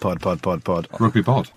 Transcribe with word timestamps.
Pod, 0.00 0.20
pod, 0.20 0.40
pod, 0.40 0.62
pod. 0.62 0.88
Rugby 1.00 1.22
pod. 1.24 1.52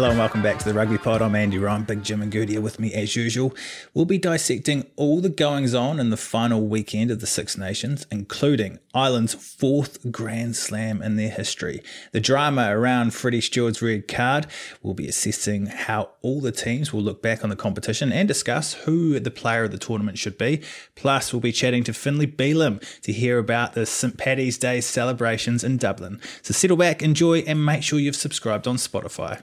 Hello 0.00 0.08
and 0.08 0.18
welcome 0.18 0.40
back 0.40 0.56
to 0.56 0.64
the 0.64 0.72
Rugby 0.72 0.96
Pod. 0.96 1.20
I'm 1.20 1.34
Andy 1.34 1.58
Ryan, 1.58 1.84
Big 1.84 2.02
Jim 2.02 2.22
and 2.22 2.32
Good 2.32 2.48
here 2.48 2.62
with 2.62 2.80
me 2.80 2.90
as 2.94 3.14
usual. 3.16 3.54
We'll 3.92 4.06
be 4.06 4.16
dissecting 4.16 4.86
all 4.96 5.20
the 5.20 5.28
goings 5.28 5.74
on 5.74 6.00
in 6.00 6.08
the 6.08 6.16
final 6.16 6.66
weekend 6.66 7.10
of 7.10 7.20
the 7.20 7.26
Six 7.26 7.58
Nations, 7.58 8.06
including 8.10 8.78
Ireland's 8.94 9.34
fourth 9.34 10.10
Grand 10.10 10.56
Slam 10.56 11.02
in 11.02 11.16
their 11.16 11.28
history. 11.28 11.82
The 12.12 12.20
drama 12.20 12.74
around 12.74 13.12
Freddie 13.12 13.42
Steward's 13.42 13.82
red 13.82 14.08
card. 14.08 14.46
We'll 14.82 14.94
be 14.94 15.06
assessing 15.06 15.66
how 15.66 16.12
all 16.22 16.40
the 16.40 16.50
teams 16.50 16.94
will 16.94 17.02
look 17.02 17.20
back 17.20 17.44
on 17.44 17.50
the 17.50 17.54
competition 17.54 18.10
and 18.10 18.26
discuss 18.26 18.72
who 18.72 19.20
the 19.20 19.30
player 19.30 19.64
of 19.64 19.70
the 19.70 19.76
tournament 19.76 20.16
should 20.16 20.38
be. 20.38 20.62
Plus, 20.94 21.30
we'll 21.30 21.40
be 21.40 21.52
chatting 21.52 21.84
to 21.84 21.92
Finlay 21.92 22.26
Bealham 22.26 22.80
to 23.02 23.12
hear 23.12 23.36
about 23.36 23.74
the 23.74 23.84
St. 23.84 24.16
Paddy's 24.16 24.56
Day 24.56 24.80
celebrations 24.80 25.62
in 25.62 25.76
Dublin. 25.76 26.22
So 26.40 26.54
settle 26.54 26.78
back, 26.78 27.02
enjoy, 27.02 27.40
and 27.40 27.62
make 27.66 27.82
sure 27.82 27.98
you've 27.98 28.16
subscribed 28.16 28.66
on 28.66 28.76
Spotify. 28.76 29.42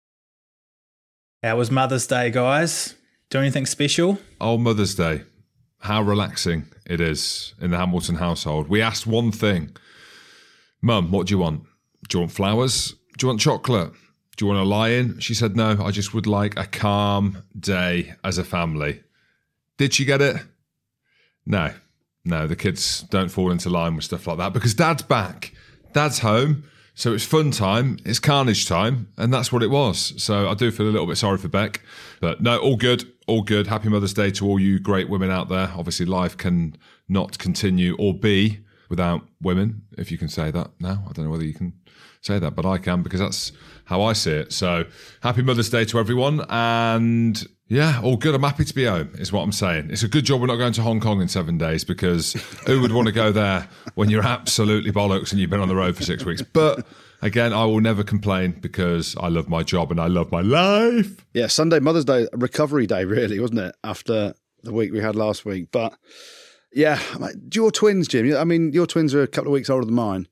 How 1.43 1.57
was 1.57 1.71
Mother's 1.71 2.05
Day, 2.05 2.29
guys? 2.29 2.93
Do 3.31 3.39
anything 3.39 3.65
special? 3.65 4.19
Oh, 4.39 4.59
Mother's 4.59 4.93
Day. 4.93 5.23
How 5.79 6.03
relaxing 6.03 6.67
it 6.85 7.01
is 7.01 7.55
in 7.59 7.71
the 7.71 7.77
Hamilton 7.77 8.17
household. 8.17 8.67
We 8.67 8.79
asked 8.79 9.07
one 9.07 9.31
thing 9.31 9.75
Mum, 10.83 11.09
what 11.09 11.25
do 11.25 11.33
you 11.33 11.39
want? 11.39 11.63
Do 12.09 12.17
you 12.17 12.19
want 12.21 12.31
flowers? 12.31 12.93
Do 13.17 13.25
you 13.25 13.27
want 13.29 13.39
chocolate? 13.39 13.91
Do 14.37 14.45
you 14.45 14.51
want 14.51 14.59
a 14.59 14.69
lion? 14.69 15.19
She 15.19 15.33
said, 15.33 15.55
No, 15.55 15.83
I 15.83 15.89
just 15.89 16.13
would 16.13 16.27
like 16.27 16.59
a 16.59 16.67
calm 16.67 17.41
day 17.59 18.13
as 18.23 18.37
a 18.37 18.43
family. 18.43 19.01
Did 19.77 19.95
she 19.95 20.05
get 20.05 20.21
it? 20.21 20.37
No, 21.47 21.73
no, 22.23 22.45
the 22.45 22.55
kids 22.55 23.01
don't 23.09 23.29
fall 23.29 23.49
into 23.49 23.71
line 23.71 23.95
with 23.95 24.05
stuff 24.05 24.27
like 24.27 24.37
that 24.37 24.53
because 24.53 24.75
dad's 24.75 25.01
back. 25.01 25.53
Dad's 25.93 26.19
home. 26.19 26.65
So 27.01 27.13
it's 27.13 27.25
fun 27.25 27.49
time, 27.49 27.97
it's 28.05 28.19
carnage 28.19 28.67
time, 28.67 29.07
and 29.17 29.33
that's 29.33 29.51
what 29.51 29.63
it 29.63 29.71
was. 29.71 30.13
So 30.23 30.47
I 30.47 30.53
do 30.53 30.69
feel 30.69 30.85
a 30.85 30.91
little 30.93 31.07
bit 31.07 31.17
sorry 31.17 31.39
for 31.39 31.47
Beck, 31.47 31.81
but 32.19 32.41
no, 32.41 32.59
all 32.59 32.75
good, 32.75 33.11
all 33.25 33.41
good. 33.41 33.65
Happy 33.65 33.89
Mother's 33.89 34.13
Day 34.13 34.29
to 34.29 34.45
all 34.45 34.59
you 34.59 34.77
great 34.79 35.09
women 35.09 35.31
out 35.31 35.49
there. 35.49 35.73
Obviously, 35.75 36.05
life 36.05 36.37
can 36.37 36.77
not 37.09 37.39
continue 37.39 37.95
or 37.97 38.13
be 38.13 38.59
without 38.87 39.23
women, 39.41 39.81
if 39.97 40.11
you 40.11 40.19
can 40.19 40.29
say 40.29 40.51
that 40.51 40.69
now. 40.79 41.03
I 41.09 41.13
don't 41.13 41.25
know 41.25 41.31
whether 41.31 41.43
you 41.43 41.55
can 41.55 41.73
say 42.21 42.39
that, 42.39 42.51
but 42.51 42.65
I 42.65 42.77
can 42.77 43.01
because 43.01 43.19
that's 43.19 43.51
how 43.85 44.01
I 44.03 44.13
see 44.13 44.31
it. 44.31 44.53
So 44.53 44.85
happy 45.21 45.41
Mother's 45.41 45.69
Day 45.69 45.85
to 45.85 45.99
everyone, 45.99 46.45
and 46.49 47.43
yeah, 47.67 47.99
all 48.03 48.17
good. 48.17 48.35
I'm 48.35 48.43
happy 48.43 48.65
to 48.65 48.75
be 48.75 48.85
home, 48.85 49.11
is 49.15 49.31
what 49.31 49.41
I'm 49.41 49.51
saying. 49.51 49.89
It's 49.91 50.03
a 50.03 50.07
good 50.07 50.25
job 50.25 50.41
we're 50.41 50.47
not 50.47 50.57
going 50.57 50.73
to 50.73 50.81
Hong 50.81 50.99
Kong 50.99 51.21
in 51.21 51.27
seven 51.27 51.57
days 51.57 51.83
because 51.83 52.33
who 52.67 52.81
would 52.81 52.91
want 52.91 53.07
to 53.07 53.11
go 53.11 53.31
there 53.31 53.67
when 53.95 54.09
you're 54.09 54.25
absolutely 54.25 54.91
bollocks 54.91 55.31
and 55.31 55.39
you've 55.39 55.49
been 55.49 55.59
on 55.59 55.67
the 55.67 55.75
road 55.75 55.95
for 55.95 56.03
six 56.03 56.23
weeks? 56.23 56.41
But 56.41 56.85
again, 57.21 57.53
I 57.53 57.65
will 57.65 57.81
never 57.81 58.03
complain 58.03 58.51
because 58.59 59.15
I 59.17 59.29
love 59.29 59.49
my 59.49 59.63
job 59.63 59.91
and 59.91 59.99
I 59.99 60.07
love 60.07 60.31
my 60.31 60.41
life. 60.41 61.25
Yeah, 61.33 61.47
Sunday, 61.47 61.79
Mother's 61.79 62.05
Day, 62.05 62.27
recovery 62.33 62.87
day, 62.87 63.05
really, 63.05 63.39
wasn't 63.39 63.61
it? 63.61 63.75
After 63.83 64.33
the 64.63 64.73
week 64.73 64.91
we 64.91 64.99
had 64.99 65.15
last 65.15 65.45
week. 65.45 65.69
But 65.71 65.97
yeah, 66.73 66.99
your 67.53 67.71
twins, 67.71 68.07
Jim, 68.07 68.35
I 68.35 68.43
mean, 68.43 68.73
your 68.73 68.85
twins 68.85 69.13
are 69.15 69.23
a 69.23 69.27
couple 69.27 69.49
of 69.49 69.53
weeks 69.53 69.69
older 69.69 69.85
than 69.85 69.95
mine. 69.95 70.27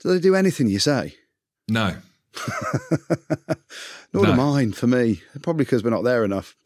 Do 0.00 0.10
they 0.10 0.20
do 0.20 0.34
anything 0.34 0.68
you 0.68 0.78
say? 0.78 1.14
No. 1.68 1.96
Nor 4.12 4.24
no. 4.24 4.30
do 4.30 4.34
mine 4.34 4.72
for 4.72 4.86
me. 4.86 5.22
Probably 5.42 5.64
because 5.64 5.82
we're 5.82 5.90
not 5.90 6.04
there 6.04 6.24
enough 6.24 6.56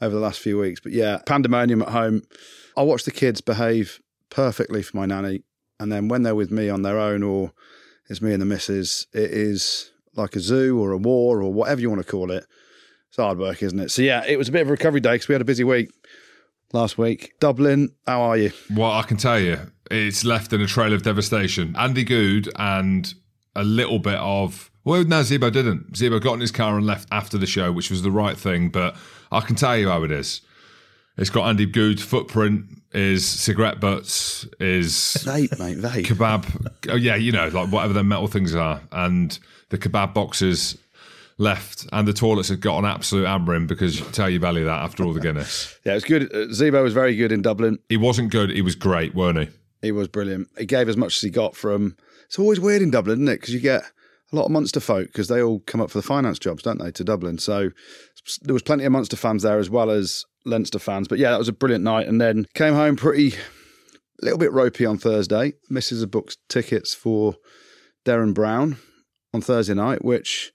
over 0.00 0.14
the 0.14 0.20
last 0.20 0.40
few 0.40 0.58
weeks. 0.58 0.80
But 0.80 0.92
yeah, 0.92 1.18
pandemonium 1.26 1.82
at 1.82 1.88
home. 1.88 2.22
I 2.76 2.82
watch 2.82 3.04
the 3.04 3.10
kids 3.10 3.40
behave 3.40 4.00
perfectly 4.30 4.82
for 4.82 4.96
my 4.96 5.06
nanny. 5.06 5.42
And 5.80 5.92
then 5.92 6.08
when 6.08 6.22
they're 6.22 6.34
with 6.34 6.50
me 6.50 6.68
on 6.68 6.82
their 6.82 6.98
own 6.98 7.22
or 7.22 7.52
it's 8.08 8.22
me 8.22 8.32
and 8.32 8.42
the 8.42 8.46
missus, 8.46 9.06
it 9.12 9.30
is 9.30 9.90
like 10.16 10.34
a 10.34 10.40
zoo 10.40 10.80
or 10.80 10.92
a 10.92 10.98
war 10.98 11.42
or 11.42 11.52
whatever 11.52 11.80
you 11.80 11.90
want 11.90 12.04
to 12.04 12.10
call 12.10 12.30
it. 12.30 12.44
It's 13.08 13.16
hard 13.16 13.38
work, 13.38 13.62
isn't 13.62 13.78
it? 13.78 13.90
So 13.90 14.02
yeah, 14.02 14.24
it 14.26 14.36
was 14.36 14.48
a 14.48 14.52
bit 14.52 14.62
of 14.62 14.68
a 14.68 14.72
recovery 14.72 15.00
day 15.00 15.12
because 15.12 15.28
we 15.28 15.34
had 15.34 15.42
a 15.42 15.46
busy 15.46 15.64
week 15.64 15.90
last 16.72 16.98
week. 16.98 17.34
Dublin, 17.40 17.90
how 18.06 18.22
are 18.22 18.36
you? 18.36 18.52
Well, 18.74 18.92
I 18.92 19.02
can 19.02 19.16
tell 19.16 19.38
you, 19.38 19.58
it's 19.90 20.24
left 20.24 20.52
in 20.52 20.60
a 20.60 20.66
trail 20.66 20.92
of 20.92 21.02
devastation. 21.02 21.74
Andy 21.78 22.04
Goode 22.04 22.50
and 22.56 23.12
a 23.58 23.64
little 23.64 23.98
bit 23.98 24.16
of 24.16 24.70
well, 24.84 25.04
no, 25.04 25.20
Zebo 25.20 25.52
didn't. 25.52 25.92
Zebo 25.92 26.18
got 26.18 26.34
in 26.34 26.40
his 26.40 26.50
car 26.50 26.76
and 26.76 26.86
left 26.86 27.08
after 27.12 27.36
the 27.36 27.46
show, 27.46 27.70
which 27.72 27.90
was 27.90 28.00
the 28.00 28.10
right 28.10 28.38
thing. 28.38 28.70
But 28.70 28.96
I 29.30 29.40
can 29.40 29.54
tell 29.54 29.76
you 29.76 29.90
how 29.90 30.02
it 30.02 30.10
is. 30.10 30.40
It's 31.18 31.28
got 31.28 31.46
Andy 31.46 31.66
Goode's 31.66 32.02
footprint, 32.02 32.64
is 32.92 33.26
cigarette 33.26 33.80
butts, 33.80 34.46
is 34.60 34.94
vape, 35.26 35.58
mate, 35.58 35.78
vape. 35.78 36.06
kebab. 36.06 36.70
Oh 36.88 36.94
yeah, 36.94 37.16
you 37.16 37.32
know, 37.32 37.48
like 37.48 37.70
whatever 37.70 37.92
the 37.92 38.04
metal 38.04 38.28
things 38.28 38.54
are, 38.54 38.80
and 38.92 39.38
the 39.68 39.76
kebab 39.76 40.14
boxes 40.14 40.78
left, 41.36 41.86
and 41.92 42.08
the 42.08 42.12
toilets 42.12 42.48
had 42.48 42.60
got 42.60 42.78
an 42.78 42.84
absolute 42.84 43.26
hammering 43.26 43.66
because 43.66 43.98
you 43.98 44.06
tell 44.06 44.30
your 44.30 44.40
belly 44.40 44.62
that 44.62 44.82
after 44.82 45.04
all 45.04 45.12
the 45.12 45.20
Guinness. 45.20 45.76
yeah, 45.84 45.92
it 45.92 45.96
was 45.96 46.04
good. 46.04 46.32
Uh, 46.32 46.46
Zebo 46.46 46.82
was 46.82 46.94
very 46.94 47.14
good 47.14 47.32
in 47.32 47.42
Dublin. 47.42 47.78
He 47.88 47.96
wasn't 47.96 48.30
good. 48.30 48.50
He 48.50 48.62
was 48.62 48.74
great, 48.74 49.14
weren't 49.14 49.38
he? 49.38 49.48
He 49.82 49.92
was 49.92 50.08
brilliant. 50.08 50.48
He 50.56 50.66
gave 50.66 50.88
as 50.88 50.96
much 50.96 51.16
as 51.16 51.20
he 51.20 51.30
got 51.30 51.54
from. 51.56 51.96
It's 52.28 52.38
always 52.38 52.60
weird 52.60 52.82
in 52.82 52.90
Dublin, 52.90 53.22
isn't 53.22 53.28
it? 53.28 53.40
Because 53.40 53.54
you 53.54 53.60
get 53.60 53.82
a 54.32 54.36
lot 54.36 54.44
of 54.44 54.50
Munster 54.50 54.80
folk 54.80 55.06
because 55.06 55.28
they 55.28 55.42
all 55.42 55.60
come 55.60 55.80
up 55.80 55.90
for 55.90 55.98
the 55.98 56.06
finance 56.06 56.38
jobs, 56.38 56.62
don't 56.62 56.78
they, 56.78 56.90
to 56.92 57.04
Dublin? 57.04 57.38
So 57.38 57.70
there 58.42 58.52
was 58.52 58.62
plenty 58.62 58.84
of 58.84 58.92
Munster 58.92 59.16
fans 59.16 59.42
there 59.42 59.58
as 59.58 59.70
well 59.70 59.90
as 59.90 60.24
Leinster 60.44 60.78
fans. 60.78 61.08
But 61.08 61.18
yeah, 61.18 61.30
that 61.30 61.38
was 61.38 61.48
a 61.48 61.52
brilliant 61.52 61.84
night. 61.84 62.06
And 62.06 62.20
then 62.20 62.46
came 62.54 62.74
home 62.74 62.96
pretty, 62.96 63.34
a 63.34 64.24
little 64.24 64.38
bit 64.38 64.52
ropey 64.52 64.84
on 64.84 64.98
Thursday. 64.98 65.54
Mrs. 65.70 66.10
booked 66.10 66.36
tickets 66.48 66.94
for 66.94 67.36
Derren 68.04 68.34
Brown 68.34 68.76
on 69.32 69.40
Thursday 69.40 69.74
night, 69.74 70.04
which 70.04 70.52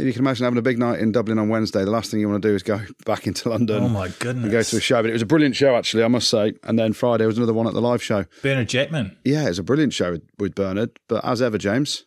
if 0.00 0.06
you 0.06 0.12
can 0.12 0.22
imagine 0.22 0.44
having 0.44 0.58
a 0.58 0.62
big 0.62 0.78
night 0.78 0.98
in 1.00 1.12
Dublin 1.12 1.38
on 1.38 1.48
Wednesday, 1.48 1.84
the 1.84 1.90
last 1.90 2.10
thing 2.10 2.20
you 2.20 2.28
want 2.28 2.42
to 2.42 2.48
do 2.48 2.54
is 2.54 2.62
go 2.62 2.80
back 3.06 3.26
into 3.26 3.48
London 3.48 3.84
Oh 3.84 3.88
my 3.88 4.08
goodness. 4.18 4.44
and 4.44 4.52
go 4.52 4.62
to 4.62 4.76
a 4.76 4.80
show. 4.80 5.02
But 5.02 5.10
it 5.10 5.12
was 5.12 5.22
a 5.22 5.26
brilliant 5.26 5.56
show, 5.56 5.76
actually, 5.76 6.02
I 6.04 6.08
must 6.08 6.28
say. 6.28 6.54
And 6.64 6.78
then 6.78 6.92
Friday 6.92 7.26
was 7.26 7.36
another 7.36 7.54
one 7.54 7.66
at 7.66 7.74
the 7.74 7.80
live 7.80 8.02
show. 8.02 8.24
Bernard 8.42 8.68
Jackman. 8.68 9.16
Yeah, 9.24 9.44
it 9.44 9.48
was 9.50 9.58
a 9.58 9.62
brilliant 9.62 9.92
show 9.92 10.12
with, 10.12 10.22
with 10.38 10.54
Bernard. 10.54 10.98
But 11.08 11.24
as 11.24 11.40
ever, 11.42 11.58
James, 11.58 12.04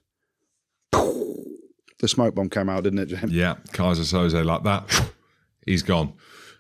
the 0.92 2.08
smoke 2.08 2.36
bomb 2.36 2.50
came 2.50 2.70
out, 2.70 2.84
didn't 2.84 3.00
it, 3.00 3.06
James? 3.08 3.32
Yeah, 3.32 3.56
Keyser 3.70 4.02
Soze 4.04 4.44
like 4.44 4.64
that. 4.64 5.12
He's 5.66 5.84
gone. 5.84 6.14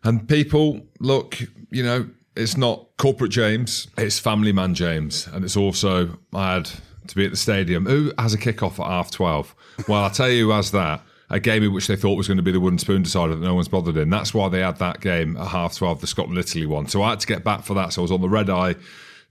And 0.04 0.28
people, 0.28 0.82
look, 1.00 1.40
you 1.70 1.84
know, 1.84 2.10
it's 2.36 2.58
not 2.58 2.88
corporate 2.98 3.32
James, 3.32 3.88
it's 3.98 4.20
family 4.20 4.52
man 4.52 4.74
James. 4.74 5.28
And 5.28 5.44
it's 5.46 5.58
also, 5.58 6.18
I 6.34 6.54
had 6.56 6.70
to 7.08 7.16
be 7.16 7.26
at 7.26 7.32
the 7.32 7.38
stadium. 7.38 7.86
Who 7.86 8.12
has 8.18 8.34
a 8.34 8.38
kickoff 8.38 8.80
at 8.80 8.88
half 8.88 9.12
12? 9.12 9.56
Well, 9.88 10.04
I'll 10.04 10.10
tell 10.10 10.30
you 10.30 10.46
who 10.48 10.52
has 10.52 10.72
that. 10.72 11.02
A 11.30 11.40
game 11.40 11.64
in 11.64 11.74
which 11.74 11.88
they 11.88 11.96
thought 11.96 12.16
was 12.16 12.28
going 12.28 12.38
to 12.38 12.44
be 12.44 12.52
the 12.52 12.60
wooden 12.60 12.78
spoon 12.78 13.04
decider 13.04 13.36
that 13.36 13.46
no 13.46 13.56
one's 13.56 13.68
bothered 13.68 13.98
in. 13.98 14.10
That's 14.10 14.34
why 14.34 14.50
they 14.50 14.60
had 14.60 14.78
that 14.78 15.00
game 15.00 15.36
at 15.38 15.48
half 15.48 15.76
12, 15.76 16.02
the 16.02 16.08
Scotland 16.08 16.38
Italy 16.38 16.66
one. 16.66 16.88
So 16.88 17.02
I 17.02 17.12
had 17.12 17.20
to 17.22 17.28
get 17.28 17.44
back 17.44 17.64
for 17.64 17.74
that. 17.74 17.94
So 17.94 18.02
I 18.02 18.04
was 18.04 18.12
on 18.12 18.22
the 18.22 18.30
red 18.30 18.50
eye 18.50 18.76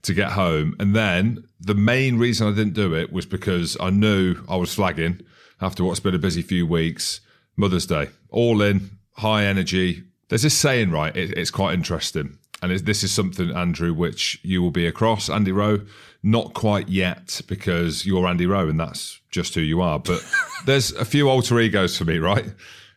to 0.01 0.13
get 0.13 0.31
home. 0.31 0.75
And 0.79 0.95
then 0.95 1.45
the 1.59 1.75
main 1.75 2.17
reason 2.17 2.47
I 2.47 2.51
didn't 2.51 2.73
do 2.73 2.93
it 2.93 3.11
was 3.11 3.25
because 3.25 3.77
I 3.79 3.89
knew 3.89 4.35
I 4.49 4.57
was 4.57 4.73
flagging 4.73 5.21
after 5.61 5.83
what's 5.83 5.99
been 5.99 6.15
a 6.15 6.19
busy 6.19 6.41
few 6.41 6.67
weeks. 6.67 7.21
Mother's 7.55 7.85
Day, 7.85 8.09
all 8.29 8.61
in, 8.61 8.89
high 9.13 9.45
energy. 9.45 10.03
There's 10.29 10.41
this 10.41 10.57
saying, 10.57 10.91
right? 10.91 11.15
It, 11.15 11.37
it's 11.37 11.51
quite 11.51 11.73
interesting. 11.73 12.37
And 12.63 12.71
this 12.79 13.03
is 13.03 13.11
something, 13.11 13.51
Andrew, 13.51 13.93
which 13.93 14.39
you 14.41 14.61
will 14.61 14.71
be 14.71 14.87
across. 14.87 15.29
Andy 15.29 15.51
Rowe, 15.51 15.81
not 16.23 16.53
quite 16.53 16.87
yet 16.87 17.41
because 17.45 18.05
you're 18.05 18.25
Andy 18.25 18.45
Rowe 18.45 18.69
and 18.69 18.79
that's 18.79 19.19
just 19.29 19.53
who 19.53 19.59
you 19.59 19.81
are. 19.81 19.99
But 19.99 20.25
there's 20.65 20.93
a 20.93 21.03
few 21.03 21.29
alter 21.29 21.59
egos 21.59 21.97
for 21.97 22.05
me, 22.05 22.19
right? 22.19 22.45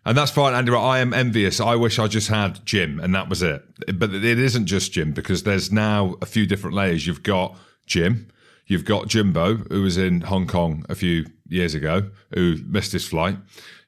And 0.05 0.17
that's 0.17 0.31
fine, 0.31 0.55
Andy. 0.55 0.71
Rowe. 0.71 0.81
I 0.81 1.01
am 1.01 1.13
envious. 1.13 1.61
I 1.61 1.75
wish 1.75 1.99
I 1.99 2.07
just 2.07 2.29
had 2.29 2.65
Jim 2.65 3.01
and 3.01 3.13
that 3.17 3.29
was 3.29 3.43
it. 3.43 3.65
But 3.99 4.15
it 4.15 4.39
isn't 4.39 4.67
just 4.67 4.93
Jim 4.93 5.11
because 5.11 5.43
there's 5.43 5.73
now 5.73 6.15
a 6.23 6.27
few 6.27 6.47
different 6.47 6.77
layers. 6.77 7.05
You've 7.05 7.25
got 7.25 7.59
Jim, 7.87 8.29
you've 8.67 8.85
got 8.85 9.09
Jimbo, 9.09 9.57
who 9.57 9.83
was 9.83 9.97
in 9.97 10.21
Hong 10.21 10.47
Kong 10.47 10.87
a 10.89 10.95
few 10.95 11.27
years 11.49 11.75
ago, 11.75 12.11
who 12.33 12.59
missed 12.67 12.93
his 12.93 13.07
flight. 13.07 13.37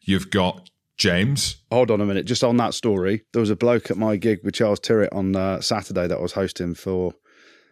You've 0.01 0.31
got 0.31 0.68
James. 0.99 1.57
Hold 1.71 1.91
on 1.91 2.01
a 2.01 2.07
minute. 2.07 2.27
Just 2.27 2.45
on 2.45 2.57
that 2.59 2.75
story, 2.75 3.23
there 3.33 3.41
was 3.41 3.51
a 3.51 3.57
bloke 3.57 3.91
at 3.91 3.97
my 3.97 4.17
gig 4.17 4.41
with 4.45 4.55
Charles 4.55 4.81
Tyrrett 4.81 5.15
on 5.15 5.35
uh, 5.37 5.61
Saturday 5.61 6.07
that 6.09 6.19
I 6.19 6.21
was 6.21 6.33
hosting 6.33 6.75
for 6.75 7.15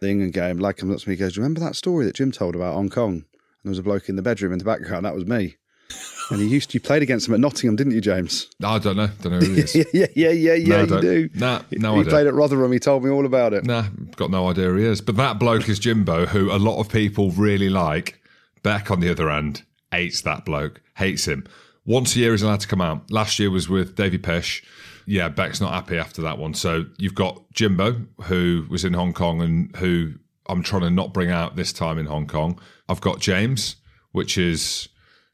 the 0.01 0.09
England 0.09 0.33
game. 0.33 0.57
Lad 0.57 0.77
comes 0.77 0.93
up 0.95 1.01
to 1.01 1.09
me 1.09 1.13
and 1.13 1.19
goes, 1.19 1.37
Remember 1.37 1.59
that 1.59 1.75
story 1.75 2.05
that 2.05 2.15
Jim 2.15 2.31
told 2.31 2.55
about 2.55 2.73
Hong 2.73 2.89
Kong? 2.89 3.13
And 3.13 3.25
there 3.65 3.71
was 3.71 3.79
a 3.79 3.83
bloke 3.83 4.07
in 4.09 4.15
the 4.15 4.21
bedroom 4.21 4.53
in 4.53 4.59
the 4.59 4.65
background. 4.65 5.05
That 5.05 5.15
was 5.15 5.25
me. 5.25 5.55
And 6.29 6.41
you 6.41 6.47
used 6.47 6.71
to, 6.71 6.73
you 6.73 6.81
played 6.81 7.01
against 7.01 7.25
him 7.29 7.35
at 7.35 7.39
Nottingham, 7.39 7.77
didn't 7.77 7.93
you, 7.93 8.01
James? 8.01 8.49
I 8.61 8.79
don't 8.79 8.97
know. 8.97 9.07
Don't 9.21 9.31
know 9.31 9.39
who 9.39 9.53
he 9.53 9.61
is. 9.61 9.75
Yeah, 9.93 10.07
yeah, 10.13 10.31
yeah, 10.31 10.53
yeah. 10.55 10.75
I 10.75 10.79
you 10.81 11.01
do. 11.01 11.29
Nah, 11.33 11.61
no 11.71 11.93
he 11.93 12.01
idea. 12.01 12.09
played 12.11 12.27
at 12.27 12.33
Rotherham. 12.33 12.69
He 12.73 12.79
told 12.79 13.05
me 13.05 13.09
all 13.09 13.25
about 13.25 13.53
it. 13.53 13.63
Nah, 13.65 13.85
got 14.17 14.29
no 14.29 14.49
idea 14.49 14.65
who 14.65 14.75
he 14.75 14.83
is. 14.83 14.99
But 14.99 15.15
that 15.15 15.39
bloke 15.39 15.69
is 15.69 15.79
Jimbo, 15.79 16.25
who 16.25 16.51
a 16.51 16.59
lot 16.59 16.81
of 16.81 16.89
people 16.89 17.31
really 17.31 17.69
like. 17.69 18.19
Beck, 18.61 18.91
on 18.91 18.99
the 18.99 19.09
other 19.09 19.29
hand, 19.29 19.63
hates 19.89 20.19
that 20.23 20.43
bloke, 20.43 20.81
hates 20.97 21.29
him. 21.29 21.47
Once 21.87 22.15
a 22.15 22.19
year 22.19 22.31
he's 22.33 22.43
allowed 22.43 22.59
to 22.59 22.67
come 22.67 22.81
out. 22.81 23.09
Last 23.09 23.39
year 23.39 23.49
was 23.49 23.67
with 23.67 23.95
Davy 23.95 24.19
Pesh. 24.19 24.61
Yeah, 25.05 25.29
Beck's 25.29 25.61
not 25.61 25.73
happy 25.73 25.97
after 25.97 26.21
that 26.21 26.37
one. 26.37 26.53
So 26.53 26.85
you've 26.97 27.15
got 27.15 27.41
Jimbo, 27.53 28.01
who 28.25 28.65
was 28.69 28.83
in 28.83 28.93
Hong 28.93 29.13
Kong 29.13 29.41
and 29.41 29.73
who 29.77 30.15
I'm 30.49 30.61
trying 30.61 30.81
to 30.81 30.89
not 30.89 31.13
bring 31.13 31.31
out 31.31 31.55
this 31.55 31.71
time 31.71 31.97
in 31.97 32.05
Hong 32.05 32.27
Kong. 32.27 32.59
I've 32.89 32.99
got 32.99 33.19
James, 33.19 33.77
which 34.11 34.37
is, 34.37 34.89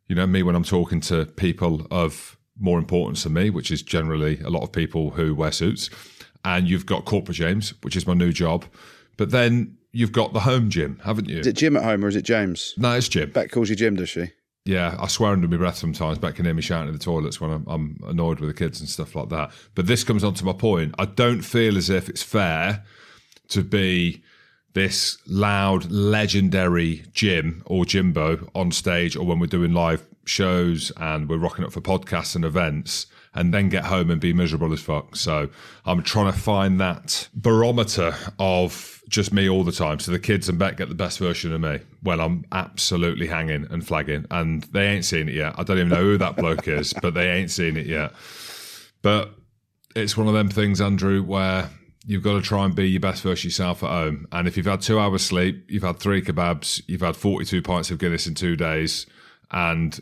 you 0.07 0.15
know, 0.15 0.27
me 0.27 0.43
when 0.43 0.55
I'm 0.55 0.63
talking 0.63 1.01
to 1.01 1.25
people 1.25 1.87
of 1.89 2.37
more 2.59 2.77
importance 2.77 3.23
than 3.23 3.33
me, 3.33 3.49
which 3.49 3.71
is 3.71 3.81
generally 3.81 4.39
a 4.41 4.49
lot 4.49 4.61
of 4.61 4.71
people 4.71 5.09
who 5.09 5.33
wear 5.33 5.51
suits. 5.51 5.89
And 6.45 6.69
you've 6.69 6.85
got 6.85 7.05
Corporate 7.05 7.37
James, 7.37 7.73
which 7.81 7.95
is 7.95 8.05
my 8.05 8.13
new 8.13 8.31
job. 8.31 8.65
But 9.17 9.31
then 9.31 9.77
you've 9.91 10.11
got 10.11 10.33
the 10.33 10.41
home 10.41 10.69
gym, 10.69 10.99
haven't 11.03 11.29
you? 11.29 11.39
Is 11.39 11.47
it 11.47 11.55
Jim 11.55 11.75
at 11.77 11.83
home 11.83 12.05
or 12.05 12.09
is 12.09 12.15
it 12.15 12.25
James? 12.25 12.75
no, 12.77 12.91
it's 12.91 13.07
Jim. 13.07 13.31
Beck 13.31 13.49
calls 13.49 13.69
you 13.71 13.75
Jim, 13.75 13.95
does 13.95 14.09
she? 14.09 14.31
Yeah, 14.65 14.95
I 14.97 15.07
swear 15.07 15.33
under 15.33 15.47
my 15.47 15.57
breath 15.57 15.75
sometimes. 15.75 16.19
Beck 16.19 16.35
can 16.35 16.45
hear 16.45 16.53
me 16.53 16.61
shouting 16.61 16.87
in 16.87 16.93
the 16.93 16.99
toilets 16.99 17.41
when 17.41 17.51
I'm, 17.51 17.65
I'm 17.67 17.99
annoyed 18.05 18.39
with 18.39 18.49
the 18.49 18.53
kids 18.53 18.79
and 18.79 18.87
stuff 18.87 19.13
like 19.13 19.29
that. 19.29 19.51
But 19.75 19.87
this 19.87 20.05
comes 20.05 20.23
on 20.23 20.35
to 20.35 20.45
my 20.45 20.53
point. 20.53 20.95
I 20.97 21.05
don't 21.05 21.41
feel 21.41 21.77
as 21.77 21.89
if 21.89 22.07
it's 22.07 22.23
fair 22.23 22.83
to 23.49 23.63
be 23.63 24.23
this 24.73 25.17
loud, 25.27 25.91
legendary 25.91 27.03
Jim 27.13 27.61
or 27.65 27.85
Jimbo 27.85 28.49
on 28.55 28.71
stage 28.71 29.17
or 29.17 29.25
when 29.25 29.39
we're 29.39 29.47
doing 29.47 29.73
live 29.73 30.05
shows 30.25 30.91
and 30.95 31.27
we're 31.27 31.37
rocking 31.37 31.65
up 31.65 31.73
for 31.73 31.81
podcasts 31.81 32.35
and 32.35 32.45
events 32.45 33.07
and 33.35 33.53
then 33.53 33.69
get 33.69 33.85
home 33.85 34.11
and 34.11 34.21
be 34.21 34.33
miserable 34.33 34.71
as 34.73 34.81
fuck. 34.81 35.15
So 35.15 35.49
I'm 35.85 36.03
trying 36.03 36.31
to 36.31 36.37
find 36.37 36.79
that 36.79 37.27
barometer 37.33 38.15
of 38.39 39.01
just 39.09 39.33
me 39.33 39.49
all 39.49 39.63
the 39.63 39.71
time. 39.71 39.99
So 39.99 40.11
the 40.11 40.19
kids 40.19 40.49
and 40.49 40.57
Beck 40.59 40.77
get 40.77 40.89
the 40.89 40.95
best 40.95 41.19
version 41.19 41.53
of 41.53 41.61
me. 41.61 41.79
Well, 42.03 42.21
I'm 42.21 42.45
absolutely 42.51 43.27
hanging 43.27 43.67
and 43.69 43.85
flagging 43.85 44.25
and 44.31 44.63
they 44.65 44.87
ain't 44.87 45.05
seen 45.05 45.29
it 45.29 45.35
yet. 45.35 45.55
I 45.57 45.63
don't 45.63 45.77
even 45.77 45.89
know 45.89 46.03
who 46.03 46.17
that 46.17 46.35
bloke 46.35 46.67
is, 46.67 46.93
but 47.01 47.13
they 47.13 47.29
ain't 47.31 47.51
seen 47.51 47.77
it 47.77 47.85
yet. 47.85 48.13
But 49.01 49.33
it's 49.95 50.17
one 50.17 50.27
of 50.27 50.33
them 50.33 50.49
things, 50.49 50.81
Andrew, 50.81 51.21
where 51.23 51.69
you've 52.05 52.23
got 52.23 52.33
to 52.33 52.41
try 52.41 52.65
and 52.65 52.75
be 52.75 52.89
your 52.89 52.99
best 52.99 53.23
version 53.23 53.47
of 53.47 53.51
yourself 53.51 53.83
at 53.83 53.89
home. 53.89 54.27
And 54.31 54.47
if 54.47 54.57
you've 54.57 54.65
had 54.65 54.81
two 54.81 54.99
hours 54.99 55.23
sleep, 55.23 55.65
you've 55.69 55.83
had 55.83 55.99
three 55.99 56.21
kebabs, 56.21 56.81
you've 56.87 57.01
had 57.01 57.15
42 57.15 57.61
pints 57.61 57.91
of 57.91 57.99
Guinness 57.99 58.27
in 58.27 58.35
two 58.35 58.55
days, 58.55 59.05
and 59.51 59.99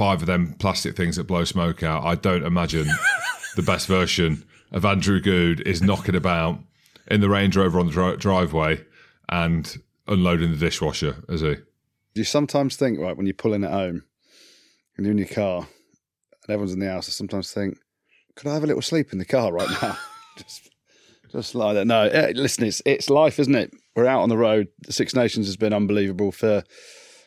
five 0.00 0.22
of 0.22 0.26
them 0.26 0.54
plastic 0.58 0.96
things 0.96 1.16
that 1.16 1.24
blow 1.24 1.44
smoke 1.44 1.82
out, 1.82 2.02
I 2.04 2.14
don't 2.14 2.42
imagine 2.42 2.86
the 3.56 3.60
best 3.60 3.86
version 3.86 4.46
of 4.72 4.86
Andrew 4.86 5.20
Goode 5.20 5.60
is 5.68 5.82
knocking 5.82 6.14
about 6.14 6.58
in 7.08 7.20
the 7.20 7.28
Range 7.28 7.54
Rover 7.54 7.78
on 7.78 7.84
the 7.84 7.92
dri- 7.92 8.16
driveway 8.16 8.82
and 9.28 9.76
unloading 10.08 10.52
the 10.52 10.56
dishwasher, 10.56 11.16
is 11.28 11.42
he? 11.42 11.56
Do 11.56 11.62
you 12.14 12.24
sometimes 12.24 12.76
think, 12.76 12.98
right, 12.98 13.14
when 13.14 13.26
you're 13.26 13.34
pulling 13.34 13.62
at 13.62 13.72
home 13.72 14.04
and 14.96 15.04
you're 15.04 15.12
in 15.12 15.18
your 15.18 15.28
car 15.28 15.58
and 15.58 16.48
everyone's 16.48 16.72
in 16.72 16.78
the 16.78 16.90
house, 16.90 17.06
I 17.06 17.12
sometimes 17.12 17.52
think, 17.52 17.76
could 18.36 18.48
I 18.48 18.54
have 18.54 18.64
a 18.64 18.68
little 18.68 18.80
sleep 18.80 19.12
in 19.12 19.18
the 19.18 19.26
car 19.26 19.52
right 19.52 19.68
now? 19.82 19.98
just, 20.38 20.70
just 21.30 21.54
like 21.54 21.74
that. 21.74 21.86
No, 21.86 22.04
eh, 22.04 22.32
listen, 22.34 22.64
it's 22.64 22.80
it's 22.86 23.10
life, 23.10 23.38
isn't 23.38 23.54
it? 23.54 23.70
We're 23.94 24.06
out 24.06 24.22
on 24.22 24.30
the 24.30 24.38
road. 24.38 24.68
The 24.86 24.94
Six 24.94 25.14
Nations 25.14 25.44
has 25.44 25.58
been 25.58 25.74
unbelievable 25.74 26.32
for 26.32 26.64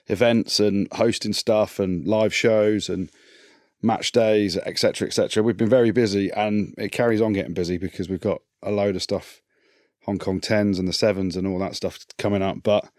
events 0.07 0.59
and 0.59 0.87
hosting 0.93 1.33
stuff 1.33 1.79
and 1.79 2.07
live 2.07 2.33
shows 2.33 2.89
and 2.89 3.09
match 3.81 4.11
days, 4.11 4.57
etc., 4.57 5.07
etc. 5.07 5.43
We've 5.43 5.57
been 5.57 5.69
very 5.69 5.91
busy, 5.91 6.31
and 6.31 6.73
it 6.77 6.91
carries 6.91 7.21
on 7.21 7.33
getting 7.33 7.53
busy 7.53 7.77
because 7.77 8.09
we've 8.09 8.21
got 8.21 8.41
a 8.61 8.71
load 8.71 8.95
of 8.95 9.03
stuff, 9.03 9.41
Hong 10.05 10.19
Kong 10.19 10.39
tens 10.39 10.79
and 10.79 10.87
the 10.87 10.93
sevens 10.93 11.35
and 11.35 11.45
all 11.47 11.59
that 11.59 11.75
stuff 11.75 11.99
coming 12.17 12.41
up. 12.41 12.63
But 12.63 12.89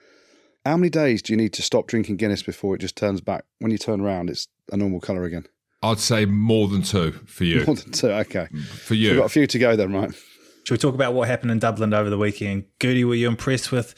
how 0.65 0.77
many 0.77 0.91
days 0.91 1.23
do 1.23 1.33
you 1.33 1.37
need 1.37 1.53
to 1.55 1.63
stop 1.63 1.87
drinking 1.87 2.17
Guinness 2.17 2.43
before 2.43 2.75
it 2.75 2.81
just 2.81 2.97
turns 2.97 3.21
back? 3.21 3.45
When 3.61 3.71
you 3.73 3.79
turn 3.79 4.01
around, 4.01 4.31
it's 4.31 4.49
a 4.73 4.77
normal 4.77 5.01
colour 5.01 5.25
again. 5.25 5.47
I'd 5.83 5.99
say 6.01 6.25
more 6.25 6.69
than 6.69 6.81
two 6.83 7.13
for 7.27 7.45
you. 7.45 7.63
More 7.67 7.77
than 7.77 7.93
two. 7.93 8.11
Okay, 8.11 8.47
For 8.47 8.95
you. 8.95 9.11
we've 9.11 9.19
got 9.19 9.27
a 9.27 9.29
few 9.31 9.47
to 9.47 9.59
go 9.59 9.77
then, 9.77 9.93
right? 9.93 10.11
Should 10.65 10.71
we 10.75 10.79
talk 10.79 10.95
about 10.95 11.13
what 11.13 11.29
happened 11.29 11.51
in 11.51 11.59
Dublin 11.59 11.93
over 11.93 12.09
the 12.09 12.17
weekend? 12.17 12.65
Goody, 12.79 13.05
were 13.05 13.15
you 13.15 13.29
impressed 13.29 13.71
with 13.71 13.95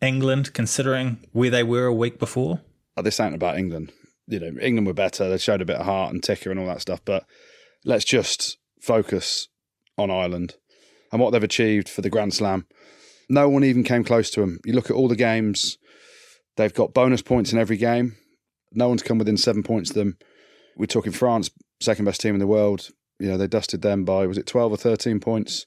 England 0.00 0.52
considering 0.54 1.18
where 1.32 1.50
they 1.50 1.62
were 1.62 1.86
a 1.86 1.94
week 1.94 2.18
before? 2.18 2.60
Oh, 2.96 3.02
this 3.02 3.20
ain't 3.20 3.34
about 3.34 3.58
England. 3.58 3.92
You 4.26 4.40
know, 4.40 4.60
England 4.60 4.86
were 4.86 4.94
better. 4.94 5.28
They 5.28 5.38
showed 5.38 5.60
a 5.60 5.66
bit 5.66 5.76
of 5.76 5.86
heart 5.86 6.12
and 6.12 6.22
ticker 6.22 6.50
and 6.50 6.58
all 6.58 6.66
that 6.66 6.80
stuff. 6.80 7.00
But 7.04 7.24
let's 7.84 8.04
just 8.04 8.58
focus 8.80 9.48
on 9.98 10.10
Ireland 10.10 10.54
and 11.12 11.20
what 11.20 11.30
they've 11.30 11.42
achieved 11.42 11.88
for 11.88 12.00
the 12.02 12.10
Grand 12.10 12.34
Slam. 12.34 12.66
No 13.28 13.48
one 13.48 13.64
even 13.64 13.84
came 13.84 14.04
close 14.04 14.30
to 14.30 14.40
them. 14.40 14.58
You 14.64 14.72
look 14.72 14.90
at 14.90 14.96
all 14.96 15.08
the 15.08 15.16
games; 15.16 15.78
they've 16.56 16.74
got 16.74 16.94
bonus 16.94 17.22
points 17.22 17.52
in 17.52 17.58
every 17.58 17.76
game. 17.76 18.16
No 18.72 18.88
one's 18.88 19.02
come 19.02 19.18
within 19.18 19.36
seven 19.36 19.62
points 19.62 19.90
of 19.90 19.96
them. 19.96 20.16
We're 20.76 20.86
talking 20.86 21.12
France, 21.12 21.50
second 21.80 22.04
best 22.04 22.20
team 22.20 22.34
in 22.34 22.40
the 22.40 22.46
world. 22.46 22.88
You 23.18 23.28
know, 23.28 23.36
they 23.36 23.46
dusted 23.46 23.82
them 23.82 24.04
by 24.04 24.26
was 24.26 24.38
it 24.38 24.46
twelve 24.46 24.72
or 24.72 24.76
thirteen 24.76 25.20
points? 25.20 25.66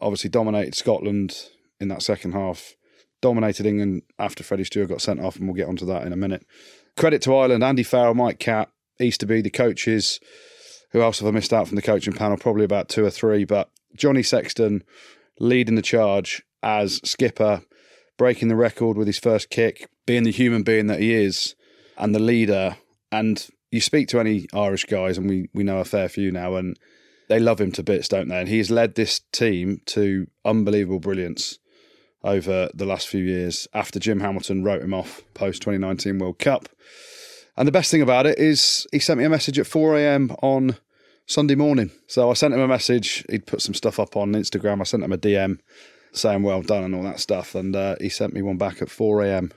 Obviously, 0.00 0.30
dominated 0.30 0.74
Scotland 0.74 1.36
in 1.80 1.88
that 1.88 2.02
second 2.02 2.32
half. 2.32 2.74
Dominated 3.22 3.64
England 3.64 4.02
after 4.18 4.44
Freddie 4.44 4.64
Steward 4.64 4.90
got 4.90 5.00
sent 5.00 5.20
off, 5.20 5.36
and 5.36 5.46
we'll 5.46 5.56
get 5.56 5.68
onto 5.68 5.86
that 5.86 6.06
in 6.06 6.12
a 6.12 6.16
minute. 6.16 6.44
Credit 6.96 7.22
to 7.22 7.34
Ireland, 7.34 7.64
Andy 7.64 7.82
Farrell, 7.82 8.14
Mike 8.14 8.38
Catt, 8.38 8.68
Easterby, 9.00 9.40
the 9.40 9.50
coaches. 9.50 10.20
Who 10.90 11.00
else 11.00 11.20
have 11.20 11.28
I 11.28 11.30
missed 11.30 11.52
out 11.52 11.68
from 11.68 11.76
the 11.76 11.82
coaching 11.82 12.12
panel? 12.12 12.36
Probably 12.36 12.64
about 12.64 12.90
two 12.90 13.04
or 13.04 13.10
three, 13.10 13.44
but 13.44 13.70
Johnny 13.96 14.22
Sexton 14.22 14.82
leading 15.38 15.76
the 15.76 15.82
charge 15.82 16.42
as 16.62 17.00
skipper, 17.04 17.62
breaking 18.18 18.48
the 18.48 18.56
record 18.56 18.98
with 18.98 19.06
his 19.06 19.18
first 19.18 19.48
kick, 19.48 19.88
being 20.04 20.24
the 20.24 20.30
human 20.30 20.62
being 20.62 20.88
that 20.88 21.00
he 21.00 21.14
is, 21.14 21.54
and 21.96 22.14
the 22.14 22.20
leader. 22.20 22.76
And 23.10 23.46
you 23.70 23.80
speak 23.80 24.08
to 24.08 24.20
any 24.20 24.46
Irish 24.52 24.84
guys, 24.84 25.16
and 25.16 25.28
we, 25.28 25.48
we 25.54 25.62
know 25.62 25.78
a 25.78 25.84
fair 25.84 26.08
few 26.08 26.30
now, 26.30 26.56
and 26.56 26.78
they 27.28 27.38
love 27.38 27.60
him 27.60 27.72
to 27.72 27.82
bits, 27.82 28.08
don't 28.08 28.28
they? 28.28 28.38
And 28.38 28.48
he's 28.48 28.70
led 28.70 28.94
this 28.94 29.20
team 29.32 29.80
to 29.86 30.26
unbelievable 30.44 31.00
brilliance 31.00 31.58
over 32.24 32.68
the 32.74 32.86
last 32.86 33.08
few 33.08 33.24
years 33.24 33.66
after 33.74 33.98
Jim 33.98 34.20
Hamilton 34.20 34.62
wrote 34.62 34.82
him 34.82 34.94
off 34.94 35.22
post 35.34 35.62
2019 35.62 36.18
World 36.18 36.38
Cup. 36.38 36.68
And 37.56 37.68
the 37.68 37.72
best 37.72 37.90
thing 37.90 38.02
about 38.02 38.26
it 38.26 38.38
is 38.38 38.86
he 38.92 38.98
sent 38.98 39.18
me 39.18 39.24
a 39.24 39.30
message 39.30 39.58
at 39.58 39.66
4 39.66 39.98
a.m. 39.98 40.30
on 40.42 40.76
Sunday 41.26 41.54
morning. 41.54 41.90
So 42.06 42.30
I 42.30 42.34
sent 42.34 42.54
him 42.54 42.60
a 42.60 42.68
message. 42.68 43.24
He'd 43.28 43.46
put 43.46 43.60
some 43.60 43.74
stuff 43.74 43.98
up 43.98 44.16
on 44.16 44.32
Instagram. 44.32 44.80
I 44.80 44.84
sent 44.84 45.02
him 45.02 45.12
a 45.12 45.18
DM 45.18 45.58
saying 46.12 46.42
well 46.42 46.62
done 46.62 46.84
and 46.84 46.94
all 46.94 47.02
that 47.02 47.20
stuff. 47.20 47.54
And 47.54 47.76
uh, 47.76 47.96
he 48.00 48.08
sent 48.08 48.32
me 48.32 48.40
one 48.40 48.56
back 48.56 48.80
at 48.80 48.88
4 48.88 49.22
a.m. 49.22 49.52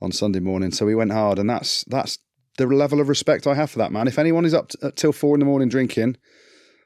on 0.00 0.10
Sunday 0.10 0.40
morning. 0.40 0.72
So 0.72 0.86
we 0.86 0.94
went 0.94 1.12
hard. 1.12 1.38
And 1.38 1.48
that's 1.48 1.84
that's 1.84 2.18
the 2.56 2.66
level 2.66 3.00
of 3.00 3.08
respect 3.08 3.46
I 3.46 3.54
have 3.54 3.70
for 3.70 3.78
that 3.78 3.92
man. 3.92 4.08
If 4.08 4.18
anyone 4.18 4.44
is 4.44 4.54
up 4.54 4.68
to, 4.70 4.90
till 4.92 5.12
four 5.12 5.34
in 5.34 5.40
the 5.40 5.46
morning 5.46 5.68
drinking, 5.68 6.16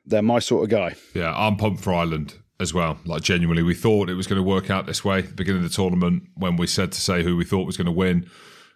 they're 0.04 0.22
my 0.22 0.38
sort 0.38 0.64
of 0.64 0.70
guy. 0.70 0.94
Yeah, 1.14 1.34
I'm 1.34 1.56
pumped 1.56 1.82
for 1.82 1.92
Ireland 1.92 2.34
as 2.60 2.74
well. 2.74 2.98
Like 3.04 3.22
genuinely, 3.22 3.62
we 3.62 3.74
thought 3.74 4.08
it 4.08 4.14
was 4.14 4.26
going 4.26 4.42
to 4.42 4.42
work 4.42 4.70
out 4.70 4.86
this 4.86 5.04
way. 5.04 5.20
At 5.20 5.28
the 5.28 5.34
beginning 5.34 5.64
of 5.64 5.70
the 5.70 5.74
tournament, 5.74 6.24
when 6.34 6.56
we 6.56 6.66
said 6.66 6.92
to 6.92 7.00
say 7.00 7.22
who 7.22 7.36
we 7.36 7.44
thought 7.44 7.66
was 7.66 7.76
going 7.76 7.86
to 7.86 7.92
win, 7.92 8.28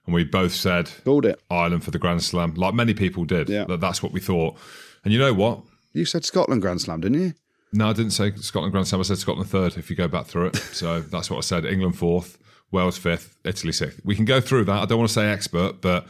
and 0.07 0.15
we 0.15 0.25
both 0.25 0.53
said 0.53 0.91
Called 1.05 1.27
it. 1.27 1.41
Ireland 1.51 1.85
for 1.85 1.91
the 1.91 1.99
Grand 1.99 2.23
Slam, 2.23 2.55
like 2.55 2.75
many 2.75 2.95
people 2.95 3.25
did. 3.25 3.49
Yeah. 3.49 3.65
That 3.65 3.81
that's 3.81 4.03
what 4.03 4.12
we 4.12 4.21
thought. 4.21 4.57
And 5.05 5.12
you 5.12 5.19
know 5.19 5.33
what? 5.35 5.62
You 5.93 6.05
said 6.05 6.25
Scotland 6.25 6.62
Grand 6.62 6.81
Slam, 6.81 7.01
didn't 7.01 7.21
you? 7.21 7.35
No, 7.73 7.89
I 7.89 7.93
didn't 7.93 8.12
say 8.12 8.33
Scotland 8.37 8.73
Grand 8.73 8.87
Slam. 8.89 9.01
I 9.01 9.05
said 9.05 9.19
Scotland 9.19 9.49
third. 9.49 9.77
If 9.77 9.91
you 9.91 9.97
go 9.97 10.09
back 10.09 10.27
through 10.27 10.47
it, 10.47 10.57
so 10.73 11.01
that's 11.01 11.31
what 11.31 11.39
I 11.39 11.41
said. 11.41 11.65
England 11.65 11.97
fourth, 11.97 12.39
Wales 12.71 12.99
fifth, 12.99 13.37
Italy 13.45 13.73
sixth. 13.73 14.01
We 14.05 14.17
can 14.17 14.25
go 14.25 14.41
through 14.41 14.65
that. 14.65 14.83
I 14.83 14.85
don't 14.85 14.99
want 14.99 15.09
to 15.09 15.15
say 15.15 15.31
expert, 15.31 15.81
but 15.81 16.07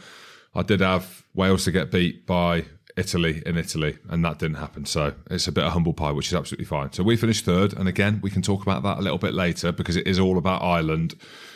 I 0.55 0.61
did 0.63 0.81
have 0.81 1.23
Wales 1.33 1.65
to 1.65 1.71
get 1.71 1.91
beat 1.91 2.25
by 2.25 2.65
Italy 2.95 3.41
in 3.45 3.57
Italy, 3.57 3.97
and 4.09 4.23
that 4.23 4.39
didn't 4.39 4.57
happen. 4.57 4.85
So 4.85 5.13
it's 5.31 5.47
a 5.47 5.51
bit 5.51 5.63
of 5.63 5.73
humble 5.73 5.93
pie, 5.93 6.11
which 6.11 6.27
is 6.27 6.33
absolutely 6.33 6.65
fine. 6.65 6.91
So 6.93 7.03
we 7.03 7.15
finished 7.17 7.45
third, 7.45 7.73
and 7.73 7.87
again, 7.87 8.19
we 8.21 8.29
can 8.29 8.41
talk 8.41 8.61
about 8.61 8.83
that 8.83 8.97
a 8.99 9.01
little 9.01 9.17
bit 9.17 9.33
later 9.33 9.71
because 9.71 9.95
it 9.95 10.05
is 10.07 10.19
all 10.19 10.37
about 10.37 10.61
Ireland, 10.61 11.15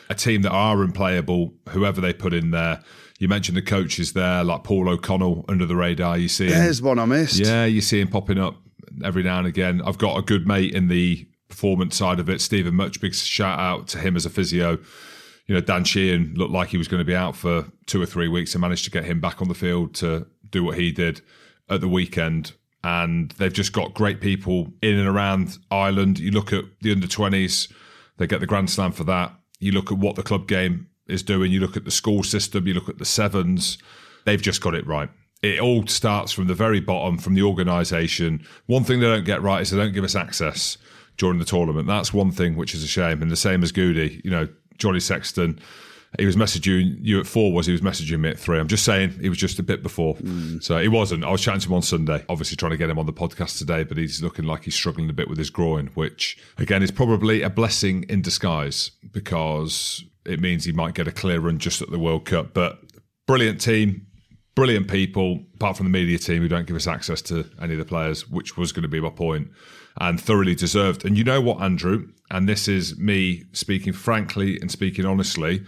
a 0.10 0.16
team 0.16 0.42
that 0.44 0.52
are 0.52 0.82
unplayable, 0.82 1.54
whoever 1.70 2.02
they 2.02 2.14
put 2.14 2.34
in 2.34 2.52
there. 2.52 2.82
You 3.20 3.28
mentioned 3.28 3.58
the 3.58 3.62
coaches 3.64 4.14
there, 4.14 4.44
like 4.44 4.64
Paul 4.64 4.90
O'Connell 4.90 5.46
under 5.48 5.66
the 5.66 5.76
radar. 5.76 6.18
You 6.18 6.28
see, 6.28 6.50
There's 6.50 6.82
one 6.82 7.00
I 7.00 7.06
missed. 7.06 7.40
yeah, 7.40 7.66
you 7.66 7.82
see 7.82 8.00
him 8.00 8.08
popping 8.08 8.38
up 8.40 8.56
every 9.04 9.24
now 9.24 9.40
and 9.40 9.48
again. 9.48 9.82
I've 9.86 9.98
got 9.98 10.18
a 10.18 10.22
good 10.22 10.48
mate 10.48 10.74
in 10.74 10.88
the 10.88 11.28
performance 11.50 11.96
side 11.96 12.20
of 12.20 12.30
it, 12.30 12.42
Stephen 12.42 12.76
Much. 12.76 13.00
Big 13.02 13.14
shout 13.16 13.60
out 13.60 13.88
to 13.90 14.00
him 14.00 14.16
as 14.16 14.26
a 14.26 14.30
physio. 14.30 14.78
You 15.48 15.56
know, 15.56 15.62
Dan 15.62 15.86
Sheehan 15.86 16.34
looked 16.36 16.52
like 16.52 16.68
he 16.70 16.78
was 16.78 16.88
going 16.90 17.00
to 17.00 17.06
be 17.06 17.16
out 17.16 17.36
for 17.36 17.66
two 17.86 18.02
or 18.02 18.06
three 18.06 18.28
weeks 18.28 18.54
and 18.54 18.62
managed 18.62 18.84
to 18.84 18.92
get 18.92 19.06
him 19.06 19.22
back 19.22 19.42
on 19.42 19.48
the 19.48 19.54
field 19.56 19.96
to 19.96 20.28
do 20.52 20.64
what 20.64 20.78
he 20.78 20.92
did 20.92 21.22
at 21.70 21.82
the 21.82 21.88
weekend. 21.88 22.54
And 22.84 23.32
they've 23.32 23.54
just 23.54 23.74
got 23.74 23.94
great 23.94 24.22
people 24.22 24.72
in 24.82 24.98
and 24.98 25.08
around 25.08 25.58
Ireland. 25.72 26.20
You 26.20 26.32
look 26.32 26.54
at 26.54 26.66
the 26.82 26.92
under 26.92 27.08
20s, 27.08 27.72
they 28.18 28.28
get 28.28 28.40
the 28.40 28.48
Grand 28.48 28.70
Slam 28.70 28.92
for 28.92 29.04
that. 29.06 29.34
You 29.60 29.72
look 29.72 29.92
at 29.92 29.98
what 29.98 30.16
the 30.16 30.24
club 30.24 30.48
game 30.48 30.88
is 31.08 31.24
doing, 31.24 31.52
you 31.52 31.60
look 31.60 31.78
at 31.78 31.86
the 31.86 31.92
school 31.92 32.24
system, 32.24 32.68
you 32.68 32.74
look 32.74 32.90
at 32.90 32.98
the 32.98 33.06
sevens, 33.06 33.78
they've 34.26 34.42
just 34.42 34.62
got 34.62 34.76
it 34.76 34.86
right. 34.86 35.10
It 35.42 35.60
all 35.60 35.86
starts 35.88 36.32
from 36.32 36.48
the 36.48 36.54
very 36.54 36.80
bottom, 36.80 37.18
from 37.18 37.36
the 37.36 37.44
organisation. 37.44 38.46
One 38.66 38.84
thing 38.84 39.00
they 39.00 39.08
don't 39.08 39.26
get 39.26 39.42
right 39.42 39.62
is 39.62 39.72
they 39.72 39.78
don't 39.78 39.94
give 39.94 40.04
us 40.04 40.16
access 40.16 40.78
during 41.18 41.40
the 41.40 41.46
tournament. 41.46 41.88
That's 41.88 42.14
one 42.14 42.32
thing 42.32 42.56
which 42.56 42.74
is 42.74 42.84
a 42.84 42.88
shame. 42.88 43.22
And 43.22 43.32
the 43.32 43.36
same 43.36 43.64
as 43.64 43.72
Goody, 43.72 44.22
you 44.24 44.32
know, 44.32 44.48
Johnny 44.78 45.00
Sexton, 45.00 45.60
he 46.18 46.26
was 46.26 46.36
messaging 46.36 46.98
you 47.02 47.20
at 47.20 47.28
four, 47.28 47.52
was 47.52 47.66
he 47.66 47.72
was 47.72 47.82
messaging 47.82 48.20
me 48.20 48.30
at 48.30 48.40
three. 48.40 48.60
I'm 48.60 48.68
just 48.68 48.84
saying 48.84 49.12
he 49.22 49.30
was 49.30 49.38
just 49.38 49.60
a 49.60 49.64
bit 49.64 49.84
before. 49.84 50.16
Mm. 50.16 50.64
So 50.64 50.80
he 50.80 50.88
wasn't. 50.88 51.24
I 51.24 51.32
was 51.32 51.42
chatting 51.42 51.62
to 51.62 51.68
him 51.68 51.74
on 51.74 51.82
Sunday, 51.82 52.24
obviously 52.30 52.58
trying 52.58 52.72
to 52.72 52.78
get 52.78 52.90
him 52.90 53.00
on 53.00 53.06
the 53.06 53.14
podcast 53.14 53.58
today, 53.58 53.84
but 53.84 53.98
he's 53.98 54.22
looking 54.22 54.46
like 54.46 54.64
he's 54.64 54.76
struggling 54.76 55.10
a 55.10 55.14
bit 55.14 55.30
with 55.30 55.38
his 55.38 55.50
groin, 55.50 55.88
which 55.94 56.38
again 56.58 56.82
is 56.82 56.92
probably 56.92 57.42
a 57.42 57.50
blessing 57.50 58.04
in 58.10 58.22
disguise 58.22 58.92
because 59.12 60.04
it 60.26 60.40
means 60.40 60.66
he 60.66 60.72
might 60.72 60.94
get 60.94 61.08
a 61.08 61.12
clear 61.12 61.40
run 61.40 61.58
just 61.60 61.82
at 61.82 61.90
the 61.90 62.00
World 62.00 62.26
Cup. 62.26 62.54
But 62.54 62.80
brilliant 63.28 63.62
team, 63.62 64.08
brilliant 64.56 64.90
people, 64.90 65.44
apart 65.56 65.78
from 65.78 65.86
the 65.86 65.92
media 65.92 66.18
team 66.18 66.42
who 66.42 66.48
don't 66.48 66.66
give 66.66 66.76
us 66.76 66.88
access 66.88 67.22
to 67.24 67.46
any 67.62 67.74
of 67.74 67.80
the 67.80 67.86
players, 67.86 68.28
which 68.28 68.58
was 68.58 68.72
going 68.72 68.84
to 68.84 68.90
be 68.90 69.00
my 69.00 69.10
point, 69.10 69.50
and 70.00 70.20
thoroughly 70.20 70.56
deserved. 70.56 71.06
And 71.06 71.18
you 71.18 71.24
know 71.24 71.42
what, 71.42 71.62
Andrew? 71.62 72.08
And 72.32 72.50
this 72.50 72.68
is 72.68 72.98
me 72.98 73.44
speaking 73.54 73.94
frankly 73.94 74.60
and 74.60 74.72
speaking 74.72 75.06
honestly. 75.06 75.64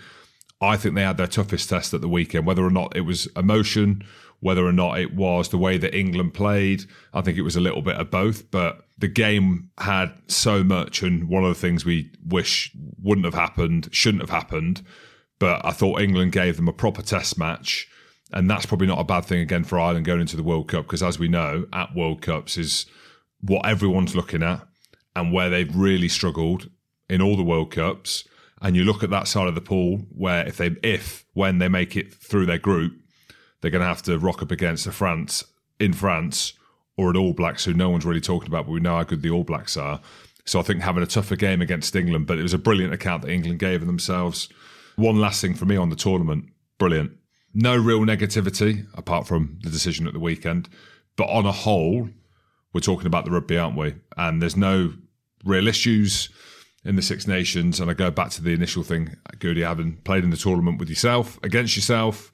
I 0.62 0.76
think 0.78 0.96
they 0.96 1.04
had 1.04 1.18
their 1.18 1.28
toughest 1.28 1.70
test 1.70 1.94
at 1.94 2.02
the 2.02 2.10
weekend, 2.10 2.46
whether 2.46 2.66
or 2.66 2.70
not 2.70 2.96
it 2.96 3.02
was 3.02 3.28
emotion, 3.38 4.04
whether 4.42 4.66
or 4.66 4.74
not 4.74 5.00
it 5.00 5.14
was 5.16 5.50
the 5.50 5.58
way 5.58 5.78
that 5.78 5.96
England 5.98 6.34
played. 6.34 6.84
I 7.14 7.22
think 7.22 7.38
it 7.38 7.44
was 7.44 7.56
a 7.56 7.62
little 7.62 7.82
bit 7.82 7.96
of 7.96 8.12
both, 8.12 8.52
but 8.52 8.86
the 8.98 9.08
game 9.08 9.70
had 9.78 10.14
so 10.28 10.64
much. 10.64 11.02
And 11.02 11.30
one 11.30 11.44
of 11.44 11.50
the 11.50 11.60
things 11.60 11.86
we 11.86 12.12
wish 12.26 12.72
wouldn't 13.02 13.26
have 13.26 13.34
happened, 13.34 13.90
shouldn't 13.92 14.24
have 14.24 14.30
happened. 14.30 14.82
But 15.40 15.66
I 15.66 15.72
thought 15.72 16.02
England 16.02 16.34
gave 16.34 16.58
them 16.58 16.68
a 16.68 16.74
proper 16.74 17.02
test 17.02 17.38
match. 17.38 17.88
And 18.32 18.50
that's 18.50 18.66
probably 18.66 18.88
not 18.88 19.00
a 19.00 19.06
bad 19.06 19.26
thing 19.26 19.40
again 19.40 19.64
for 19.64 19.80
Ireland 19.80 20.06
going 20.06 20.22
into 20.22 20.36
the 20.36 20.44
World 20.44 20.68
Cup, 20.68 20.86
because 20.86 21.02
as 21.02 21.18
we 21.18 21.28
know, 21.28 21.66
at 21.74 21.96
World 21.96 22.22
Cups 22.22 22.58
is 22.58 22.86
what 23.42 23.66
everyone's 23.66 24.16
looking 24.16 24.44
at 24.44 24.68
and 25.16 25.34
where 25.34 25.50
they've 25.50 25.76
really 25.76 26.10
struggled 26.10 26.70
in 27.10 27.22
all 27.22 27.38
the 27.38 27.44
World 27.44 27.72
Cups. 27.72 28.26
And 28.62 28.76
you 28.76 28.84
look 28.84 29.04
at 29.04 29.10
that 29.10 29.28
side 29.28 29.48
of 29.48 29.56
the 29.56 29.62
pool 29.62 30.06
where 30.12 30.46
if 30.46 30.58
they 30.58 30.76
if 30.84 31.26
when 31.34 31.60
they 31.60 31.70
make 31.70 31.96
it 31.96 32.14
through 32.14 32.46
their 32.46 32.58
group, 32.58 32.94
they're 33.62 33.72
going 33.72 33.82
to 33.82 33.88
have 33.88 34.04
to 34.04 34.20
rock 34.20 34.42
up 34.42 34.52
against 34.52 34.88
a 34.88 34.92
France 34.92 35.44
in 35.80 35.94
France 35.94 36.54
or 36.98 37.10
an 37.10 37.18
All 37.18 37.34
Blacks 37.34 37.64
who 37.64 37.74
no 37.74 37.90
one's 37.90 38.06
really 38.06 38.20
talking 38.20 38.50
about, 38.50 38.66
but 38.66 38.74
we 38.74 38.82
know 38.82 38.98
how 38.98 39.04
good 39.04 39.22
the 39.22 39.30
All 39.30 39.44
Blacks 39.44 39.78
are. 39.78 40.02
So 40.46 40.60
I 40.60 40.64
think 40.64 40.82
having 40.82 41.04
a 41.04 41.08
tougher 41.08 41.36
game 41.36 41.62
against 41.62 41.96
England, 41.96 42.28
but 42.28 42.38
it 42.40 42.44
was 42.44 42.54
a 42.54 42.58
brilliant 42.58 42.94
account 42.94 43.22
that 43.22 43.32
England 43.32 43.60
gave 43.60 43.82
of 43.82 43.88
themselves. 43.88 44.50
One 44.96 45.20
last 45.20 45.40
thing 45.40 45.54
for 45.54 45.66
me 45.66 45.78
on 45.78 45.90
the 45.90 45.96
tournament, 45.96 46.46
brilliant. 46.78 47.12
No 47.54 47.78
real 47.78 48.02
negativity 48.02 48.86
apart 48.96 49.28
from 49.28 49.60
the 49.64 49.70
decision 49.70 50.08
at 50.08 50.14
the 50.14 50.20
weekend, 50.20 50.68
but 51.16 51.30
on 51.30 51.46
a 51.46 51.52
whole, 51.52 52.10
we're 52.74 52.82
talking 52.82 53.08
about 53.08 53.26
the 53.26 53.32
rugby, 53.32 53.58
aren't 53.58 53.78
we? 53.78 53.96
And 54.18 54.42
there's 54.42 54.58
no 54.58 54.94
real 55.46 55.68
issues 55.68 56.30
in 56.86 56.96
the 56.96 57.02
Six 57.02 57.28
Nations. 57.28 57.80
And 57.80 57.90
I 57.90 57.94
go 57.94 58.12
back 58.12 58.30
to 58.32 58.42
the 58.42 58.54
initial 58.54 58.84
thing, 58.84 59.16
Goody, 59.40 59.62
having 59.62 59.98
played 59.98 60.24
in 60.24 60.30
the 60.30 60.38
tournament 60.38 60.80
with 60.80 60.90
yourself, 60.90 61.40
against 61.44 61.76
yourself. 61.76 62.32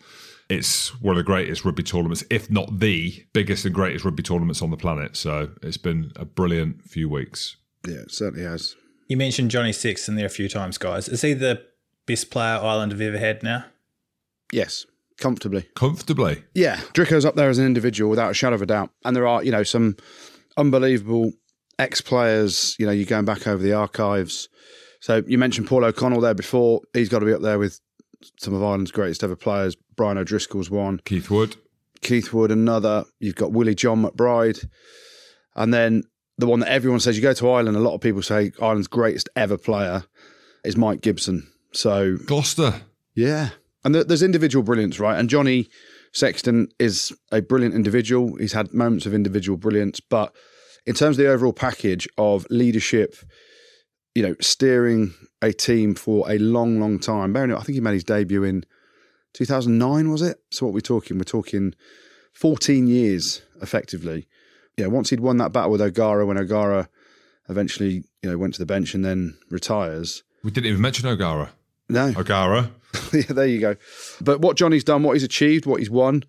It's 0.48 0.90
one 1.02 1.16
of 1.16 1.18
the 1.18 1.24
greatest 1.24 1.66
rugby 1.66 1.82
tournaments, 1.82 2.24
if 2.30 2.52
not 2.52 2.80
the 2.80 3.26
biggest 3.34 3.66
and 3.66 3.74
greatest 3.74 4.06
rugby 4.06 4.22
tournaments 4.22 4.62
on 4.62 4.70
the 4.70 4.78
planet. 4.78 5.18
So 5.18 5.50
it's 5.64 5.78
been 5.78 6.12
a 6.16 6.26
brilliant 6.26 6.84
few 6.84 7.10
weeks. 7.10 7.58
Yeah, 7.88 8.02
it 8.02 8.12
certainly 8.12 8.46
has. 8.46 8.76
You 9.08 9.18
mentioned 9.18 9.52
Johnny 9.52 9.74
Sexton 9.74 10.16
there 10.16 10.26
a 10.26 10.30
few 10.30 10.48
times, 10.48 10.78
guys. 10.78 11.08
Is 11.08 11.22
he 11.22 11.34
the 11.34 11.64
best 12.06 12.30
player 12.30 12.58
Ireland 12.58 12.92
have 12.92 13.02
ever 13.02 13.18
had 13.18 13.42
now? 13.42 13.66
Yes, 14.52 14.86
comfortably. 15.20 15.64
Comfortably. 15.76 16.44
Yeah, 16.54 16.78
Dricko's 16.94 17.26
up 17.26 17.36
there 17.36 17.50
as 17.50 17.58
an 17.58 17.66
individual 17.66 18.10
without 18.10 18.32
a 18.32 18.36
shadow 18.36 18.56
of 18.56 18.62
a 18.62 18.68
doubt. 18.68 18.92
And 19.04 19.16
there 19.16 19.28
are, 19.28 19.44
you 19.44 19.52
know, 19.52 19.64
some 19.64 19.96
unbelievable 20.58 21.34
ex 21.80 22.02
players. 22.02 22.76
You 22.80 22.86
know, 22.86 22.92
you're 22.92 23.06
going 23.06 23.26
back 23.26 23.48
over 23.48 23.62
the 23.62 23.74
archives. 23.74 24.50
So 25.02 25.24
you 25.28 25.38
mentioned 25.38 25.68
Paul 25.68 25.86
O'Connell 25.86 26.22
there 26.22 26.34
before. 26.34 26.82
He's 26.94 27.10
got 27.10 27.20
to 27.20 27.26
be 27.26 27.34
up 27.34 27.42
there 27.42 27.60
with 27.60 27.80
some 28.40 28.54
of 28.54 28.64
Ireland's 28.64 28.92
greatest 28.92 29.24
ever 29.24 29.36
players. 29.36 29.76
Brian 29.96 30.18
O'Driscoll's 30.18 30.70
one. 30.70 31.00
Keith 31.06 31.30
Wood. 31.30 31.56
Keith 32.02 32.34
Wood, 32.34 32.52
another. 32.52 33.06
You've 33.20 33.36
got 33.36 33.52
Willie 33.52 33.76
John 33.76 34.04
McBride. 34.04 34.66
And 35.56 35.74
then 35.74 36.04
the 36.38 36.48
one 36.48 36.60
that 36.62 36.72
everyone 36.72 37.00
says, 37.00 37.16
you 37.16 37.22
go 37.22 37.34
to 37.34 37.50
Ireland, 37.50 37.78
a 37.78 37.82
lot 37.82 37.94
of 37.94 38.02
people 38.02 38.22
say 38.22 38.52
Ireland's 38.62 38.88
greatest 38.88 39.30
ever 39.36 39.58
player 39.58 40.04
is 40.64 40.76
Mike 40.76 41.02
Gibson. 41.02 41.48
So, 41.72 42.18
Gloucester. 42.18 42.82
yeah. 43.14 43.50
And 43.84 43.94
there- 43.94 44.04
there's 44.04 44.24
individual 44.24 44.64
brilliance, 44.64 45.00
right? 45.00 45.18
And 45.20 45.30
Johnny 45.30 45.70
Sexton 46.12 46.70
is 46.80 47.14
a 47.32 47.42
brilliant 47.42 47.76
individual. 47.76 48.36
He's 48.38 48.54
had 48.54 48.74
moments 48.74 49.06
of 49.06 49.14
individual 49.14 49.58
brilliance. 49.58 50.00
But 50.00 50.34
in 50.86 50.94
terms 50.94 51.18
of 51.18 51.26
the 51.26 51.32
overall 51.32 51.54
package 51.54 52.08
of 52.18 52.46
leadership, 52.50 53.16
you 54.14 54.24
know, 54.24 54.36
steering 54.40 55.14
a 55.42 55.52
team 55.52 55.96
for 55.96 56.30
a 56.30 56.38
long, 56.38 56.80
long 56.80 57.00
time. 57.00 57.34
Bearing 57.34 57.52
in 57.52 57.58
I 57.58 57.62
think 57.62 57.76
he 57.76 57.82
made 57.82 57.94
his 57.94 58.04
debut 58.04 58.44
in 58.44 58.66
2009, 59.34 60.12
was 60.12 60.22
it? 60.22 60.38
So 60.52 60.66
what 60.66 60.74
we're 60.74 60.80
talking, 60.80 61.18
we're 61.18 61.24
talking 61.24 61.74
14 62.34 62.88
years 62.88 63.42
effectively. 63.62 64.28
Yeah, 64.78 64.88
once 64.88 65.10
he'd 65.10 65.20
won 65.20 65.38
that 65.38 65.52
battle 65.52 65.72
with 65.72 65.82
O'Gara, 65.82 66.26
when 66.26 66.38
O'Gara 66.38 66.90
eventually, 67.50 68.04
you 68.22 68.30
know, 68.30 68.38
went 68.38 68.54
to 68.56 68.60
the 68.60 68.66
bench 68.66 68.94
and 68.94 69.06
then 69.06 69.38
retires. 69.50 70.24
We 70.44 70.52
didn't 70.52 70.68
even 70.68 70.82
mention 70.82 71.08
O'Gara. 71.08 71.52
No, 71.90 72.14
O'Gara. 72.18 72.72
yeah, 73.14 73.22
there 73.30 73.46
you 73.46 73.60
go. 73.60 73.76
But 74.22 74.42
what 74.42 74.58
Johnny's 74.58 74.84
done, 74.84 75.04
what 75.04 75.14
he's 75.14 75.24
achieved, 75.24 75.66
what 75.66 75.80
he's 75.80 75.90
won, 75.90 76.24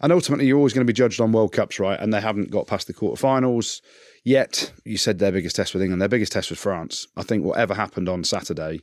and 0.00 0.12
ultimately 0.12 0.46
you're 0.46 0.56
always 0.56 0.72
going 0.72 0.86
to 0.86 0.90
be 0.90 0.96
judged 0.96 1.20
on 1.20 1.32
World 1.32 1.52
Cups, 1.52 1.78
right? 1.78 1.98
And 1.98 2.12
they 2.12 2.20
haven't 2.20 2.50
got 2.50 2.66
past 2.66 2.86
the 2.86 2.94
quarterfinals 2.94 3.80
yet. 4.24 4.72
You 4.84 4.96
said 4.96 5.18
their 5.18 5.32
biggest 5.32 5.56
test 5.56 5.74
with 5.74 5.82
England. 5.82 6.00
Their 6.00 6.08
biggest 6.08 6.32
test 6.32 6.50
was 6.50 6.58
France. 6.58 7.06
I 7.16 7.22
think 7.22 7.44
whatever 7.44 7.74
happened 7.74 8.08
on 8.08 8.24
Saturday, 8.24 8.80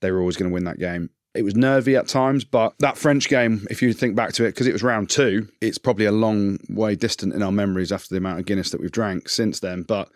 they 0.00 0.10
were 0.10 0.20
always 0.20 0.36
going 0.36 0.50
to 0.50 0.54
win 0.54 0.64
that 0.64 0.78
game. 0.78 1.10
It 1.34 1.44
was 1.44 1.54
nervy 1.54 1.96
at 1.96 2.08
times, 2.08 2.44
but 2.44 2.74
that 2.78 2.96
French 2.96 3.28
game, 3.28 3.66
if 3.70 3.82
you 3.82 3.92
think 3.92 4.16
back 4.16 4.32
to 4.34 4.44
it, 4.44 4.52
because 4.52 4.66
it 4.66 4.72
was 4.72 4.82
round 4.82 5.10
two, 5.10 5.48
it's 5.60 5.76
probably 5.76 6.06
a 6.06 6.12
long 6.12 6.58
way 6.70 6.94
distant 6.94 7.34
in 7.34 7.42
our 7.42 7.52
memories 7.52 7.92
after 7.92 8.08
the 8.08 8.16
amount 8.16 8.40
of 8.40 8.46
Guinness 8.46 8.70
that 8.70 8.80
we've 8.80 8.90
drank 8.90 9.28
since 9.28 9.60
then. 9.60 9.82
But 9.82 10.08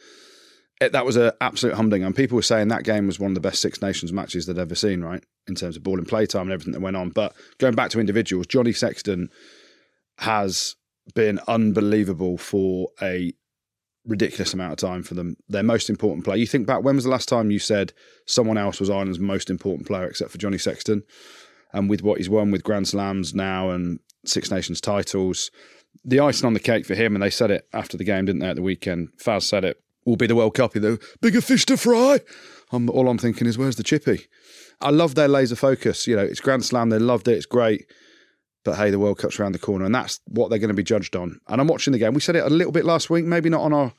it, 0.80 0.92
that 0.92 1.04
was 1.04 1.16
an 1.16 1.32
absolute 1.42 1.75
humdinger. 1.75 2.06
And 2.06 2.16
people 2.16 2.37
were 2.37 2.42
saying 2.42 2.68
that 2.68 2.85
game 2.85 3.06
was 3.06 3.20
one 3.20 3.32
of 3.32 3.35
the 3.35 3.40
best 3.42 3.61
Six 3.61 3.82
Nations 3.82 4.14
matches 4.14 4.47
they'd 4.47 4.59
ever 4.59 4.75
seen, 4.75 5.02
right? 5.02 5.23
In 5.47 5.54
terms 5.54 5.76
of 5.76 5.82
ball 5.82 5.99
and 5.99 6.09
play 6.09 6.25
time 6.25 6.42
and 6.42 6.52
everything 6.52 6.73
that 6.73 6.80
went 6.80 6.97
on. 6.97 7.11
But 7.11 7.35
going 7.59 7.75
back 7.75 7.90
to 7.90 8.00
individuals, 8.00 8.47
Johnny 8.47 8.73
Sexton 8.73 9.28
has 10.21 10.77
been 11.15 11.41
unbelievable 11.49 12.39
for 12.39 12.89
a 13.03 13.33
ridiculous 14.07 14.55
amount 14.55 14.73
of 14.73 14.79
time 14.79 15.03
for 15.03 15.15
them. 15.15 15.37
Their 15.49 15.62
most 15.62 15.91
important 15.91 16.25
player. 16.25 16.37
You 16.37 16.47
think 16.47 16.67
back, 16.67 16.83
when 16.83 16.95
was 16.95 17.05
the 17.05 17.11
last 17.11 17.29
time 17.29 17.50
you 17.50 17.59
said 17.59 17.93
someone 18.27 18.59
else 18.59 18.81
was 18.81 18.91
Ireland's 18.91 19.19
most 19.19 19.50
important 19.50 19.87
player 19.87 20.07
except 20.07 20.31
for 20.31 20.39
Johnny 20.39 20.59
Sexton? 20.59 21.03
And 21.73 21.89
with 21.89 22.03
what 22.03 22.19
he's 22.19 22.29
won 22.29 22.50
with 22.50 22.65
Grand 22.65 22.89
Slams 22.89 23.35
now 23.35 23.71
and 23.71 24.00
Six 24.25 24.50
Nations 24.50 24.81
titles, 24.81 25.50
the 26.05 26.21
icing 26.21 26.47
on 26.47 26.55
the 26.55 26.61
cake 26.61 26.85
for 26.85 26.95
him, 26.95 27.15
and 27.15 27.23
they 27.23 27.31
said 27.31 27.50
it 27.50 27.67
after 27.73 27.97
the 27.97 28.05
game, 28.05 28.27
didn't 28.27 28.41
they, 28.41 28.49
at 28.49 28.57
the 28.57 28.62
weekend? 28.62 29.09
Faz 29.17 29.43
said 29.43 29.65
it 29.65 29.83
will 30.05 30.17
be 30.17 30.27
the 30.27 30.35
World 30.35 30.55
Cup. 30.55 30.73
The 30.73 31.00
bigger 31.21 31.41
fish 31.41 31.65
to 31.67 31.77
fry. 31.77 32.21
I'm, 32.73 32.91
all 32.91 33.09
I'm 33.09 33.19
thinking 33.19 33.47
is, 33.47 33.57
where's 33.57 33.77
the 33.77 33.83
chippy? 33.83 34.27
I 34.81 34.91
love 34.91 35.15
their 35.15 35.29
laser 35.29 35.57
focus. 35.57 36.07
You 36.07 36.17
know, 36.17 36.25
it's 36.25 36.41
Grand 36.41 36.65
Slam. 36.65 36.91
They 36.91 36.99
loved 36.99 37.29
it. 37.29 37.37
It's 37.37 37.47
great. 37.47 37.87
But 38.64 38.76
hey, 38.76 38.90
the 38.90 38.99
World 38.99 39.19
Cup's 39.19 39.40
around 39.40 39.52
the 39.52 39.59
corner, 39.59 39.85
and 39.85 39.95
that's 39.95 40.21
what 40.26 40.50
they're 40.50 40.59
going 40.59 40.69
to 40.69 40.75
be 40.75 40.83
judged 40.83 41.17
on. 41.17 41.40
And 41.49 41.61
I'm 41.61 41.67
watching 41.67 41.93
the 41.93 41.99
game. 41.99 42.12
We 42.12 42.21
said 42.21 42.37
it 42.37 42.45
a 42.45 42.50
little 42.50 42.73
bit 42.73 42.85
last 42.85 43.09
week, 43.09 43.25
maybe 43.25 43.49
not 43.49 43.62
on 43.62 43.73
our 43.73 43.93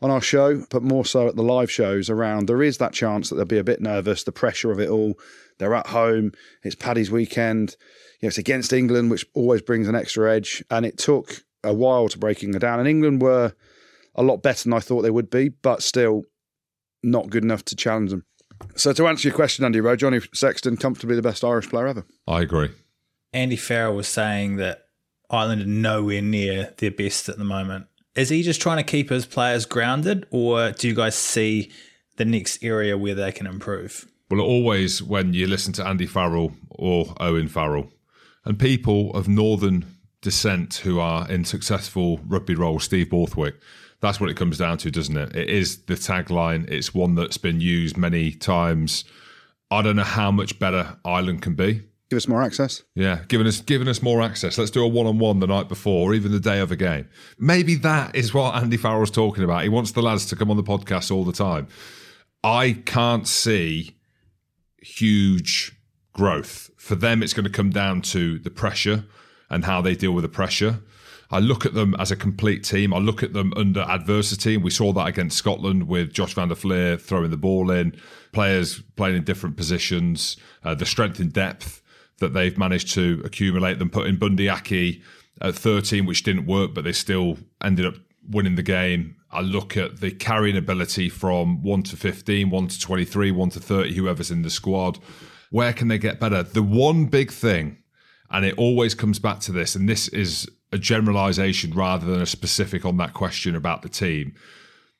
on 0.00 0.10
our 0.10 0.20
show, 0.20 0.64
but 0.70 0.82
more 0.82 1.04
so 1.04 1.26
at 1.26 1.36
the 1.36 1.42
live 1.42 1.70
shows 1.70 2.08
around. 2.08 2.46
There 2.46 2.62
is 2.62 2.78
that 2.78 2.92
chance 2.92 3.28
that 3.28 3.36
they'll 3.36 3.44
be 3.44 3.58
a 3.58 3.64
bit 3.64 3.80
nervous, 3.80 4.22
the 4.22 4.32
pressure 4.32 4.70
of 4.70 4.78
it 4.78 4.88
all. 4.88 5.18
They're 5.58 5.74
at 5.74 5.88
home. 5.88 6.32
It's 6.62 6.76
Paddy's 6.76 7.10
weekend. 7.10 7.76
You 8.20 8.26
know, 8.26 8.28
it's 8.28 8.38
against 8.38 8.72
England, 8.72 9.10
which 9.10 9.26
always 9.34 9.60
brings 9.60 9.88
an 9.88 9.96
extra 9.96 10.32
edge. 10.32 10.64
And 10.70 10.86
it 10.86 10.98
took 10.98 11.42
a 11.64 11.74
while 11.74 12.08
to 12.08 12.18
break 12.18 12.42
England 12.42 12.60
down. 12.60 12.78
And 12.78 12.88
England 12.88 13.22
were 13.22 13.54
a 14.14 14.22
lot 14.22 14.42
better 14.42 14.64
than 14.64 14.72
I 14.72 14.80
thought 14.80 15.02
they 15.02 15.10
would 15.10 15.30
be, 15.30 15.48
but 15.48 15.82
still 15.82 16.22
not 17.02 17.30
good 17.30 17.44
enough 17.44 17.64
to 17.66 17.76
challenge 17.76 18.10
them. 18.10 18.24
So 18.76 18.92
to 18.92 19.06
answer 19.06 19.28
your 19.28 19.36
question, 19.36 19.64
Andy 19.64 19.80
Rowe, 19.80 19.96
Johnny 19.96 20.20
Sexton 20.32 20.76
comfortably 20.76 21.16
the 21.16 21.22
best 21.22 21.44
Irish 21.44 21.68
player 21.68 21.86
ever. 21.88 22.04
I 22.26 22.42
agree. 22.42 22.70
Andy 23.32 23.56
Farrell 23.56 23.94
was 23.94 24.08
saying 24.08 24.56
that 24.56 24.86
Ireland 25.30 25.62
are 25.62 25.66
nowhere 25.66 26.22
near 26.22 26.74
their 26.78 26.90
best 26.90 27.28
at 27.28 27.38
the 27.38 27.44
moment. 27.44 27.86
Is 28.14 28.30
he 28.30 28.42
just 28.42 28.60
trying 28.60 28.78
to 28.78 28.82
keep 28.82 29.10
his 29.10 29.26
players 29.26 29.66
grounded, 29.66 30.26
or 30.30 30.72
do 30.72 30.88
you 30.88 30.94
guys 30.94 31.14
see 31.14 31.70
the 32.16 32.24
next 32.24 32.64
area 32.64 32.96
where 32.96 33.14
they 33.14 33.30
can 33.30 33.46
improve? 33.46 34.10
Well, 34.30 34.40
always 34.40 35.02
when 35.02 35.34
you 35.34 35.46
listen 35.46 35.72
to 35.74 35.86
Andy 35.86 36.06
Farrell 36.06 36.52
or 36.70 37.14
Owen 37.20 37.48
Farrell, 37.48 37.92
and 38.44 38.58
people 38.58 39.14
of 39.14 39.28
northern 39.28 39.84
descent 40.20 40.76
who 40.76 40.98
are 40.98 41.30
in 41.30 41.44
successful 41.44 42.18
rugby 42.26 42.54
roles, 42.54 42.84
Steve 42.84 43.10
Borthwick, 43.10 43.56
that's 44.00 44.20
what 44.20 44.30
it 44.30 44.36
comes 44.36 44.58
down 44.58 44.78
to, 44.78 44.90
doesn't 44.90 45.16
it? 45.16 45.36
It 45.36 45.50
is 45.50 45.82
the 45.84 45.94
tagline. 45.94 46.68
It's 46.70 46.94
one 46.94 47.14
that's 47.14 47.38
been 47.38 47.60
used 47.60 47.96
many 47.96 48.32
times. 48.32 49.04
I 49.70 49.82
don't 49.82 49.96
know 49.96 50.02
how 50.02 50.30
much 50.30 50.58
better 50.58 50.96
Ireland 51.04 51.42
can 51.42 51.54
be. 51.54 51.82
Give 52.10 52.16
us 52.16 52.26
more 52.26 52.42
access. 52.42 52.82
Yeah, 52.94 53.20
giving 53.28 53.46
us 53.46 53.60
giving 53.60 53.86
us 53.86 54.00
more 54.00 54.22
access. 54.22 54.56
Let's 54.56 54.70
do 54.70 54.82
a 54.82 54.88
one 54.88 55.06
on 55.06 55.18
one 55.18 55.40
the 55.40 55.46
night 55.46 55.68
before, 55.68 56.10
or 56.10 56.14
even 56.14 56.32
the 56.32 56.40
day 56.40 56.60
of 56.60 56.72
a 56.72 56.76
game. 56.76 57.06
Maybe 57.38 57.74
that 57.76 58.16
is 58.16 58.32
what 58.32 58.54
Andy 58.54 58.78
Farrell's 58.78 59.10
talking 59.10 59.44
about. 59.44 59.62
He 59.62 59.68
wants 59.68 59.92
the 59.92 60.00
lads 60.00 60.24
to 60.26 60.36
come 60.36 60.50
on 60.50 60.56
the 60.56 60.62
podcast 60.62 61.10
all 61.10 61.24
the 61.24 61.32
time. 61.32 61.68
I 62.42 62.82
can't 62.86 63.28
see 63.28 63.98
huge 64.80 65.72
growth 66.14 66.70
for 66.78 66.94
them. 66.94 67.22
It's 67.22 67.34
going 67.34 67.44
to 67.44 67.50
come 67.50 67.70
down 67.70 68.00
to 68.02 68.38
the 68.38 68.50
pressure 68.50 69.04
and 69.50 69.66
how 69.66 69.82
they 69.82 69.94
deal 69.94 70.12
with 70.12 70.22
the 70.22 70.30
pressure. 70.30 70.80
I 71.30 71.40
look 71.40 71.66
at 71.66 71.74
them 71.74 71.94
as 71.98 72.10
a 72.10 72.16
complete 72.16 72.64
team. 72.64 72.94
I 72.94 72.98
look 72.98 73.22
at 73.22 73.34
them 73.34 73.52
under 73.54 73.80
adversity, 73.80 74.54
and 74.54 74.64
we 74.64 74.70
saw 74.70 74.94
that 74.94 75.08
against 75.08 75.36
Scotland 75.36 75.88
with 75.88 76.14
Josh 76.14 76.32
van 76.32 76.48
der 76.48 76.54
Flier 76.54 76.96
throwing 76.96 77.30
the 77.30 77.36
ball 77.36 77.70
in, 77.70 77.94
players 78.32 78.80
playing 78.96 79.16
in 79.16 79.24
different 79.24 79.58
positions, 79.58 80.38
uh, 80.64 80.74
the 80.74 80.86
strength 80.86 81.20
in 81.20 81.28
depth 81.28 81.82
that 82.20 82.32
they've 82.32 82.56
managed 82.58 82.92
to 82.94 83.22
accumulate. 83.24 83.78
Them 83.78 83.90
putting 83.90 84.16
Bundee 84.16 84.48
Aki 84.48 85.02
at 85.40 85.54
13, 85.54 86.06
which 86.06 86.22
didn't 86.22 86.46
work, 86.46 86.74
but 86.74 86.84
they 86.84 86.92
still 86.92 87.38
ended 87.62 87.86
up 87.86 87.94
winning 88.28 88.56
the 88.56 88.62
game. 88.62 89.16
I 89.30 89.40
look 89.40 89.76
at 89.76 90.00
the 90.00 90.10
carrying 90.10 90.56
ability 90.56 91.08
from 91.08 91.62
1 91.62 91.82
to 91.84 91.96
15, 91.96 92.50
1 92.50 92.68
to 92.68 92.80
23, 92.80 93.30
1 93.30 93.50
to 93.50 93.60
30, 93.60 93.94
whoever's 93.94 94.30
in 94.30 94.42
the 94.42 94.50
squad. 94.50 94.98
Where 95.50 95.72
can 95.72 95.88
they 95.88 95.98
get 95.98 96.20
better? 96.20 96.42
The 96.42 96.62
one 96.62 97.06
big 97.06 97.30
thing, 97.30 97.78
and 98.30 98.44
it 98.44 98.58
always 98.58 98.94
comes 98.94 99.18
back 99.18 99.40
to 99.40 99.52
this, 99.52 99.74
and 99.74 99.88
this 99.88 100.08
is 100.08 100.48
a 100.72 100.78
generalization 100.78 101.72
rather 101.72 102.06
than 102.06 102.20
a 102.20 102.26
specific 102.26 102.84
on 102.84 102.96
that 102.98 103.14
question 103.14 103.54
about 103.54 103.82
the 103.82 103.88
team. 103.88 104.34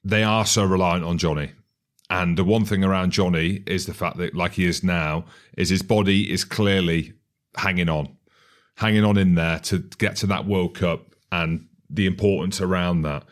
They 0.05 0.23
are 0.23 0.47
so 0.47 0.65
reliant 0.65 1.05
on 1.05 1.19
Johnny. 1.19 1.53
And 2.11 2.39
the 2.39 2.45
one 2.45 2.65
thing 2.65 2.85
around 2.85 3.11
Johnny 3.11 3.63
is 3.67 3.85
the 3.85 3.93
fact 3.93 4.17
that, 4.17 4.35
like 4.35 4.53
he 4.53 4.65
is 4.65 4.83
now, 4.83 5.27
is 5.59 5.69
his 5.69 5.83
body 5.83 6.33
is 6.33 6.45
clearly 6.45 7.13
hanging 7.59 7.89
on, 7.89 8.17
hanging 8.77 9.05
on 9.05 9.19
in 9.19 9.35
there 9.35 9.59
to 9.61 9.79
get 9.99 10.17
to 10.17 10.27
that 10.29 10.47
World 10.47 10.75
Cup 10.75 11.15
and 11.31 11.67
the 11.91 12.07
importance 12.07 12.61
around 12.61 13.03
that. 13.03 13.25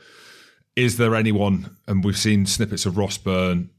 Is 0.74 0.98
there 0.98 1.14
anyone, 1.14 1.76
and 1.86 2.04
we've 2.04 2.18
seen 2.18 2.44
snippets 2.44 2.84
of 2.84 2.98
Ross 2.98 3.16
Byrne, 3.16 3.70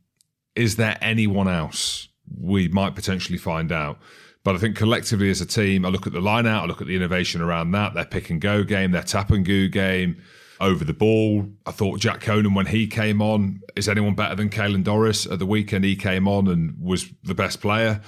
is 0.56 0.78
there 0.78 0.98
anyone 1.02 1.48
else 1.48 2.08
we 2.40 2.68
might 2.68 2.96
potentially 2.96 3.38
find 3.38 3.72
out? 3.72 4.00
But 4.44 4.56
I 4.56 4.60
think 4.60 4.76
collectively 4.76 5.30
as 5.30 5.42
a 5.42 5.46
team, 5.46 5.86
I 5.86 5.90
look 5.90 6.08
at 6.08 6.14
the 6.14 6.22
line 6.22 6.48
out, 6.48 6.64
I 6.64 6.66
look 6.68 6.82
at 6.82 6.88
the 6.88 6.96
innovation 6.96 7.42
around 7.42 7.72
that, 7.72 7.94
their 7.94 8.06
pick 8.06 8.30
and 8.30 8.42
go 8.42 8.64
game, 8.64 8.92
their 8.92 9.04
tap 9.04 9.30
and 9.30 9.46
go 9.46 9.68
game, 9.68 10.22
over 10.60 10.84
the 10.84 10.94
ball. 10.94 11.48
I 11.66 11.72
thought 11.72 12.00
Jack 12.00 12.22
Conan, 12.22 12.54
when 12.54 12.66
he 12.66 12.88
came 12.88 13.22
on, 13.22 13.62
is 13.76 13.88
anyone 13.88 14.16
better 14.16 14.36
than 14.36 14.50
Caelan 14.50 14.84
Doris? 14.84 15.26
At 15.26 15.40
the 15.40 15.46
weekend, 15.46 15.86
he 15.86 15.96
came 15.96 16.28
on 16.28 16.48
and 16.48 16.76
was 16.82 17.08
the 17.24 17.36
best 17.36 17.62
player. 17.62 18.02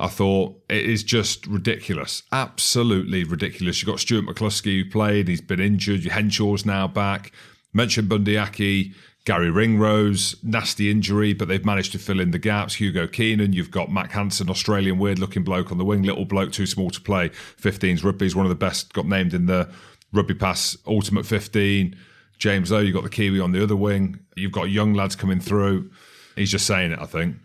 I 0.00 0.08
thought 0.08 0.60
it 0.68 0.84
is 0.84 1.02
just 1.02 1.46
ridiculous, 1.46 2.22
absolutely 2.32 3.24
ridiculous. 3.24 3.80
You've 3.80 3.90
got 3.90 4.00
Stuart 4.00 4.26
McCloskey 4.26 4.82
who 4.82 4.90
played, 4.90 5.28
he's 5.28 5.40
been 5.40 5.60
injured. 5.60 6.02
Henshaw's 6.02 6.64
now 6.64 6.88
back. 6.88 7.32
Mentioned 7.72 8.08
Bundyaki, 8.08 8.94
Garry 9.26 9.50
Ringrose, 9.50 10.36
nasty 10.42 10.90
injury, 10.90 11.34
but 11.34 11.48
they've 11.48 11.64
managed 11.64 11.92
to 11.92 11.98
fill 11.98 12.20
in 12.20 12.30
the 12.30 12.38
gaps. 12.38 12.74
Hugo 12.74 13.06
Keenan, 13.06 13.52
you've 13.52 13.70
got 13.70 13.92
Mack 13.92 14.12
Hansen, 14.12 14.48
Australian 14.48 14.98
weird 14.98 15.18
looking 15.18 15.44
bloke 15.44 15.70
on 15.70 15.78
the 15.78 15.84
wing, 15.84 16.02
little 16.02 16.24
bloke, 16.24 16.52
too 16.52 16.66
small 16.66 16.90
to 16.90 17.00
play. 17.00 17.28
15s 17.28 18.02
rugby 18.02 18.26
is 18.26 18.34
one 18.34 18.46
of 18.46 18.50
the 18.50 18.56
best, 18.56 18.92
got 18.94 19.06
named 19.06 19.34
in 19.34 19.46
the 19.46 19.70
Rugby 20.12 20.34
Pass 20.34 20.76
Ultimate 20.86 21.26
15. 21.26 21.94
James 22.38 22.70
Lowe, 22.70 22.80
you've 22.80 22.94
got 22.94 23.04
the 23.04 23.10
Kiwi 23.10 23.38
on 23.38 23.52
the 23.52 23.62
other 23.62 23.76
wing. 23.76 24.18
You've 24.34 24.52
got 24.52 24.70
young 24.70 24.94
lads 24.94 25.14
coming 25.14 25.40
through. 25.40 25.90
He's 26.34 26.50
just 26.50 26.66
saying 26.66 26.92
it, 26.92 26.98
I 26.98 27.04
think, 27.04 27.36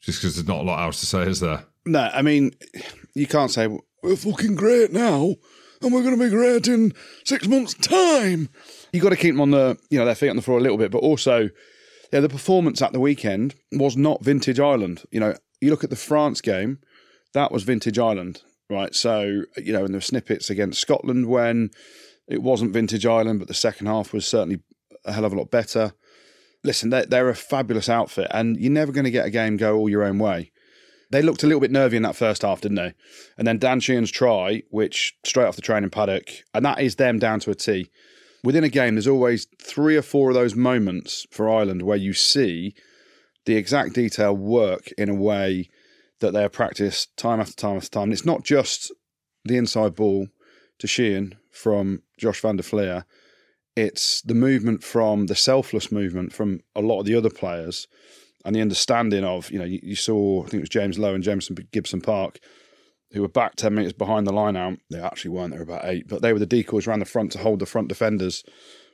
just 0.00 0.20
because 0.20 0.34
there's 0.34 0.48
not 0.48 0.60
a 0.60 0.64
lot 0.64 0.82
else 0.82 0.98
to 1.00 1.06
say, 1.06 1.22
is 1.22 1.38
there? 1.38 1.64
No, 1.90 2.10
I 2.12 2.22
mean, 2.22 2.52
you 3.14 3.26
can't 3.26 3.50
say, 3.50 3.68
we're 4.02 4.16
fucking 4.16 4.54
great 4.54 4.92
now 4.92 5.34
and 5.82 5.92
we're 5.92 6.02
going 6.02 6.18
to 6.18 6.24
be 6.24 6.30
great 6.30 6.68
in 6.68 6.92
six 7.24 7.46
months' 7.46 7.74
time 7.74 8.48
you 8.92 9.00
got 9.00 9.10
to 9.10 9.16
keep 9.16 9.34
them 9.34 9.40
on 9.40 9.50
the 9.50 9.78
you 9.90 9.98
know 9.98 10.04
their 10.04 10.14
feet 10.14 10.30
on 10.30 10.36
the 10.36 10.42
floor 10.42 10.58
a 10.58 10.62
little 10.62 10.78
bit, 10.78 10.90
but 10.90 10.98
also 10.98 11.48
yeah, 12.12 12.20
the 12.20 12.28
performance 12.28 12.82
at 12.82 12.92
the 12.92 13.00
weekend 13.00 13.54
was 13.72 13.96
not 13.96 14.24
vintage 14.24 14.58
Ireland. 14.58 15.04
You 15.10 15.20
know, 15.20 15.34
you 15.60 15.70
look 15.70 15.84
at 15.84 15.90
the 15.90 15.96
France 15.96 16.40
game, 16.40 16.78
that 17.34 17.52
was 17.52 17.62
vintage 17.62 17.98
Ireland, 17.98 18.42
right? 18.68 18.94
So 18.94 19.44
you 19.56 19.72
know, 19.72 19.84
and 19.84 19.88
there 19.88 19.98
were 19.98 20.02
snippets 20.02 20.50
against 20.50 20.80
Scotland 20.80 21.26
when 21.26 21.70
it 22.26 22.42
wasn't 22.42 22.72
vintage 22.72 23.06
Ireland, 23.06 23.38
but 23.38 23.48
the 23.48 23.54
second 23.54 23.86
half 23.86 24.12
was 24.12 24.26
certainly 24.26 24.60
a 25.04 25.12
hell 25.12 25.24
of 25.24 25.32
a 25.32 25.36
lot 25.36 25.50
better. 25.50 25.92
Listen, 26.62 26.90
they're, 26.90 27.06
they're 27.06 27.30
a 27.30 27.34
fabulous 27.34 27.88
outfit, 27.88 28.28
and 28.30 28.58
you're 28.58 28.70
never 28.70 28.92
going 28.92 29.04
to 29.04 29.10
get 29.10 29.24
a 29.24 29.30
game 29.30 29.56
go 29.56 29.76
all 29.76 29.88
your 29.88 30.04
own 30.04 30.18
way. 30.18 30.52
They 31.10 31.22
looked 31.22 31.42
a 31.42 31.46
little 31.46 31.60
bit 31.60 31.72
nervy 31.72 31.96
in 31.96 32.04
that 32.04 32.16
first 32.16 32.42
half, 32.42 32.60
didn't 32.60 32.76
they? 32.76 32.94
And 33.36 33.46
then 33.46 33.58
Dan 33.58 33.80
Sheehan's 33.80 34.10
try, 34.12 34.62
which 34.70 35.16
straight 35.24 35.46
off 35.46 35.56
the 35.56 35.62
training 35.62 35.90
paddock, 35.90 36.30
and 36.54 36.64
that 36.64 36.80
is 36.80 36.96
them 36.96 37.18
down 37.18 37.40
to 37.40 37.50
a 37.50 37.54
T 37.54 37.90
within 38.42 38.64
a 38.64 38.68
game, 38.68 38.94
there's 38.94 39.08
always 39.08 39.46
three 39.60 39.96
or 39.96 40.02
four 40.02 40.30
of 40.30 40.34
those 40.34 40.54
moments 40.54 41.26
for 41.30 41.48
Ireland 41.48 41.82
where 41.82 41.96
you 41.96 42.12
see 42.12 42.74
the 43.44 43.56
exact 43.56 43.94
detail 43.94 44.36
work 44.36 44.90
in 44.98 45.08
a 45.08 45.14
way 45.14 45.68
that 46.20 46.32
they 46.32 46.42
have 46.42 46.52
practiced 46.52 47.16
time 47.16 47.40
after 47.40 47.54
time 47.54 47.76
after 47.76 47.90
time. 47.90 48.04
And 48.04 48.12
it's 48.12 48.26
not 48.26 48.44
just 48.44 48.92
the 49.44 49.56
inside 49.56 49.94
ball 49.94 50.28
to 50.78 50.86
Sheehan 50.86 51.36
from 51.50 52.02
Josh 52.18 52.40
van 52.40 52.56
der 52.56 52.62
Flier. 52.62 53.04
It's 53.76 54.20
the 54.22 54.34
movement 54.34 54.82
from 54.82 55.26
the 55.26 55.34
selfless 55.34 55.90
movement 55.90 56.32
from 56.32 56.60
a 56.74 56.80
lot 56.80 57.00
of 57.00 57.06
the 57.06 57.14
other 57.14 57.30
players 57.30 57.86
and 58.44 58.54
the 58.54 58.60
understanding 58.60 59.24
of, 59.24 59.50
you 59.50 59.58
know, 59.58 59.64
you, 59.64 59.80
you 59.82 59.96
saw, 59.96 60.40
I 60.40 60.44
think 60.44 60.54
it 60.54 60.60
was 60.60 60.68
James 60.68 60.98
Lowe 60.98 61.14
and 61.14 61.24
Jamison 61.24 61.56
Gibson 61.72 62.00
Park 62.00 62.40
who 63.12 63.22
were 63.22 63.28
back 63.28 63.56
10 63.56 63.74
minutes 63.74 63.92
behind 63.92 64.26
the 64.26 64.32
line 64.32 64.56
out. 64.56 64.78
They 64.90 65.00
actually 65.00 65.32
weren't, 65.32 65.52
they 65.52 65.58
were 65.58 65.64
about 65.64 65.84
eight, 65.84 66.06
but 66.08 66.22
they 66.22 66.32
were 66.32 66.38
the 66.38 66.46
decoys 66.46 66.86
around 66.86 67.00
the 67.00 67.04
front 67.04 67.32
to 67.32 67.38
hold 67.38 67.58
the 67.58 67.66
front 67.66 67.88
defenders 67.88 68.44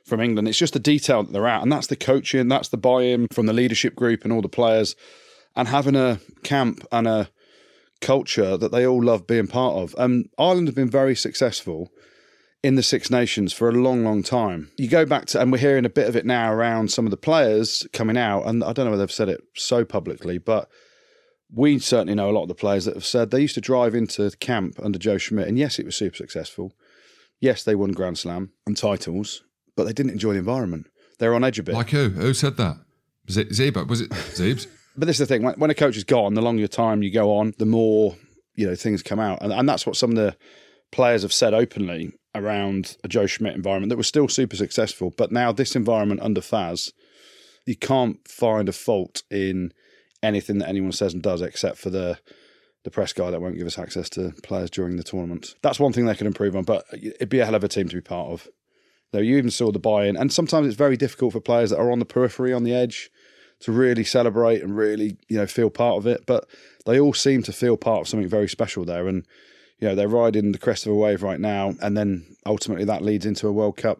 from 0.05 0.21
England. 0.21 0.47
It's 0.47 0.57
just 0.57 0.73
the 0.73 0.79
detail 0.79 1.23
that 1.23 1.33
they're 1.33 1.47
at, 1.47 1.61
and 1.61 1.71
that's 1.71 1.87
the 1.87 1.95
coaching, 1.95 2.47
that's 2.47 2.69
the 2.69 2.77
buy 2.77 3.03
in 3.03 3.27
from 3.31 3.45
the 3.45 3.53
leadership 3.53 3.95
group 3.95 4.23
and 4.23 4.33
all 4.33 4.41
the 4.41 4.49
players, 4.49 4.95
and 5.55 5.67
having 5.67 5.95
a 5.95 6.19
camp 6.43 6.85
and 6.91 7.07
a 7.07 7.29
culture 8.01 8.57
that 8.57 8.71
they 8.71 8.85
all 8.85 9.03
love 9.03 9.27
being 9.27 9.47
part 9.47 9.75
of. 9.75 9.95
And 9.97 10.29
Ireland 10.37 10.67
have 10.67 10.75
been 10.75 10.89
very 10.89 11.15
successful 11.15 11.91
in 12.63 12.75
the 12.75 12.83
Six 12.83 13.09
Nations 13.09 13.53
for 13.53 13.69
a 13.69 13.73
long, 13.73 14.03
long 14.03 14.23
time. 14.23 14.71
You 14.77 14.87
go 14.87 15.05
back 15.05 15.25
to, 15.27 15.41
and 15.41 15.51
we're 15.51 15.59
hearing 15.59 15.85
a 15.85 15.89
bit 15.89 16.07
of 16.07 16.15
it 16.15 16.25
now 16.25 16.51
around 16.51 16.91
some 16.91 17.05
of 17.05 17.11
the 17.11 17.17
players 17.17 17.87
coming 17.93 18.17
out, 18.17 18.43
and 18.43 18.63
I 18.63 18.73
don't 18.73 18.85
know 18.85 18.91
whether 18.91 19.03
they've 19.03 19.11
said 19.11 19.29
it 19.29 19.41
so 19.55 19.85
publicly, 19.85 20.37
but 20.37 20.69
we 21.53 21.79
certainly 21.79 22.15
know 22.15 22.29
a 22.29 22.33
lot 22.33 22.43
of 22.43 22.47
the 22.49 22.55
players 22.55 22.85
that 22.85 22.95
have 22.95 23.05
said 23.05 23.31
they 23.31 23.41
used 23.41 23.55
to 23.55 23.61
drive 23.61 23.95
into 23.95 24.29
camp 24.39 24.79
under 24.81 24.99
Joe 24.99 25.17
Schmidt, 25.17 25.47
and 25.47 25.57
yes, 25.57 25.79
it 25.79 25.85
was 25.85 25.95
super 25.95 26.15
successful. 26.15 26.73
Yes, 27.39 27.63
they 27.63 27.75
won 27.75 27.91
Grand 27.91 28.17
Slam 28.17 28.51
and 28.65 28.75
titles, 28.75 29.43
but 29.75 29.85
they 29.85 29.93
didn't 29.93 30.13
enjoy 30.13 30.33
the 30.33 30.39
environment. 30.39 30.87
They're 31.19 31.35
on 31.35 31.43
edge 31.43 31.59
a 31.59 31.63
bit. 31.63 31.75
Like 31.75 31.91
who? 31.91 32.09
Who 32.09 32.33
said 32.33 32.57
that? 32.57 32.77
It 33.27 33.49
Zebo? 33.49 33.87
Was 33.87 34.01
it 34.01 34.09
Zeebs? 34.09 34.67
but 34.97 35.05
this 35.05 35.19
is 35.19 35.27
the 35.27 35.33
thing: 35.33 35.43
when, 35.43 35.55
when 35.55 35.69
a 35.69 35.75
coach 35.75 35.97
is 35.97 36.03
gone, 36.03 36.33
the 36.33 36.41
longer 36.41 36.67
time 36.67 37.03
you 37.03 37.11
go 37.11 37.37
on, 37.37 37.53
the 37.59 37.65
more 37.65 38.15
you 38.55 38.67
know 38.67 38.75
things 38.75 39.03
come 39.03 39.19
out, 39.19 39.41
and, 39.41 39.53
and 39.53 39.69
that's 39.69 39.85
what 39.85 39.95
some 39.95 40.11
of 40.11 40.15
the 40.15 40.35
players 40.91 41.21
have 41.21 41.33
said 41.33 41.53
openly 41.53 42.13
around 42.37 42.97
a 43.03 43.07
Joe 43.07 43.25
Schmidt 43.25 43.55
environment 43.55 43.89
that 43.89 43.97
was 43.97 44.07
still 44.07 44.27
super 44.27 44.55
successful. 44.55 45.13
But 45.15 45.31
now 45.31 45.51
this 45.51 45.75
environment 45.75 46.21
under 46.21 46.41
Faz, 46.41 46.91
you 47.65 47.75
can't 47.75 48.25
find 48.27 48.69
a 48.69 48.73
fault 48.73 49.23
in 49.29 49.73
anything 50.23 50.57
that 50.59 50.69
anyone 50.69 50.91
says 50.91 51.13
and 51.13 51.21
does, 51.21 51.41
except 51.41 51.77
for 51.77 51.89
the 51.89 52.19
the 52.83 52.91
press 52.91 53.11
guy 53.11 53.29
that 53.29 53.41
won't 53.41 53.57
give 53.57 53.67
us 53.67 53.77
access 53.77 54.09
to 54.09 54.31
players 54.43 54.69
during 54.69 54.95
the 54.95 55.03
tournament. 55.03 55.55
That's 55.61 55.79
one 55.79 55.91
thing 55.91 56.05
they 56.05 56.15
could 56.15 56.25
improve 56.25 56.55
on, 56.55 56.63
but 56.63 56.85
it'd 56.93 57.27
be 57.27 57.39
a 57.39 57.45
hell 57.45 57.55
of 57.55 57.63
a 57.65 57.67
team 57.67 57.89
to 57.89 57.95
be 57.95 58.01
part 58.01 58.29
of. 58.29 58.47
Though 59.11 59.19
you 59.19 59.35
even 59.37 59.51
saw 59.51 59.73
the 59.73 59.79
buy-in, 59.79 60.15
and 60.15 60.31
sometimes 60.31 60.67
it's 60.67 60.77
very 60.77 60.95
difficult 60.95 61.33
for 61.33 61.41
players 61.41 61.71
that 61.71 61.79
are 61.79 61.91
on 61.91 61.99
the 61.99 62.05
periphery, 62.05 62.53
on 62.53 62.63
the 62.63 62.73
edge, 62.73 63.09
to 63.59 63.73
really 63.73 64.05
celebrate 64.05 64.61
and 64.61 64.77
really 64.77 65.17
you 65.27 65.37
know 65.37 65.47
feel 65.47 65.69
part 65.69 65.97
of 65.97 66.07
it. 66.07 66.25
But 66.25 66.47
they 66.85 66.97
all 66.97 67.13
seem 67.13 67.43
to 67.43 67.51
feel 67.51 67.75
part 67.75 68.01
of 68.01 68.07
something 68.07 68.29
very 68.29 68.47
special 68.47 68.85
there, 68.85 69.07
and 69.07 69.25
you 69.79 69.87
know 69.87 69.95
they're 69.95 70.07
riding 70.07 70.51
the 70.51 70.57
crest 70.57 70.85
of 70.85 70.93
a 70.93 70.95
wave 70.95 71.23
right 71.23 71.39
now, 71.39 71.73
and 71.81 71.95
then 71.95 72.35
ultimately 72.45 72.85
that 72.85 73.03
leads 73.03 73.25
into 73.25 73.47
a 73.47 73.51
World 73.51 73.77
Cup. 73.77 73.99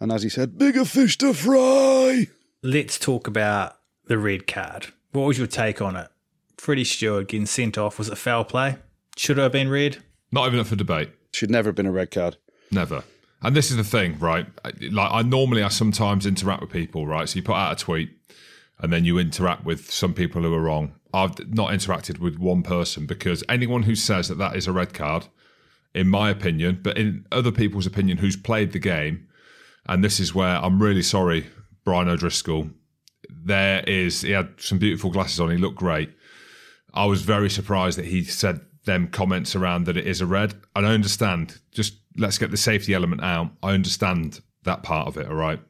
And 0.00 0.12
as 0.12 0.22
he 0.22 0.28
said, 0.28 0.58
bigger 0.58 0.84
fish 0.84 1.18
to 1.18 1.34
fry. 1.34 2.28
Let's 2.62 2.98
talk 2.98 3.26
about 3.26 3.76
the 4.06 4.18
red 4.18 4.46
card. 4.46 4.88
What 5.12 5.26
was 5.26 5.38
your 5.38 5.46
take 5.46 5.82
on 5.82 5.96
it? 5.96 6.08
Freddie 6.56 6.84
Steward 6.84 7.28
getting 7.28 7.46
sent 7.46 7.78
off. 7.78 7.98
Was 7.98 8.08
it 8.08 8.18
foul 8.18 8.44
play? 8.44 8.76
Should 9.16 9.38
it 9.38 9.42
have 9.42 9.52
been 9.52 9.70
red? 9.70 9.98
Not 10.30 10.46
even 10.46 10.60
up 10.60 10.66
for 10.66 10.76
debate. 10.76 11.10
Should 11.32 11.50
never 11.50 11.68
have 11.68 11.74
been 11.74 11.86
a 11.86 11.92
red 11.92 12.10
card. 12.10 12.36
Never. 12.70 13.04
And 13.42 13.54
this 13.54 13.70
is 13.70 13.76
the 13.76 13.84
thing, 13.84 14.18
right? 14.18 14.46
Like 14.90 15.10
I 15.12 15.22
normally, 15.22 15.62
I 15.62 15.68
sometimes 15.68 16.26
interact 16.26 16.60
with 16.60 16.70
people, 16.70 17.06
right? 17.06 17.28
So 17.28 17.36
you 17.36 17.42
put 17.42 17.54
out 17.54 17.80
a 17.80 17.84
tweet, 17.84 18.10
and 18.78 18.92
then 18.92 19.04
you 19.04 19.18
interact 19.18 19.64
with 19.64 19.90
some 19.90 20.14
people 20.14 20.42
who 20.42 20.52
are 20.54 20.60
wrong. 20.60 20.94
I've 21.12 21.54
not 21.54 21.70
interacted 21.70 22.18
with 22.18 22.38
one 22.38 22.62
person 22.62 23.06
because 23.06 23.42
anyone 23.48 23.84
who 23.84 23.94
says 23.94 24.28
that 24.28 24.38
that 24.38 24.56
is 24.56 24.66
a 24.66 24.72
red 24.72 24.92
card, 24.92 25.26
in 25.94 26.08
my 26.08 26.30
opinion, 26.30 26.80
but 26.82 26.98
in 26.98 27.26
other 27.32 27.50
people's 27.50 27.86
opinion, 27.86 28.18
who's 28.18 28.36
played 28.36 28.72
the 28.72 28.78
game, 28.78 29.26
and 29.86 30.04
this 30.04 30.20
is 30.20 30.34
where 30.34 30.56
I'm 30.56 30.82
really 30.82 31.02
sorry, 31.02 31.46
Brian 31.84 32.08
O'Driscoll. 32.08 32.70
There 33.30 33.82
is 33.86 34.22
he 34.22 34.32
had 34.32 34.50
some 34.58 34.78
beautiful 34.78 35.10
glasses 35.10 35.40
on. 35.40 35.50
He 35.50 35.56
looked 35.56 35.78
great. 35.78 36.10
I 36.92 37.06
was 37.06 37.22
very 37.22 37.48
surprised 37.48 37.98
that 37.98 38.06
he 38.06 38.24
said 38.24 38.60
them 38.84 39.08
comments 39.08 39.54
around 39.54 39.84
that 39.84 39.96
it 39.96 40.06
is 40.06 40.20
a 40.20 40.26
red. 40.26 40.54
And 40.74 40.86
I 40.86 40.92
understand. 40.92 41.58
Just 41.72 41.94
let's 42.16 42.38
get 42.38 42.50
the 42.50 42.56
safety 42.56 42.94
element 42.94 43.22
out. 43.22 43.50
I 43.62 43.72
understand 43.72 44.40
that 44.64 44.82
part 44.82 45.08
of 45.08 45.16
it. 45.16 45.28
All 45.28 45.34
right, 45.34 45.60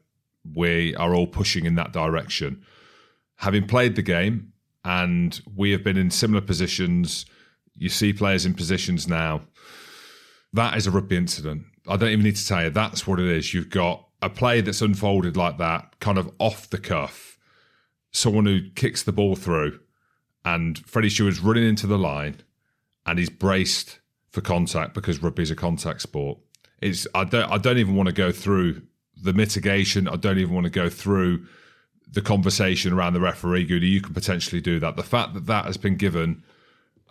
we 0.55 0.95
are 0.95 1.13
all 1.13 1.27
pushing 1.27 1.65
in 1.65 1.75
that 1.75 1.93
direction. 1.93 2.63
Having 3.37 3.67
played 3.67 3.95
the 3.95 4.01
game, 4.01 4.48
and 4.83 5.41
we 5.55 5.71
have 5.71 5.83
been 5.83 5.97
in 5.97 6.11
similar 6.11 6.41
positions. 6.41 7.25
You 7.75 7.89
see 7.89 8.13
players 8.13 8.45
in 8.45 8.53
positions 8.53 9.07
now. 9.07 9.41
That 10.53 10.77
is 10.77 10.87
a 10.87 10.91
rugby 10.91 11.17
incident. 11.17 11.63
I 11.87 11.97
don't 11.97 12.09
even 12.09 12.23
need 12.23 12.35
to 12.35 12.47
tell 12.47 12.63
you. 12.63 12.69
That's 12.69 13.05
what 13.05 13.19
it 13.19 13.27
is. 13.27 13.53
You've 13.53 13.69
got 13.69 14.05
a 14.21 14.29
play 14.29 14.61
that's 14.61 14.81
unfolded 14.81 15.37
like 15.37 15.57
that, 15.57 15.99
kind 15.99 16.17
of 16.17 16.31
off 16.39 16.69
the 16.69 16.77
cuff. 16.77 17.37
Someone 18.11 18.45
who 18.45 18.69
kicks 18.75 19.03
the 19.03 19.11
ball 19.11 19.35
through, 19.35 19.79
and 20.43 20.79
Freddie 20.79 21.09
Steward's 21.09 21.39
running 21.39 21.67
into 21.67 21.87
the 21.87 21.97
line, 21.97 22.41
and 23.05 23.19
he's 23.19 23.29
braced 23.29 23.99
for 24.31 24.41
contact 24.41 24.93
because 24.93 25.21
rugby 25.21 25.43
is 25.43 25.51
a 25.51 25.55
contact 25.55 26.01
sport. 26.01 26.39
It's 26.81 27.07
I 27.13 27.23
don't 27.23 27.51
I 27.51 27.57
don't 27.57 27.77
even 27.77 27.95
want 27.95 28.07
to 28.07 28.13
go 28.13 28.31
through 28.31 28.81
the 29.21 29.33
mitigation. 29.33 30.07
I 30.07 30.15
don't 30.15 30.39
even 30.39 30.53
want 30.53 30.65
to 30.65 30.71
go 30.71 30.89
through 30.89 31.45
the 32.11 32.21
conversation 32.21 32.93
around 32.93 33.13
the 33.13 33.19
referee. 33.19 33.65
Goody, 33.65 33.87
you 33.87 34.01
can 34.01 34.13
potentially 34.13 34.61
do 34.61 34.79
that. 34.79 34.95
The 34.95 35.03
fact 35.03 35.33
that 35.33 35.45
that 35.45 35.65
has 35.65 35.77
been 35.77 35.95
given 35.95 36.43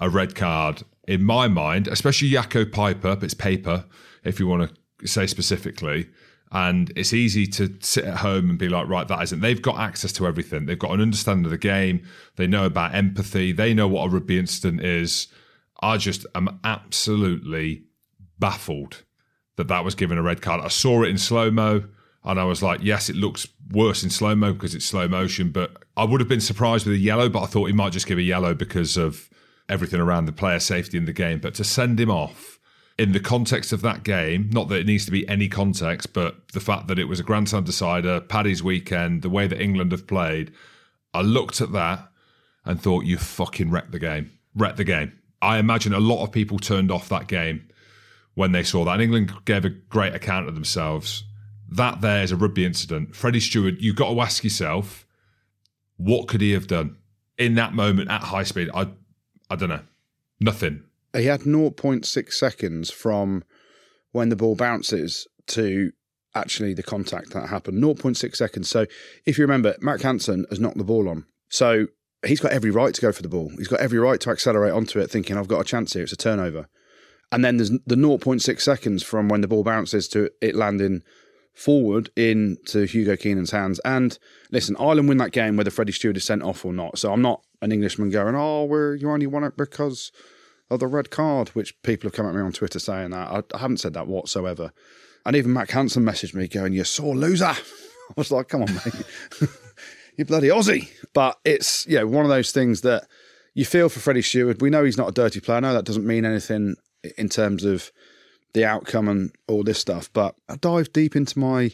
a 0.01 0.09
red 0.09 0.35
card, 0.35 0.83
in 1.07 1.25
my 1.25 1.49
mind, 1.49 1.89
especially 1.89 2.31
Jaco 2.31 2.65
Peyper, 2.65 3.23
it's 3.23 3.35
Peyper, 3.35 3.85
if 4.25 4.39
you 4.39 4.47
want 4.47 4.71
to 4.99 5.07
say 5.07 5.27
specifically. 5.27 6.09
And 6.51 6.91
it's 6.97 7.13
easy 7.13 7.47
to 7.47 7.77
sit 7.81 8.05
at 8.05 8.19
home 8.19 8.49
and 8.49 8.59
be 8.59 8.71
like, 8.71 8.89
right, 8.89 9.07
that 9.07 9.23
isn't. 9.23 9.41
They've 9.41 9.61
got 9.61 9.79
access 9.79 10.13
to 10.13 10.27
everything. 10.27 10.65
They've 10.65 10.79
got 10.79 10.93
an 10.93 11.01
understanding 11.01 11.45
of 11.45 11.51
the 11.51 11.59
game. 11.59 12.07
They 12.37 12.47
know 12.47 12.65
about 12.65 12.95
empathy. 12.95 13.53
They 13.53 13.75
know 13.75 13.87
what 13.87 14.07
a 14.07 14.09
rugby 14.09 14.39
incident 14.39 14.81
is. 14.83 15.29
I 15.81 15.99
just 15.99 16.27
am 16.35 16.59
absolutely 16.65 17.85
baffled 18.39 19.05
that 19.57 19.69
that 19.69 19.85
was 19.85 19.95
given 19.95 20.17
a 20.17 20.23
red 20.23 20.41
card. 20.41 20.65
I 20.65 20.69
saw 20.69 21.03
it 21.03 21.09
in 21.09 21.19
slow 21.19 21.51
mo. 21.51 21.85
And 22.25 22.39
I 22.39 22.45
was 22.45 22.63
like, 22.63 22.81
yes, 22.83 23.09
it 23.09 23.17
looks 23.17 23.49
worse 23.71 24.03
in 24.03 24.11
slow 24.11 24.35
mo 24.35 24.53
because 24.53 24.75
it's 24.75 24.85
slow 24.85 25.09
motion. 25.09 25.51
But 25.51 25.83
I 25.97 26.05
would 26.05 26.21
have 26.21 26.29
been 26.29 26.41
surprised 26.41 26.87
with 26.87 26.95
a 26.97 26.99
yellow, 26.99 27.29
but 27.29 27.43
I 27.43 27.47
thought 27.47 27.67
he 27.67 27.73
might 27.73 27.93
just 27.93 28.07
give 28.07 28.19
a 28.19 28.23
yellow 28.23 28.55
because 28.55 28.97
of 28.97 29.31
everything 29.69 30.01
around 30.01 30.27
the 30.27 30.33
player 30.33 30.59
safety 30.59 30.97
in 30.99 31.05
the 31.05 31.13
game. 31.13 31.39
But 31.39 31.55
to 31.55 31.65
send 31.65 31.99
him 32.01 32.11
off 32.11 32.59
in 32.99 33.13
the 33.13 33.21
context 33.21 33.73
of 33.73 33.83
that 33.83 34.03
game, 34.03 34.51
not 34.53 34.69
that 34.69 34.81
it 34.81 34.87
needs 34.87 35.05
to 35.05 35.11
be 35.11 35.29
any 35.29 35.49
context, 35.49 36.13
but 36.13 36.49
the 36.49 36.61
fact 36.61 36.89
that 36.89 36.99
it 36.99 37.05
was 37.05 37.21
a 37.21 37.23
Grand 37.23 37.49
Slam 37.49 37.65
decider, 37.65 38.21
Paddy's 38.21 38.63
weekend, 38.63 39.23
the 39.23 39.31
way 39.31 39.47
that 39.47 39.61
England 39.61 39.93
have 39.93 40.07
played, 40.07 40.53
I 41.15 41.23
looked 41.23 41.61
at 41.61 41.73
that 41.73 42.09
and 42.65 42.81
thought, 42.81 43.05
you 43.05 43.17
fucking 43.17 43.71
wrecked 43.71 43.93
the 43.93 43.99
game. 43.99 44.33
Wrecked 44.55 44.77
the 44.77 44.85
game. 44.85 45.13
I 45.41 45.59
imagine 45.59 45.95
a 45.95 46.01
lot 46.01 46.25
of 46.25 46.33
people 46.33 46.59
turned 46.59 46.91
off 46.91 47.09
that 47.09 47.29
game 47.29 47.69
when 48.35 48.53
they 48.53 48.65
saw 48.65 48.85
that. 48.85 48.93
And 48.93 49.03
England 49.03 49.33
gave 49.45 49.65
a 49.65 49.71
great 49.71 50.15
account 50.15 50.49
of 50.49 50.55
themselves 50.55 51.25
that 51.69 52.01
there 52.01 52.23
is 52.23 52.33
a 52.33 52.37
rugby 52.37 52.65
incident. 52.65 53.15
Freddie 53.15 53.41
Steward, 53.41 53.77
you've 53.81 53.97
got 53.97 54.13
to 54.13 54.21
ask 54.21 54.43
yourself, 54.43 55.07
what 55.97 56.29
could 56.29 56.41
he 56.41 56.53
have 56.53 56.67
done 56.67 56.97
in 57.37 57.55
that 57.57 57.75
moment 57.75 58.11
at 58.11 58.23
high 58.23 58.43
speed? 58.43 58.71
I, 58.75 58.89
I 59.51 59.57
don't 59.57 59.69
know. 59.69 59.83
Nothing. 60.41 60.85
He 61.15 61.27
had 61.27 61.41
0.6 61.41 62.33
seconds 62.33 62.91
from 62.91 63.45
when 64.13 64.29
the 64.29 64.37
ball 64.37 64.55
bounces 64.55 65.27
to 65.49 65.93
actually 66.35 66.75
the 66.75 66.83
contact 66.83 67.31
that 67.31 67.49
happened. 67.49 67.83
0.6 67.83 68.37
seconds. 68.37 68.69
So 68.69 68.87
if 69.27 69.39
you 69.39 69.45
remember, 69.45 69.75
Mack 69.81 70.01
Hansen 70.01 70.47
has 70.51 70.61
knocked 70.61 70.79
the 70.79 70.85
ball 70.85 71.09
on. 71.09 71.25
So 71.49 71.87
he's 72.25 72.41
got 72.41 72.53
every 72.53 72.71
right 72.71 72.95
to 72.95 73.01
go 73.01 73.13
for 73.13 73.23
the 73.23 73.29
ball. 73.29 73.51
He's 73.57 73.69
got 73.69 73.81
every 73.81 73.99
right 73.99 74.21
to 74.21 74.31
accelerate 74.31 74.73
onto 74.73 75.01
it, 75.01 75.11
thinking, 75.11 75.37
I've 75.37 75.49
got 75.49 75.61
a 75.61 75.65
chance 75.65 75.93
here. 75.93 76.03
It's 76.03 76.13
a 76.13 76.17
turnover. 76.17 76.69
And 77.31 77.45
then 77.45 77.57
there's 77.57 77.71
the 77.71 77.97
0.6 77.97 78.61
seconds 78.61 79.03
from 79.03 79.29
when 79.29 79.41
the 79.41 79.49
ball 79.49 79.65
bounces 79.65 80.09
to 80.09 80.31
it 80.41 80.55
landing 80.55 81.03
forward 81.59 82.09
into 82.17 82.85
Hugo 82.85 83.17
Keenan's 83.17 83.51
hands. 83.51 83.81
And 83.85 84.17
listen, 84.53 84.77
Ireland 84.79 85.09
win 85.09 85.19
that 85.19 85.33
game 85.33 85.57
whether 85.57 85.71
Freddie 85.71 85.93
Steward 85.93 86.17
is 86.17 86.25
sent 86.25 86.43
off 86.43 86.65
or 86.65 86.73
not. 86.73 86.99
So 86.99 87.13
I'm 87.13 87.23
not 87.23 87.43
an 87.61 87.73
Englishman 87.73 88.11
going, 88.11 88.37
oh, 88.37 88.65
we're, 88.65 88.95
you 88.95 89.11
only 89.11 89.27
won 89.27 89.43
it 89.43 89.57
because 89.57 90.13
of 90.71 90.79
the 90.79 90.87
red 90.87 91.11
card, 91.11 91.49
which 91.51 91.81
people 91.83 92.07
have 92.07 92.15
come 92.15 92.27
at 92.27 92.35
me 92.35 92.41
on 92.41 92.53
Twitter 92.53 92.79
saying 92.79 93.11
that. 93.11 93.29
I, 93.29 93.43
I 93.55 93.59
haven't 93.59 93.79
said 93.79 93.95
that 93.95 94.07
whatsoever. 94.07 94.73
And 95.27 95.35
even 95.35 95.53
Mack 95.53 95.71
Hansen 95.71 96.05
messaged 96.05 96.35
me 96.35 96.47
going, 96.47 96.73
you 96.73 96.85
sore 96.85 97.17
loser. 97.17 97.47
I 97.47 98.15
was 98.17 98.31
like, 98.31 98.49
come 98.49 98.63
on, 98.63 98.73
mate. 98.73 99.05
you 100.17 100.25
bloody 100.25 100.49
Aussie. 100.49 100.89
But 101.13 101.39
it's, 101.45 101.87
you 101.87 101.99
know, 101.99 102.07
one 102.07 102.25
of 102.25 102.31
those 102.31 102.53
things 102.53 102.83
that 102.83 103.07
you 103.55 103.65
feel 103.65 103.89
for 103.89 103.99
Freddie 103.99 104.23
Steward. 104.23 104.63
We 104.63 104.71
know 104.71 104.85
he's 104.85 104.97
not 104.97 105.09
a 105.09 105.13
dirty 105.13 105.41
player. 105.41 105.61
No, 105.61 105.75
that 105.75 105.85
doesn't 105.85 106.07
mean 106.07 106.25
anything 106.25 106.77
in 107.17 107.29
terms 107.29 107.65
of 107.65 107.91
the 108.53 108.65
outcome 108.65 109.09
and 109.09 109.33
all 109.47 109.63
this 109.63 109.79
stuff. 109.79 110.11
But 110.13 110.35
I 110.49 110.57
dived 110.57 110.93
deep 110.93 111.15
into 111.15 111.39
my 111.39 111.73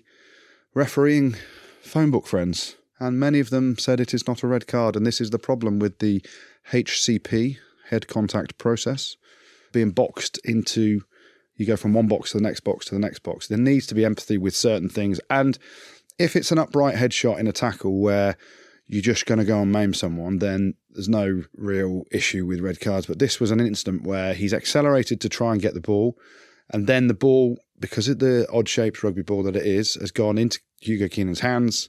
refereeing 0.75 1.37
phone 1.83 2.11
book 2.11 2.27
friends, 2.27 2.77
and 2.99 3.19
many 3.19 3.41
of 3.41 3.51
them 3.51 3.79
said 3.79 4.01
it 4.01 4.15
is 4.15 4.27
not 4.27 4.43
a 4.43 4.47
red 4.47 4.67
card. 4.67 4.97
And 4.97 5.07
this 5.07 5.21
is 5.21 5.31
the 5.31 5.39
problem 5.39 5.79
with 5.79 5.99
the 5.99 6.25
HCP, 6.73 7.59
head 7.91 8.09
contact 8.09 8.59
process, 8.59 9.17
being 9.73 9.91
boxed 9.91 10.39
into 10.45 11.03
you 11.57 11.67
go 11.67 11.77
from 11.77 11.95
one 11.95 12.09
box 12.09 12.33
to 12.33 12.39
the 12.39 12.43
next 12.43 12.61
box 12.61 12.87
to 12.87 12.95
the 12.95 13.01
next 13.01 13.21
box. 13.21 13.47
There 13.47 13.59
needs 13.59 13.87
to 13.87 13.95
be 13.95 14.05
empathy 14.05 14.39
with 14.39 14.57
certain 14.57 14.89
things. 14.89 15.21
And 15.31 15.59
if 16.19 16.37
it's 16.37 16.51
an 16.51 16.59
upright 16.59 16.97
headshot 16.97 17.39
in 17.39 17.47
a 17.47 17.53
tackle 17.53 18.01
where 18.01 18.37
you're 18.87 19.03
just 19.03 19.27
going 19.27 19.39
to 19.39 19.45
go 19.45 19.63
and 19.63 19.73
maim 19.73 19.95
someone, 19.95 20.39
then 20.39 20.75
there's 20.91 21.09
no 21.09 21.45
real 21.57 22.05
issue 22.11 22.45
with 22.45 22.61
red 22.61 22.81
cards. 22.81 23.07
But 23.07 23.19
this 23.19 23.41
was 23.41 23.51
an 23.51 23.61
incident 23.61 24.03
where 24.03 24.35
he's 24.35 24.55
accelerated 24.55 25.21
to 25.21 25.29
try 25.29 25.53
and 25.53 25.63
get 25.63 25.75
the 25.75 25.81
ball. 25.81 26.19
And 26.71 26.87
then 26.87 27.09
the 27.09 27.15
ball, 27.15 27.59
because 27.79 28.09
of 28.09 28.19
the 28.19 28.47
odd 28.53 28.69
shaped 28.69 29.03
rugby 29.03 29.23
ball 29.23 29.43
that 29.45 29.57
it 29.57 29.67
is, 29.67 29.95
has 29.95 30.11
gone 30.11 30.39
into 30.39 30.61
Hugo 30.81 31.09
Keenan's 31.09 31.41
hands. 31.41 31.89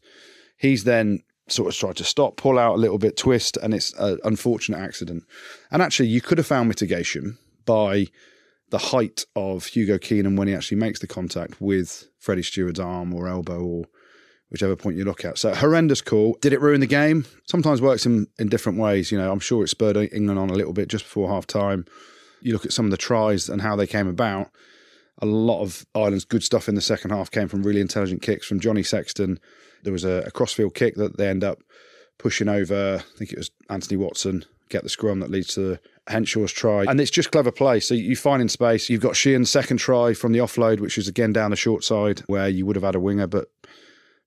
He's 0.57 0.83
then 0.83 1.19
sort 1.47 1.69
of 1.69 1.77
tried 1.77 1.95
to 1.97 2.03
stop, 2.03 2.37
pull 2.37 2.57
out 2.57 2.75
a 2.75 2.79
little 2.79 2.97
bit, 2.97 3.17
twist, 3.17 3.57
and 3.57 3.73
it's 3.73 3.93
an 3.93 4.19
unfortunate 4.23 4.79
accident. 4.79 5.23
And 5.71 5.81
actually, 5.81 6.09
you 6.09 6.21
could 6.21 6.37
have 6.37 6.47
found 6.47 6.67
mitigation 6.67 7.37
by 7.65 8.07
the 8.69 8.77
height 8.77 9.25
of 9.35 9.65
Hugo 9.67 9.97
Keenan 9.97 10.35
when 10.35 10.47
he 10.47 10.55
actually 10.55 10.77
makes 10.77 10.99
the 10.99 11.07
contact 11.07 11.61
with 11.61 12.09
Freddie 12.17 12.43
Steward's 12.43 12.79
arm 12.79 13.13
or 13.13 13.27
elbow 13.27 13.63
or 13.63 13.85
whichever 14.49 14.75
point 14.75 14.97
you 14.97 15.05
look 15.05 15.25
at. 15.25 15.37
So 15.37 15.53
horrendous 15.53 16.01
call. 16.01 16.37
Did 16.41 16.53
it 16.53 16.61
ruin 16.61 16.79
the 16.79 16.87
game? 16.87 17.25
Sometimes 17.45 17.81
works 17.81 18.05
in, 18.05 18.27
in 18.39 18.49
different 18.49 18.79
ways. 18.79 19.11
You 19.11 19.17
know, 19.17 19.31
I'm 19.31 19.39
sure 19.39 19.63
it 19.63 19.69
spurred 19.69 19.97
England 19.97 20.39
on 20.39 20.49
a 20.49 20.55
little 20.55 20.73
bit 20.73 20.87
just 20.87 21.05
before 21.05 21.29
half 21.29 21.45
time. 21.45 21.85
You 22.41 22.53
look 22.53 22.65
at 22.65 22.73
some 22.73 22.85
of 22.85 22.91
the 22.91 22.97
tries 22.97 23.49
and 23.49 23.61
how 23.61 23.75
they 23.75 23.87
came 23.87 24.07
about. 24.07 24.49
A 25.19 25.25
lot 25.25 25.61
of 25.61 25.85
Ireland's 25.95 26.25
good 26.25 26.43
stuff 26.43 26.67
in 26.67 26.75
the 26.75 26.81
second 26.81 27.11
half 27.11 27.31
came 27.31 27.47
from 27.47 27.63
really 27.63 27.81
intelligent 27.81 28.21
kicks 28.21 28.45
from 28.45 28.59
Johnny 28.59 28.83
Sexton. 28.83 29.39
There 29.83 29.93
was 29.93 30.03
a, 30.03 30.23
a 30.25 30.31
crossfield 30.31 30.73
kick 30.73 30.95
that 30.95 31.17
they 31.17 31.29
end 31.29 31.43
up 31.43 31.59
pushing 32.17 32.49
over. 32.49 33.01
I 33.01 33.17
think 33.17 33.31
it 33.31 33.37
was 33.37 33.51
Anthony 33.69 33.97
Watson 33.97 34.45
get 34.69 34.83
the 34.83 34.89
scrum 34.89 35.19
that 35.19 35.29
leads 35.29 35.53
to 35.55 35.79
Henshaw's 36.07 36.51
try. 36.51 36.83
And 36.87 36.99
it's 36.99 37.11
just 37.11 37.31
clever 37.31 37.51
play. 37.51 37.79
So 37.79 37.93
you 37.93 38.15
find 38.15 38.41
in 38.41 38.49
space, 38.49 38.89
you've 38.89 39.01
got 39.01 39.15
Sheehan's 39.15 39.49
second 39.49 39.77
try 39.77 40.13
from 40.13 40.31
the 40.31 40.39
offload, 40.39 40.79
which 40.79 40.97
is 40.97 41.07
again 41.07 41.33
down 41.33 41.51
the 41.51 41.57
short 41.57 41.83
side 41.83 42.19
where 42.27 42.49
you 42.49 42.65
would 42.65 42.75
have 42.75 42.83
had 42.83 42.95
a 42.95 42.99
winger, 42.99 43.27
but 43.27 43.47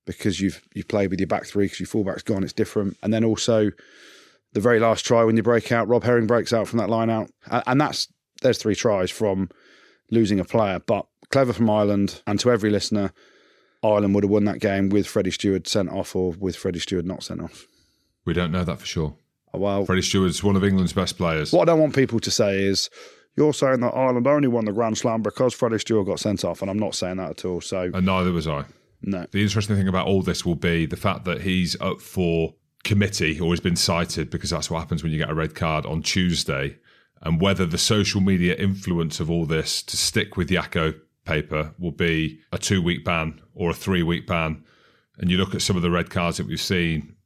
because 0.04 0.40
you've 0.40 0.62
you've 0.74 0.88
played 0.88 1.10
with 1.10 1.20
your 1.20 1.26
back 1.26 1.44
three 1.44 1.66
because 1.66 1.80
your 1.80 1.86
fullback's 1.86 2.22
gone, 2.22 2.42
it's 2.42 2.52
different. 2.52 2.96
And 3.02 3.12
then 3.12 3.24
also 3.24 3.70
the 4.52 4.60
very 4.60 4.80
last 4.80 5.04
try 5.04 5.24
when 5.24 5.36
you 5.36 5.42
break 5.42 5.70
out, 5.72 5.88
Rob 5.88 6.04
Herring 6.04 6.26
breaks 6.26 6.52
out 6.52 6.68
from 6.68 6.78
that 6.78 6.88
line 6.88 7.10
out. 7.10 7.30
And, 7.50 7.80
that's 7.80 8.08
there's 8.42 8.58
three 8.58 8.74
tries 8.74 9.10
from 9.10 9.50
losing 10.10 10.40
a 10.40 10.44
player. 10.44 10.78
But 10.78 11.06
clever 11.30 11.52
from 11.52 11.68
Ireland, 11.70 12.22
and 12.26 12.40
to 12.40 12.50
every 12.50 12.70
listener, 12.70 13.12
Ireland 13.82 14.14
would 14.14 14.24
have 14.24 14.30
won 14.30 14.44
that 14.44 14.60
game 14.60 14.88
with 14.88 15.06
Freddie 15.06 15.30
Steward 15.30 15.66
sent 15.66 15.90
off 15.90 16.16
or 16.16 16.32
with 16.32 16.56
Freddie 16.56 16.80
Steward 16.80 17.06
not 17.06 17.22
sent 17.22 17.40
off. 17.42 17.66
We 18.24 18.32
don't 18.32 18.52
know 18.52 18.64
that 18.64 18.80
for 18.80 18.86
sure. 18.86 19.14
Oh, 19.54 19.58
well, 19.58 19.84
Freddie 19.84 20.02
Steward's 20.02 20.42
one 20.42 20.56
of 20.56 20.64
England's 20.64 20.92
best 20.92 21.16
players. 21.16 21.52
What 21.52 21.68
I 21.68 21.72
don't 21.72 21.80
want 21.80 21.94
people 21.94 22.20
to 22.20 22.30
say 22.30 22.62
is, 22.62 22.90
you're 23.36 23.54
saying 23.54 23.80
that 23.80 23.94
Ireland 23.94 24.26
only 24.26 24.48
won 24.48 24.64
the 24.64 24.72
Grand 24.72 24.98
Slam 24.98 25.22
because 25.22 25.54
Freddie 25.54 25.78
Steward 25.78 26.06
got 26.06 26.20
sent 26.20 26.44
off, 26.44 26.60
and 26.60 26.70
I'm 26.70 26.78
not 26.78 26.94
saying 26.94 27.16
that 27.18 27.30
at 27.30 27.44
all. 27.44 27.60
So, 27.60 27.90
and 27.94 28.04
neither 28.04 28.32
was 28.32 28.48
I. 28.48 28.64
No. 29.02 29.26
The 29.30 29.42
interesting 29.42 29.76
thing 29.76 29.88
about 29.88 30.06
all 30.06 30.22
this 30.22 30.44
will 30.44 30.56
be 30.56 30.86
the 30.86 30.96
fact 30.96 31.24
that 31.24 31.42
he's 31.42 31.80
up 31.80 32.00
for 32.00 32.54
committee 32.84 33.38
or 33.40 33.50
has 33.50 33.60
been 33.60 33.76
cited 33.76 34.30
because 34.30 34.50
that's 34.50 34.70
what 34.70 34.80
happens 34.80 35.02
when 35.02 35.12
you 35.12 35.18
get 35.18 35.30
a 35.30 35.34
red 35.34 35.54
card 35.54 35.86
on 35.86 36.02
Tuesday, 36.02 36.78
and 37.22 37.40
whether 37.40 37.66
the 37.66 37.78
social 37.78 38.20
media 38.20 38.54
influence 38.54 39.20
of 39.20 39.30
all 39.30 39.44
this 39.44 39.82
to 39.82 39.96
stick 39.96 40.36
with 40.36 40.48
Jaco 40.48 40.94
Peyper 41.26 41.74
will 41.78 41.92
be 41.92 42.40
a 42.52 42.58
two 42.58 42.80
week 42.80 43.04
ban 43.04 43.40
or 43.54 43.70
a 43.70 43.74
three 43.74 44.02
week 44.02 44.26
ban. 44.26 44.64
And 45.18 45.30
you 45.30 45.36
look 45.36 45.54
at 45.54 45.62
some 45.62 45.76
of 45.76 45.82
the 45.82 45.90
red 45.90 46.10
cards 46.10 46.36
that 46.36 46.46
we've 46.46 46.60
seen 46.60 47.16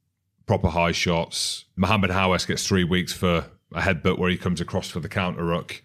proper 0.45 0.69
high 0.69 0.91
shots. 0.91 1.65
Mohamed 1.75 2.09
Haouas 2.09 2.47
gets 2.47 2.67
three 2.67 2.83
weeks 2.83 3.13
for 3.13 3.45
a 3.73 3.81
headbutt 3.81 4.17
where 4.17 4.29
he 4.29 4.37
comes 4.37 4.59
across 4.59 4.89
for 4.89 4.99
the 4.99 5.09
counter 5.09 5.45
ruck. 5.45 5.81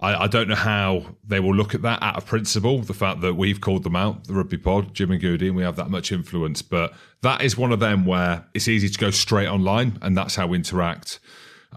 I, 0.00 0.24
I, 0.24 0.26
don't 0.26 0.48
know 0.48 0.54
how 0.54 1.04
they 1.26 1.40
will 1.40 1.54
look 1.54 1.74
at 1.74 1.82
that 1.82 2.02
out 2.02 2.16
of 2.16 2.26
principle, 2.26 2.80
the 2.80 2.94
fact 2.94 3.20
that 3.20 3.34
we've 3.34 3.60
called 3.60 3.84
them 3.84 3.96
out, 3.96 4.24
the 4.24 4.34
rugby 4.34 4.56
pod, 4.56 4.94
Jim 4.94 5.10
and 5.10 5.20
Goody, 5.20 5.48
and 5.48 5.56
we 5.56 5.62
have 5.62 5.76
that 5.76 5.90
much 5.90 6.10
influence. 6.10 6.62
But 6.62 6.94
that 7.22 7.42
is 7.42 7.56
one 7.56 7.72
of 7.72 7.80
them 7.80 8.06
where 8.06 8.46
it's 8.54 8.68
easy 8.68 8.88
to 8.88 8.98
go 8.98 9.10
straight 9.10 9.48
online, 9.48 9.98
and 10.02 10.16
that's 10.16 10.36
how 10.36 10.46
we 10.46 10.56
interact 10.56 11.20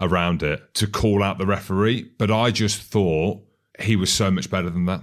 around 0.00 0.42
it 0.42 0.74
to 0.74 0.86
call 0.86 1.22
out 1.22 1.38
the 1.38 1.46
referee. 1.46 2.10
But 2.18 2.30
I 2.30 2.50
just 2.50 2.80
thought 2.80 3.40
he 3.80 3.96
was 3.96 4.12
so 4.12 4.30
much 4.30 4.50
better 4.50 4.70
than 4.70 4.86
that. 4.86 5.02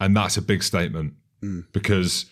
And 0.00 0.16
that's 0.16 0.36
a 0.36 0.42
big 0.42 0.62
statement 0.62 1.14
mm. 1.42 1.64
because 1.72 2.26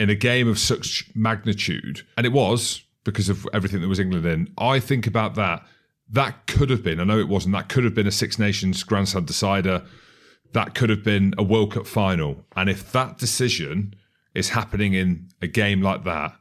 in 0.00 0.10
a 0.10 0.14
game 0.14 0.48
of 0.48 0.58
such 0.58 1.10
magnitude, 1.14 2.04
and 2.16 2.26
it 2.26 2.32
was, 2.32 2.82
because 3.04 3.28
of 3.28 3.48
everything 3.52 3.80
that 3.80 3.88
was 3.88 3.98
England 3.98 4.26
in. 4.26 4.52
I 4.58 4.80
think 4.80 5.06
about 5.06 5.34
that. 5.34 5.66
That 6.12 6.46
could 6.46 6.70
have 6.70 6.82
been, 6.82 7.00
I 7.00 7.04
know 7.04 7.18
it 7.18 7.28
wasn't, 7.28 7.54
that 7.54 7.68
could 7.68 7.84
have 7.84 7.94
been 7.94 8.06
a 8.06 8.12
Six 8.12 8.38
Nations 8.38 8.82
Grand 8.84 9.08
Slam 9.08 9.24
decider. 9.24 9.82
That 10.52 10.74
could 10.74 10.90
have 10.90 11.02
been 11.02 11.34
a 11.38 11.42
World 11.42 11.72
Cup 11.72 11.86
final. 11.86 12.44
And 12.54 12.68
if 12.68 12.92
that 12.92 13.18
decision 13.18 13.94
is 14.34 14.50
happening 14.50 14.92
in 14.92 15.28
a 15.40 15.46
game 15.46 15.80
like 15.80 16.04
that, 16.04 16.36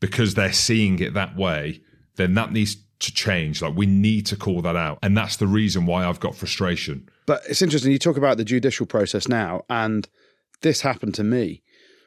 because 0.00 0.34
they're 0.34 0.52
seeing 0.52 0.98
it 0.98 1.14
that 1.14 1.36
way, 1.36 1.80
then 2.16 2.34
that 2.34 2.52
needs 2.52 2.76
to 2.98 3.12
change. 3.12 3.62
Like 3.62 3.76
we 3.76 3.86
need 3.86 4.26
to 4.26 4.36
call 4.36 4.62
that 4.62 4.76
out. 4.76 4.98
And 5.02 5.16
that's 5.16 5.36
the 5.36 5.46
reason 5.46 5.86
why 5.86 6.04
I've 6.04 6.20
got 6.20 6.34
frustration. 6.34 7.08
But 7.26 7.42
it's 7.48 7.62
interesting. 7.62 7.92
You 7.92 7.98
talk 7.98 8.16
about 8.16 8.36
the 8.36 8.44
judicial 8.44 8.86
process 8.86 9.28
now, 9.28 9.64
and 9.68 10.08
this 10.62 10.80
happened 10.80 11.14
to 11.14 11.24
me. 11.24 11.62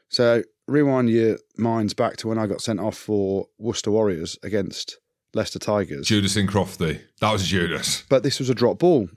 So 0.09 0.43
rewind 0.67 1.09
your 1.09 1.37
minds 1.57 1.93
back 1.93 2.17
to 2.17 2.27
when 2.27 2.37
I 2.37 2.47
got 2.47 2.61
sent 2.61 2.79
off 2.79 2.97
for 2.97 3.47
Worcester 3.57 3.91
Warriors 3.91 4.37
against 4.43 4.97
Leicester 5.33 5.59
Tigers. 5.59 6.07
Judas 6.07 6.35
in 6.35 6.47
Crofty. 6.47 7.01
That 7.21 7.31
was 7.31 7.47
Judas. 7.47 8.03
But 8.09 8.23
this 8.23 8.39
was 8.39 8.49
a 8.49 8.55
drop 8.55 8.79
ball. 8.79 9.09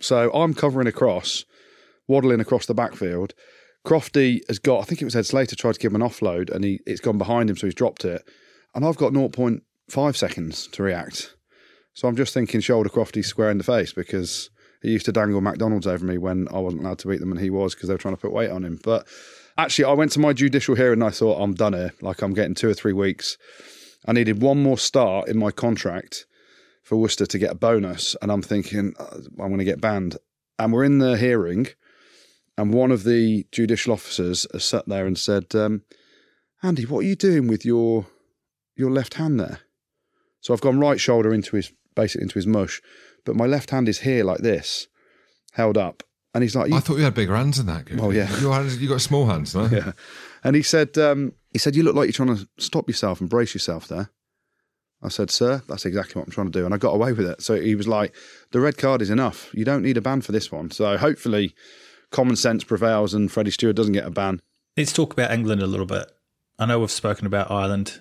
So 0.00 0.30
I'm 0.32 0.54
covering 0.54 0.86
across, 0.86 1.44
waddling 2.06 2.40
across 2.40 2.66
the 2.66 2.74
backfield. 2.74 3.34
Crofty 3.86 4.40
has 4.48 4.58
got, 4.58 4.80
I 4.80 4.84
think 4.84 5.00
it 5.00 5.06
was 5.06 5.16
Ed 5.16 5.26
Slater 5.26 5.56
tried 5.56 5.74
to 5.74 5.80
give 5.80 5.92
him 5.92 6.02
an 6.02 6.08
offload 6.08 6.50
and 6.50 6.64
he 6.64 6.80
it's 6.86 7.00
gone 7.00 7.18
behind 7.18 7.48
him, 7.48 7.56
so 7.56 7.66
he's 7.66 7.74
dropped 7.74 8.04
it. 8.04 8.22
And 8.74 8.84
I've 8.84 8.96
got 8.96 9.12
0.5 9.12 10.16
seconds 10.16 10.66
to 10.68 10.82
react. 10.82 11.34
So 11.94 12.08
I'm 12.08 12.16
just 12.16 12.34
thinking 12.34 12.60
shoulder 12.60 12.90
Crofty 12.90 13.24
square 13.24 13.50
in 13.50 13.58
the 13.58 13.64
face 13.64 13.92
because 13.92 14.50
he 14.82 14.90
used 14.90 15.06
to 15.06 15.12
dangle 15.12 15.40
McDonald's 15.40 15.86
over 15.86 16.04
me 16.04 16.18
when 16.18 16.46
I 16.52 16.58
wasn't 16.58 16.82
allowed 16.82 16.98
to 16.98 17.08
beat 17.08 17.20
them 17.20 17.32
and 17.32 17.40
he 17.40 17.48
was 17.48 17.74
because 17.74 17.88
they 17.88 17.94
were 17.94 17.98
trying 17.98 18.16
to 18.16 18.20
put 18.20 18.32
weight 18.32 18.50
on 18.50 18.64
him. 18.64 18.78
But 18.82 19.06
Actually, 19.58 19.86
I 19.86 19.92
went 19.92 20.12
to 20.12 20.20
my 20.20 20.32
judicial 20.32 20.74
hearing 20.74 21.00
and 21.00 21.04
I 21.04 21.10
thought, 21.10 21.40
I'm 21.40 21.54
done 21.54 21.72
here. 21.72 21.94
Like, 22.02 22.20
I'm 22.20 22.34
getting 22.34 22.54
two 22.54 22.68
or 22.68 22.74
three 22.74 22.92
weeks. 22.92 23.38
I 24.06 24.12
needed 24.12 24.42
one 24.42 24.62
more 24.62 24.78
start 24.78 25.28
in 25.28 25.38
my 25.38 25.50
contract 25.50 26.26
for 26.82 26.96
Worcester 26.96 27.26
to 27.26 27.38
get 27.38 27.50
a 27.50 27.56
bonus. 27.56 28.14
And 28.22 28.30
I'm 28.30 28.42
thinking, 28.42 28.94
uh, 28.98 29.18
I'm 29.38 29.48
going 29.48 29.58
to 29.58 29.64
get 29.64 29.80
banned. 29.80 30.16
And 30.58 30.72
we're 30.72 30.84
in 30.84 30.98
the 30.98 31.16
hearing, 31.16 31.66
and 32.56 32.72
one 32.72 32.90
of 32.90 33.04
the 33.04 33.46
judicial 33.52 33.92
officers 33.92 34.46
has 34.52 34.64
sat 34.64 34.88
there 34.88 35.06
and 35.06 35.18
said, 35.18 35.54
um, 35.54 35.82
Andy, 36.62 36.86
what 36.86 37.00
are 37.00 37.08
you 37.08 37.16
doing 37.16 37.46
with 37.46 37.64
your 37.64 38.06
your 38.74 38.90
left 38.90 39.14
hand 39.14 39.38
there? 39.38 39.60
So 40.40 40.54
I've 40.54 40.60
gone 40.62 40.80
right 40.80 40.98
shoulder 40.98 41.34
into 41.34 41.56
his 41.56 41.72
basically 41.94 42.22
into 42.22 42.36
his 42.36 42.46
mush, 42.46 42.80
but 43.24 43.36
my 43.36 43.46
left 43.46 43.70
hand 43.70 43.88
is 43.88 44.00
here 44.00 44.24
like 44.24 44.38
this, 44.38 44.88
held 45.52 45.76
up, 45.76 46.02
and 46.32 46.42
he's 46.42 46.56
like, 46.56 46.72
I 46.72 46.80
thought 46.80 46.96
you 46.96 47.04
had 47.04 47.14
bigger 47.14 47.36
hands 47.36 47.58
than 47.58 47.66
that. 47.66 47.88
Oh 48.00 48.10
yeah, 48.10 48.26
hands, 48.26 48.80
you 48.80 48.88
got 48.88 49.00
small 49.00 49.26
hands, 49.26 49.54
no? 49.54 49.66
Yeah. 49.72 49.92
And 50.46 50.54
he 50.54 50.62
said, 50.62 50.96
um, 50.96 51.32
he 51.52 51.58
said, 51.58 51.74
you 51.74 51.82
look 51.82 51.96
like 51.96 52.06
you're 52.06 52.24
trying 52.24 52.36
to 52.36 52.48
stop 52.56 52.88
yourself 52.88 53.20
and 53.20 53.28
brace 53.28 53.52
yourself 53.52 53.88
there. 53.88 54.10
I 55.02 55.08
said, 55.08 55.28
sir, 55.28 55.60
that's 55.66 55.84
exactly 55.84 56.20
what 56.20 56.28
I'm 56.28 56.32
trying 56.32 56.52
to 56.52 56.56
do, 56.56 56.64
and 56.64 56.72
I 56.72 56.76
got 56.76 56.94
away 56.94 57.12
with 57.12 57.26
it. 57.26 57.42
So 57.42 57.60
he 57.60 57.74
was 57.74 57.88
like, 57.88 58.14
the 58.52 58.60
red 58.60 58.78
card 58.78 59.02
is 59.02 59.10
enough. 59.10 59.52
You 59.52 59.64
don't 59.64 59.82
need 59.82 59.96
a 59.96 60.00
ban 60.00 60.20
for 60.20 60.30
this 60.30 60.52
one. 60.52 60.70
So 60.70 60.96
hopefully, 60.98 61.52
common 62.12 62.36
sense 62.36 62.62
prevails 62.62 63.12
and 63.12 63.30
Freddie 63.30 63.50
Steward 63.50 63.74
doesn't 63.74 63.92
get 63.92 64.06
a 64.06 64.10
ban. 64.10 64.40
Let's 64.76 64.92
talk 64.92 65.12
about 65.12 65.32
England 65.32 65.62
a 65.62 65.66
little 65.66 65.84
bit. 65.84 66.12
I 66.60 66.66
know 66.66 66.78
we've 66.78 66.92
spoken 66.92 67.26
about 67.26 67.50
Ireland. 67.50 68.00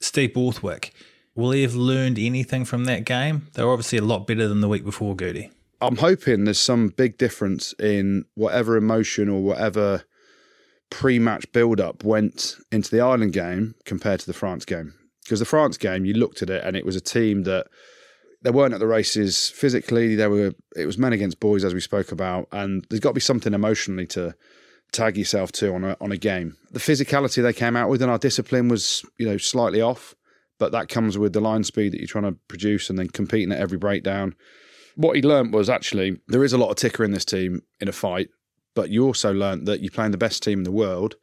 Steve 0.00 0.32
Borthwick, 0.32 0.94
will 1.34 1.50
he 1.50 1.60
have 1.60 1.74
learned 1.74 2.18
anything 2.18 2.64
from 2.64 2.86
that 2.86 3.04
game? 3.04 3.48
They 3.52 3.64
were 3.64 3.72
obviously 3.72 3.98
a 3.98 4.02
lot 4.02 4.26
better 4.26 4.48
than 4.48 4.62
the 4.62 4.68
week 4.68 4.86
before, 4.86 5.14
Goody. 5.14 5.50
I'm 5.82 5.96
hoping 5.96 6.44
there's 6.44 6.58
some 6.58 6.88
big 6.88 7.18
difference 7.18 7.74
in 7.78 8.24
whatever 8.34 8.78
emotion 8.78 9.28
or 9.28 9.42
whatever 9.42 10.04
pre-match 10.92 11.50
build-up 11.52 12.04
went 12.04 12.56
into 12.70 12.90
the 12.90 13.00
Ireland 13.00 13.32
game 13.32 13.74
compared 13.86 14.20
to 14.20 14.26
the 14.26 14.34
France 14.34 14.64
game. 14.64 14.92
Because 15.24 15.38
the 15.38 15.46
France 15.46 15.78
game, 15.78 16.04
you 16.04 16.12
looked 16.12 16.42
at 16.42 16.50
it 16.50 16.62
and 16.64 16.76
it 16.76 16.84
was 16.84 16.96
a 16.96 17.00
team 17.00 17.44
that 17.44 17.66
they 18.42 18.50
weren't 18.50 18.74
at 18.74 18.80
the 18.80 18.86
races 18.86 19.48
physically. 19.48 20.16
They 20.16 20.26
were. 20.26 20.52
It 20.76 20.84
was 20.84 20.98
men 20.98 21.12
against 21.12 21.40
boys, 21.40 21.64
as 21.64 21.74
we 21.74 21.80
spoke 21.80 22.10
about, 22.10 22.48
and 22.50 22.84
there's 22.90 23.00
got 23.00 23.10
to 23.10 23.14
be 23.14 23.20
something 23.20 23.54
emotionally 23.54 24.06
to 24.08 24.34
tag 24.90 25.16
yourself 25.16 25.52
to 25.52 25.72
on 25.74 25.84
a 25.84 25.96
on 26.00 26.10
a 26.10 26.16
game. 26.16 26.56
The 26.72 26.80
physicality 26.80 27.40
they 27.40 27.52
came 27.52 27.76
out 27.76 27.88
with 27.88 28.02
and 28.02 28.10
our 28.10 28.18
discipline 28.18 28.68
was, 28.68 29.04
you 29.16 29.26
know, 29.26 29.38
slightly 29.38 29.80
off, 29.80 30.16
but 30.58 30.72
that 30.72 30.88
comes 30.88 31.16
with 31.16 31.32
the 31.32 31.40
line 31.40 31.62
speed 31.62 31.92
that 31.92 32.00
you're 32.00 32.08
trying 32.08 32.24
to 32.24 32.36
produce 32.48 32.90
and 32.90 32.98
then 32.98 33.08
competing 33.08 33.52
at 33.52 33.60
every 33.60 33.78
breakdown 33.78 34.34
what 34.96 35.16
he 35.16 35.22
learned 35.22 35.52
was 35.52 35.70
actually 35.70 36.18
there 36.28 36.44
is 36.44 36.52
a 36.52 36.58
lot 36.58 36.70
of 36.70 36.76
ticker 36.76 37.04
in 37.04 37.12
this 37.12 37.24
team 37.24 37.62
in 37.80 37.88
a 37.88 37.92
fight, 37.92 38.28
but 38.74 38.90
you 38.90 39.04
also 39.04 39.32
learned 39.32 39.66
that 39.68 39.80
you're 39.80 39.90
playing 39.90 40.12
the 40.12 40.18
best 40.18 40.42
team 40.42 40.60
in 40.60 40.64
the 40.64 40.72
world, 40.72 41.16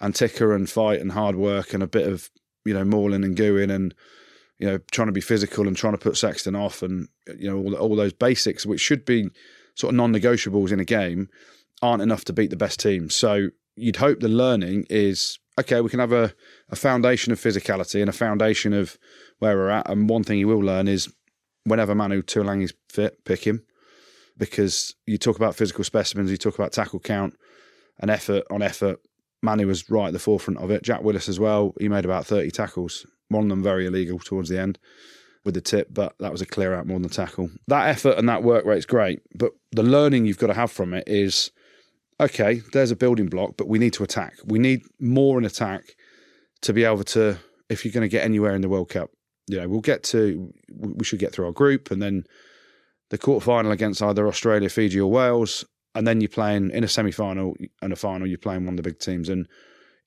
and 0.00 0.14
ticker 0.14 0.54
and 0.54 0.68
fight 0.68 1.00
and 1.00 1.12
hard 1.12 1.36
work 1.36 1.72
and 1.72 1.82
a 1.82 1.86
bit 1.86 2.06
of 2.06 2.30
you 2.64 2.74
know 2.74 2.84
mauling 2.84 3.24
and 3.24 3.36
gooing 3.36 3.72
and 3.72 3.94
you 4.58 4.66
know 4.66 4.78
trying 4.90 5.06
to 5.06 5.12
be 5.12 5.20
physical 5.20 5.66
and 5.66 5.76
trying 5.76 5.94
to 5.94 5.98
put 5.98 6.16
Sexton 6.16 6.56
off 6.56 6.82
and 6.82 7.08
you 7.38 7.50
know 7.50 7.56
all, 7.56 7.74
all 7.74 7.96
those 7.96 8.12
basics 8.12 8.66
which 8.66 8.80
should 8.80 9.04
be 9.04 9.28
sort 9.74 9.92
of 9.92 9.96
non-negotiables 9.96 10.72
in 10.72 10.80
a 10.80 10.84
game 10.84 11.28
aren't 11.82 12.02
enough 12.02 12.24
to 12.24 12.32
beat 12.32 12.50
the 12.50 12.56
best 12.56 12.80
team. 12.80 13.10
So 13.10 13.48
you'd 13.76 13.96
hope 13.96 14.20
the 14.20 14.28
learning 14.28 14.86
is 14.88 15.38
okay. 15.58 15.80
We 15.80 15.90
can 15.90 16.00
have 16.00 16.12
a, 16.12 16.32
a 16.70 16.76
foundation 16.76 17.32
of 17.32 17.40
physicality 17.40 18.00
and 18.00 18.08
a 18.08 18.12
foundation 18.12 18.72
of 18.72 18.96
where 19.38 19.56
we're 19.56 19.70
at. 19.70 19.90
And 19.90 20.08
one 20.08 20.24
thing 20.24 20.38
you 20.38 20.48
will 20.48 20.60
learn 20.60 20.88
is 20.88 21.12
whenever 21.64 21.94
Manu 21.94 22.22
Tuilagi's 22.22 22.72
fit, 22.88 23.24
pick 23.24 23.44
him 23.44 23.64
because 24.36 24.94
you 25.06 25.18
talk 25.18 25.36
about 25.36 25.54
physical 25.54 25.84
specimens, 25.84 26.30
you 26.30 26.36
talk 26.36 26.54
about 26.54 26.72
tackle 26.72 27.00
count 27.00 27.34
and 28.00 28.10
effort 28.10 28.44
on 28.50 28.62
effort. 28.62 28.98
Manny 29.42 29.64
was 29.64 29.88
right 29.90 30.08
at 30.08 30.12
the 30.12 30.18
forefront 30.18 30.58
of 30.58 30.70
it. 30.70 30.82
Jack 30.82 31.02
Willis 31.02 31.28
as 31.28 31.38
well. 31.38 31.74
He 31.78 31.88
made 31.88 32.04
about 32.04 32.26
30 32.26 32.50
tackles, 32.50 33.06
one 33.28 33.44
of 33.44 33.48
them 33.50 33.62
very 33.62 33.86
illegal 33.86 34.18
towards 34.18 34.48
the 34.48 34.58
end. 34.58 34.78
with 35.44 35.54
the 35.54 35.60
tip, 35.60 35.88
but 35.92 36.14
that 36.20 36.32
was 36.32 36.40
a 36.40 36.46
clear 36.46 36.74
out 36.74 36.86
more 36.86 36.98
than 36.98 37.10
a 37.10 37.12
tackle. 37.12 37.50
That 37.68 37.88
effort 37.88 38.18
and 38.18 38.28
that 38.28 38.42
work 38.42 38.64
rate's 38.64 38.86
great, 38.86 39.20
but 39.34 39.52
the 39.72 39.82
learning 39.82 40.24
you've 40.24 40.38
got 40.38 40.46
to 40.48 40.54
have 40.54 40.70
from 40.70 40.94
it 40.94 41.04
is 41.06 41.50
okay, 42.20 42.62
there's 42.72 42.90
a 42.90 42.96
building 42.96 43.26
block, 43.26 43.54
but 43.56 43.68
we 43.68 43.78
need 43.78 43.92
to 43.92 44.04
attack. 44.04 44.34
We 44.44 44.58
need 44.58 44.82
more 45.00 45.36
in 45.36 45.44
attack 45.44 45.96
to 46.62 46.72
be 46.72 46.84
able 46.84 47.04
to, 47.04 47.38
if 47.68 47.84
you're 47.84 47.92
going 47.92 48.02
to 48.02 48.08
get 48.08 48.24
anywhere 48.24 48.54
in 48.54 48.62
the 48.62 48.68
World 48.68 48.88
Cup. 48.88 49.10
You 49.48 49.60
know, 49.60 49.68
we'll 49.68 49.80
get 49.80 50.04
to, 50.04 50.52
we 50.72 51.04
should 51.04 51.18
get 51.18 51.32
through 51.32 51.46
our 51.46 51.52
group 51.52 51.90
and 51.90 52.00
then 52.00 52.24
the 53.14 53.18
quarter 53.18 53.44
final 53.44 53.70
against 53.70 54.02
either 54.02 54.26
Australia, 54.26 54.68
Fiji, 54.68 54.98
or 54.98 55.08
Wales. 55.08 55.64
And 55.94 56.04
then 56.04 56.20
you're 56.20 56.28
playing 56.28 56.72
in 56.72 56.82
a 56.82 56.88
semi 56.88 57.12
final 57.12 57.54
and 57.80 57.92
a 57.92 57.96
final, 57.96 58.26
you're 58.26 58.38
playing 58.38 58.64
one 58.64 58.74
of 58.74 58.76
the 58.76 58.82
big 58.82 58.98
teams. 58.98 59.28
And 59.28 59.46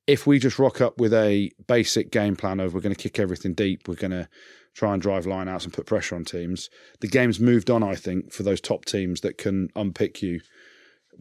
if 0.07 0.27
we 0.27 0.39
just 0.39 0.59
rock 0.59 0.81
up 0.81 0.99
with 0.99 1.13
a 1.13 1.49
basic 1.67 2.11
game 2.11 2.35
plan 2.35 2.59
of 2.59 2.73
we're 2.73 2.81
going 2.81 2.93
to 2.93 3.01
kick 3.01 3.17
everything 3.17 3.53
deep, 3.53 3.87
we're 3.87 3.95
going 3.95 4.11
to 4.11 4.27
try 4.73 4.91
and 4.91 5.01
drive 5.01 5.23
lineouts 5.23 5.63
and 5.63 5.71
put 5.71 5.85
pressure 5.85 6.15
on 6.15 6.25
teams, 6.25 6.69
the 6.99 7.07
game's 7.07 7.39
moved 7.39 7.69
on, 7.69 7.81
I 7.81 7.95
think, 7.95 8.33
for 8.33 8.43
those 8.43 8.59
top 8.59 8.83
teams 8.83 9.21
that 9.21 9.37
can 9.37 9.69
unpick 9.77 10.21
you 10.21 10.41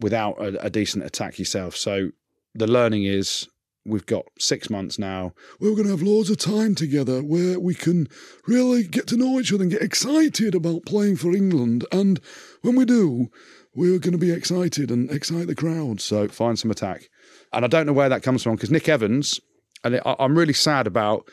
without 0.01 0.33
a, 0.41 0.65
a 0.65 0.69
decent 0.69 1.05
attack 1.05 1.39
yourself. 1.39 1.77
So 1.77 2.09
the 2.53 2.67
learning 2.67 3.05
is 3.05 3.47
we've 3.87 4.05
got 4.05 4.25
six 4.37 4.69
months 4.69 4.99
now. 4.99 5.33
We're 5.59 5.71
going 5.71 5.85
to 5.85 5.91
have 5.91 6.01
loads 6.01 6.29
of 6.29 6.37
time 6.37 6.75
together 6.75 7.23
where 7.23 7.59
we 7.59 7.73
can 7.73 8.07
really 8.45 8.83
get 8.83 9.07
to 9.07 9.17
know 9.17 9.39
each 9.39 9.53
other 9.53 9.63
and 9.63 9.71
get 9.71 9.81
excited 9.81 10.53
about 10.53 10.85
playing 10.85 11.15
for 11.15 11.33
England. 11.33 11.85
And 11.91 12.19
when 12.61 12.75
we 12.75 12.85
do, 12.85 13.29
we're 13.73 13.99
going 13.99 14.11
to 14.11 14.17
be 14.17 14.31
excited 14.31 14.91
and 14.91 15.09
excite 15.09 15.47
the 15.47 15.55
crowd. 15.55 16.01
So 16.01 16.27
find 16.27 16.59
some 16.59 16.71
attack. 16.71 17.09
And 17.53 17.63
I 17.63 17.67
don't 17.67 17.85
know 17.85 17.93
where 17.93 18.09
that 18.09 18.23
comes 18.23 18.43
from 18.43 18.55
because 18.55 18.71
Nick 18.71 18.89
Evans, 18.89 19.39
and 19.83 20.01
I'm 20.05 20.37
really 20.37 20.53
sad 20.53 20.87
about 20.87 21.27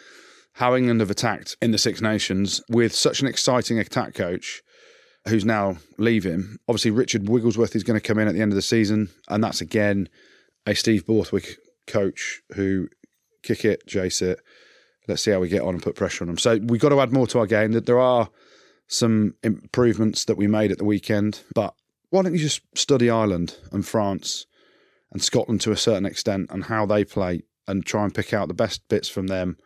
how 0.53 0.77
England 0.77 1.01
have 1.01 1.11
attacked 1.11 1.57
in 1.61 1.73
the 1.73 1.79
Six 1.79 2.01
Nations 2.01 2.63
with 2.69 2.95
such 2.95 3.21
an 3.21 3.27
exciting 3.27 3.79
attack 3.79 4.15
coach 4.15 4.63
who's 5.27 5.45
now 5.45 5.79
leaving. 5.99 6.57
Obviously, 6.69 6.91
Richard 6.91 7.29
Wigglesworth 7.29 7.75
is 7.75 7.83
going 7.83 7.99
to 7.99 8.07
come 8.07 8.19
in 8.19 8.29
at 8.29 8.35
the 8.35 8.41
end 8.41 8.53
of 8.53 8.57
the 8.57 8.63
season, 8.63 9.09
and 9.29 9.43
that's 9.43 9.61
again 9.61 10.09
a 10.67 10.75
Steve 10.75 11.07
Borthwick 11.07 11.57
coach 11.87 12.43
who 12.55 12.89
kick 13.43 13.65
it, 13.65 13.87
chase 13.87 14.23
it. 14.23 14.41
Let's 15.07 15.23
see 15.23 15.31
how 15.31 15.41
we 15.41 15.49
get 15.49 15.63
on 15.63 15.75
and 15.75 15.83
put 15.83 15.97
pressure 15.97 16.25
on 16.25 16.29
them. 16.29 16.39
So 16.39 16.59
we've 16.63 16.81
got 16.81 16.89
to 16.91 17.01
add 17.01 17.13
more 17.13 17.27
to 17.29 17.39
our 17.39 17.47
game. 17.47 17.73
That 17.73 17.87
there 17.87 18.01
are 18.01 18.31
some 18.87 19.35
improvements 19.43 20.25
that 20.25 20.37
we 20.37 20.47
made 20.47 20.73
at 20.73 20.79
the 20.79 20.85
weekend, 20.85 21.43
but 21.55 21.75
why 22.11 22.23
don't 22.23 22.33
you 22.33 22.39
just 22.39 22.63
study 22.75 23.11
Ireland 23.11 23.57
and 23.73 23.87
France 23.87 24.47
and 25.13 25.23
Scotland 25.23 25.61
to 25.63 25.73
a 25.73 25.77
certain 25.77 26.07
extent 26.07 26.51
and 26.51 26.65
how 26.65 26.87
they 26.87 27.05
play 27.05 27.43
and 27.67 27.85
try 27.85 28.05
and 28.05 28.15
pick 28.15 28.33
out 28.33 28.49
the 28.49 28.55
best 28.55 28.87
bits 28.89 29.09
from 29.09 29.27
them. 29.27 29.57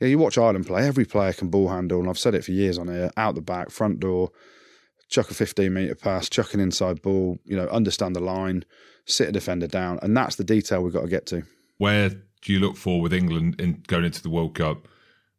Yeah, 0.00 0.08
you 0.08 0.18
watch 0.18 0.38
Ireland 0.38 0.66
play. 0.66 0.86
Every 0.86 1.04
player 1.04 1.32
can 1.32 1.48
ball 1.48 1.68
handle, 1.68 2.00
and 2.00 2.08
I've 2.08 2.18
said 2.18 2.34
it 2.34 2.44
for 2.44 2.52
years 2.52 2.78
on 2.78 2.88
here. 2.88 3.10
Out 3.16 3.34
the 3.34 3.40
back, 3.40 3.70
front 3.70 4.00
door, 4.00 4.30
chuck 5.10 5.30
a 5.30 5.34
15 5.34 5.72
metre 5.72 5.94
pass, 5.94 6.28
chuck 6.28 6.54
an 6.54 6.60
inside 6.60 7.02
ball, 7.02 7.38
you 7.44 7.56
know, 7.56 7.66
understand 7.68 8.16
the 8.16 8.20
line, 8.20 8.64
sit 9.04 9.28
a 9.28 9.32
defender 9.32 9.66
down. 9.66 9.98
And 10.02 10.16
that's 10.16 10.36
the 10.36 10.44
detail 10.44 10.82
we've 10.82 10.92
got 10.92 11.02
to 11.02 11.08
get 11.08 11.26
to. 11.26 11.42
Where 11.78 12.08
do 12.08 12.52
you 12.52 12.60
look 12.60 12.76
for 12.76 13.00
with 13.00 13.12
England 13.12 13.60
in 13.60 13.82
going 13.86 14.04
into 14.04 14.22
the 14.22 14.30
World 14.30 14.54
Cup? 14.54 14.88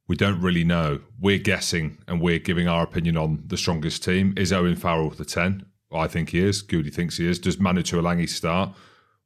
We 0.07 0.15
don't 0.15 0.41
really 0.41 0.65
know. 0.65 0.99
We're 1.19 1.39
guessing 1.39 1.97
and 2.07 2.21
we're 2.21 2.39
giving 2.39 2.67
our 2.67 2.83
opinion 2.83 3.15
on 3.15 3.43
the 3.47 3.57
strongest 3.57 4.03
team. 4.03 4.33
Is 4.35 4.51
Owen 4.51 4.75
Farrell 4.75 5.09
the 5.09 5.25
10? 5.25 5.65
I 5.93 6.07
think 6.07 6.29
he 6.29 6.39
is. 6.39 6.61
Goody 6.61 6.89
thinks 6.89 7.17
he 7.17 7.27
is. 7.27 7.39
Does 7.39 7.59
Manu 7.59 7.81
Tuilagi 7.81 8.27
start? 8.27 8.73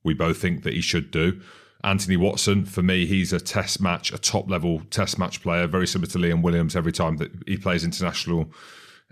We 0.03 0.13
both 0.13 0.37
think 0.37 0.63
that 0.63 0.73
he 0.73 0.81
should 0.81 1.09
do. 1.09 1.41
Anthony 1.83 2.17
Watson, 2.17 2.65
for 2.65 2.81
me, 2.81 3.05
he's 3.05 3.33
a 3.33 3.39
test 3.39 3.79
match, 3.79 4.11
a 4.11 4.17
top 4.17 4.49
level 4.49 4.81
test 4.89 5.19
match 5.19 5.41
player, 5.41 5.67
very 5.67 5.85
similar 5.85 6.09
to 6.11 6.17
Liam 6.17 6.41
Williams 6.41 6.75
every 6.75 6.91
time 6.91 7.17
that 7.17 7.31
he 7.47 7.57
plays 7.57 7.83
international 7.83 8.51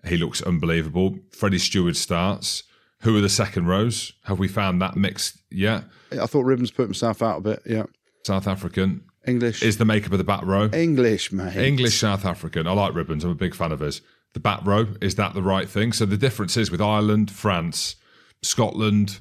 he 0.05 0.17
looks 0.17 0.41
unbelievable. 0.41 1.17
Freddie 1.31 1.59
Steward 1.59 1.97
starts. 1.97 2.63
Who 3.01 3.17
are 3.17 3.21
the 3.21 3.29
second 3.29 3.67
rows? 3.67 4.13
Have 4.23 4.39
we 4.39 4.47
found 4.47 4.81
that 4.81 4.95
mix 4.95 5.37
yet? 5.49 5.83
I 6.11 6.25
thought 6.25 6.45
Ribbans 6.45 6.73
put 6.73 6.83
himself 6.83 7.21
out 7.21 7.39
a 7.39 7.41
bit. 7.41 7.61
Yeah. 7.65 7.83
South 8.25 8.47
African. 8.47 9.03
English. 9.27 9.61
Is 9.61 9.77
the 9.77 9.85
makeup 9.85 10.11
of 10.11 10.17
the 10.17 10.23
back 10.23 10.43
row. 10.43 10.69
English, 10.73 11.31
mate. 11.31 11.55
English 11.55 11.99
South 11.99 12.25
African. 12.25 12.67
I 12.67 12.71
like 12.71 12.93
Ribbans. 12.93 13.23
I'm 13.23 13.31
a 13.31 13.35
big 13.35 13.55
fan 13.55 13.71
of 13.71 13.79
his. 13.79 14.01
The 14.33 14.39
back 14.39 14.65
row, 14.65 14.87
is 15.01 15.15
that 15.15 15.33
the 15.33 15.43
right 15.43 15.69
thing? 15.69 15.93
So 15.93 16.05
the 16.05 16.17
difference 16.17 16.57
is 16.57 16.71
with 16.71 16.81
Ireland, 16.81 17.29
France, 17.29 17.95
Scotland, 18.41 19.19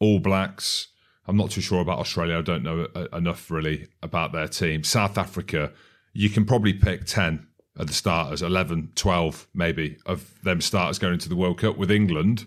All 0.00 0.20
Blacks. 0.20 0.88
I'm 1.26 1.36
not 1.36 1.50
too 1.50 1.60
sure 1.60 1.80
about 1.80 1.98
Australia. 1.98 2.38
I 2.38 2.42
don't 2.42 2.62
know 2.62 2.86
uh, 2.94 3.06
enough 3.12 3.50
really 3.50 3.88
about 4.02 4.32
their 4.32 4.48
team. 4.48 4.82
South 4.84 5.18
Africa, 5.18 5.72
you 6.12 6.30
can 6.30 6.44
probably 6.44 6.72
pick 6.72 7.04
10 7.04 7.46
at 7.78 7.86
the 7.86 7.92
starters, 7.92 8.42
11, 8.42 8.92
12 8.94 9.48
maybe 9.54 9.98
of 10.06 10.42
them 10.42 10.60
starters 10.60 10.98
going 10.98 11.14
into 11.14 11.28
the 11.28 11.36
World 11.36 11.58
Cup 11.58 11.76
with 11.76 11.90
England. 11.90 12.46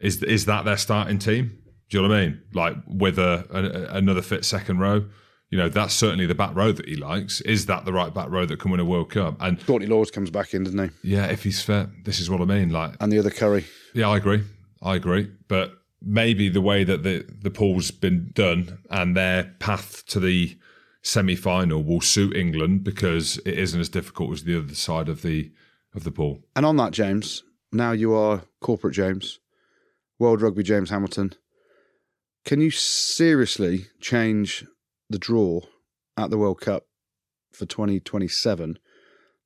Is 0.00 0.22
is 0.22 0.46
that 0.46 0.64
their 0.64 0.78
starting 0.78 1.18
team? 1.18 1.58
Do 1.90 1.98
you 1.98 2.02
know 2.02 2.08
what 2.08 2.18
I 2.18 2.26
mean? 2.26 2.42
Like 2.54 2.76
with 2.86 3.18
a, 3.18 3.46
a, 3.50 3.96
another 3.96 4.22
fit 4.22 4.44
second 4.44 4.78
row, 4.78 5.04
you 5.50 5.58
know 5.58 5.68
that's 5.68 5.92
certainly 5.92 6.24
the 6.24 6.34
back 6.34 6.54
row 6.54 6.72
that 6.72 6.88
he 6.88 6.96
likes. 6.96 7.42
Is 7.42 7.66
that 7.66 7.84
the 7.84 7.92
right 7.92 8.14
back 8.14 8.30
row 8.30 8.46
that 8.46 8.58
can 8.58 8.70
win 8.70 8.80
a 8.80 8.84
World 8.84 9.10
Cup? 9.10 9.36
And 9.40 9.64
Courtney 9.66 9.88
Lawes 9.88 10.10
comes 10.10 10.30
back 10.30 10.54
in, 10.54 10.64
doesn't 10.64 10.78
he? 10.78 11.10
Yeah, 11.14 11.26
if 11.26 11.42
he's 11.42 11.60
fit, 11.60 12.04
this 12.04 12.18
is 12.18 12.30
what 12.30 12.40
I 12.40 12.46
mean. 12.46 12.70
Like 12.70 12.94
and 13.00 13.12
the 13.12 13.18
other 13.18 13.30
Curry. 13.30 13.66
Yeah, 13.92 14.08
I 14.08 14.16
agree. 14.16 14.42
I 14.82 14.94
agree. 14.94 15.30
But 15.48 15.74
maybe 16.00 16.48
the 16.48 16.62
way 16.62 16.84
that 16.84 17.02
the 17.02 17.26
the 17.42 17.50
pool's 17.50 17.90
been 17.90 18.30
done 18.32 18.78
and 18.90 19.14
their 19.14 19.54
path 19.58 20.06
to 20.06 20.20
the 20.20 20.56
semi 21.02 21.34
final 21.34 21.82
will 21.82 22.00
suit 22.00 22.36
England 22.36 22.84
because 22.84 23.38
it 23.38 23.58
isn't 23.58 23.80
as 23.80 23.88
difficult 23.88 24.32
as 24.32 24.44
the 24.44 24.58
other 24.58 24.74
side 24.74 25.08
of 25.08 25.22
the 25.22 25.50
of 25.94 26.04
the 26.04 26.10
pool. 26.10 26.40
And 26.54 26.64
on 26.64 26.76
that, 26.76 26.92
James, 26.92 27.42
now 27.72 27.92
you 27.92 28.14
are 28.14 28.42
corporate 28.60 28.94
James, 28.94 29.40
World 30.18 30.42
Rugby 30.42 30.62
James 30.62 30.90
Hamilton. 30.90 31.34
Can 32.44 32.60
you 32.60 32.70
seriously 32.70 33.86
change 34.00 34.64
the 35.08 35.18
draw 35.18 35.60
at 36.16 36.30
the 36.30 36.38
World 36.38 36.60
Cup 36.60 36.86
for 37.52 37.66
2027 37.66 38.78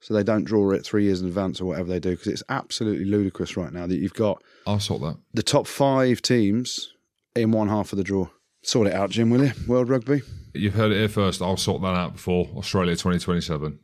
so 0.00 0.14
they 0.14 0.22
don't 0.22 0.44
draw 0.44 0.70
it 0.70 0.84
three 0.84 1.04
years 1.04 1.20
in 1.20 1.26
advance 1.26 1.60
or 1.60 1.64
whatever 1.64 1.88
they 1.88 2.00
do? 2.00 2.10
Because 2.10 2.28
it's 2.28 2.42
absolutely 2.48 3.06
ludicrous 3.06 3.56
right 3.56 3.72
now 3.72 3.86
that 3.86 3.96
you've 3.96 4.14
got. 4.14 4.42
I'll 4.66 4.80
sort 4.80 5.00
that. 5.02 5.16
The 5.32 5.42
top 5.42 5.66
five 5.66 6.22
teams 6.22 6.92
in 7.34 7.50
one 7.50 7.68
half 7.68 7.92
of 7.92 7.96
the 7.96 8.04
draw. 8.04 8.28
Sort 8.62 8.86
it 8.86 8.94
out, 8.94 9.10
Jim, 9.10 9.30
will 9.30 9.44
you? 9.44 9.52
World 9.66 9.88
Rugby. 9.88 10.22
You've 10.54 10.74
heard 10.74 10.92
it 10.92 10.96
here 10.96 11.08
first. 11.08 11.42
I'll 11.42 11.56
sort 11.56 11.82
that 11.82 11.94
out 11.94 12.14
before 12.14 12.48
Australia 12.56 12.92
2027. 12.92 13.78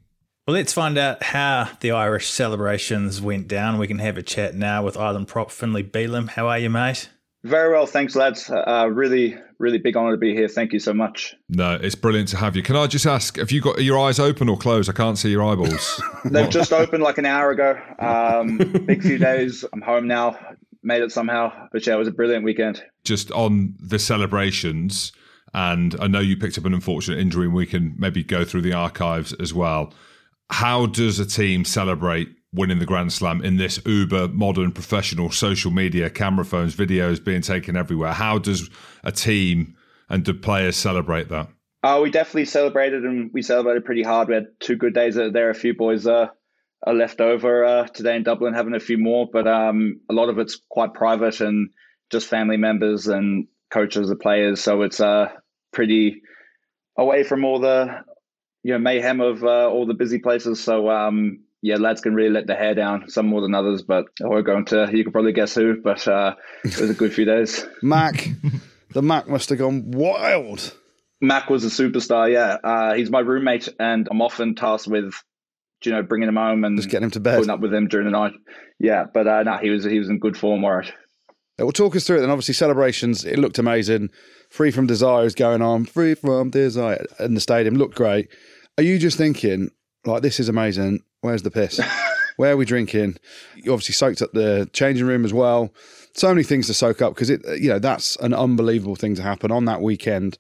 Well, 0.47 0.57
let's 0.57 0.73
find 0.73 0.99
out 0.99 1.23
how 1.23 1.69
the 1.81 1.93
Irish 1.93 2.29
celebrations 2.29 3.21
went 3.21 3.47
down. 3.47 3.79
We 3.79 3.87
can 3.87 3.99
have 3.99 4.17
a 4.17 4.23
chat 4.23 4.55
now 4.55 4.83
with 4.83 4.97
Island 4.97 5.29
prop 5.29 5.51
Finlay 5.51 5.83
Bealham. 5.83 6.29
How 6.31 6.49
are 6.49 6.59
you, 6.59 6.71
mate? 6.71 7.11
Very 7.43 7.73
well, 7.73 7.87
thanks, 7.87 8.15
lads. 8.17 8.51
Uh, 8.51 8.89
really, 8.93 9.37
really 9.59 9.79
big 9.79 9.97
honour 9.97 10.13
to 10.13 10.17
be 10.19 10.35
here. 10.35 10.49
Thank 10.49 10.73
you 10.73 10.79
so 10.79 10.93
much. 10.93 11.35
No, 11.49 11.79
it's 11.81 11.95
brilliant 11.95 12.29
to 12.31 12.37
have 12.37 12.55
you. 12.55 12.63
Can 12.63 12.77
I 12.77 12.87
just 12.87 13.07
ask, 13.07 13.37
have 13.37 13.51
you 13.51 13.63
got 13.63 13.83
your 13.83 13.99
eyes 13.99 14.19
open 14.19 14.49
or 14.49 14.59
closed? 14.59 14.91
I 14.91 14.93
can't 14.93 15.17
see 15.17 15.31
your 15.31 15.43
eyeballs. 15.43 16.03
They've 16.25 16.51
just 16.51 16.73
opened 16.73 17.03
like 17.03 17.17
an 17.17 17.25
hour 17.25 17.51
ago. 17.51 17.81
Um, 17.99 18.59
big 18.87 19.03
few 19.03 19.19
days. 19.19 19.65
I'm 19.73 19.81
home 19.81 20.07
now. 20.07 20.39
Made 20.83 21.03
it 21.03 21.13
somehow. 21.13 21.69
But 21.73 21.87
yeah, 21.87 21.95
it 21.95 21.99
was 21.99 22.09
a 22.09 22.13
brilliant 22.13 22.45
weekend. 22.45 22.83
Just 23.05 23.31
on 23.33 23.75
the 23.81 23.99
celebrations, 23.99 25.13
and 25.55 25.97
I 26.01 26.07
know 26.07 26.21
you 26.21 26.37
picked 26.37 26.59
up 26.59 26.65
an 26.65 26.75
unfortunate 26.75 27.19
injury, 27.19 27.47
and 27.47 27.55
we 27.55 27.67
can 27.67 27.95
maybe 27.99 28.23
go 28.23 28.45
through 28.45 28.63
the 28.63 28.73
archives 28.73 29.33
as 29.35 29.53
well. 29.53 29.93
How 30.51 30.87
does 30.87 31.19
a 31.19 31.27
team 31.27 31.65
celebrate 31.65 32.29
winning 32.53 32.79
the 32.79 32.87
Grand 32.87 33.13
Slam 33.13 33.43
in 33.43 33.57
this 33.57 33.81
uber 33.87 34.29
modern 34.29 34.73
professional 34.73 35.31
social 35.31 35.71
media, 35.71 36.11
camera 36.11 36.45
phones, 36.45 36.75
videos 36.75 37.23
being 37.23 37.43
taken 37.43 37.77
everywhere? 37.77 38.13
How 38.13 38.39
does 38.39 38.69
a 39.05 39.13
team 39.13 39.77
and 40.09 40.25
do 40.25 40.35
players 40.35 40.77
celebrate 40.77 41.29
that? 41.29 41.49
Uh, 41.83 42.01
we 42.03 42.11
definitely 42.11 42.45
celebrated 42.45 43.05
and 43.05 43.31
we 43.33 43.43
celebrated 43.43 43.85
pretty 43.85 44.03
hard. 44.03 44.29
We 44.29 44.35
had 44.35 44.49
two 44.59 44.77
good 44.77 44.93
days 44.93 45.15
there. 45.15 45.51
A 45.51 45.55
few 45.55 45.75
boys 45.75 46.07
uh, 46.07 46.29
are 46.83 46.95
left 46.95 47.21
over 47.21 47.65
uh, 47.65 47.87
today 47.87 48.17
in 48.17 48.23
Dublin, 48.23 48.55
having 48.55 48.75
a 48.75 48.81
few 48.81 48.99
more, 48.99 49.29
but 49.33 49.47
um, 49.47 50.01
a 50.11 50.13
lot 50.13 50.29
of 50.29 50.39
it's 50.39 50.61
quite 50.69 50.93
private 50.93 51.41
and 51.41 51.71
just 52.11 52.27
family 52.27 52.57
members 52.57 53.07
and 53.07 53.47
coaches, 53.71 54.09
the 54.09 54.17
players. 54.17 54.61
So 54.61 54.83
it's 54.83 55.01
uh, 55.01 55.29
pretty 55.73 56.23
away 56.97 57.23
from 57.23 57.45
all 57.45 57.61
the 57.61 58.05
you 58.63 58.73
know 58.73 58.79
mayhem 58.79 59.21
of 59.21 59.43
uh, 59.43 59.69
all 59.69 59.87
the 59.87 59.95
busy 59.95 60.19
places. 60.19 60.63
So 60.63 60.91
um, 60.91 61.41
yeah, 61.63 61.77
lads 61.77 62.01
can 62.01 62.15
really 62.15 62.31
let 62.31 62.47
their 62.47 62.57
hair 62.57 62.75
down, 62.75 63.09
some 63.09 63.27
more 63.27 63.41
than 63.41 63.55
others. 63.55 63.83
But 63.83 64.07
we're 64.21 64.43
going 64.43 64.67
to 64.67 64.89
you 64.93 65.03
can 65.05 65.13
probably 65.13 65.33
guess 65.33 65.55
who. 65.55 65.81
But 65.81 66.07
uh, 66.07 66.35
it 66.65 66.81
was 66.81 66.91
a 66.91 66.95
good 66.95 67.13
few 67.13 67.25
days. 67.25 67.65
Mac, 67.83 68.29
the 68.93 69.03
Mac 69.03 69.29
must 69.29 69.49
have 69.51 69.59
gone 69.59 69.91
wild. 69.91 70.75
Mac 71.21 71.51
was 71.51 71.65
a 71.65 71.69
superstar. 71.69 72.33
Yeah, 72.33 72.57
uh, 72.63 72.95
he's 72.95 73.11
my 73.11 73.21
roommate, 73.21 73.69
and 73.79 74.09
I'm 74.11 74.23
often 74.23 74.55
tasked 74.55 74.89
with 74.89 75.13
you 75.83 75.93
know 75.93 76.03
bringing 76.03 76.29
him 76.29 76.37
home 76.37 76.65
and 76.65 76.77
just 76.77 76.91
getting 76.91 77.05
him 77.05 77.11
to 77.13 77.21
bed, 77.21 77.37
putting 77.37 77.51
up 77.51 77.61
with 77.61 77.75
him 77.75 77.89
during 77.89 78.07
the 78.07 78.13
night. 78.13 78.33
Yeah, 78.79 79.05
but 79.13 79.27
uh, 79.27 79.43
no, 79.43 79.59
he 79.59 79.71
was 79.71 79.85
he 79.85 79.99
was 79.99 80.09
in 80.09 80.19
good 80.19 80.37
form. 80.37 80.65
All 80.65 80.77
right. 80.77 80.93
Well, 81.63 81.73
talk 81.73 81.97
us 81.97 82.07
through 82.07 82.19
it. 82.19 82.21
Then, 82.21 82.31
obviously, 82.31 82.55
celebrations. 82.55 83.25
It 83.25 83.39
looked 83.39 83.59
amazing. 83.59 84.11
Freed 84.51 84.75
from 84.75 84.87
Desire 84.87 85.25
is 85.25 85.35
going 85.35 85.63
on. 85.63 85.85
Freed 85.85 86.19
from 86.19 86.51
Desire, 86.51 87.05
and 87.19 87.37
the 87.37 87.41
stadium 87.41 87.75
looked 87.75 87.95
great. 87.95 88.29
Are 88.79 88.85
you 88.85 88.99
just 88.99 89.19
thinking 89.19 89.71
like 90.05 90.23
this 90.23 90.41
is 90.41 90.49
amazing? 90.49 91.01
Where's 91.21 91.43
the 91.43 91.51
piss? 91.51 91.81
Where 92.37 92.53
are 92.53 92.57
we 92.57 92.65
drinking? 92.65 93.17
You 93.57 93.73
obviously 93.73 93.93
soaked 93.93 94.23
up 94.23 94.33
the 94.33 94.69
changing 94.73 95.07
room 95.07 95.25
as 95.25 95.35
well. 95.35 95.75
So 96.15 96.29
many 96.29 96.43
things 96.43 96.67
to 96.69 96.75
soak 96.75 97.03
up 97.03 97.15
because 97.15 97.29
it, 97.29 97.43
you 97.61 97.69
know, 97.69 97.79
that's 97.79 98.17
an 98.17 98.33
unbelievable 98.33 98.97
thing 98.97 99.15
to 99.17 99.23
happen 99.23 99.53
on 99.53 99.67
that 99.67 99.83
weekend 99.83 100.39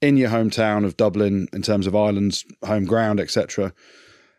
in 0.00 0.16
your 0.16 0.28
hometown 0.28 0.84
of 0.84 0.96
Dublin 0.96 1.48
in 1.52 1.62
terms 1.62 1.86
of 1.86 1.96
Ireland's 1.96 2.44
home 2.64 2.84
ground, 2.84 3.18
etc. 3.18 3.72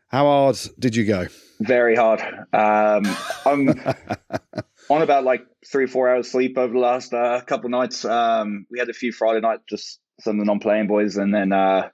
How 0.09 0.25
hard 0.25 0.59
did 0.77 0.95
you 0.95 1.05
go? 1.05 1.27
Very 1.59 1.95
hard. 1.95 2.21
Um, 2.53 3.03
I'm 3.45 3.67
on 4.89 5.01
about 5.01 5.23
like 5.23 5.45
three, 5.65 5.85
four 5.85 6.09
hours 6.09 6.31
sleep 6.31 6.57
over 6.57 6.73
the 6.73 6.79
last 6.79 7.13
uh, 7.13 7.41
couple 7.41 7.69
nights. 7.69 8.03
Um, 8.05 8.65
we 8.71 8.79
had 8.79 8.89
a 8.89 8.93
few 8.93 9.11
Friday 9.11 9.41
night, 9.41 9.59
just 9.69 9.99
some 10.19 10.39
of 10.39 10.39
the 10.39 10.45
non-playing 10.45 10.87
boys, 10.87 11.17
and 11.17 11.33
then 11.33 11.51
uh, 11.51 11.89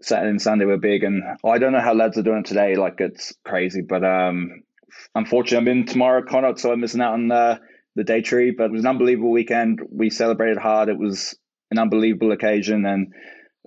Saturday 0.00 0.30
and 0.30 0.40
Sunday 0.40 0.64
were 0.64 0.78
big. 0.78 1.02
And 1.02 1.22
I 1.44 1.58
don't 1.58 1.72
know 1.72 1.80
how 1.80 1.94
lads 1.94 2.16
are 2.16 2.22
doing 2.22 2.44
today. 2.44 2.76
Like 2.76 2.94
it's 2.98 3.34
crazy, 3.44 3.82
but 3.82 4.04
um, 4.04 4.62
unfortunately, 5.14 5.72
I'm 5.72 5.78
in 5.78 5.86
tomorrow, 5.86 6.22
Connacht, 6.22 6.60
so 6.60 6.72
I'm 6.72 6.80
missing 6.80 7.00
out 7.00 7.14
on 7.14 7.30
uh, 7.30 7.58
the 7.96 8.04
day 8.04 8.22
tree. 8.22 8.52
But 8.56 8.66
it 8.66 8.72
was 8.72 8.82
an 8.82 8.90
unbelievable 8.90 9.32
weekend. 9.32 9.80
We 9.90 10.10
celebrated 10.10 10.58
hard. 10.58 10.88
It 10.88 10.98
was 10.98 11.36
an 11.70 11.78
unbelievable 11.78 12.32
occasion, 12.32 12.86
and 12.86 13.12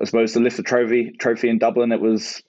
I 0.01 0.05
suppose 0.05 0.33
to 0.33 0.39
lift 0.39 0.57
the 0.57 0.63
trophy 0.63 1.11
trophy 1.19 1.49
in 1.49 1.59
Dublin, 1.59 1.91
it 1.91 2.01
was 2.01 2.41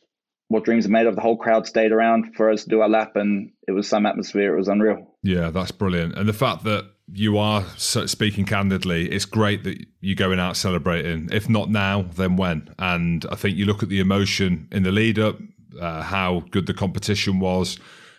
what 0.49 0.65
dreams 0.65 0.87
are 0.87 0.91
made 0.91 1.07
of. 1.07 1.17
The 1.17 1.21
whole 1.21 1.37
crowd 1.37 1.67
stayed 1.67 1.91
around 1.91 2.37
for 2.37 2.51
us 2.51 2.63
to 2.65 2.71
do 2.71 2.81
our 2.81 2.89
lap, 2.89 3.17
and 3.17 3.51
it 3.67 3.73
was 3.73 3.89
some 3.89 4.07
atmosphere. 4.07 4.55
It 4.55 4.59
was 4.59 4.69
unreal. 4.69 5.14
Yeah, 5.25 5.51
that's 5.51 5.71
brilliant. 5.71 6.17
And 6.19 6.29
the 6.29 6.35
fact 6.35 6.65
that 6.65 6.85
you 7.11 7.39
are 7.39 7.65
speaking 7.79 8.45
candidly, 8.45 9.11
it's 9.11 9.25
great 9.25 9.65
that 9.65 9.85
you're 10.01 10.15
going 10.15 10.39
out 10.39 10.55
celebrating. 10.55 11.31
If 11.33 11.49
not 11.49 11.71
now, 11.71 12.03
then 12.03 12.37
when? 12.37 12.73
And 12.79 13.25
I 13.33 13.35
think 13.35 13.57
you 13.57 13.65
look 13.65 13.83
at 13.83 13.89
the 13.89 14.01
emotion 14.01 14.69
in 14.71 14.83
the 14.83 14.93
lead 14.93 15.19
up, 15.19 15.39
uh, 15.81 16.03
how 16.03 16.45
good 16.51 16.67
the 16.67 16.75
competition 16.75 17.41
was, 17.41 17.79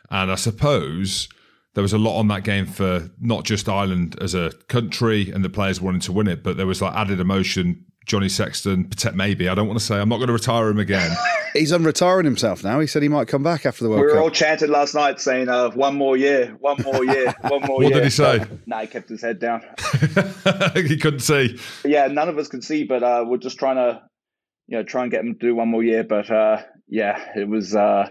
and 0.09 0.31
I 0.31 0.35
suppose 0.35 1.29
there 1.75 1.83
was 1.83 1.93
a 1.93 1.99
lot 1.99 2.17
on 2.17 2.27
that 2.29 2.43
game 2.43 2.65
for 2.65 3.09
not 3.19 3.43
just 3.43 3.69
Ireland 3.69 4.17
as 4.19 4.33
a 4.33 4.51
country 4.67 5.29
and 5.29 5.45
the 5.45 5.49
players 5.49 5.79
wanting 5.79 6.01
to 6.01 6.11
win 6.11 6.27
it, 6.27 6.41
but 6.41 6.57
there 6.57 6.65
was 6.65 6.81
like 6.81 6.95
added 6.95 7.19
emotion. 7.19 7.85
Johnny 8.05 8.29
Sexton, 8.29 8.89
maybe. 9.13 9.49
I 9.49 9.55
don't 9.55 9.67
want 9.67 9.79
to 9.79 9.85
say 9.85 9.99
I'm 9.99 10.09
not 10.09 10.17
going 10.17 10.27
to 10.27 10.33
retire 10.33 10.69
him 10.69 10.79
again. 10.79 11.11
He's 11.53 11.71
unretiring 11.71 12.25
himself 12.25 12.63
now. 12.63 12.79
He 12.79 12.87
said 12.87 13.01
he 13.01 13.09
might 13.09 13.27
come 13.27 13.41
back 13.41 13.65
after 13.65 13.83
the 13.83 13.89
World 13.89 14.01
Cup. 14.01 14.05
we 14.05 14.11
were 14.11 14.17
Cup. 14.17 14.23
all 14.23 14.31
chanted 14.31 14.69
last 14.69 14.93
night 14.93 15.19
saying, 15.19 15.49
uh, 15.49 15.71
"One 15.71 15.95
more 15.95 16.17
year, 16.17 16.55
one 16.59 16.77
more 16.83 17.03
year, 17.03 17.33
one 17.41 17.61
more 17.61 17.77
what 17.77 17.81
year." 17.81 17.91
What 17.91 17.93
did 17.93 18.03
he 18.03 18.09
say? 18.09 18.37
No, 18.39 18.57
nah, 18.67 18.81
he 18.81 18.87
kept 18.87 19.09
his 19.09 19.21
head 19.21 19.39
down. 19.39 19.61
he 20.75 20.97
couldn't 20.97 21.21
see. 21.21 21.57
Yeah, 21.83 22.07
none 22.07 22.29
of 22.29 22.37
us 22.37 22.47
could 22.47 22.63
see, 22.63 22.83
but 22.83 23.03
uh, 23.03 23.23
we're 23.25 23.37
just 23.37 23.57
trying 23.57 23.77
to, 23.77 24.03
you 24.67 24.77
know, 24.77 24.83
try 24.83 25.03
and 25.03 25.11
get 25.11 25.21
him 25.21 25.33
to 25.33 25.39
do 25.39 25.55
one 25.55 25.69
more 25.69 25.81
year. 25.81 26.03
But 26.03 26.29
uh, 26.29 26.61
yeah, 26.87 27.25
it 27.35 27.47
was, 27.47 27.73
uh, 27.75 28.09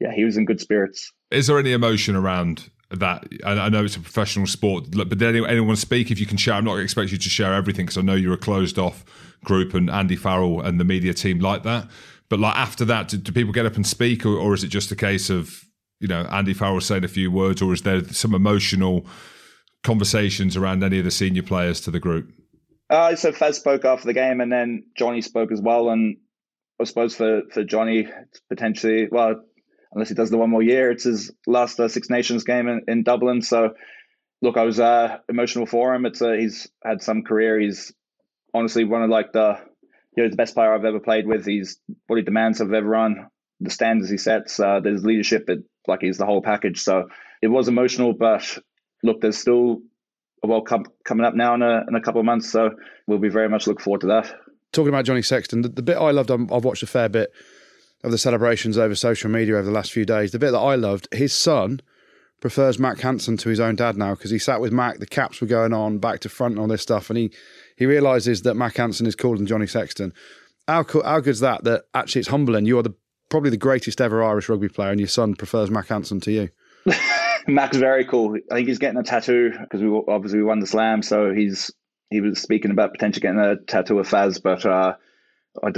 yeah, 0.00 0.12
he 0.14 0.24
was 0.24 0.36
in 0.36 0.44
good 0.44 0.60
spirits. 0.60 1.12
Is 1.30 1.48
there 1.48 1.58
any 1.58 1.72
emotion 1.72 2.14
around 2.14 2.70
that 2.90 3.26
I 3.44 3.68
know 3.68 3.84
it's 3.84 3.96
a 3.96 4.00
professional 4.00 4.46
sport, 4.46 4.84
but 4.92 5.08
did 5.08 5.22
anyone, 5.22 5.50
anyone 5.50 5.76
speak? 5.76 6.10
If 6.10 6.20
you 6.20 6.26
can 6.26 6.36
share, 6.36 6.54
I'm 6.54 6.64
not 6.64 6.78
expecting 6.78 7.12
you 7.12 7.18
to 7.18 7.28
share 7.28 7.54
everything 7.54 7.86
because 7.86 7.98
I 7.98 8.02
know 8.02 8.14
you're 8.14 8.34
a 8.34 8.38
closed 8.38 8.78
off 8.78 9.04
group, 9.44 9.74
and 9.74 9.90
Andy 9.90 10.16
Farrell 10.16 10.60
and 10.60 10.80
the 10.80 10.84
media 10.84 11.14
team 11.14 11.38
like 11.38 11.62
that. 11.62 11.88
But 12.28 12.40
like 12.40 12.56
after 12.56 12.84
that, 12.86 13.08
do, 13.08 13.16
do 13.16 13.32
people 13.32 13.52
get 13.52 13.66
up 13.66 13.76
and 13.76 13.86
speak, 13.86 14.24
or, 14.24 14.36
or, 14.36 14.54
is 14.54 14.64
it 14.64 14.68
just 14.68 14.90
a 14.90 14.96
case 14.96 15.30
of 15.30 15.64
you 16.00 16.08
know 16.08 16.22
Andy 16.30 16.54
Farrell 16.54 16.80
saying 16.80 17.04
a 17.04 17.08
few 17.08 17.30
words, 17.30 17.62
or 17.62 17.72
is 17.72 17.82
there 17.82 18.02
some 18.04 18.34
emotional 18.34 19.06
conversations 19.82 20.56
around 20.56 20.82
any 20.82 20.98
of 20.98 21.04
the 21.04 21.10
senior 21.10 21.42
players 21.42 21.80
to 21.82 21.90
the 21.90 22.00
group? 22.00 22.32
Uh, 22.90 23.14
so 23.16 23.32
Faz 23.32 23.54
spoke 23.54 23.84
after 23.84 24.06
the 24.06 24.14
game, 24.14 24.40
and 24.40 24.50
then 24.50 24.84
Johnny 24.96 25.20
spoke 25.20 25.52
as 25.52 25.60
well. 25.60 25.90
And 25.90 26.16
I 26.80 26.84
suppose 26.84 27.14
for 27.14 27.42
for 27.52 27.62
Johnny, 27.62 28.08
potentially, 28.48 29.08
well, 29.10 29.42
unless 29.94 30.08
he 30.08 30.14
does 30.14 30.30
the 30.30 30.36
one 30.36 30.50
more 30.50 30.62
year. 30.62 30.90
It's 30.90 31.04
his 31.04 31.30
last 31.46 31.80
uh, 31.80 31.88
Six 31.88 32.10
Nations 32.10 32.44
game 32.44 32.68
in, 32.68 32.82
in, 32.88 33.02
Dublin. 33.04 33.42
So, 33.42 33.74
look, 34.42 34.56
I 34.56 34.64
was 34.64 34.80
uh, 34.80 35.18
emotional 35.28 35.66
for 35.66 35.94
him. 35.94 36.04
It's 36.04 36.20
uh, 36.20 36.32
he's 36.32 36.68
had 36.84 37.02
some 37.02 37.22
career. 37.22 37.58
He's 37.58 37.92
honestly 38.54 38.84
one 38.84 39.02
of 39.02 39.10
like 39.10 39.32
the 39.32 39.58
you 40.16 40.22
know 40.22 40.30
the 40.30 40.36
best 40.36 40.54
player 40.54 40.72
I've 40.72 40.84
ever 40.84 41.00
played 41.00 41.26
with. 41.26 41.44
He's 41.44 41.78
what 42.06 42.16
he 42.16 42.22
demands 42.22 42.60
of 42.60 42.72
everyone. 42.72 43.28
The 43.60 43.70
standards 43.70 44.10
he 44.10 44.16
sets. 44.16 44.58
Uh, 44.58 44.80
there's 44.80 45.04
leadership. 45.04 45.48
It, 45.48 45.64
like 45.86 46.00
he's 46.00 46.18
the 46.18 46.26
whole 46.26 46.40
package. 46.40 46.80
So 46.80 47.08
it 47.42 47.48
was 47.48 47.68
emotional, 47.68 48.14
but 48.14 48.58
look, 49.02 49.20
there's 49.20 49.38
still 49.38 49.82
a 50.42 50.46
World 50.46 50.66
Cup 50.66 50.82
coming 51.04 51.26
up 51.26 51.34
now 51.34 51.54
in 51.54 51.62
a, 51.62 51.84
in 51.88 51.94
a 51.94 52.00
couple 52.00 52.20
of 52.20 52.24
months. 52.24 52.50
So 52.50 52.70
we'll 53.06 53.18
be 53.18 53.28
very 53.28 53.48
much 53.48 53.66
look 53.66 53.80
forward 53.80 54.02
to 54.02 54.06
that. 54.08 54.34
Talking 54.72 54.88
about 54.88 55.04
Johnny 55.04 55.22
Sexton, 55.22 55.62
the, 55.62 55.68
the 55.68 55.82
bit 55.82 55.96
I 55.96 56.10
loved, 56.10 56.30
I've 56.30 56.64
watched 56.64 56.82
a 56.82 56.86
fair 56.86 57.08
bit 57.08 57.32
of 58.02 58.10
the 58.10 58.18
celebrations 58.18 58.76
over 58.76 58.94
social 58.94 59.30
media 59.30 59.54
over 59.54 59.64
the 59.64 59.72
last 59.72 59.92
few 59.92 60.04
days. 60.04 60.32
The 60.32 60.38
bit 60.38 60.50
that 60.50 60.58
I 60.58 60.74
loved, 60.74 61.08
his 61.12 61.32
son 61.32 61.80
prefers 62.40 62.78
Mack 62.78 63.00
Hansen 63.00 63.36
to 63.38 63.48
his 63.48 63.60
own 63.60 63.76
dad 63.76 63.96
now 63.96 64.14
because 64.14 64.30
he 64.30 64.38
sat 64.38 64.60
with 64.60 64.72
Mack, 64.72 64.98
the 64.98 65.06
caps 65.06 65.40
were 65.40 65.46
going 65.46 65.72
on 65.72 65.98
back 65.98 66.20
to 66.20 66.28
front 66.28 66.52
and 66.52 66.60
all 66.60 66.66
this 66.66 66.82
stuff, 66.82 67.08
and 67.08 67.16
he 67.16 67.32
he 67.76 67.86
realizes 67.86 68.42
that 68.42 68.54
Mack 68.54 68.76
Hansen 68.76 69.06
is 69.06 69.14
cooler 69.14 69.36
than 69.36 69.46
Johnny 69.46 69.66
Sexton. 69.66 70.12
How 70.68 70.82
cool, 70.82 71.02
how 71.02 71.20
good's 71.20 71.40
that? 71.40 71.64
That 71.64 71.84
actually 71.94 72.20
it's 72.20 72.28
humbling. 72.28 72.66
You 72.66 72.78
are 72.78 72.82
the 72.82 72.94
probably 73.30 73.50
the 73.50 73.56
greatest 73.56 74.00
ever 74.00 74.22
Irish 74.22 74.48
rugby 74.48 74.68
player, 74.68 74.90
and 74.90 75.00
your 75.00 75.08
son 75.08 75.34
prefers 75.34 75.70
Mack 75.70 75.88
Hansen 75.88 76.20
to 76.20 76.32
you. 76.32 76.48
Mac's 77.46 77.76
very 77.76 78.04
cool. 78.04 78.38
I 78.50 78.54
think 78.54 78.68
he's 78.68 78.78
getting 78.78 78.98
a 78.98 79.02
tattoo 79.02 79.50
because 79.58 79.82
we 79.82 79.88
obviously 80.08 80.38
we 80.38 80.44
won 80.44 80.60
the 80.60 80.66
slam, 80.66 81.02
so 81.02 81.32
he's 81.32 81.70
he 82.10 82.20
was 82.20 82.40
speaking 82.40 82.70
about 82.70 82.92
potentially 82.92 83.20
getting 83.20 83.40
a 83.40 83.56
tattoo 83.56 83.98
of 83.98 84.08
Faz, 84.08 84.40
but 84.42 84.64
uh, 84.64 84.94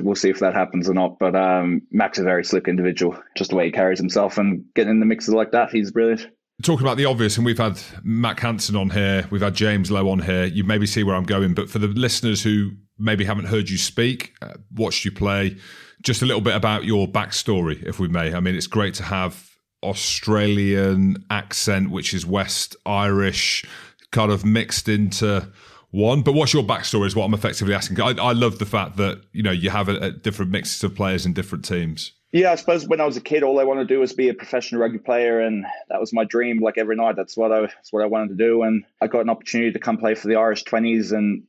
we'll 0.03 0.14
see 0.14 0.30
if 0.30 0.40
that 0.40 0.55
happens 0.55 0.88
or 0.88 0.94
not. 0.94 1.18
But 1.18 1.34
um, 1.34 1.82
Mack's 1.90 2.18
a 2.18 2.24
very 2.24 2.44
slick 2.44 2.68
individual, 2.68 3.18
just 3.36 3.51
the 3.51 3.57
way 3.57 3.66
he 3.66 3.72
carries 3.72 3.99
himself 3.99 4.38
and 4.38 4.64
getting 4.74 4.90
in 4.90 5.01
the 5.01 5.07
mixes 5.07 5.34
like 5.34 5.53
that, 5.53 5.70
he's 5.70 5.90
brilliant. 5.90 6.28
Talking 6.62 6.86
about 6.86 6.96
the 6.96 7.04
obvious, 7.04 7.36
and 7.36 7.44
we've 7.44 7.59
had 7.59 7.78
Mack 8.02 8.40
Hansen 8.40 8.76
on 8.76 8.88
here, 8.88 9.26
we've 9.30 9.42
had 9.42 9.54
James 9.54 9.90
Lowe 9.90 10.09
on 10.09 10.20
here. 10.20 10.46
You 10.46 10.64
maybe 10.64 10.86
see 10.86 11.04
where 11.04 11.14
I'm 11.14 11.24
going, 11.24 11.52
but 11.52 11.68
for 11.68 11.78
the 11.78 11.86
listeners 11.86 12.42
who 12.42 12.70
maybe 12.98 13.26
haven't 13.26 13.44
heard 13.44 13.68
you 13.68 13.76
speak, 13.76 14.32
uh, 14.40 14.54
watched 14.74 15.04
you 15.04 15.12
play, 15.12 15.59
just 16.02 16.22
a 16.22 16.26
little 16.26 16.40
bit 16.40 16.57
about 16.57 16.84
your 16.84 17.07
backstory, 17.07 17.82
if 17.84 17.98
we 17.98 18.09
may. 18.09 18.34
I 18.34 18.40
mean, 18.40 18.54
it's 18.54 18.66
great 18.66 18.94
to 18.94 19.02
have 19.02 19.50
Australian 19.82 21.24
accent, 21.30 21.90
which 21.90 22.14
is 22.14 22.24
West 22.24 22.74
Irish, 22.86 23.64
kind 24.11 24.32
of 24.32 24.46
mixed 24.46 24.88
into 24.88 25.52
one. 25.97 26.22
But 26.22 26.34
what's 26.34 26.53
your 26.53 26.62
backstory? 26.62 27.07
Is 27.07 27.16
what 27.16 27.24
I'm 27.24 27.34
effectively 27.34 27.74
asking. 27.74 28.01
I, 28.01 28.11
I 28.11 28.32
love 28.32 28.59
the 28.59 28.66
fact 28.66 28.97
that 28.99 29.22
you 29.32 29.42
know 29.42 29.51
you 29.51 29.70
have 29.70 29.88
a, 29.88 29.97
a 29.97 30.11
different 30.11 30.53
mixes 30.53 30.84
of 30.84 30.94
players 30.94 31.26
in 31.26 31.32
different 31.32 31.64
teams. 31.64 32.12
Yeah, 32.32 32.53
I 32.53 32.57
suppose 32.57 32.86
when 32.86 33.01
I 33.01 33.07
was 33.07 33.16
a 33.16 33.20
kid, 33.20 33.42
all 33.42 33.59
I 33.59 33.64
wanted 33.64 33.88
to 33.88 33.94
do 33.94 34.01
was 34.01 34.12
be 34.12 34.28
a 34.28 34.34
professional 34.34 34.80
rugby 34.80 34.99
player, 34.99 35.40
and 35.40 35.64
that 35.88 36.01
was 36.01 36.12
my 36.12 36.24
dream. 36.24 36.61
Like 36.61 36.76
every 36.76 36.97
night, 36.97 37.16
that's 37.16 37.36
what 37.36 37.51
I 37.51 37.62
that's 37.62 37.92
what 37.92 38.03
I 38.03 38.07
wanted 38.07 38.36
to 38.36 38.44
do. 38.44 38.62
And 38.62 38.84
I 39.01 39.07
got 39.07 39.20
an 39.20 39.30
opportunity 39.30 39.72
to 39.72 39.78
come 39.78 39.97
play 39.97 40.14
for 40.14 40.28
the 40.28 40.36
Irish 40.36 40.64
twenties, 40.64 41.12
and 41.12 41.44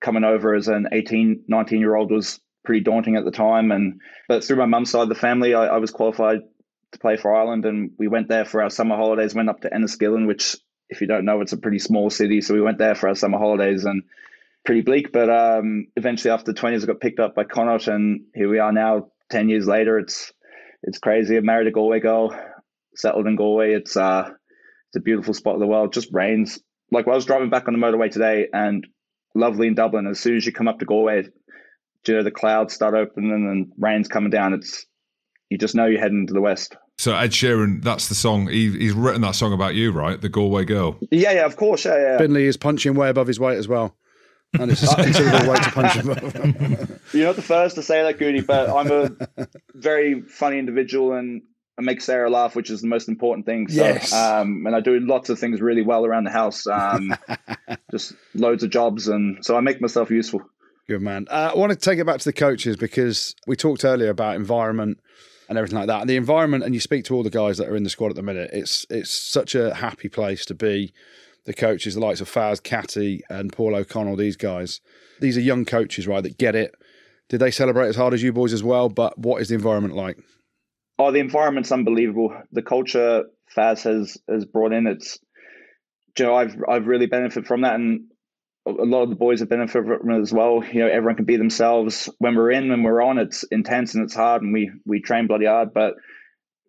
coming 0.00 0.24
over 0.24 0.54
as 0.54 0.68
an 0.68 0.86
18, 0.92 1.44
19 1.48 1.80
year 1.80 1.96
old 1.96 2.10
was 2.10 2.40
pretty 2.64 2.80
daunting 2.82 3.16
at 3.16 3.24
the 3.24 3.30
time. 3.30 3.72
And 3.72 4.00
but 4.28 4.44
through 4.44 4.56
my 4.56 4.66
mum's 4.66 4.90
side 4.90 5.02
of 5.02 5.08
the 5.08 5.14
family, 5.14 5.54
I, 5.54 5.66
I 5.66 5.78
was 5.78 5.90
qualified 5.90 6.40
to 6.92 6.98
play 6.98 7.16
for 7.16 7.34
Ireland, 7.34 7.64
and 7.64 7.90
we 7.98 8.08
went 8.08 8.28
there 8.28 8.44
for 8.44 8.62
our 8.62 8.70
summer 8.70 8.96
holidays. 8.96 9.34
Went 9.34 9.48
up 9.48 9.60
to 9.60 9.70
Enniskillen, 9.70 10.26
which 10.26 10.56
if 10.88 11.00
you 11.00 11.06
don't 11.06 11.24
know, 11.24 11.40
it's 11.40 11.52
a 11.52 11.58
pretty 11.58 11.78
small 11.78 12.10
city. 12.10 12.40
So 12.40 12.54
we 12.54 12.60
went 12.60 12.78
there 12.78 12.94
for 12.94 13.08
our 13.08 13.14
summer 13.14 13.38
holidays 13.38 13.84
and 13.84 14.02
pretty 14.64 14.80
bleak. 14.82 15.12
But 15.12 15.30
um, 15.30 15.86
eventually, 15.96 16.30
after 16.30 16.52
the 16.52 16.60
20s, 16.60 16.82
I 16.82 16.86
got 16.86 17.00
picked 17.00 17.20
up 17.20 17.34
by 17.34 17.44
Connacht, 17.44 17.88
and 17.88 18.22
here 18.34 18.48
we 18.48 18.58
are 18.58 18.72
now, 18.72 19.10
10 19.30 19.48
years 19.48 19.66
later. 19.66 19.98
It's 19.98 20.32
it's 20.82 20.98
crazy. 20.98 21.36
I 21.36 21.40
married 21.40 21.66
a 21.66 21.72
Galway 21.72 22.00
girl, 22.00 22.38
settled 22.94 23.26
in 23.26 23.36
Galway. 23.36 23.74
It's 23.74 23.96
uh, 23.96 24.30
it's 24.88 24.96
a 24.96 25.00
beautiful 25.00 25.34
spot 25.34 25.54
of 25.54 25.60
the 25.60 25.66
world. 25.66 25.92
Just 25.92 26.12
rains. 26.12 26.60
Like 26.90 27.06
I 27.06 27.10
was 27.10 27.26
driving 27.26 27.50
back 27.50 27.68
on 27.68 27.78
the 27.78 27.84
motorway 27.84 28.10
today, 28.10 28.46
and 28.52 28.86
lovely 29.34 29.66
in 29.66 29.74
Dublin. 29.74 30.06
As 30.06 30.20
soon 30.20 30.36
as 30.36 30.46
you 30.46 30.52
come 30.52 30.68
up 30.68 30.78
to 30.78 30.86
Galway, 30.86 31.24
you 32.06 32.14
know 32.14 32.22
the 32.22 32.30
clouds 32.30 32.74
start 32.74 32.94
opening 32.94 33.32
and 33.32 33.72
rain's 33.78 34.08
coming 34.08 34.30
down. 34.30 34.54
It's 34.54 34.86
you 35.50 35.58
just 35.58 35.74
know 35.74 35.86
you're 35.86 36.00
heading 36.00 36.26
to 36.26 36.34
the 36.34 36.40
west. 36.40 36.76
So 36.98 37.14
Ed 37.14 37.30
Sheeran, 37.30 37.82
that's 37.82 38.08
the 38.08 38.16
song. 38.16 38.48
He, 38.48 38.76
he's 38.76 38.92
written 38.92 39.22
that 39.22 39.36
song 39.36 39.52
about 39.52 39.76
you, 39.76 39.92
right? 39.92 40.20
The 40.20 40.28
Galway 40.28 40.64
Girl. 40.64 40.98
Yeah, 41.12 41.30
yeah, 41.30 41.46
of 41.46 41.56
course. 41.56 41.84
Yeah, 41.84 41.96
yeah. 41.96 42.18
Finlay 42.18 42.44
is 42.44 42.56
punching 42.56 42.94
way 42.94 43.08
above 43.08 43.28
his 43.28 43.38
weight 43.38 43.56
as 43.56 43.68
well. 43.68 43.96
And 44.58 44.72
it's 44.72 44.82
a 44.82 44.96
considerable 44.96 45.48
weight 45.48 45.62
to 45.62 45.70
punch 45.70 45.96
above. 45.96 47.00
You're 47.14 47.26
not 47.26 47.36
the 47.36 47.42
first 47.42 47.76
to 47.76 47.82
say 47.82 48.02
that, 48.02 48.18
Goody, 48.18 48.40
but 48.40 48.68
I'm 48.68 48.90
a 48.90 49.46
very 49.74 50.22
funny 50.22 50.58
individual 50.58 51.12
and 51.12 51.42
I 51.78 51.82
make 51.82 52.00
Sarah 52.00 52.30
laugh, 52.30 52.56
which 52.56 52.68
is 52.68 52.80
the 52.80 52.88
most 52.88 53.08
important 53.08 53.46
thing. 53.46 53.68
So, 53.68 53.84
yes. 53.84 54.12
Um, 54.12 54.66
and 54.66 54.74
I 54.74 54.80
do 54.80 54.98
lots 54.98 55.28
of 55.28 55.38
things 55.38 55.60
really 55.60 55.82
well 55.82 56.04
around 56.04 56.24
the 56.24 56.30
house. 56.30 56.66
Um, 56.66 57.14
just 57.92 58.14
loads 58.34 58.64
of 58.64 58.70
jobs. 58.70 59.06
And 59.06 59.44
so 59.44 59.56
I 59.56 59.60
make 59.60 59.80
myself 59.80 60.10
useful. 60.10 60.42
Good 60.88 61.02
man. 61.02 61.26
Uh, 61.30 61.52
I 61.54 61.56
want 61.56 61.70
to 61.70 61.76
take 61.76 62.00
it 62.00 62.06
back 62.06 62.18
to 62.18 62.24
the 62.24 62.32
coaches 62.32 62.76
because 62.76 63.36
we 63.46 63.54
talked 63.54 63.84
earlier 63.84 64.10
about 64.10 64.34
environment 64.34 64.98
and 65.48 65.58
everything 65.58 65.78
like 65.78 65.88
that. 65.88 66.00
And 66.00 66.10
the 66.10 66.16
environment, 66.16 66.64
and 66.64 66.74
you 66.74 66.80
speak 66.80 67.04
to 67.06 67.14
all 67.14 67.22
the 67.22 67.30
guys 67.30 67.58
that 67.58 67.68
are 67.68 67.76
in 67.76 67.84
the 67.84 67.90
squad 67.90 68.10
at 68.10 68.16
the 68.16 68.22
minute. 68.22 68.50
It's 68.52 68.86
it's 68.90 69.10
such 69.10 69.54
a 69.54 69.74
happy 69.74 70.08
place 70.08 70.44
to 70.46 70.54
be. 70.54 70.92
The 71.44 71.54
coaches, 71.54 71.94
the 71.94 72.00
likes 72.00 72.20
of 72.20 72.30
Faz, 72.30 72.62
Catty, 72.62 73.22
and 73.30 73.50
Paul 73.50 73.74
O'Connell, 73.74 74.16
these 74.16 74.36
guys, 74.36 74.82
these 75.18 75.38
are 75.38 75.40
young 75.40 75.64
coaches, 75.64 76.06
right? 76.06 76.22
That 76.22 76.36
get 76.36 76.54
it. 76.54 76.74
Did 77.30 77.38
they 77.38 77.50
celebrate 77.50 77.88
as 77.88 77.96
hard 77.96 78.12
as 78.12 78.22
you 78.22 78.34
boys 78.34 78.52
as 78.52 78.62
well? 78.62 78.90
But 78.90 79.18
what 79.18 79.40
is 79.40 79.48
the 79.48 79.54
environment 79.54 79.94
like? 79.94 80.18
Oh, 80.98 81.10
the 81.10 81.20
environment's 81.20 81.72
unbelievable. 81.72 82.36
The 82.52 82.60
culture 82.60 83.24
Faz 83.56 83.84
has 83.84 84.18
has 84.28 84.44
brought 84.44 84.72
in, 84.74 84.86
it's 84.86 85.18
you 86.18 86.26
know, 86.26 86.34
I've 86.34 86.56
I've 86.68 86.86
really 86.86 87.06
benefited 87.06 87.46
from 87.46 87.62
that, 87.62 87.74
and 87.74 88.02
a 88.70 88.84
lot 88.84 89.02
of 89.02 89.10
the 89.10 89.16
boys 89.16 89.40
have 89.40 89.48
benefited 89.48 90.00
from 90.00 90.10
it 90.10 90.20
as 90.20 90.32
well. 90.32 90.62
You 90.64 90.80
know, 90.80 90.88
everyone 90.88 91.16
can 91.16 91.24
be 91.24 91.36
themselves 91.36 92.08
when 92.18 92.36
we're 92.36 92.50
in, 92.50 92.70
when 92.70 92.82
we're 92.82 93.02
on. 93.02 93.18
It's 93.18 93.42
intense 93.44 93.94
and 93.94 94.04
it's 94.04 94.14
hard, 94.14 94.42
and 94.42 94.52
we 94.52 94.70
we 94.84 95.00
train 95.00 95.26
bloody 95.26 95.46
hard. 95.46 95.72
But 95.72 95.94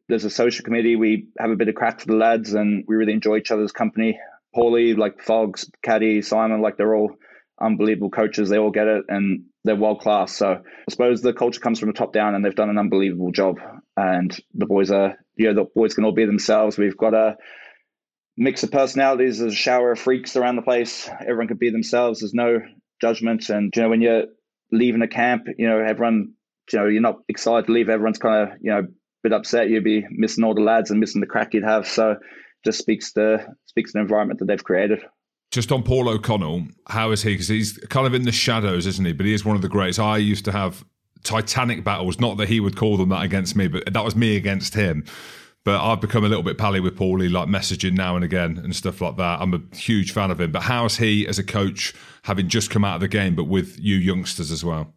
there's 0.07 0.25
a 0.25 0.29
social 0.29 0.65
committee. 0.65 0.95
We 0.95 1.27
have 1.39 1.51
a 1.51 1.55
bit 1.55 1.67
of 1.67 1.75
crack 1.75 1.99
for 1.99 2.07
the 2.07 2.15
lads, 2.15 2.53
and 2.53 2.83
we 2.87 2.95
really 2.95 3.13
enjoy 3.13 3.37
each 3.37 3.51
other's 3.51 3.71
company. 3.71 4.19
Paulie, 4.55 4.97
like 4.97 5.21
Fogs, 5.21 5.69
Caddy, 5.83 6.21
Simon, 6.21 6.61
like 6.61 6.77
they're 6.77 6.95
all 6.95 7.15
unbelievable 7.61 8.09
coaches. 8.09 8.49
They 8.49 8.57
all 8.57 8.71
get 8.71 8.87
it, 8.87 9.05
and 9.07 9.45
they're 9.63 9.75
world 9.75 9.99
class. 9.99 10.35
So 10.35 10.53
I 10.53 10.91
suppose 10.91 11.21
the 11.21 11.33
culture 11.33 11.59
comes 11.59 11.79
from 11.79 11.89
the 11.89 11.93
top 11.93 12.13
down, 12.13 12.33
and 12.33 12.43
they've 12.43 12.55
done 12.55 12.69
an 12.69 12.77
unbelievable 12.79 13.31
job. 13.31 13.57
And 13.95 14.35
the 14.53 14.65
boys 14.65 14.91
are, 14.91 15.17
you 15.35 15.47
know, 15.47 15.63
the 15.63 15.69
boys 15.75 15.93
can 15.93 16.05
all 16.05 16.13
be 16.13 16.25
themselves. 16.25 16.77
We've 16.77 16.97
got 16.97 17.13
a 17.13 17.35
mix 18.39 18.63
of 18.63 18.71
personalities. 18.71 19.39
There's 19.39 19.53
a 19.53 19.55
shower 19.55 19.91
of 19.91 19.99
freaks 19.99 20.35
around 20.35 20.55
the 20.55 20.61
place. 20.61 21.09
Everyone 21.21 21.47
can 21.47 21.57
be 21.57 21.69
themselves. 21.69 22.21
There's 22.21 22.33
no 22.33 22.59
judgment. 23.01 23.49
And 23.49 23.71
you 23.75 23.81
know, 23.81 23.89
when 23.89 24.01
you're 24.01 24.25
leaving 24.71 25.01
a 25.01 25.07
camp, 25.07 25.47
you 25.57 25.67
know, 25.67 25.79
everyone, 25.79 26.33
you 26.71 26.79
know, 26.79 26.85
you're 26.87 27.01
not 27.01 27.19
excited 27.27 27.67
to 27.67 27.73
leave. 27.73 27.89
Everyone's 27.89 28.17
kind 28.17 28.49
of, 28.49 28.57
you 28.61 28.71
know, 28.71 28.79
a 28.79 28.87
bit 29.23 29.33
upset. 29.33 29.69
You'd 29.69 29.83
be 29.83 30.05
missing 30.09 30.43
all 30.43 30.55
the 30.55 30.61
lads 30.61 30.89
and 30.89 30.99
missing 30.99 31.21
the 31.21 31.27
crack 31.27 31.53
you'd 31.53 31.63
have. 31.63 31.87
So 31.87 32.15
just 32.65 32.79
speaks 32.79 33.11
to 33.13 33.45
speaks 33.65 33.91
to 33.91 33.97
the 33.97 34.01
environment 34.01 34.39
that 34.39 34.45
they've 34.45 34.63
created. 34.63 34.99
Just 35.51 35.71
on 35.71 35.83
Paul 35.83 36.07
O'Connell, 36.07 36.67
how 36.87 37.11
is 37.11 37.23
he? 37.23 37.33
Because 37.33 37.47
he's 37.47 37.77
kind 37.89 38.07
of 38.07 38.13
in 38.13 38.23
the 38.23 38.31
shadows, 38.31 38.85
isn't 38.85 39.05
he? 39.05 39.13
But 39.13 39.25
he 39.25 39.33
is 39.33 39.43
one 39.43 39.55
of 39.55 39.61
the 39.61 39.69
greats. 39.69 39.97
I 39.99 40.17
used 40.17 40.45
to 40.45 40.51
have 40.51 40.85
titanic 41.23 41.83
battles. 41.83 42.19
Not 42.19 42.37
that 42.37 42.47
he 42.47 42.59
would 42.59 42.77
call 42.77 42.97
them 42.97 43.09
that 43.09 43.23
against 43.23 43.55
me, 43.55 43.67
but 43.67 43.91
that 43.91 44.05
was 44.05 44.15
me 44.15 44.37
against 44.37 44.75
him. 44.75 45.03
But 45.69 45.83
I've 45.83 46.01
become 46.01 46.25
a 46.25 46.27
little 46.27 46.41
bit 46.41 46.57
pally 46.57 46.79
with 46.79 46.97
Paulie, 46.97 47.31
like 47.31 47.47
messaging 47.47 47.93
now 47.93 48.15
and 48.15 48.25
again 48.25 48.57
and 48.57 48.75
stuff 48.75 49.01
like 49.01 49.17
that. 49.17 49.39
I'm 49.39 49.53
a 49.53 49.75
huge 49.75 50.13
fan 50.13 50.31
of 50.31 50.41
him. 50.41 50.51
But 50.51 50.63
how's 50.63 50.97
he 50.97 51.27
as 51.27 51.37
a 51.37 51.43
coach, 51.43 51.93
having 52.23 52.47
just 52.47 52.71
come 52.71 52.83
out 52.83 52.95
of 52.95 53.01
the 53.01 53.07
game, 53.07 53.35
but 53.35 53.43
with 53.43 53.77
you 53.79 53.95
youngsters 53.95 54.49
as 54.49 54.65
well? 54.65 54.95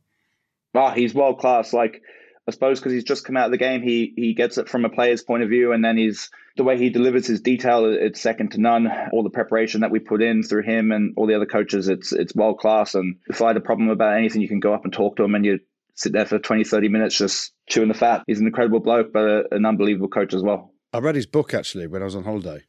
Oh, 0.74 0.88
he's 0.88 1.12
world 1.12 1.40
class. 1.40 1.74
Like 1.74 2.00
I 2.48 2.52
suppose 2.52 2.80
because 2.80 2.94
he's 2.94 3.04
just 3.04 3.26
come 3.26 3.36
out 3.36 3.44
of 3.44 3.50
the 3.50 3.58
game, 3.58 3.82
he 3.82 4.14
he 4.16 4.32
gets 4.32 4.56
it 4.56 4.66
from 4.66 4.86
a 4.86 4.88
player's 4.88 5.22
point 5.22 5.42
of 5.42 5.50
view, 5.50 5.72
and 5.72 5.84
then 5.84 5.98
he's 5.98 6.30
the 6.56 6.64
way 6.64 6.78
he 6.78 6.88
delivers 6.88 7.26
his 7.26 7.42
detail. 7.42 7.84
It's 7.84 8.22
second 8.22 8.52
to 8.52 8.58
none. 8.58 8.90
All 9.12 9.22
the 9.22 9.28
preparation 9.28 9.82
that 9.82 9.90
we 9.90 9.98
put 9.98 10.22
in 10.22 10.42
through 10.42 10.62
him 10.62 10.90
and 10.90 11.12
all 11.18 11.26
the 11.26 11.36
other 11.36 11.44
coaches, 11.44 11.88
it's 11.88 12.14
it's 12.14 12.34
world 12.34 12.60
class. 12.60 12.94
And 12.94 13.16
if 13.26 13.42
I 13.42 13.48
had 13.48 13.58
a 13.58 13.60
problem 13.60 13.90
about 13.90 14.16
anything, 14.16 14.40
you 14.40 14.48
can 14.48 14.60
go 14.60 14.72
up 14.72 14.84
and 14.84 14.92
talk 14.92 15.16
to 15.16 15.22
him, 15.22 15.34
and 15.34 15.44
you 15.44 15.60
sit 15.94 16.12
there 16.12 16.26
for 16.26 16.38
20, 16.38 16.64
30 16.64 16.88
minutes 16.88 17.16
just 17.16 17.52
chewing 17.68 17.88
the 17.88 17.94
fat. 17.94 18.22
He's 18.26 18.40
an 18.40 18.46
incredible 18.46 18.80
bloke, 18.80 19.12
but 19.12 19.24
a, 19.24 19.54
an 19.54 19.66
unbelievable 19.66 20.08
coach 20.08 20.34
as 20.34 20.42
well. 20.42 20.72
I 20.92 20.98
read 20.98 21.14
his 21.14 21.26
book 21.26 21.54
actually 21.54 21.86
when 21.86 22.02
I 22.02 22.04
was 22.04 22.16
on 22.16 22.24
holiday. 22.24 22.62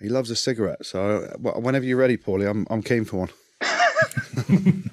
He 0.00 0.08
loves 0.08 0.30
a 0.30 0.36
cigarette, 0.36 0.86
so 0.86 1.36
whenever 1.40 1.84
you're 1.84 1.98
ready, 1.98 2.16
Paulie, 2.16 2.48
I'm 2.48 2.66
I'm 2.70 2.82
keen 2.82 3.04
for 3.04 3.18
one. 3.18 3.28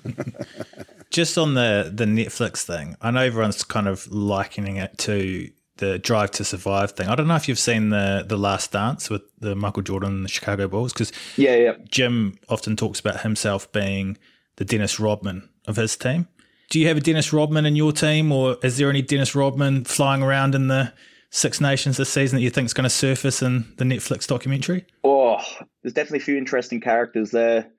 Just 1.09 1.37
on 1.37 1.53
the 1.53 1.89
the 1.93 2.03
Netflix 2.03 2.63
thing, 2.63 2.97
I 3.01 3.11
know 3.11 3.21
everyone's 3.21 3.63
kind 3.63 3.87
of 3.87 4.05
likening 4.11 4.75
it 4.75 4.97
to 4.99 5.49
the 5.77 5.97
Drive 5.97 6.31
to 6.31 6.43
Survive 6.43 6.91
thing. 6.91 7.07
I 7.07 7.15
don't 7.15 7.27
know 7.27 7.35
if 7.37 7.47
you've 7.47 7.57
seen 7.57 7.89
the 7.89 8.25
the 8.27 8.37
Last 8.37 8.73
Dance 8.73 9.09
with 9.09 9.21
the 9.39 9.55
Michael 9.55 9.81
Jordan 9.81 10.15
and 10.15 10.25
the 10.25 10.29
Chicago 10.29 10.67
Bulls 10.67 10.91
because 10.91 11.13
yeah, 11.37 11.55
yeah, 11.55 11.73
Jim 11.89 12.37
often 12.49 12.75
talks 12.75 12.99
about 12.99 13.21
himself 13.21 13.71
being 13.71 14.17
the 14.57 14.65
Dennis 14.65 14.99
Rodman 14.99 15.49
of 15.67 15.77
his 15.77 15.95
team. 15.95 16.27
Do 16.69 16.79
you 16.79 16.87
have 16.87 16.97
a 16.97 17.01
Dennis 17.01 17.31
Rodman 17.31 17.65
in 17.65 17.75
your 17.75 17.93
team, 17.93 18.31
or 18.31 18.57
is 18.61 18.77
there 18.77 18.89
any 18.89 19.01
Dennis 19.01 19.33
Rodman 19.35 19.85
flying 19.85 20.21
around 20.21 20.53
in 20.53 20.67
the 20.67 20.93
Six 21.29 21.61
Nations 21.61 21.97
this 21.97 22.09
season 22.09 22.37
that 22.37 22.43
you 22.43 22.49
think 22.49 22.65
is 22.65 22.73
going 22.73 22.83
to 22.83 22.89
surface 22.89 23.41
in 23.41 23.73
the 23.77 23.85
Netflix 23.85 24.27
documentary? 24.27 24.85
Oh, 25.03 25.37
there's 25.81 25.93
definitely 25.93 26.19
a 26.19 26.23
few 26.23 26.37
interesting 26.37 26.81
characters 26.81 27.31
there. 27.31 27.69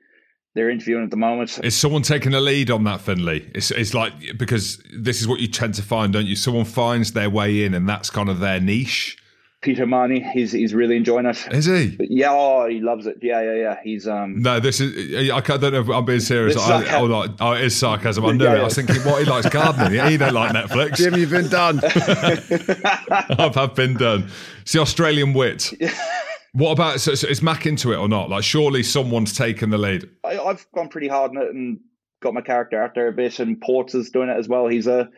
They're 0.55 0.71
interviewing 0.71 1.05
at 1.05 1.11
the 1.11 1.17
moment. 1.17 1.61
Is 1.63 1.77
someone 1.77 2.03
taking 2.03 2.33
a 2.33 2.41
lead 2.41 2.71
on 2.71 2.85
that, 2.85 3.03
Finlay? 3.03 3.51
It's, 3.55 3.71
it's 3.71 3.93
like 3.93 4.13
because 4.39 4.83
this 4.99 5.21
is 5.21 5.29
what 5.29 5.41
you 5.41 5.49
tend 5.49 5.75
to 5.75 5.83
find, 5.83 6.13
don't 6.13 6.27
you? 6.27 6.35
Someone 6.35 6.65
finds 6.65 7.13
their 7.13 7.29
way 7.29 7.65
in, 7.65 7.75
and 7.75 7.87
that's 7.87 8.09
kind 8.09 8.31
of 8.31 8.41
their 8.41 8.59
niche. 8.59 9.19
Peter 9.61 9.83
O'Mahony, 9.83 10.25
he's 10.33 10.53
he's 10.53 10.73
really 10.73 10.97
enjoying 10.97 11.27
it. 11.27 11.49
Is 11.51 11.65
he? 11.65 11.97
But 11.97 12.11
yeah, 12.11 12.31
oh, 12.31 12.69
he 12.69 12.81
loves 12.81 13.07
it. 13.07 13.17
Yeah, 13.21 13.43
yeah, 13.43 13.55
yeah. 13.55 13.77
He's 13.83 14.07
um. 14.07 14.41
No, 14.41 14.61
this 14.61 14.81
is. 14.81 15.31
I 15.31 15.41
don't 15.41 15.73
know 15.73 15.81
if 15.81 15.89
I'm 15.89 16.05
being 16.05 16.21
serious. 16.21 16.57
I, 16.57 16.97
oh, 16.97 17.09
no, 17.09 17.27
oh, 17.41 17.53
it 17.53 17.63
is 17.63 17.77
sarcasm. 17.77 18.25
I 18.25 18.33
knew 18.33 18.45
yeah, 18.45 18.55
it. 18.55 18.61
I 18.61 18.65
was 18.65 18.77
thinking, 18.77 18.97
what 18.99 19.23
he 19.23 19.29
likes 19.29 19.49
gardening. 19.49 19.95
Yeah, 19.95 20.09
he 20.11 20.17
don't 20.17 20.33
like 20.33 20.53
Netflix. 20.53 20.97
Jim, 20.97 21.15
you've 21.17 21.31
been 21.31 21.49
done. 21.49 21.81
I've, 23.39 23.57
I've 23.57 23.75
been 23.75 23.95
done. 23.95 24.31
It's 24.63 24.73
the 24.73 24.81
Australian 24.81 25.33
wit. 25.35 25.73
What 26.53 26.73
about 26.73 26.99
so, 27.01 27.15
so 27.15 27.29
is 27.29 27.43
Mac 27.43 27.67
into 27.67 27.93
it 27.93 27.97
or 27.97 28.09
not? 28.09 28.31
Like, 28.31 28.43
surely 28.43 28.83
someone's 28.83 29.35
taken 29.37 29.69
the 29.69 29.77
lead. 29.77 30.09
I, 30.25 30.35
have 30.35 30.67
gone 30.75 30.89
pretty 30.89 31.07
hard 31.07 31.31
on 31.33 31.43
it 31.43 31.51
and 31.51 31.79
got 32.21 32.33
my 32.33 32.41
character 32.41 32.83
out 32.83 32.95
there 32.95 33.09
a 33.09 33.13
bit, 33.13 33.39
and 33.39 33.61
Ports 33.61 33.95
is 33.95 34.11
doing 34.11 34.31
it 34.31 34.39
as 34.39 34.49
well. 34.49 34.67
He's 34.67 34.87
a 34.87 35.11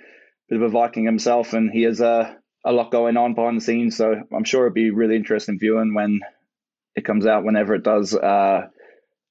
bit 0.48 0.60
of 0.60 0.62
a 0.62 0.68
Viking 0.68 1.04
himself, 1.04 1.52
and 1.52 1.70
he 1.70 1.84
is 1.84 2.00
a 2.00 2.36
a 2.64 2.72
lot 2.72 2.90
going 2.90 3.16
on 3.16 3.34
behind 3.34 3.56
the 3.56 3.62
scenes. 3.62 3.96
So 3.96 4.14
I'm 4.34 4.44
sure 4.44 4.64
it'd 4.64 4.74
be 4.74 4.90
really 4.90 5.16
interesting 5.16 5.58
viewing 5.58 5.94
when 5.94 6.20
it 6.94 7.04
comes 7.04 7.26
out, 7.26 7.44
whenever 7.44 7.74
it 7.74 7.84
does. 7.84 8.14
Uh, 8.14 8.68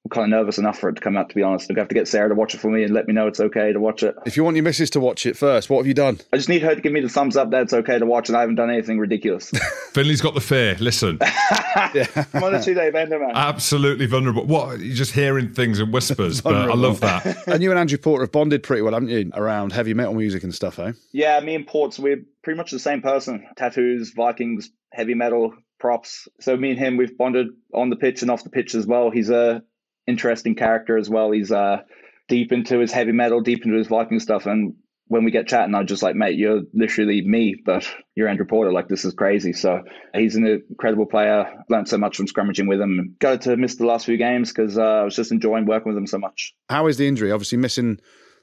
kind 0.10 0.26
of 0.26 0.40
nervous 0.40 0.58
enough 0.58 0.80
for 0.80 0.90
it 0.90 0.96
to 0.96 1.02
come 1.02 1.18
out, 1.18 1.30
to 1.30 1.36
be 1.36 1.44
honest. 1.44 1.70
I'm 1.70 1.76
have 1.76 1.88
to 1.88 1.96
get 1.96 2.08
Sarah 2.08 2.30
to 2.30 2.36
watch 2.36 2.54
it 2.54 2.60
for 2.60 2.70
me 2.70 2.84
and 2.84 2.94
let 2.94 3.08
me 3.08 3.14
know 3.14 3.28
it's 3.28 3.40
okay 3.40 3.72
to 3.72 3.80
watch 3.80 4.04
it. 4.04 4.16
If 4.26 4.38
you 4.38 4.44
want 4.44 4.56
your 4.56 4.64
missus 4.64 4.90
to 4.92 5.00
watch 5.00 5.26
it 5.26 5.38
first, 5.38 5.70
what 5.70 5.78
have 5.78 5.88
you 5.88 5.94
done? 5.94 6.20
I 6.34 6.38
just 6.38 6.50
need 6.50 6.62
her 6.62 6.76
to 6.76 6.82
give 6.82 6.92
me 6.92 7.02
the 7.02 7.10
thumbs 7.10 7.38
up 7.38 7.52
that 7.52 7.64
it's 7.64 7.74
okay 7.74 8.00
to 8.00 8.06
watch, 8.06 8.30
and 8.30 8.38
I 8.38 8.42
haven't 8.42 8.56
done 8.56 8.70
anything 8.70 9.00
ridiculous. 9.00 9.52
Finlay's 9.94 10.22
got 10.22 10.34
the 10.34 10.42
fear. 10.42 10.76
Listen. 10.80 11.18
yeah. 11.94 12.26
I'm 12.34 12.44
on 12.44 12.56
a 12.56 12.62
two 12.62 12.74
day 12.74 12.92
bender, 12.92 13.20
man. 13.20 13.32
Absolutely 13.34 14.06
vulnerable. 14.06 14.46
What? 14.46 14.80
You're 14.80 14.96
just 14.96 15.14
hearing 15.14 15.54
things 15.54 15.80
and 15.80 15.94
whispers, 15.94 16.42
but 16.42 16.56
I 16.56 16.74
love 16.74 17.00
that. 17.02 17.48
and 17.48 17.64
you 17.64 17.70
and 17.72 17.80
Andrew 17.80 17.98
Porter 17.98 18.24
have 18.24 18.32
bonded 18.32 18.64
pretty 18.64 18.82
well, 18.82 18.94
haven't 18.94 19.10
you, 19.10 19.32
around 19.34 19.72
heavy 19.72 19.94
metal 19.94 20.14
music 20.14 20.44
and 20.44 20.54
stuff, 20.54 20.80
eh? 20.80 20.94
Yeah, 21.12 21.40
me 21.40 21.56
and 21.56 21.66
Ports, 21.66 22.00
we're 22.00 22.24
pretty 22.44 22.58
much 22.58 22.72
the 22.72 22.80
same 22.80 23.02
person. 23.02 23.48
Tattoos, 23.56 24.12
Vikings, 24.12 24.72
heavy 24.92 25.14
metal, 25.14 25.54
props. 25.80 26.28
So 26.40 26.56
me 26.56 26.72
and 26.72 26.80
him, 26.80 26.98
we've 26.98 27.18
bonded 27.18 27.48
on 27.74 27.90
the 27.90 27.96
pitch 27.96 28.22
and 28.22 28.30
off 28.30 28.44
the 28.44 28.50
pitch 28.50 28.76
as 28.76 28.86
well. 28.86 29.10
He's 29.10 29.30
a 29.30 29.64
interesting 30.10 30.56
character 30.56 30.98
as 30.98 31.10
well. 31.10 31.32
He's 31.32 31.52
uh, 31.52 31.84
deep 32.28 32.52
into 32.52 32.80
his 32.80 32.92
heavy 32.92 33.12
metal, 33.12 33.42
deep 33.42 33.66
into 33.66 33.78
his 33.78 33.88
Viking 33.88 34.20
stuff. 34.20 34.46
And 34.46 34.76
when 35.08 35.24
we 35.24 35.32
get 35.32 35.48
chatting, 35.48 35.74
I'm 35.74 35.88
just 35.88 36.04
like, 36.04 36.16
mate, 36.16 36.38
you're 36.38 36.62
literally 36.74 37.26
me, 37.26 37.56
but 37.66 37.88
you're 38.16 38.28
Andrew 38.28 38.46
Porter. 38.46 38.72
Like, 38.72 38.88
this 38.88 39.06
is 39.06 39.14
crazy. 39.14 39.54
So 39.54 39.82
he's 40.14 40.36
an 40.36 40.46
incredible 40.70 41.08
player. 41.08 41.64
Learned 41.70 41.88
so 41.88 41.98
much 41.98 42.18
from 42.18 42.28
scrummaging 42.28 42.68
with 42.68 42.80
him. 42.80 43.16
Got 43.20 43.42
to 43.42 43.58
miss 43.58 43.76
the 43.76 43.86
last 43.86 44.06
few 44.06 44.18
games 44.18 44.52
because 44.54 44.78
uh, 44.78 44.84
I 44.84 45.04
was 45.04 45.16
just 45.16 45.32
enjoying 45.32 45.66
working 45.66 45.92
with 45.92 45.98
him 45.98 46.08
so 46.08 46.20
much. 46.20 46.54
How 46.70 46.88
is 46.88 46.98
the 46.98 47.08
injury? 47.08 47.32
Obviously, 47.32 47.58
missing 47.58 48.00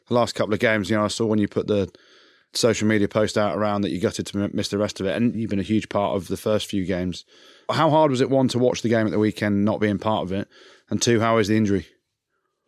the 0.09 0.15
last 0.15 0.35
couple 0.35 0.55
of 0.55 0.61
games. 0.61 0.91
You 0.91 0.97
know, 0.97 1.05
I 1.05 1.09
saw 1.09 1.27
when 1.27 1.39
you 1.39 1.49
put 1.49 1.69
the 1.69 1.89
social 2.53 2.89
media 2.89 3.07
post 3.07 3.37
out 3.37 3.57
around 3.57 3.83
that 3.83 3.91
you 3.91 4.01
gutted 4.01 4.27
to 4.27 4.51
miss 4.53 4.69
the 4.69 4.79
rest 4.79 5.01
of 5.01 5.07
it, 5.07 5.17
and 5.17 5.37
you've 5.37 5.51
been 5.51 5.61
a 5.61 5.65
huge 5.65 5.89
part 5.89 6.17
of 6.17 6.29
the 6.29 6.37
first 6.37 6.67
few 6.67 6.85
games. 6.85 7.25
How 7.71 7.91
hard 7.91 8.11
was 8.11 8.21
it, 8.21 8.31
one, 8.31 8.49
to 8.49 8.59
watch 8.59 8.83
the 8.83 8.89
game 8.89 9.07
at 9.07 9.13
the 9.13 9.19
weekend, 9.19 9.65
not 9.65 9.81
being 9.81 9.99
part 9.99 10.25
of 10.25 10.33
it? 10.33 10.49
And 10.89 11.01
two, 11.01 11.21
how 11.21 11.39
is 11.39 11.49
the 11.49 11.57
injury? 11.57 11.87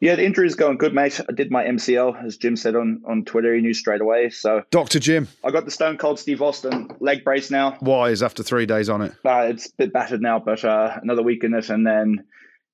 Yeah, 0.01 0.15
the 0.15 0.25
injury 0.25 0.47
is 0.47 0.55
going 0.55 0.79
good, 0.79 0.95
mate. 0.95 1.21
I 1.29 1.33
did 1.33 1.51
my 1.51 1.65
MCL, 1.65 2.25
as 2.25 2.37
Jim 2.37 2.57
said 2.57 2.77
on, 2.77 3.03
on 3.05 3.25
Twitter. 3.25 3.53
He 3.55 3.61
knew 3.61 3.75
straight 3.75 4.01
away. 4.01 4.31
So, 4.31 4.63
Doctor 4.71 5.01
Jim, 5.01 5.27
I 5.43 5.51
got 5.51 5.65
the 5.65 5.73
Stone 5.73 5.99
Cold 5.99 6.21
Steve 6.21 6.41
Austin 6.41 6.89
leg 7.01 7.25
brace 7.25 7.51
now. 7.51 7.77
Why 7.81 8.11
is 8.11 8.23
after 8.23 8.45
three 8.45 8.65
days 8.65 8.89
on 8.89 9.03
it? 9.03 9.13
Uh, 9.25 9.49
it's 9.51 9.67
a 9.67 9.73
bit 9.77 9.93
battered 9.93 10.23
now, 10.23 10.39
but 10.39 10.65
uh, 10.65 10.99
another 11.03 11.23
week 11.23 11.43
in 11.43 11.53
it, 11.53 11.69
and 11.69 11.85
then 11.85 12.25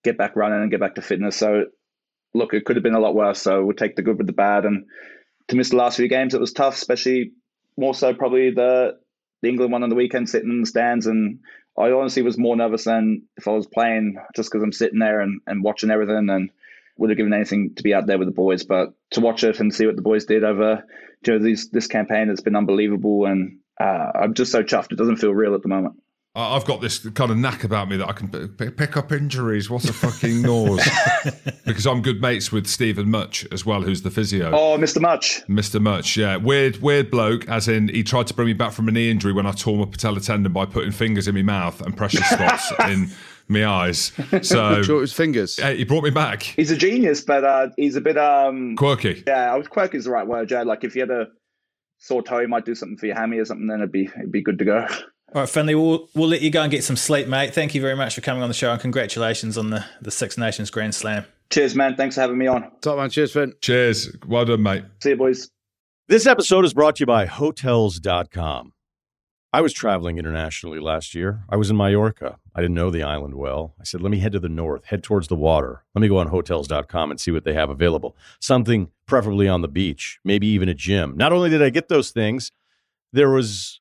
get 0.02 0.18
back 0.18 0.36
running 0.36 0.60
and 0.60 0.70
get 0.70 0.80
back 0.80 0.96
to 0.96 1.02
fitness. 1.02 1.36
So, 1.36 1.64
look, 2.34 2.52
it 2.52 2.66
could 2.66 2.76
have 2.76 2.82
been 2.82 2.94
a 2.94 3.00
lot 3.00 3.14
worse. 3.14 3.40
So 3.40 3.64
we'll 3.64 3.76
take 3.76 3.96
the 3.96 4.02
good 4.02 4.18
with 4.18 4.26
the 4.26 4.34
bad. 4.34 4.66
And 4.66 4.84
to 5.48 5.56
miss 5.56 5.70
the 5.70 5.76
last 5.76 5.96
few 5.96 6.08
games, 6.08 6.34
it 6.34 6.40
was 6.40 6.52
tough, 6.52 6.74
especially 6.74 7.32
more 7.78 7.94
so 7.94 8.12
probably 8.12 8.50
the 8.50 8.98
the 9.40 9.48
England 9.48 9.72
one 9.72 9.82
on 9.82 9.90
the 9.90 9.94
weekend, 9.94 10.28
sitting 10.28 10.50
in 10.50 10.60
the 10.60 10.66
stands 10.66 11.06
and 11.06 11.40
I 11.78 11.90
honestly 11.90 12.22
was 12.22 12.38
more 12.38 12.56
nervous 12.56 12.84
than 12.84 13.22
if 13.36 13.48
I 13.48 13.52
was 13.52 13.66
playing 13.66 14.16
just 14.36 14.50
because 14.50 14.62
I'm 14.62 14.72
sitting 14.72 15.00
there 15.00 15.20
and, 15.20 15.40
and 15.46 15.64
watching 15.64 15.90
everything 15.90 16.28
and 16.30 16.50
would 16.96 17.10
have 17.10 17.16
given 17.16 17.32
anything 17.32 17.74
to 17.74 17.82
be 17.82 17.92
out 17.92 18.06
there 18.06 18.18
with 18.18 18.28
the 18.28 18.32
boys. 18.32 18.64
But 18.64 18.94
to 19.10 19.20
watch 19.20 19.42
it 19.42 19.58
and 19.58 19.74
see 19.74 19.86
what 19.86 19.96
the 19.96 20.02
boys 20.02 20.24
did 20.24 20.44
over 20.44 20.84
you 21.26 21.32
know, 21.32 21.44
these, 21.44 21.70
this 21.70 21.88
campaign, 21.88 22.30
it's 22.30 22.42
been 22.42 22.54
unbelievable. 22.54 23.26
And 23.26 23.58
uh, 23.80 24.12
I'm 24.14 24.34
just 24.34 24.52
so 24.52 24.62
chuffed. 24.62 24.92
It 24.92 24.98
doesn't 24.98 25.16
feel 25.16 25.34
real 25.34 25.54
at 25.54 25.62
the 25.62 25.68
moment. 25.68 25.96
I've 26.36 26.64
got 26.64 26.80
this 26.80 26.98
kind 27.10 27.30
of 27.30 27.36
knack 27.36 27.62
about 27.62 27.88
me 27.88 27.96
that 27.96 28.08
I 28.08 28.12
can 28.12 28.28
pick 28.48 28.96
up 28.96 29.12
injuries. 29.12 29.70
What 29.70 29.84
a 29.84 29.92
fucking 29.92 30.42
nose! 30.42 30.84
because 31.64 31.86
I'm 31.86 32.02
good 32.02 32.20
mates 32.20 32.50
with 32.50 32.66
Stephen 32.66 33.08
Much 33.08 33.46
as 33.52 33.64
well, 33.64 33.82
who's 33.82 34.02
the 34.02 34.10
physio. 34.10 34.50
Oh, 34.50 34.76
Mr. 34.76 35.00
Much. 35.00 35.42
Mr. 35.46 35.80
Much, 35.80 36.16
yeah, 36.16 36.36
weird, 36.36 36.82
weird 36.82 37.08
bloke. 37.08 37.48
As 37.48 37.68
in, 37.68 37.86
he 37.86 38.02
tried 38.02 38.26
to 38.26 38.34
bring 38.34 38.46
me 38.46 38.52
back 38.52 38.72
from 38.72 38.88
a 38.88 38.90
knee 38.90 39.12
injury 39.12 39.32
when 39.32 39.46
I 39.46 39.52
tore 39.52 39.78
my 39.78 39.84
patella 39.84 40.18
tendon 40.18 40.52
by 40.52 40.66
putting 40.66 40.90
fingers 40.90 41.28
in 41.28 41.36
my 41.36 41.42
mouth 41.42 41.80
and 41.80 41.96
pressure 41.96 42.22
spots 42.24 42.72
in 42.88 43.12
my 43.46 43.64
eyes. 43.64 44.10
So 44.42 44.82
sure 44.82 44.96
it 44.96 45.00
was 45.00 45.12
fingers. 45.12 45.56
Hey, 45.56 45.76
he 45.76 45.84
brought 45.84 46.02
me 46.02 46.10
back. 46.10 46.42
He's 46.42 46.72
a 46.72 46.76
genius, 46.76 47.20
but 47.20 47.44
uh, 47.44 47.68
he's 47.76 47.94
a 47.94 48.00
bit 48.00 48.18
um 48.18 48.74
quirky. 48.74 49.22
Yeah, 49.24 49.52
I 49.52 49.56
was 49.56 49.68
quirky 49.68 49.98
is 49.98 50.06
the 50.06 50.10
right 50.10 50.26
word, 50.26 50.48
Jad. 50.48 50.66
Like 50.66 50.82
if 50.82 50.96
you 50.96 51.02
had 51.02 51.10
a 51.10 51.26
saw 51.98 52.20
Toey 52.22 52.48
might 52.48 52.64
do 52.64 52.74
something 52.74 52.98
for 52.98 53.06
your 53.06 53.14
hammy 53.14 53.38
or 53.38 53.44
something, 53.44 53.68
then 53.68 53.78
it'd 53.78 53.92
be 53.92 54.06
it'd 54.16 54.32
be 54.32 54.42
good 54.42 54.58
to 54.58 54.64
go. 54.64 54.86
All 55.34 55.40
right, 55.40 55.48
Finlay, 55.48 55.74
we'll, 55.74 56.08
we'll 56.14 56.28
let 56.28 56.42
you 56.42 56.50
go 56.50 56.62
and 56.62 56.70
get 56.70 56.84
some 56.84 56.94
sleep, 56.94 57.26
mate. 57.26 57.52
Thank 57.52 57.74
you 57.74 57.80
very 57.80 57.96
much 57.96 58.14
for 58.14 58.20
coming 58.20 58.40
on 58.44 58.48
the 58.48 58.54
show 58.54 58.70
and 58.70 58.80
congratulations 58.80 59.58
on 59.58 59.70
the, 59.70 59.84
the 60.00 60.12
Six 60.12 60.38
Nations 60.38 60.70
Grand 60.70 60.94
Slam. 60.94 61.24
Cheers, 61.50 61.74
man. 61.74 61.96
Thanks 61.96 62.14
for 62.14 62.20
having 62.20 62.38
me 62.38 62.46
on. 62.46 62.70
Top 62.82 62.98
man, 62.98 63.10
cheers, 63.10 63.32
Finn. 63.32 63.52
Cheers. 63.60 64.16
Well 64.28 64.44
done, 64.44 64.62
mate. 64.62 64.84
See 65.02 65.10
you, 65.10 65.16
boys. 65.16 65.50
This 66.06 66.28
episode 66.28 66.64
is 66.64 66.72
brought 66.72 66.96
to 66.96 67.00
you 67.00 67.06
by 67.06 67.26
Hotels.com. 67.26 68.74
I 69.52 69.60
was 69.60 69.72
traveling 69.72 70.18
internationally 70.18 70.78
last 70.78 71.16
year. 71.16 71.42
I 71.48 71.56
was 71.56 71.68
in 71.68 71.76
Mallorca. 71.76 72.38
I 72.54 72.60
didn't 72.60 72.74
know 72.74 72.90
the 72.90 73.02
island 73.02 73.34
well. 73.34 73.74
I 73.80 73.84
said, 73.84 74.02
let 74.02 74.12
me 74.12 74.20
head 74.20 74.32
to 74.32 74.40
the 74.40 74.48
north, 74.48 74.84
head 74.84 75.02
towards 75.02 75.26
the 75.26 75.36
water. 75.36 75.82
Let 75.96 76.02
me 76.02 76.08
go 76.08 76.18
on 76.18 76.28
Hotels.com 76.28 77.10
and 77.10 77.18
see 77.18 77.32
what 77.32 77.44
they 77.44 77.54
have 77.54 77.70
available. 77.70 78.16
Something 78.40 78.90
preferably 79.06 79.48
on 79.48 79.62
the 79.62 79.68
beach, 79.68 80.20
maybe 80.24 80.46
even 80.46 80.68
a 80.68 80.74
gym. 80.74 81.16
Not 81.16 81.32
only 81.32 81.50
did 81.50 81.62
I 81.62 81.70
get 81.70 81.88
those 81.88 82.12
things, 82.12 82.52
there 83.12 83.30
was 83.30 83.80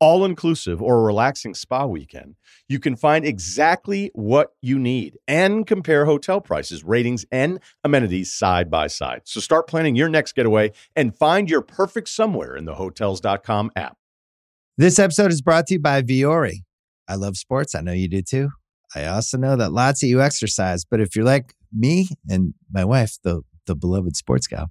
all 0.00 0.24
inclusive 0.24 0.82
or 0.82 0.98
a 0.98 1.02
relaxing 1.02 1.54
spa 1.54 1.86
weekend, 1.86 2.36
you 2.68 2.78
can 2.78 2.96
find 2.96 3.24
exactly 3.24 4.10
what 4.14 4.52
you 4.62 4.78
need 4.78 5.18
and 5.26 5.66
compare 5.66 6.04
hotel 6.04 6.40
prices, 6.40 6.84
ratings, 6.84 7.24
and 7.30 7.60
amenities 7.84 8.32
side 8.32 8.70
by 8.70 8.86
side. 8.86 9.22
So 9.24 9.40
start 9.40 9.66
planning 9.66 9.96
your 9.96 10.08
next 10.08 10.34
getaway 10.34 10.72
and 10.94 11.16
find 11.16 11.50
your 11.50 11.62
perfect 11.62 12.08
somewhere 12.08 12.56
in 12.56 12.64
the 12.64 12.74
hotels.com 12.74 13.70
app. 13.76 13.96
This 14.76 14.98
episode 14.98 15.32
is 15.32 15.42
brought 15.42 15.66
to 15.68 15.74
you 15.74 15.80
by 15.80 16.02
Vuori. 16.02 16.62
I 17.08 17.16
love 17.16 17.36
sports. 17.36 17.74
I 17.74 17.80
know 17.80 17.92
you 17.92 18.08
do 18.08 18.22
too. 18.22 18.50
I 18.94 19.06
also 19.06 19.36
know 19.36 19.56
that 19.56 19.72
lots 19.72 20.02
of 20.02 20.08
you 20.08 20.22
exercise, 20.22 20.84
but 20.84 21.00
if 21.00 21.16
you're 21.16 21.24
like 21.24 21.54
me 21.72 22.08
and 22.28 22.54
my 22.72 22.84
wife, 22.84 23.18
the 23.22 23.42
the 23.66 23.74
beloved 23.74 24.16
sports 24.16 24.46
gal, 24.46 24.70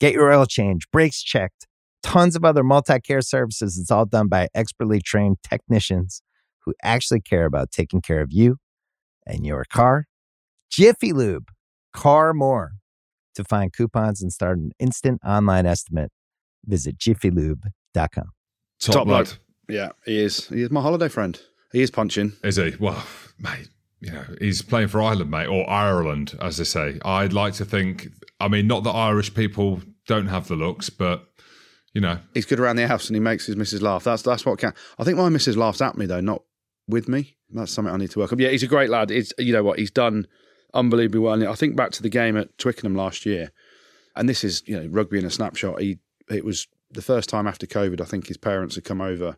Get 0.00 0.12
your 0.14 0.32
oil 0.32 0.46
change, 0.46 0.88
brakes 0.92 1.22
checked, 1.22 1.66
tons 2.02 2.36
of 2.36 2.44
other 2.44 2.62
multi 2.62 3.00
care 3.00 3.20
services. 3.20 3.78
It's 3.78 3.90
all 3.90 4.06
done 4.06 4.28
by 4.28 4.48
expertly 4.54 5.00
trained 5.00 5.38
technicians 5.42 6.22
who 6.64 6.74
actually 6.82 7.20
care 7.20 7.46
about 7.46 7.70
taking 7.70 8.00
care 8.00 8.20
of 8.20 8.28
you 8.30 8.56
and 9.26 9.44
your 9.44 9.64
car. 9.72 10.06
Jiffy 10.70 11.12
Lube, 11.12 11.48
car 11.94 12.32
more. 12.32 12.72
To 13.34 13.44
find 13.44 13.72
coupons 13.72 14.20
and 14.20 14.32
start 14.32 14.58
an 14.58 14.72
instant 14.80 15.20
online 15.24 15.64
estimate, 15.64 16.10
visit 16.66 16.98
jiffylube.com. 16.98 18.24
Top, 18.80 18.94
Top 18.94 19.06
lad. 19.06 19.26
bloke. 19.26 19.38
Yeah, 19.68 19.90
he 20.04 20.18
is. 20.20 20.48
He 20.48 20.62
is 20.62 20.70
my 20.70 20.80
holiday 20.80 21.08
friend. 21.08 21.40
He 21.72 21.82
is 21.82 21.90
punching. 21.90 22.32
Is 22.42 22.56
he? 22.56 22.74
Well, 22.80 23.00
mate, 23.38 23.68
you 24.00 24.12
know, 24.12 24.24
he's 24.40 24.62
playing 24.62 24.88
for 24.88 25.02
Ireland, 25.02 25.30
mate, 25.30 25.46
or 25.46 25.68
Ireland, 25.68 26.36
as 26.40 26.56
they 26.56 26.64
say. 26.64 26.98
I'd 27.04 27.32
like 27.32 27.54
to 27.54 27.64
think, 27.64 28.08
I 28.40 28.48
mean, 28.48 28.66
not 28.66 28.84
that 28.84 28.90
Irish 28.90 29.34
people 29.34 29.80
don't 30.06 30.28
have 30.28 30.48
the 30.48 30.54
looks, 30.54 30.88
but, 30.88 31.28
you 31.92 32.00
know, 32.00 32.18
He's 32.34 32.46
good 32.46 32.60
around 32.60 32.76
the 32.76 32.86
house 32.86 33.08
and 33.08 33.16
he 33.16 33.20
makes 33.20 33.46
his 33.46 33.56
missus 33.56 33.82
laugh. 33.82 34.04
That's 34.04 34.22
that's 34.22 34.46
what 34.46 34.58
can. 34.58 34.72
I 34.98 35.04
think 35.04 35.18
my 35.18 35.28
missus 35.28 35.56
laughs 35.56 35.80
at 35.80 35.96
me 35.96 36.06
though, 36.06 36.20
not 36.20 36.42
with 36.86 37.08
me. 37.08 37.36
That's 37.50 37.72
something 37.72 37.92
I 37.92 37.96
need 37.96 38.10
to 38.12 38.18
work 38.18 38.32
on. 38.32 38.38
Yeah, 38.38 38.50
he's 38.50 38.62
a 38.62 38.68
great 38.68 38.90
lad. 38.90 39.10
It's 39.10 39.32
you 39.38 39.52
know 39.52 39.64
what 39.64 39.78
he's 39.78 39.90
done 39.90 40.26
unbelievably 40.74 41.20
well. 41.20 41.34
And 41.34 41.44
I 41.44 41.54
think 41.54 41.76
back 41.76 41.90
to 41.92 42.02
the 42.02 42.08
game 42.08 42.36
at 42.36 42.56
Twickenham 42.58 42.94
last 42.94 43.26
year, 43.26 43.50
and 44.14 44.28
this 44.28 44.44
is 44.44 44.62
you 44.66 44.78
know 44.78 44.86
rugby 44.88 45.18
in 45.18 45.24
a 45.24 45.30
snapshot. 45.30 45.80
He 45.80 45.98
it 46.30 46.44
was 46.44 46.68
the 46.90 47.02
first 47.02 47.28
time 47.28 47.46
after 47.46 47.66
COVID. 47.66 48.00
I 48.00 48.04
think 48.04 48.28
his 48.28 48.36
parents 48.36 48.74
had 48.74 48.84
come 48.84 49.00
over 49.00 49.36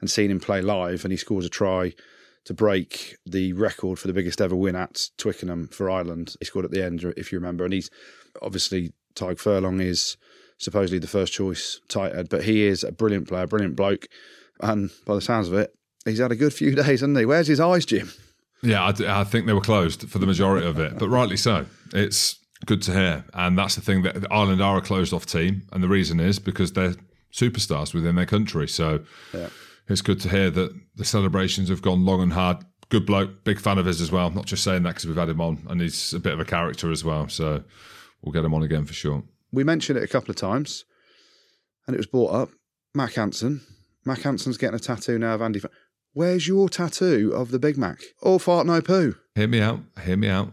and 0.00 0.10
seen 0.10 0.30
him 0.30 0.40
play 0.40 0.60
live, 0.60 1.04
and 1.04 1.12
he 1.12 1.16
scores 1.16 1.46
a 1.46 1.50
try 1.50 1.92
to 2.44 2.54
break 2.54 3.16
the 3.24 3.52
record 3.52 3.98
for 3.98 4.08
the 4.08 4.12
biggest 4.12 4.40
ever 4.40 4.56
win 4.56 4.76
at 4.76 5.08
Twickenham 5.16 5.68
for 5.68 5.90
Ireland. 5.90 6.34
He 6.40 6.46
scored 6.46 6.64
at 6.64 6.70
the 6.70 6.84
end, 6.84 7.04
if 7.16 7.32
you 7.32 7.38
remember, 7.38 7.64
and 7.64 7.72
he's 7.72 7.90
obviously 8.40 8.92
Tadhg 9.14 9.38
Furlong 9.38 9.80
is 9.80 10.16
supposedly 10.58 10.98
the 10.98 11.06
first 11.06 11.32
choice 11.32 11.80
tight 11.88 12.14
head, 12.14 12.28
but 12.28 12.44
he 12.44 12.64
is 12.64 12.84
a 12.84 12.92
brilliant 12.92 13.28
player, 13.28 13.46
brilliant 13.46 13.76
bloke, 13.76 14.06
and 14.60 14.90
by 15.06 15.14
the 15.14 15.20
sounds 15.20 15.48
of 15.48 15.54
it, 15.54 15.72
he's 16.04 16.18
had 16.18 16.32
a 16.32 16.36
good 16.36 16.54
few 16.54 16.74
days, 16.74 16.86
hasn't 17.00 17.18
he? 17.18 17.26
Where's 17.26 17.48
his 17.48 17.60
eyes, 17.60 17.84
Jim? 17.86 18.10
yeah, 18.62 18.82
I, 18.84 19.20
I 19.20 19.24
think 19.24 19.46
they 19.46 19.52
were 19.52 19.60
closed 19.60 20.08
for 20.08 20.18
the 20.18 20.26
majority 20.26 20.66
of 20.66 20.78
it, 20.78 20.98
but 20.98 21.08
rightly 21.08 21.36
so. 21.36 21.66
It's 21.92 22.38
good 22.64 22.82
to 22.82 22.92
hear. 22.92 23.24
And 23.34 23.58
that's 23.58 23.74
the 23.74 23.80
thing 23.80 24.02
that 24.02 24.24
Ireland 24.30 24.62
are 24.62 24.78
a 24.78 24.80
closed 24.80 25.12
off 25.12 25.26
team. 25.26 25.62
And 25.72 25.82
the 25.82 25.88
reason 25.88 26.20
is 26.20 26.38
because 26.38 26.72
they're 26.72 26.94
superstars 27.32 27.92
within 27.92 28.14
their 28.14 28.26
country. 28.26 28.68
So 28.68 29.00
it's 29.92 30.02
good 30.02 30.20
to 30.20 30.28
hear 30.28 30.50
that 30.50 30.72
the 30.94 31.04
celebrations 31.04 31.68
have 31.68 31.82
gone 31.82 32.04
long 32.04 32.22
and 32.22 32.32
hard. 32.32 32.58
Good 32.88 33.06
bloke, 33.06 33.44
big 33.44 33.58
fan 33.58 33.78
of 33.78 33.86
his 33.86 34.00
as 34.00 34.12
well. 34.12 34.30
Not 34.30 34.46
just 34.46 34.64
saying 34.64 34.82
that 34.82 34.90
because 34.90 35.06
we've 35.06 35.16
had 35.16 35.28
him 35.28 35.40
on, 35.40 35.66
and 35.68 35.80
he's 35.80 36.12
a 36.12 36.20
bit 36.20 36.32
of 36.32 36.40
a 36.40 36.44
character 36.44 36.90
as 36.90 37.04
well. 37.04 37.28
So 37.28 37.62
we'll 38.22 38.32
get 38.32 38.44
him 38.44 38.54
on 38.54 38.62
again 38.62 38.84
for 38.84 38.92
sure. 38.92 39.22
We 39.50 39.64
mentioned 39.64 39.98
it 39.98 40.04
a 40.04 40.08
couple 40.08 40.30
of 40.30 40.36
times, 40.36 40.84
and 41.86 41.94
it 41.94 41.98
was 41.98 42.06
brought 42.06 42.32
up. 42.32 42.50
Mack 42.94 43.14
Hansen. 43.14 43.62
Mack 44.04 44.20
Hansen's 44.20 44.58
getting 44.58 44.76
a 44.76 44.78
tattoo 44.78 45.18
now 45.18 45.34
of 45.34 45.42
Andy. 45.42 45.62
Where's 46.12 46.46
your 46.46 46.68
tattoo 46.68 47.32
of 47.34 47.50
the 47.50 47.58
Big 47.58 47.78
Mac? 47.78 48.00
All 48.20 48.38
fart, 48.38 48.66
no 48.66 48.82
poo. 48.82 49.14
Hear 49.34 49.46
me 49.46 49.60
out. 49.60 49.80
Hear 50.04 50.16
me 50.16 50.28
out. 50.28 50.52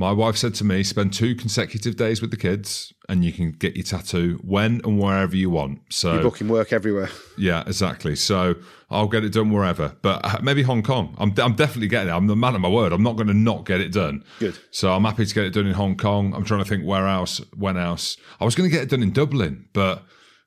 My 0.00 0.12
wife 0.12 0.38
said 0.38 0.54
to 0.54 0.64
me, 0.64 0.82
spend 0.82 1.12
two 1.12 1.34
consecutive 1.34 1.94
days 1.94 2.22
with 2.22 2.30
the 2.30 2.38
kids 2.38 2.94
and 3.10 3.22
you 3.22 3.34
can 3.34 3.52
get 3.52 3.76
your 3.76 3.84
tattoo 3.84 4.40
when 4.42 4.80
and 4.82 4.98
wherever 4.98 5.36
you 5.36 5.50
want. 5.50 5.80
So 5.90 6.14
You're 6.14 6.22
booking 6.22 6.48
work 6.48 6.72
everywhere. 6.72 7.10
Yeah, 7.36 7.64
exactly. 7.66 8.16
So 8.16 8.54
I'll 8.88 9.08
get 9.08 9.24
it 9.24 9.34
done 9.34 9.50
wherever, 9.50 9.94
but 10.00 10.24
uh, 10.24 10.38
maybe 10.42 10.62
Hong 10.62 10.82
Kong. 10.82 11.14
I'm, 11.18 11.34
I'm 11.36 11.54
definitely 11.54 11.88
getting 11.88 12.08
it. 12.08 12.12
I'm 12.12 12.28
the 12.28 12.34
man 12.34 12.54
of 12.54 12.62
my 12.62 12.68
word. 12.70 12.94
I'm 12.94 13.02
not 13.02 13.16
going 13.16 13.26
to 13.26 13.34
not 13.34 13.66
get 13.66 13.82
it 13.82 13.92
done. 13.92 14.24
Good. 14.38 14.58
So 14.70 14.90
I'm 14.90 15.04
happy 15.04 15.26
to 15.26 15.34
get 15.34 15.44
it 15.44 15.52
done 15.52 15.66
in 15.66 15.74
Hong 15.74 15.98
Kong. 15.98 16.32
I'm 16.32 16.46
trying 16.46 16.64
to 16.64 16.68
think 16.68 16.82
where 16.86 17.06
else, 17.06 17.36
when 17.54 17.76
else. 17.76 18.16
I 18.40 18.46
was 18.46 18.54
going 18.54 18.70
to 18.70 18.74
get 18.74 18.84
it 18.84 18.88
done 18.88 19.02
in 19.02 19.12
Dublin, 19.12 19.68
but 19.74 20.02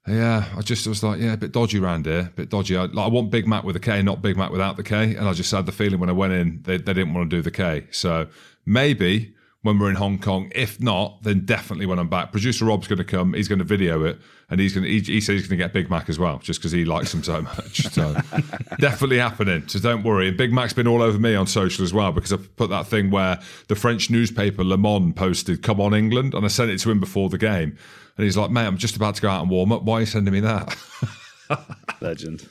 yeah, 0.07 0.45
I 0.57 0.61
just 0.61 0.87
was 0.87 1.03
like, 1.03 1.19
yeah, 1.19 1.33
a 1.33 1.37
bit 1.37 1.51
dodgy 1.51 1.77
around 1.77 2.07
here, 2.07 2.21
a 2.21 2.35
bit 2.35 2.49
dodgy. 2.49 2.75
I, 2.75 2.85
like, 2.85 3.05
I 3.05 3.09
want 3.09 3.29
Big 3.29 3.47
Mac 3.47 3.65
with 3.65 3.75
a 3.75 3.79
K, 3.79 4.01
not 4.01 4.23
Big 4.23 4.35
Mac 4.35 4.49
without 4.49 4.77
the 4.77 4.83
K. 4.83 5.15
And 5.15 5.27
I 5.29 5.33
just 5.33 5.51
had 5.51 5.67
the 5.67 5.71
feeling 5.71 5.99
when 5.99 6.09
I 6.09 6.13
went 6.13 6.33
in, 6.33 6.63
they, 6.63 6.77
they 6.77 6.93
didn't 6.93 7.13
want 7.13 7.29
to 7.29 7.35
do 7.35 7.43
the 7.43 7.51
K. 7.51 7.85
So 7.91 8.29
maybe 8.65 9.35
when 9.63 9.79
we're 9.79 9.89
in 9.89 9.95
Hong 9.95 10.19
Kong. 10.19 10.51
If 10.53 10.79
not, 10.79 11.23
then 11.23 11.45
definitely 11.45 11.85
when 11.85 11.97
I'm 11.97 12.09
back. 12.09 12.31
Producer 12.31 12.65
Rob's 12.65 12.87
going 12.87 12.97
to 12.97 13.03
come. 13.03 13.33
He's 13.33 13.47
going 13.47 13.59
to 13.59 13.65
video 13.65 14.03
it, 14.03 14.19
and 14.49 14.59
he's 14.59 14.73
going. 14.73 14.83
To, 14.83 14.89
he, 14.89 14.99
he 14.99 15.19
said 15.19 15.33
he's 15.33 15.47
going 15.47 15.57
to 15.57 15.63
get 15.63 15.73
Big 15.73 15.89
Mac 15.89 16.09
as 16.09 16.19
well, 16.19 16.37
just 16.39 16.59
because 16.59 16.71
he 16.71 16.85
likes 16.85 17.11
them 17.11 17.23
so 17.23 17.41
much. 17.41 17.87
So 17.87 18.13
definitely 18.79 19.17
happening. 19.17 19.67
So 19.67 19.79
don't 19.79 20.03
worry. 20.03 20.27
And 20.27 20.37
Big 20.37 20.53
Mac's 20.53 20.73
been 20.73 20.87
all 20.87 21.01
over 21.01 21.17
me 21.17 21.33
on 21.33 21.47
social 21.47 21.83
as 21.83 21.93
well 21.93 22.11
because 22.11 22.31
I 22.31 22.37
put 22.37 22.69
that 22.69 22.87
thing 22.87 23.09
where 23.09 23.39
the 23.67 23.75
French 23.75 24.09
newspaper 24.09 24.63
Le 24.63 24.77
Monde 24.77 25.15
posted 25.15 25.63
"Come 25.63 25.81
on 25.81 25.93
England," 25.93 26.33
and 26.33 26.45
I 26.45 26.49
sent 26.49 26.69
it 26.69 26.77
to 26.79 26.91
him 26.91 26.99
before 26.99 27.29
the 27.29 27.37
game, 27.37 27.77
and 28.17 28.23
he's 28.23 28.37
like, 28.37 28.51
"Mate, 28.51 28.67
I'm 28.67 28.77
just 28.77 28.95
about 28.95 29.15
to 29.15 29.21
go 29.21 29.29
out 29.29 29.41
and 29.41 29.49
warm 29.49 29.71
up. 29.71 29.83
Why 29.83 29.95
are 29.95 29.99
you 30.01 30.05
sending 30.05 30.33
me 30.33 30.41
that?" 30.41 30.77
Legend. 32.01 32.47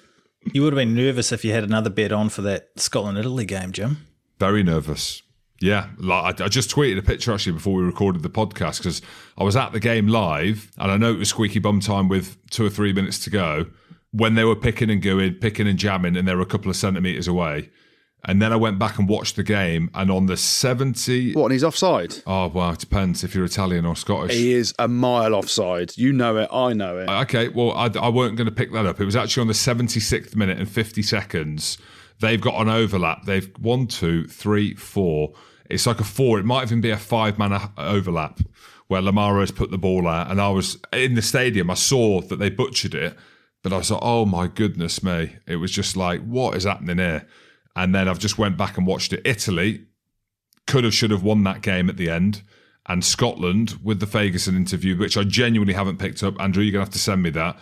You 0.53 0.63
would 0.63 0.73
have 0.73 0.79
been 0.79 0.95
nervous 0.95 1.31
if 1.31 1.45
you 1.45 1.53
had 1.53 1.63
another 1.63 1.91
bet 1.91 2.11
on 2.11 2.29
for 2.29 2.43
that 2.43 2.71
Scotland 2.77 3.17
Italy 3.17 3.45
game, 3.45 3.71
Jim. 3.71 3.99
Very 4.41 4.65
nervous. 4.65 5.23
Yeah, 5.63 5.89
like 5.97 6.41
I, 6.41 6.49
just 6.49 6.71
tweeted 6.71 6.99
a 6.99 7.03
picture 7.03 7.33
actually 7.33 7.53
before 7.53 7.75
we 7.75 7.85
recorded 7.85 8.23
the 8.23 8.31
podcast 8.31 8.79
because 8.79 9.01
I 9.39 9.45
was 9.45 9.55
at 9.55 9.73
the 9.73 9.79
game 9.79 10.09
live 10.09 10.73
and 10.77 10.91
I 10.91 10.97
know 10.97 11.13
it 11.13 11.19
was 11.19 11.29
squeaky 11.29 11.61
bum 11.61 11.79
time 11.79 12.09
with 12.09 12.37
two 12.51 12.67
or 12.67 12.71
three 12.71 12.93
minutes 12.93 13.21
to 13.21 13.31
go 13.31 13.67
when 14.11 14.35
they 14.35 14.45
were 14.45 14.57
picking 14.57 14.91
and 14.91 15.01
going, 15.01 15.35
picking 15.35 15.67
and 15.67 15.79
jamming, 15.79 16.17
and 16.17 16.29
they 16.29 16.35
were 16.35 16.43
a 16.43 16.47
couple 16.47 16.69
of 16.71 16.77
centimeters 16.77 17.27
away. 17.27 17.71
And 18.25 18.41
then 18.41 18.53
I 18.53 18.57
went 18.57 18.79
back 18.79 18.99
and 18.99 19.09
watched 19.09 19.35
the 19.35 19.43
game, 19.43 19.91
and 19.95 20.11
on 20.11 20.27
the 20.27 20.37
70. 20.37 21.33
What, 21.33 21.45
and 21.45 21.53
he's 21.53 21.65
offside? 21.65 22.15
Oh, 22.25 22.49
well, 22.49 22.71
it 22.71 22.79
depends 22.79 23.25
if 23.25 23.35
you're 23.35 23.45
Italian 23.45 23.85
or 23.85 23.97
Scottish. 23.97 24.35
He 24.35 24.53
is 24.53 24.75
a 24.79 24.87
mile 24.87 25.35
offside. 25.35 25.97
You 25.97 26.13
know 26.13 26.37
it. 26.37 26.49
I 26.53 26.73
know 26.73 26.99
it. 26.99 27.09
Okay, 27.09 27.49
well, 27.49 27.73
I, 27.73 27.91
I 28.01 28.11
weren't 28.11 28.37
going 28.37 28.47
to 28.47 28.55
pick 28.55 28.73
that 28.73 28.87
up. 28.87 29.01
It 29.01 29.05
was 29.07 29.17
actually 29.17 29.41
on 29.43 29.47
the 29.49 29.55
76th 29.55 30.37
minute 30.37 30.59
and 30.59 30.69
50 30.69 31.03
seconds. 31.03 31.79
They've 32.21 32.41
got 32.41 32.61
an 32.61 32.69
overlap. 32.69 33.25
They've 33.25 33.51
one, 33.59 33.89
two, 33.89 34.27
three, 34.29 34.75
four. 34.75 35.33
It's 35.71 35.87
like 35.87 36.01
a 36.01 36.05
four. 36.05 36.39
It 36.39 36.45
might 36.45 36.65
even 36.65 36.81
be 36.81 36.91
a 36.91 36.97
five 36.97 37.39
man 37.39 37.59
overlap 37.77 38.41
where 38.89 39.01
Lamaro 39.03 39.41
has 39.41 39.51
put 39.51 39.71
the 39.71 39.79
ball 39.79 40.07
out. 40.07 40.31
And 40.31 40.41
I 40.41 40.51
was 40.51 40.79
in 40.93 41.15
the 41.15 41.23
stadium. 41.23 41.71
I 41.71 41.75
saw 41.75 42.21
that 42.21 42.37
they 42.37 42.51
butchered 42.51 42.95
it, 42.95 43.17
but 43.63 43.73
I 43.73 43.79
was 43.79 43.91
like, 43.91 44.03
oh 44.03 44.27
my 44.27 44.49
goodness 44.49 45.03
me. 45.03 45.37
It 45.47 45.57
was 45.57 45.71
just 45.71 45.97
like, 45.97 46.23
what 46.23 46.57
is 46.57 46.65
happening 46.65 46.99
here? 46.99 47.27
And 47.75 47.95
then 47.95 48.09
I've 48.09 48.19
just 48.19 48.39
went 48.39 48.59
back 48.59 48.77
and 48.77 48.87
watched 48.87 49.13
it. 49.13 49.23
Italy 49.25 49.87
could 50.67 50.85
have, 50.85 50.95
should 50.95 51.11
have 51.11 51.23
won 51.23 51.43
that 51.45 51.63
game 51.63 51.89
at 51.89 51.97
the 51.97 52.11
end. 52.11 52.43
And 52.87 53.05
Scotland 53.05 53.79
with 53.83 54.01
the 54.01 54.07
Ferguson 54.07 54.57
interview, 54.57 54.99
which 54.99 55.17
I 55.17 55.23
genuinely 55.23 55.75
haven't 55.75 55.99
picked 55.99 56.23
up. 56.23 56.39
Andrew, 56.41 56.63
you're 56.63 56.73
going 56.73 56.85
to 56.85 56.87
have 56.87 56.93
to 56.93 56.99
send 56.99 57.23
me 57.23 57.31
that 57.31 57.57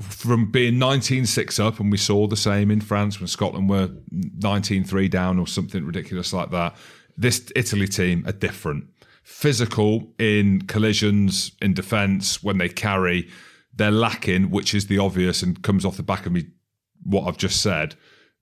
from 0.00 0.50
being 0.50 0.74
19-6 0.74 1.64
up 1.64 1.78
and 1.78 1.90
we 1.90 1.96
saw 1.96 2.26
the 2.26 2.36
same 2.36 2.70
in 2.70 2.80
France 2.80 3.20
when 3.20 3.28
Scotland 3.28 3.68
were 3.68 3.88
19-3 4.12 5.08
down 5.08 5.38
or 5.38 5.46
something 5.46 5.84
ridiculous 5.84 6.32
like 6.32 6.50
that 6.50 6.76
this 7.16 7.50
Italy 7.54 7.88
team 7.88 8.24
are 8.26 8.32
different. 8.32 8.86
Physical 9.22 10.12
in 10.18 10.62
collisions, 10.62 11.52
in 11.62 11.74
defence, 11.74 12.42
when 12.42 12.58
they 12.58 12.68
carry, 12.68 13.28
they're 13.74 13.90
lacking, 13.90 14.50
which 14.50 14.74
is 14.74 14.86
the 14.86 14.98
obvious 14.98 15.42
and 15.42 15.62
comes 15.62 15.84
off 15.84 15.96
the 15.96 16.02
back 16.02 16.26
of 16.26 16.32
me 16.32 16.46
what 17.02 17.26
I've 17.26 17.38
just 17.38 17.60
said. 17.60 17.94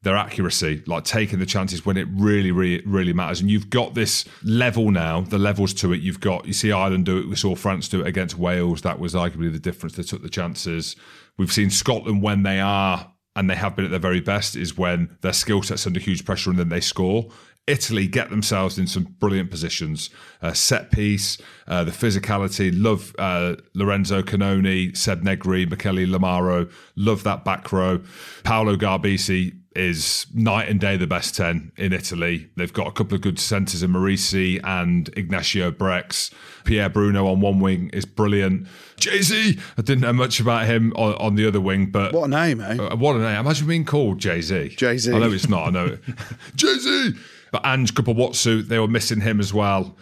Their 0.02 0.16
accuracy, 0.16 0.82
like 0.88 1.04
taking 1.04 1.38
the 1.38 1.46
chances 1.46 1.86
when 1.86 1.96
it 1.96 2.08
really, 2.10 2.50
really, 2.50 2.82
really 2.84 3.12
matters. 3.12 3.40
And 3.40 3.48
you've 3.48 3.70
got 3.70 3.94
this 3.94 4.24
level 4.42 4.90
now, 4.90 5.20
the 5.20 5.38
levels 5.38 5.72
to 5.74 5.92
it. 5.92 6.00
You've 6.00 6.18
got, 6.18 6.44
you 6.44 6.52
see 6.52 6.72
Ireland 6.72 7.06
do 7.06 7.18
it. 7.18 7.28
We 7.28 7.36
saw 7.36 7.54
France 7.54 7.88
do 7.88 8.00
it 8.00 8.08
against 8.08 8.36
Wales. 8.36 8.82
That 8.82 8.98
was 8.98 9.14
arguably 9.14 9.52
the 9.52 9.60
difference. 9.60 9.94
They 9.94 10.02
took 10.02 10.22
the 10.22 10.28
chances. 10.28 10.96
We've 11.38 11.52
seen 11.52 11.70
Scotland 11.70 12.20
when 12.20 12.42
they 12.42 12.58
are 12.58 13.12
and 13.35 13.49
they 13.49 13.55
have 13.55 13.76
been 13.76 13.85
at 13.85 13.91
their 13.91 14.01
very 14.01 14.20
best 14.20 14.57
is 14.57 14.76
when 14.76 15.16
their 15.22 15.33
skill 15.33 15.62
set's 15.62 15.87
under 15.87 16.01
huge 16.01 16.24
pressure 16.24 16.51
and 16.51 16.59
then 16.59 16.68
they 16.68 16.80
score. 16.80 17.28
Italy 17.66 18.09
get 18.09 18.28
themselves 18.28 18.76
in 18.76 18.89
some 18.89 19.05
brilliant 19.20 19.51
positions. 19.51 20.11
Uh, 20.43 20.53
set 20.53 20.91
piece, 20.91 21.39
uh, 21.68 21.85
the 21.85 21.93
physicality. 21.93 22.72
Love 22.74 23.14
uh, 23.18 23.55
Lorenzo 23.74 24.20
Cannone, 24.20 24.97
Seb 24.97 25.22
Negri, 25.22 25.64
Michele 25.64 26.07
Lamaro. 26.07 26.70
Love 26.97 27.22
that 27.22 27.45
back 27.45 27.70
row. 27.70 28.03
Paolo 28.43 28.76
Garbisi 28.76 29.61
is 29.74 30.26
night 30.34 30.68
and 30.68 30.80
day 30.80 30.96
the 30.96 31.06
best 31.06 31.34
10 31.36 31.72
in 31.76 31.92
Italy. 31.92 32.50
They've 32.56 32.72
got 32.72 32.86
a 32.86 32.92
couple 32.92 33.14
of 33.14 33.20
good 33.20 33.38
centres 33.38 33.82
in 33.82 33.92
Morisi 33.92 34.60
and 34.62 35.08
Ignacio 35.16 35.70
Brex. 35.70 36.32
Pierre 36.64 36.88
Bruno 36.88 37.26
on 37.26 37.40
one 37.40 37.60
wing 37.60 37.90
is 37.92 38.04
brilliant. 38.04 38.66
Jay 38.96 39.22
Z, 39.22 39.58
I 39.76 39.82
didn't 39.82 40.02
know 40.02 40.12
much 40.12 40.40
about 40.40 40.66
him 40.66 40.92
on, 40.96 41.14
on 41.14 41.34
the 41.34 41.46
other 41.46 41.60
wing, 41.60 41.86
but. 41.86 42.12
What 42.12 42.24
a 42.24 42.28
name, 42.28 42.60
eh? 42.60 42.76
Uh, 42.76 42.96
what 42.96 43.16
a 43.16 43.18
name. 43.18 43.40
Imagine 43.40 43.66
being 43.66 43.84
called 43.84 44.18
Jay 44.18 44.40
Z. 44.40 44.70
Jay 44.70 44.96
Z. 44.98 45.12
I 45.12 45.18
know 45.18 45.32
it's 45.32 45.48
not, 45.48 45.68
I 45.68 45.70
know 45.70 45.86
it. 45.86 46.00
Jay 46.56 46.74
Z! 46.78 47.14
But 47.50 47.66
Ange 47.66 47.94
Capuozzo, 47.94 48.66
they 48.66 48.78
were 48.78 48.88
missing 48.88 49.20
him 49.20 49.40
as 49.40 49.52
well. 49.52 49.96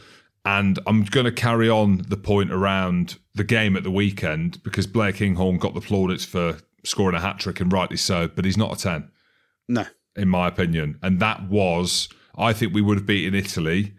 And 0.44 0.78
I'm 0.86 1.04
going 1.04 1.26
to 1.26 1.32
carry 1.32 1.68
on 1.68 2.02
the 2.08 2.16
point 2.16 2.52
around 2.52 3.18
the 3.34 3.44
game 3.44 3.76
at 3.76 3.82
the 3.82 3.90
weekend 3.90 4.62
because 4.62 4.86
Blair 4.86 5.12
Kinghorn 5.12 5.58
got 5.58 5.74
the 5.74 5.80
plaudits 5.80 6.24
for 6.24 6.58
scoring 6.84 7.16
a 7.16 7.20
hat 7.20 7.38
trick, 7.38 7.60
and 7.60 7.72
rightly 7.72 7.96
so, 7.96 8.28
but 8.28 8.44
he's 8.44 8.56
not 8.56 8.78
a 8.78 8.82
10. 8.82 9.10
No. 9.70 9.86
In 10.16 10.28
my 10.28 10.48
opinion. 10.48 10.98
And 11.02 11.20
that 11.20 11.48
was, 11.48 12.08
I 12.36 12.52
think 12.52 12.74
we 12.74 12.82
would 12.82 12.98
have 12.98 13.06
beaten 13.06 13.34
Italy. 13.34 13.94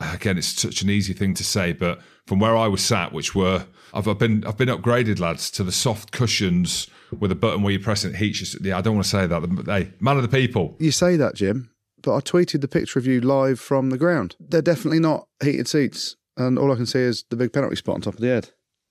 Again, 0.00 0.38
it's 0.38 0.48
such 0.48 0.82
an 0.82 0.90
easy 0.90 1.12
thing 1.12 1.34
to 1.34 1.44
say, 1.44 1.72
but 1.72 2.00
from 2.26 2.38
where 2.38 2.56
I 2.56 2.68
was 2.68 2.82
sat, 2.84 3.12
which 3.12 3.34
were 3.34 3.66
I've, 3.92 4.06
I've 4.06 4.18
been 4.18 4.44
I've 4.44 4.56
been 4.56 4.68
upgraded, 4.68 5.18
lads, 5.18 5.50
to 5.52 5.64
the 5.64 5.72
soft 5.72 6.12
cushions 6.12 6.88
with 7.18 7.32
a 7.32 7.34
button 7.34 7.62
where 7.62 7.72
you 7.72 7.80
press 7.80 8.04
and 8.04 8.14
it 8.14 8.18
heats. 8.18 8.54
You. 8.54 8.60
Yeah, 8.62 8.78
I 8.78 8.80
don't 8.80 8.94
want 8.94 9.04
to 9.04 9.10
say 9.10 9.26
that. 9.26 9.40
But, 9.40 9.66
Hey, 9.66 9.92
man 10.00 10.16
of 10.16 10.22
the 10.22 10.28
people. 10.28 10.76
You 10.78 10.90
say 10.90 11.16
that, 11.16 11.34
Jim, 11.34 11.70
but 12.02 12.14
I 12.14 12.20
tweeted 12.20 12.60
the 12.60 12.68
picture 12.68 12.98
of 12.98 13.06
you 13.06 13.20
live 13.20 13.58
from 13.58 13.90
the 13.90 13.98
ground. 13.98 14.36
They're 14.38 14.62
definitely 14.62 15.00
not 15.00 15.26
heated 15.42 15.68
seats, 15.68 16.16
and 16.36 16.58
all 16.58 16.72
I 16.72 16.76
can 16.76 16.86
see 16.86 17.00
is 17.00 17.24
the 17.30 17.36
big 17.36 17.52
penalty 17.52 17.76
spot 17.76 17.96
on 17.96 18.00
top 18.02 18.14
of 18.14 18.20
the 18.20 18.28
head. 18.28 18.50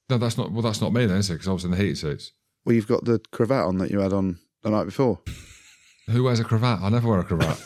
No, 0.10 0.18
that's 0.18 0.38
not. 0.38 0.52
Well, 0.52 0.62
that's 0.62 0.82
not 0.82 0.94
me 0.94 1.06
then, 1.06 1.18
is 1.18 1.30
it? 1.30 1.34
Because 1.34 1.48
I 1.48 1.54
was 1.54 1.66
in 1.66 1.72
the 1.72 1.78
heated 1.78 1.98
seats. 1.98 2.32
Well, 2.66 2.76
you've 2.76 2.88
got 2.88 3.06
the 3.06 3.22
cravat 3.32 3.66
on 3.66 3.78
that 3.78 3.92
you 3.92 4.00
had 4.00 4.14
on 4.14 4.40
the 4.64 4.70
night 4.70 4.86
before. 4.86 5.22
Who 6.10 6.24
wears 6.24 6.40
a 6.40 6.44
cravat? 6.44 6.80
I 6.82 6.90
never 6.90 7.10
wear 7.10 7.20
a 7.20 7.24
cravat. 7.24 7.60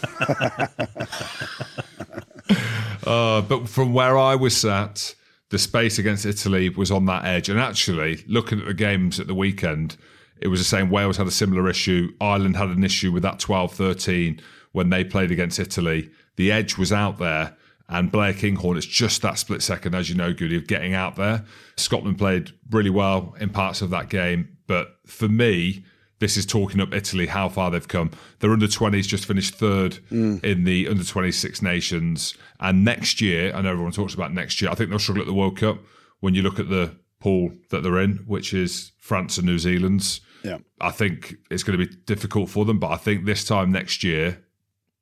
uh, 3.07 3.41
but 3.41 3.69
from 3.69 3.93
where 3.93 4.17
I 4.17 4.35
was 4.35 4.57
sat, 4.57 5.13
the 5.49 5.59
space 5.59 5.99
against 5.99 6.25
Italy 6.25 6.69
was 6.69 6.89
on 6.89 7.05
that 7.05 7.25
edge. 7.25 7.49
And 7.49 7.59
actually, 7.59 8.23
looking 8.27 8.59
at 8.59 8.65
the 8.65 8.73
games 8.73 9.19
at 9.19 9.27
the 9.27 9.35
weekend, 9.35 9.95
it 10.41 10.47
was 10.47 10.59
the 10.59 10.65
same. 10.65 10.89
Wales 10.89 11.17
had 11.17 11.27
a 11.27 11.31
similar 11.31 11.69
issue. 11.69 12.13
Ireland 12.19 12.57
had 12.57 12.69
an 12.69 12.83
issue 12.83 13.11
with 13.11 13.21
that 13.23 13.39
12 13.39 13.73
13 13.73 14.41
when 14.71 14.89
they 14.89 15.03
played 15.03 15.31
against 15.31 15.59
Italy. 15.59 16.09
The 16.35 16.51
edge 16.51 16.77
was 16.77 16.91
out 16.91 17.19
there. 17.19 17.55
And 17.89 18.09
Blair 18.09 18.33
Kinghorn, 18.33 18.77
it's 18.77 18.85
just 18.85 19.21
that 19.21 19.37
split 19.37 19.61
second, 19.61 19.93
as 19.93 20.09
you 20.09 20.15
know, 20.15 20.33
Goody, 20.33 20.55
of 20.55 20.65
getting 20.65 20.93
out 20.93 21.17
there. 21.17 21.43
Scotland 21.75 22.17
played 22.17 22.51
really 22.69 22.89
well 22.89 23.35
in 23.39 23.49
parts 23.49 23.81
of 23.81 23.89
that 23.89 24.07
game. 24.07 24.57
But 24.65 24.95
for 25.05 25.27
me, 25.27 25.83
this 26.21 26.37
is 26.37 26.45
talking 26.45 26.79
up 26.79 26.93
Italy, 26.93 27.25
how 27.25 27.49
far 27.49 27.71
they've 27.71 27.87
come. 27.87 28.11
Their 28.39 28.51
under 28.51 28.67
20s 28.67 29.07
just 29.07 29.25
finished 29.25 29.55
third 29.55 29.97
mm. 30.11 30.41
in 30.45 30.65
the 30.65 30.87
under 30.87 31.03
26 31.03 31.63
nations. 31.63 32.37
And 32.59 32.85
next 32.85 33.21
year, 33.21 33.51
I 33.55 33.61
know 33.61 33.71
everyone 33.71 33.91
talks 33.91 34.13
about 34.13 34.31
next 34.31 34.61
year, 34.61 34.69
I 34.69 34.75
think 34.75 34.91
they'll 34.91 34.99
struggle 34.99 35.23
at 35.23 35.27
the 35.27 35.33
World 35.33 35.57
Cup 35.57 35.79
when 36.19 36.35
you 36.35 36.43
look 36.43 36.59
at 36.59 36.69
the 36.69 36.95
pool 37.19 37.51
that 37.71 37.81
they're 37.81 37.99
in, 37.99 38.17
which 38.27 38.53
is 38.53 38.91
France 38.99 39.39
and 39.39 39.47
New 39.47 39.57
Zealand's. 39.57 40.21
Yeah. 40.43 40.59
I 40.79 40.91
think 40.91 41.37
it's 41.49 41.63
going 41.63 41.79
to 41.79 41.85
be 41.85 41.95
difficult 42.05 42.51
for 42.51 42.65
them, 42.65 42.77
but 42.77 42.91
I 42.91 42.97
think 42.97 43.25
this 43.25 43.43
time 43.43 43.71
next 43.71 44.03
year, 44.03 44.43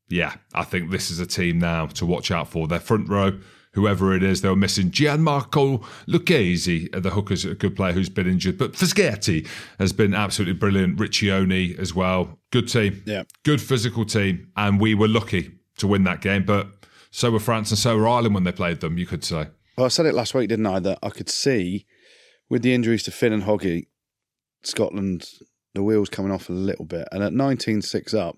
yeah, 0.07 0.35
I 0.53 0.63
think 0.63 0.89
this 0.89 1.11
is 1.11 1.19
a 1.19 1.27
team 1.27 1.59
now 1.59 1.87
to 1.87 2.05
watch 2.05 2.31
out 2.31 2.47
for. 2.47 2.65
Their 2.65 2.79
front 2.79 3.09
row, 3.09 3.37
whoever 3.73 4.15
it 4.15 4.23
is, 4.23 4.41
they 4.41 4.49
were 4.49 4.55
missing 4.55 4.91
Gianmarco 4.91 5.83
Lucchesi, 6.07 6.93
uh, 6.95 6.99
the 6.99 7.11
hooker's 7.11 7.45
a 7.45 7.55
good 7.55 7.75
player 7.75 7.93
who's 7.93 8.09
been 8.09 8.27
injured, 8.27 8.57
but 8.57 8.73
Fischetti 8.73 9.47
has 9.77 9.93
been 9.93 10.13
absolutely 10.13 10.53
brilliant. 10.53 10.97
Riccioni 10.97 11.77
as 11.77 11.93
well. 11.93 12.39
Good 12.51 12.67
team. 12.67 13.03
Yeah. 13.05 13.23
Good 13.43 13.61
physical 13.61 14.05
team. 14.05 14.51
And 14.57 14.79
we 14.79 14.95
were 14.95 15.07
lucky 15.07 15.51
to 15.77 15.87
win 15.87 16.03
that 16.05 16.21
game, 16.21 16.45
but 16.45 16.67
so 17.11 17.31
were 17.31 17.39
France 17.39 17.71
and 17.71 17.77
so 17.77 17.97
were 17.97 18.07
Ireland 18.07 18.35
when 18.35 18.43
they 18.43 18.51
played 18.51 18.81
them, 18.81 18.97
you 18.97 19.05
could 19.05 19.23
say. 19.23 19.47
Well, 19.77 19.85
I 19.85 19.89
said 19.89 20.05
it 20.05 20.13
last 20.13 20.33
week, 20.33 20.49
didn't 20.49 20.65
I, 20.65 20.79
that 20.79 20.99
I 21.01 21.09
could 21.09 21.29
see 21.29 21.85
with 22.49 22.63
the 22.63 22.73
injuries 22.73 23.03
to 23.03 23.11
Finn 23.11 23.33
and 23.33 23.43
Hoggy, 23.43 23.87
Scotland, 24.63 25.29
the 25.73 25.83
wheels 25.83 26.09
coming 26.09 26.31
off 26.31 26.49
a 26.49 26.53
little 26.53 26.85
bit. 26.85 27.07
And 27.11 27.23
at 27.23 27.33
19 27.33 27.81
6 27.81 28.13
up, 28.13 28.37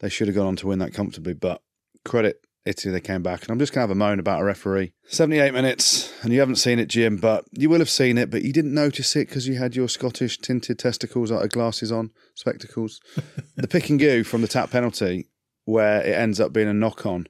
they 0.00 0.08
should 0.08 0.28
have 0.28 0.36
gone 0.36 0.46
on 0.46 0.56
to 0.56 0.68
win 0.68 0.78
that 0.78 0.94
comfortably. 0.94 1.34
But 1.34 1.60
credit 2.04 2.43
Italy, 2.66 2.92
they 2.92 3.00
came 3.00 3.22
back. 3.22 3.42
And 3.42 3.50
I'm 3.50 3.58
just 3.58 3.72
going 3.72 3.86
to 3.86 3.88
have 3.88 3.90
a 3.90 3.94
moan 3.94 4.18
about 4.18 4.40
a 4.40 4.44
referee. 4.44 4.92
78 5.06 5.52
minutes, 5.52 6.12
and 6.22 6.32
you 6.32 6.40
haven't 6.40 6.56
seen 6.56 6.78
it, 6.78 6.88
Jim, 6.88 7.16
but 7.18 7.44
you 7.52 7.68
will 7.68 7.78
have 7.78 7.90
seen 7.90 8.16
it, 8.16 8.30
but 8.30 8.42
you 8.42 8.52
didn't 8.52 8.74
notice 8.74 9.14
it 9.16 9.28
because 9.28 9.46
you 9.46 9.58
had 9.58 9.76
your 9.76 9.88
Scottish 9.88 10.38
tinted 10.38 10.78
testicles, 10.78 11.30
like 11.30 11.50
glasses 11.50 11.92
on, 11.92 12.10
spectacles. 12.34 13.00
the 13.56 13.68
pick 13.68 13.90
and 13.90 14.00
go 14.00 14.24
from 14.24 14.40
the 14.40 14.48
tap 14.48 14.70
penalty, 14.70 15.28
where 15.66 16.00
it 16.00 16.14
ends 16.14 16.40
up 16.40 16.52
being 16.52 16.68
a 16.68 16.74
knock 16.74 17.04
on. 17.04 17.26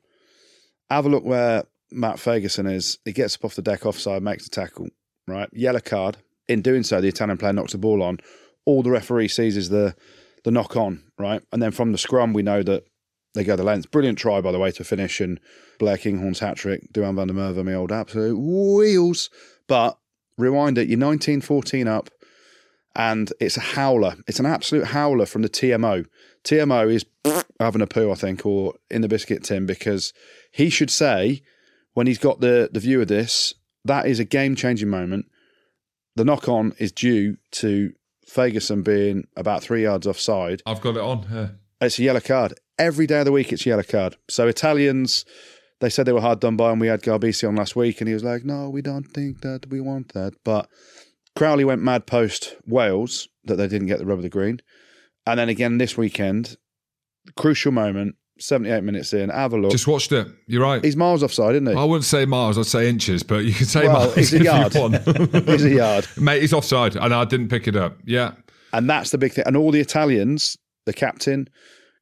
Have 0.90 1.06
a 1.06 1.08
look 1.08 1.24
where 1.24 1.64
Matt 1.90 2.16
Fagerson 2.16 2.70
is. 2.72 2.98
He 3.04 3.12
gets 3.12 3.36
up 3.36 3.44
off 3.44 3.56
the 3.56 3.62
deck 3.62 3.86
offside, 3.86 4.22
makes 4.22 4.44
the 4.44 4.50
tackle, 4.50 4.88
right? 5.26 5.48
Yellow 5.52 5.80
card. 5.80 6.18
In 6.46 6.60
doing 6.62 6.82
so, 6.82 7.00
the 7.00 7.08
Italian 7.08 7.38
player 7.38 7.52
knocks 7.52 7.72
the 7.72 7.78
ball 7.78 8.02
on. 8.02 8.18
All 8.66 8.82
the 8.82 8.90
referee 8.90 9.28
sees 9.28 9.56
is 9.56 9.70
the 9.70 9.94
the 10.44 10.50
knock 10.50 10.76
on, 10.76 11.02
right? 11.18 11.42
And 11.52 11.62
then 11.62 11.70
from 11.70 11.92
the 11.92 11.98
scrum, 11.98 12.34
we 12.34 12.42
know 12.42 12.62
that 12.62 12.84
they 13.34 13.44
go 13.44 13.56
the 13.56 13.64
length. 13.64 13.90
Brilliant 13.90 14.18
try, 14.18 14.40
by 14.40 14.52
the 14.52 14.58
way, 14.58 14.70
to 14.72 14.84
finish 14.84 15.20
and 15.20 15.40
Blair 15.78 15.98
Kinghorn's 15.98 16.38
hat 16.38 16.56
trick, 16.56 16.92
Duhan 16.92 17.16
van 17.16 17.28
der 17.28 17.34
Merwe, 17.34 17.64
my 17.64 17.74
old 17.74 17.92
absolute 17.92 18.38
wheels. 18.38 19.28
But 19.66 19.98
rewind 20.38 20.78
it, 20.78 20.88
you're 20.88 20.98
19 20.98 21.40
14 21.40 21.88
up, 21.88 22.10
and 22.94 23.32
it's 23.40 23.56
a 23.56 23.60
howler. 23.60 24.16
It's 24.26 24.40
an 24.40 24.46
absolute 24.46 24.86
howler 24.86 25.26
from 25.26 25.42
the 25.42 25.48
TMO. 25.48 26.06
TMO 26.44 26.92
is 26.92 27.04
having 27.60 27.82
a 27.82 27.86
poo, 27.86 28.10
I 28.10 28.14
think, 28.14 28.46
or 28.46 28.74
in 28.90 29.02
the 29.02 29.08
biscuit 29.08 29.42
tin, 29.42 29.66
because 29.66 30.12
he 30.52 30.70
should 30.70 30.90
say, 30.90 31.42
when 31.94 32.06
he's 32.06 32.18
got 32.18 32.40
the, 32.40 32.70
the 32.72 32.80
view 32.80 33.00
of 33.00 33.08
this, 33.08 33.54
that 33.84 34.06
is 34.06 34.20
a 34.20 34.24
game 34.24 34.54
changing 34.54 34.88
moment. 34.88 35.26
The 36.16 36.24
knock 36.24 36.48
on 36.48 36.74
is 36.78 36.92
due 36.92 37.36
to 37.52 37.92
Fagerson 38.28 38.84
being 38.84 39.26
about 39.36 39.62
three 39.62 39.82
yards 39.82 40.06
offside. 40.06 40.62
I've 40.66 40.80
got 40.80 40.96
it 40.96 41.02
on. 41.02 41.26
Yeah. 41.30 41.48
It's 41.80 41.98
a 41.98 42.02
yellow 42.02 42.20
card. 42.20 42.54
Every 42.78 43.06
day 43.06 43.20
of 43.20 43.24
the 43.24 43.32
week, 43.32 43.52
it's 43.52 43.64
yellow 43.66 43.82
card. 43.82 44.16
So 44.28 44.48
Italians, 44.48 45.24
they 45.80 45.88
said 45.90 46.06
they 46.06 46.12
were 46.12 46.20
hard 46.20 46.40
done 46.40 46.56
by, 46.56 46.72
and 46.72 46.80
we 46.80 46.88
had 46.88 47.02
Garbisi 47.02 47.46
on 47.46 47.56
last 47.56 47.76
week, 47.76 48.00
and 48.00 48.08
he 48.08 48.14
was 48.14 48.24
like, 48.24 48.44
"No, 48.44 48.68
we 48.68 48.82
don't 48.82 49.04
think 49.04 49.42
that. 49.42 49.68
We 49.70 49.80
want 49.80 50.12
that." 50.14 50.32
But 50.44 50.68
Crowley 51.36 51.64
went 51.64 51.82
mad 51.82 52.06
post 52.06 52.56
Wales 52.66 53.28
that 53.44 53.56
they 53.56 53.68
didn't 53.68 53.86
get 53.88 53.98
the 53.98 54.06
rub 54.06 54.18
of 54.18 54.22
the 54.22 54.28
green, 54.28 54.60
and 55.26 55.38
then 55.38 55.48
again 55.48 55.78
this 55.78 55.96
weekend, 55.96 56.56
crucial 57.36 57.70
moment, 57.72 58.16
seventy-eight 58.40 58.82
minutes 58.82 59.12
in. 59.12 59.28
Have 59.30 59.52
a 59.52 59.56
look. 59.58 59.70
Just 59.70 59.86
watched 59.86 60.10
it. 60.12 60.26
You're 60.48 60.62
right. 60.62 60.84
he's 60.84 60.96
miles 60.96 61.22
offside, 61.22 61.54
isn't 61.54 61.66
he? 61.68 61.74
I 61.74 61.84
wouldn't 61.84 62.04
say 62.04 62.24
miles, 62.26 62.58
I'd 62.58 62.66
say 62.66 62.88
inches, 62.88 63.22
but 63.22 63.44
you 63.44 63.52
can 63.52 63.66
say 63.66 63.86
Well, 63.86 64.00
miles 64.00 64.14
he's 64.16 64.34
a 64.34 64.42
yard. 64.42 64.72
he's 65.46 65.64
a 65.64 65.70
yard, 65.70 66.08
Mate, 66.16 66.40
he's 66.42 66.52
offside, 66.52 66.96
and 66.96 67.14
I 67.14 67.24
didn't 67.24 67.48
pick 67.48 67.68
it 67.68 67.76
up. 67.76 67.98
Yeah. 68.04 68.32
and 68.72 68.90
that's 68.90 69.10
the 69.10 69.18
big 69.18 69.32
thing. 69.32 69.44
And 69.46 69.56
all 69.56 69.70
the 69.70 69.80
Italians, 69.80 70.56
the 70.86 70.92
captain 70.92 71.48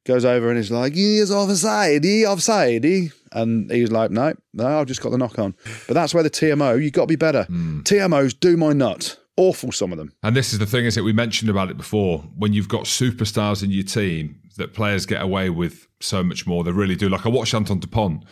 goes 0.05 0.25
over 0.25 0.49
and 0.49 0.59
is 0.59 0.71
like, 0.71 0.93
"He 0.93 1.17
is 1.17 1.31
offside, 1.31 2.03
he 2.03 2.25
offside, 2.25 2.83
he." 2.83 3.11
And 3.31 3.71
he's 3.71 3.91
like, 3.91 4.11
"No, 4.11 4.33
no, 4.53 4.79
I've 4.79 4.87
just 4.87 5.01
got 5.01 5.09
the 5.11 5.17
knock 5.17 5.39
on." 5.39 5.55
But 5.87 5.93
that's 5.95 6.13
where 6.13 6.23
the 6.23 6.29
TMO. 6.29 6.81
you've 6.81 6.93
got 6.93 7.03
to 7.03 7.07
be 7.07 7.15
better. 7.15 7.43
Hmm. 7.43 7.81
TMOs 7.81 8.39
do 8.39 8.57
my 8.57 8.73
nut. 8.73 9.17
Awful, 9.35 9.71
some 9.71 9.91
of 9.91 9.97
them. 9.97 10.13
And 10.21 10.35
this 10.35 10.53
is 10.53 10.59
the 10.59 10.67
thing, 10.67 10.85
is 10.85 10.93
that 10.93 11.03
we 11.03 11.11
mentioned 11.11 11.49
about 11.49 11.71
it 11.71 11.77
before. 11.77 12.19
When 12.37 12.53
you've 12.53 12.67
got 12.67 12.83
superstars 12.83 13.63
in 13.63 13.71
your 13.71 13.83
team, 13.83 14.39
that 14.57 14.73
players 14.73 15.07
get 15.07 15.21
away 15.21 15.49
with 15.49 15.87
so 15.99 16.23
much 16.23 16.45
more. 16.45 16.63
They 16.63 16.71
really 16.71 16.95
do. 16.95 17.09
Like 17.09 17.25
I 17.25 17.29
watched 17.29 17.53
Antoine 17.55 17.79
Dupont 17.79 18.23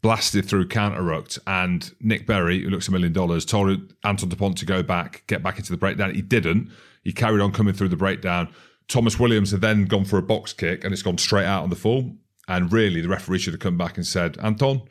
blasted 0.00 0.44
through 0.46 0.68
counter 0.68 1.02
rucked, 1.02 1.38
and 1.46 1.92
Nic 2.00 2.26
Berry, 2.26 2.62
who 2.62 2.70
looks 2.70 2.88
a 2.88 2.92
million 2.92 3.12
dollars, 3.12 3.44
told 3.44 3.92
Antoine 4.04 4.28
Dupont 4.28 4.58
to 4.58 4.66
go 4.66 4.82
back, 4.82 5.24
get 5.26 5.42
back 5.42 5.58
into 5.58 5.70
the 5.70 5.76
breakdown. 5.76 6.14
He 6.14 6.22
didn't. 6.22 6.70
He 7.04 7.12
carried 7.12 7.40
on 7.40 7.52
coming 7.52 7.74
through 7.74 7.88
the 7.88 7.96
breakdown. 7.96 8.48
Tomos 8.88 9.18
Williams 9.18 9.50
had 9.50 9.60
then 9.60 9.84
gone 9.84 10.04
for 10.04 10.18
a 10.18 10.22
box 10.22 10.52
kick, 10.52 10.82
and 10.82 10.92
it's 10.92 11.02
gone 11.02 11.18
straight 11.18 11.46
out 11.46 11.62
on 11.62 11.70
the 11.70 11.76
full. 11.76 12.16
And 12.48 12.72
really, 12.72 13.02
the 13.02 13.08
referee 13.08 13.38
should 13.38 13.52
have 13.52 13.60
come 13.60 13.76
back 13.76 13.96
and 13.96 14.06
said, 14.06 14.38
Anton, 14.38 14.82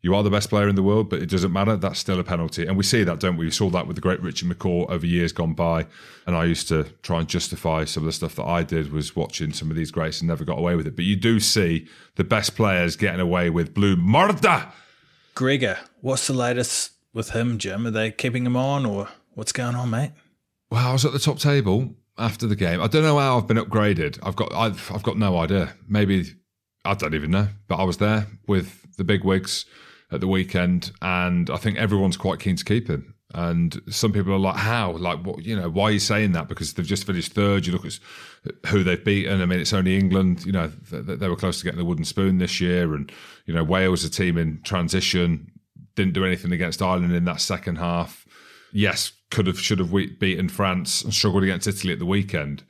you 0.00 0.14
are 0.16 0.22
the 0.24 0.30
best 0.30 0.48
player 0.48 0.66
in 0.66 0.74
the 0.74 0.82
world, 0.82 1.10
but 1.10 1.22
it 1.22 1.28
doesn't 1.28 1.52
matter. 1.52 1.76
That's 1.76 1.98
still 1.98 2.18
a 2.18 2.24
penalty. 2.24 2.66
And 2.66 2.76
we 2.76 2.82
see 2.82 3.04
that, 3.04 3.20
don't 3.20 3.36
we? 3.36 3.44
We 3.44 3.50
saw 3.52 3.70
that 3.70 3.86
with 3.86 3.94
the 3.94 4.02
great 4.02 4.20
Richard 4.20 4.48
McCaw 4.48 4.90
over 4.90 5.06
years 5.06 5.30
gone 5.30 5.54
by. 5.54 5.86
And 6.26 6.34
I 6.34 6.44
used 6.44 6.66
to 6.68 6.84
try 7.02 7.20
and 7.20 7.28
justify 7.28 7.84
some 7.84 8.02
of 8.02 8.06
the 8.06 8.12
stuff 8.12 8.34
that 8.34 8.44
I 8.44 8.64
did 8.64 8.92
was 8.92 9.14
watching 9.14 9.52
some 9.52 9.70
of 9.70 9.76
these 9.76 9.92
greats 9.92 10.20
and 10.20 10.28
never 10.28 10.44
got 10.44 10.58
away 10.58 10.74
with 10.74 10.88
it. 10.88 10.96
But 10.96 11.04
you 11.04 11.14
do 11.14 11.38
see 11.38 11.86
the 12.16 12.24
best 12.24 12.56
players 12.56 12.96
getting 12.96 13.20
away 13.20 13.48
with 13.48 13.74
blue 13.74 13.94
murder. 13.94 14.72
Gregor, 15.34 15.78
what's 16.00 16.26
the 16.26 16.32
latest 16.32 16.92
with 17.12 17.30
him, 17.30 17.58
Jim? 17.58 17.86
Are 17.86 17.92
they 17.92 18.10
keeping 18.10 18.44
him 18.44 18.56
on 18.56 18.84
or 18.84 19.08
what's 19.34 19.52
going 19.52 19.76
on, 19.76 19.90
mate? 19.90 20.12
Well, 20.68 20.88
I 20.88 20.92
was 20.92 21.04
at 21.04 21.12
the 21.12 21.20
top 21.20 21.38
table 21.38 21.94
after 22.18 22.46
the 22.46 22.56
game. 22.56 22.80
I 22.80 22.86
don't 22.86 23.02
know 23.02 23.18
how 23.18 23.38
I've 23.38 23.46
been 23.46 23.56
upgraded. 23.56 24.18
I've 24.22 24.36
got 24.36 24.52
I've 24.52 24.90
I've 24.92 25.02
got 25.02 25.18
no 25.18 25.38
idea. 25.38 25.74
Maybe 25.88 26.26
I 26.84 26.94
don't 26.94 27.14
even 27.14 27.30
know. 27.30 27.48
But 27.68 27.76
I 27.76 27.84
was 27.84 27.98
there 27.98 28.26
with 28.46 28.96
the 28.96 29.04
big 29.04 29.24
wigs 29.24 29.64
at 30.10 30.20
the 30.20 30.28
weekend, 30.28 30.92
and 31.00 31.48
I 31.48 31.56
think 31.56 31.78
everyone's 31.78 32.16
quite 32.16 32.40
keen 32.40 32.56
to 32.56 32.64
keep 32.64 32.88
him. 32.88 33.14
And 33.34 33.80
some 33.88 34.12
people 34.12 34.34
are 34.34 34.38
like, 34.38 34.56
"How? 34.56 34.92
Like, 34.92 35.24
what? 35.24 35.42
You 35.42 35.56
know, 35.56 35.70
why 35.70 35.84
are 35.84 35.92
you 35.92 35.98
saying 35.98 36.32
that? 36.32 36.48
Because 36.48 36.74
they've 36.74 36.84
just 36.84 37.06
finished 37.06 37.32
third. 37.32 37.66
You 37.66 37.72
look 37.72 37.86
at 37.86 37.98
who 38.66 38.82
they've 38.82 39.02
beaten. 39.02 39.40
I 39.40 39.46
mean, 39.46 39.58
it's 39.58 39.72
only 39.72 39.96
England. 39.96 40.44
You 40.44 40.52
know, 40.52 40.66
they, 40.90 41.16
they 41.16 41.28
were 41.28 41.36
close 41.36 41.58
to 41.58 41.64
getting 41.64 41.78
the 41.78 41.84
wooden 41.86 42.04
spoon 42.04 42.38
this 42.38 42.60
year, 42.60 42.94
and 42.94 43.10
you 43.46 43.54
know, 43.54 43.64
Wales, 43.64 44.04
a 44.04 44.10
team 44.10 44.36
in 44.36 44.60
transition, 44.64 45.50
didn't 45.94 46.12
do 46.12 46.26
anything 46.26 46.52
against 46.52 46.82
Ireland 46.82 47.14
in 47.14 47.24
that 47.24 47.40
second 47.40 47.76
half. 47.76 48.26
Yes, 48.70 49.12
could 49.32 49.48
have, 49.48 49.58
should 49.58 49.80
have 49.80 49.92
beaten 49.92 50.48
France 50.48 51.02
and 51.02 51.12
struggled 51.12 51.42
against 51.42 51.66
Italy 51.66 51.92
at 51.92 51.98
the 51.98 52.06
weekend. 52.06 52.62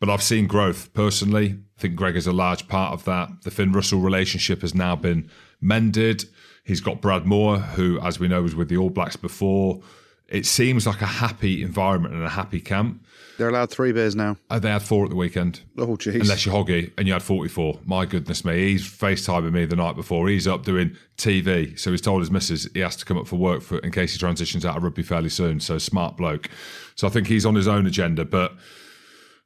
But 0.00 0.10
I've 0.10 0.22
seen 0.22 0.46
growth 0.46 0.92
personally. 0.92 1.58
I 1.76 1.80
think 1.80 1.96
Greg 1.96 2.16
is 2.16 2.26
a 2.26 2.32
large 2.32 2.68
part 2.68 2.92
of 2.92 3.04
that. 3.04 3.42
The 3.42 3.50
Finn 3.50 3.72
Russell 3.72 4.00
relationship 4.00 4.60
has 4.60 4.74
now 4.74 4.94
been 4.94 5.30
mended. 5.60 6.24
He's 6.62 6.80
got 6.80 7.00
Brad 7.00 7.24
Mooar, 7.24 7.60
who, 7.60 7.98
as 8.00 8.20
we 8.20 8.28
know, 8.28 8.42
was 8.42 8.54
with 8.54 8.68
the 8.68 8.76
All 8.76 8.90
Blacks 8.90 9.16
before. 9.16 9.80
It 10.28 10.44
seems 10.44 10.86
like 10.86 11.00
a 11.00 11.06
happy 11.06 11.62
environment 11.62 12.14
and 12.14 12.22
a 12.22 12.28
happy 12.28 12.60
camp. 12.60 13.02
They're 13.38 13.48
allowed 13.48 13.70
three 13.70 13.92
beers 13.92 14.14
now. 14.14 14.36
They 14.50 14.68
had 14.68 14.82
four 14.82 15.04
at 15.04 15.10
the 15.10 15.16
weekend. 15.16 15.62
Oh, 15.78 15.96
jeez. 15.96 16.20
Unless 16.20 16.44
you're 16.44 16.54
Hoggy 16.54 16.92
and 16.98 17.06
you 17.06 17.14
had 17.14 17.22
44. 17.22 17.80
My 17.84 18.04
goodness 18.04 18.44
me. 18.44 18.72
He's 18.72 18.86
FaceTiming 18.86 19.52
me 19.52 19.64
the 19.64 19.76
night 19.76 19.96
before. 19.96 20.28
He's 20.28 20.46
up 20.46 20.64
doing 20.64 20.96
TV. 21.16 21.78
So 21.78 21.92
he's 21.92 22.00
told 22.00 22.20
his 22.20 22.30
missus 22.30 22.68
he 22.74 22.80
has 22.80 22.96
to 22.96 23.04
come 23.04 23.16
up 23.16 23.26
for 23.26 23.36
work 23.36 23.62
for, 23.62 23.78
in 23.78 23.90
case 23.90 24.12
he 24.12 24.18
transitions 24.18 24.66
out 24.66 24.76
of 24.76 24.82
rugby 24.82 25.02
fairly 25.02 25.30
soon. 25.30 25.60
So 25.60 25.78
smart 25.78 26.16
bloke. 26.16 26.50
So 26.94 27.06
I 27.06 27.10
think 27.10 27.28
he's 27.28 27.46
on 27.46 27.54
his 27.54 27.68
own 27.68 27.86
agenda. 27.86 28.24
But 28.24 28.52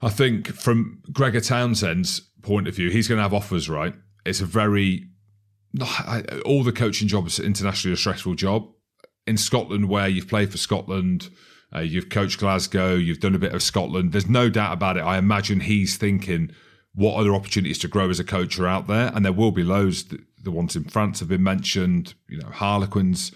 I 0.01 0.09
think 0.09 0.49
from 0.49 1.01
Gregor 1.13 1.41
Townsend's 1.41 2.21
point 2.41 2.67
of 2.67 2.75
view, 2.75 2.91
he's 2.91 3.07
going 3.07 3.19
to 3.19 3.23
have 3.23 3.35
offers, 3.35 3.69
right? 3.69 3.95
It's 4.25 4.41
a 4.41 4.47
very, 4.47 5.07
all 6.45 6.65
the 6.65 6.73
coaching 6.73 7.07
jobs 7.07 7.39
internationally 7.39 7.93
a 7.93 7.97
stressful 7.97 8.35
job. 8.35 8.69
In 9.27 9.37
Scotland, 9.37 9.89
where 9.89 10.09
you've 10.09 10.29
played 10.29 10.51
for 10.51 10.59
Scotland, 10.59 11.31
uh, 11.75 11.81
you've 11.81 12.09
coached 12.09 12.39
Glasgow, 12.39 12.95
you've 12.95 13.21
done 13.21 13.35
a 13.35 13.39
bit 13.39 13.55
of 13.55 13.63
Scotland. 13.63 14.13
There's 14.13 14.29
no 14.29 14.51
doubt 14.51 14.73
about 14.73 14.97
it. 14.97 15.03
I 15.03 15.17
imagine 15.17 15.61
he's 15.61 15.97
thinking, 15.97 16.51
what 16.95 17.15
other 17.15 17.35
opportunities 17.35 17.79
to 17.79 17.89
grow 17.89 18.11
as 18.11 18.21
a 18.21 18.25
coach 18.25 18.59
are 18.59 18.67
out 18.67 18.87
there? 18.89 19.11
And 19.15 19.25
there 19.25 19.33
will 19.33 19.53
be 19.53 19.63
loads. 19.63 20.05
The, 20.05 20.19
the 20.43 20.51
ones 20.51 20.77
in 20.77 20.85
France 20.85 21.21
have 21.21 21.29
been 21.29 21.43
mentioned. 21.43 22.15
You 22.29 22.39
know, 22.39 22.49
Harlequins 22.49 23.33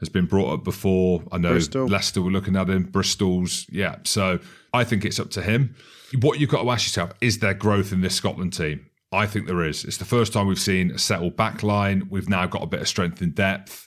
has 0.00 0.08
been 0.08 0.26
brought 0.26 0.52
up 0.52 0.64
before. 0.64 1.22
I 1.30 1.38
know 1.38 1.52
Bristol. 1.52 1.86
Leicester 1.86 2.22
were 2.22 2.30
looking 2.30 2.56
at 2.56 2.68
him. 2.68 2.84
Bristol's, 2.84 3.66
yeah. 3.70 3.96
So 4.04 4.40
I 4.72 4.84
think 4.84 5.04
it's 5.04 5.20
up 5.20 5.30
to 5.32 5.42
him. 5.42 5.74
What 6.20 6.40
you've 6.40 6.50
got 6.50 6.62
to 6.62 6.70
ask 6.70 6.86
yourself 6.86 7.12
is 7.20 7.38
there 7.38 7.54
growth 7.54 7.92
in 7.92 8.00
this 8.00 8.14
Scotland 8.14 8.52
team? 8.52 8.86
I 9.12 9.26
think 9.26 9.46
there 9.46 9.62
is. 9.62 9.84
It's 9.84 9.98
the 9.98 10.04
first 10.04 10.32
time 10.32 10.46
we've 10.46 10.58
seen 10.58 10.90
a 10.90 10.98
settled 10.98 11.36
back 11.36 11.62
line. 11.62 12.08
We've 12.10 12.28
now 12.28 12.46
got 12.46 12.62
a 12.62 12.66
bit 12.66 12.80
of 12.80 12.88
strength 12.88 13.22
in 13.22 13.30
depth. 13.30 13.85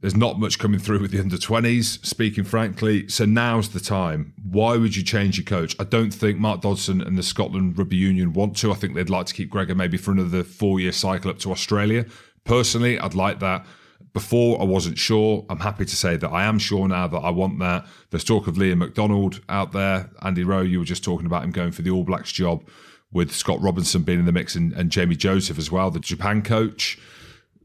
There's 0.00 0.16
not 0.16 0.40
much 0.40 0.58
coming 0.58 0.80
through 0.80 1.00
with 1.00 1.10
the 1.10 1.20
under 1.20 1.36
20s, 1.36 2.04
speaking 2.06 2.44
frankly. 2.44 3.06
So 3.08 3.26
now's 3.26 3.68
the 3.68 3.80
time. 3.80 4.32
Why 4.42 4.78
would 4.78 4.96
you 4.96 5.02
change 5.02 5.36
your 5.36 5.44
coach? 5.44 5.76
I 5.78 5.84
don't 5.84 6.10
think 6.10 6.38
Mark 6.38 6.62
Dodson 6.62 7.02
and 7.02 7.18
the 7.18 7.22
Scotland 7.22 7.76
Rugby 7.76 7.96
Union 7.96 8.32
want 8.32 8.56
to. 8.58 8.72
I 8.72 8.76
think 8.76 8.94
they'd 8.94 9.10
like 9.10 9.26
to 9.26 9.34
keep 9.34 9.50
Gregor 9.50 9.74
maybe 9.74 9.98
for 9.98 10.12
another 10.12 10.42
four 10.42 10.80
year 10.80 10.92
cycle 10.92 11.30
up 11.30 11.38
to 11.40 11.52
Australia. 11.52 12.06
Personally, 12.44 12.98
I'd 12.98 13.14
like 13.14 13.40
that. 13.40 13.66
Before, 14.14 14.60
I 14.60 14.64
wasn't 14.64 14.96
sure. 14.96 15.44
I'm 15.50 15.60
happy 15.60 15.84
to 15.84 15.96
say 15.96 16.16
that 16.16 16.30
I 16.30 16.44
am 16.44 16.58
sure 16.58 16.88
now 16.88 17.06
that 17.06 17.18
I 17.18 17.30
want 17.30 17.58
that. 17.58 17.86
There's 18.08 18.24
talk 18.24 18.46
of 18.46 18.56
Liam 18.56 18.78
McDonald 18.78 19.40
out 19.50 19.72
there. 19.72 20.10
Andy 20.22 20.44
Rowe, 20.44 20.62
you 20.62 20.78
were 20.78 20.84
just 20.86 21.04
talking 21.04 21.26
about 21.26 21.44
him 21.44 21.50
going 21.50 21.72
for 21.72 21.82
the 21.82 21.90
All 21.90 22.04
Blacks 22.04 22.32
job 22.32 22.66
with 23.12 23.32
Scott 23.32 23.60
Robertson 23.60 24.02
being 24.02 24.18
in 24.18 24.24
the 24.24 24.32
mix 24.32 24.54
and, 24.54 24.72
and 24.72 24.90
Jamie 24.90 25.16
Joseph 25.16 25.58
as 25.58 25.70
well, 25.70 25.90
the 25.90 26.00
Japan 26.00 26.42
coach. 26.42 26.98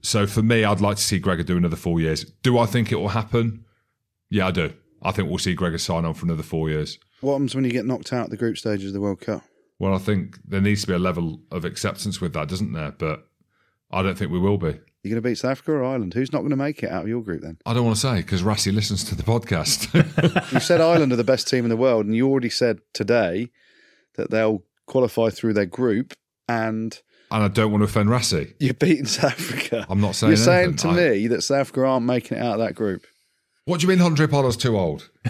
So 0.06 0.28
for 0.28 0.44
me, 0.44 0.64
I'd 0.64 0.82
like 0.82 0.98
to 0.98 1.04
see 1.04 1.20
Gregor 1.20 1.44
do 1.44 1.58
another 1.58 1.76
four 1.76 2.00
years. 2.00 2.24
Do 2.44 2.60
I 2.60 2.66
think 2.66 2.92
it 2.92 2.96
will 2.96 3.10
happen? 3.10 3.66
Yeah, 4.30 4.48
I 4.48 4.52
do. 4.52 4.74
I 5.02 5.12
think 5.12 5.30
we'll 5.30 5.40
see 5.40 5.54
Gregor 5.54 5.78
sign 5.78 6.06
on 6.06 6.14
for 6.14 6.26
another 6.26 6.44
four 6.44 6.70
years. 6.70 7.00
what 7.22 7.34
happens 7.34 7.56
when 7.56 7.64
you 7.66 7.72
get 7.72 7.86
knocked 7.86 8.14
out 8.14 8.26
at 8.26 8.30
the 8.30 8.38
group 8.38 8.58
stages 8.58 8.88
of 8.88 8.94
the 8.94 9.02
World 9.02 9.22
Cup? 9.22 9.44
Well, 9.80 9.94
I 9.94 9.98
think 9.98 10.38
there 10.46 10.62
needs 10.62 10.82
to 10.82 10.88
be 10.88 10.94
a 10.94 11.00
level 11.00 11.42
of 11.52 11.66
acceptance 11.66 12.22
with 12.22 12.34
that, 12.34 12.48
doesn't 12.48 12.72
there? 12.72 12.92
But 12.92 13.28
I 13.92 14.04
don't 14.04 14.18
think 14.18 14.32
we 14.32 14.40
will 14.40 14.58
be. 14.58 14.80
You're 15.04 15.12
going 15.12 15.22
to 15.24 15.30
beat 15.30 15.38
South 15.38 15.52
Africa 15.52 15.74
or 15.74 15.84
Ireland? 15.84 16.14
Who's 16.14 16.32
not 16.32 16.40
going 16.40 16.52
to 16.52 16.56
make 16.56 16.82
it 16.82 16.90
out 16.90 17.04
of 17.04 17.08
your 17.08 17.22
group 17.22 17.42
then? 17.42 17.58
I 17.66 17.74
don't 17.74 17.86
want 17.86 17.96
to 17.96 18.02
say 18.02 18.18
because 18.18 18.42
Rassie 18.42 18.74
listens 18.74 19.04
to 19.06 19.16
the 19.16 19.24
podcast. 19.24 19.92
You 20.54 20.60
said 20.60 20.82
Ireland 20.82 21.12
are 21.14 21.18
the 21.18 21.24
best 21.24 21.48
team 21.48 21.66
in 21.66 21.70
the 21.70 21.78
world, 21.78 22.06
and 22.06 22.16
you 22.16 22.28
already 22.28 22.50
said 22.50 22.80
today 22.94 23.50
that 24.16 24.32
they'll 24.32 24.64
qualify 24.86 25.30
through 25.30 25.54
their 25.54 25.66
group, 25.66 26.14
and 26.48 27.00
and 27.32 27.44
I 27.44 27.48
don't 27.48 27.72
want 27.72 27.82
to 27.82 27.86
offend 27.86 28.10
Rassie. 28.10 28.54
you're 28.60 28.74
beating 28.74 29.06
South 29.06 29.32
Africa. 29.32 29.86
I'm 29.90 30.02
not 30.02 30.16
saying 30.16 30.32
You're 30.32 30.38
saying 30.38 30.76
to. 30.78 30.88
I- 30.90 30.96
me 30.96 31.28
that 31.28 31.42
South 31.44 31.60
Africa 31.62 31.86
aren't 31.86 32.06
making 32.06 32.38
it 32.38 32.42
out 32.42 32.54
of 32.54 32.60
that 32.60 32.76
group. 32.76 33.06
What 33.66 33.80
do 33.80 33.88
you 33.88 33.96
mean 33.96 33.98
Handré 34.06 34.30
Pollard's 34.30 34.58
too 34.58 34.78
old? 34.78 35.10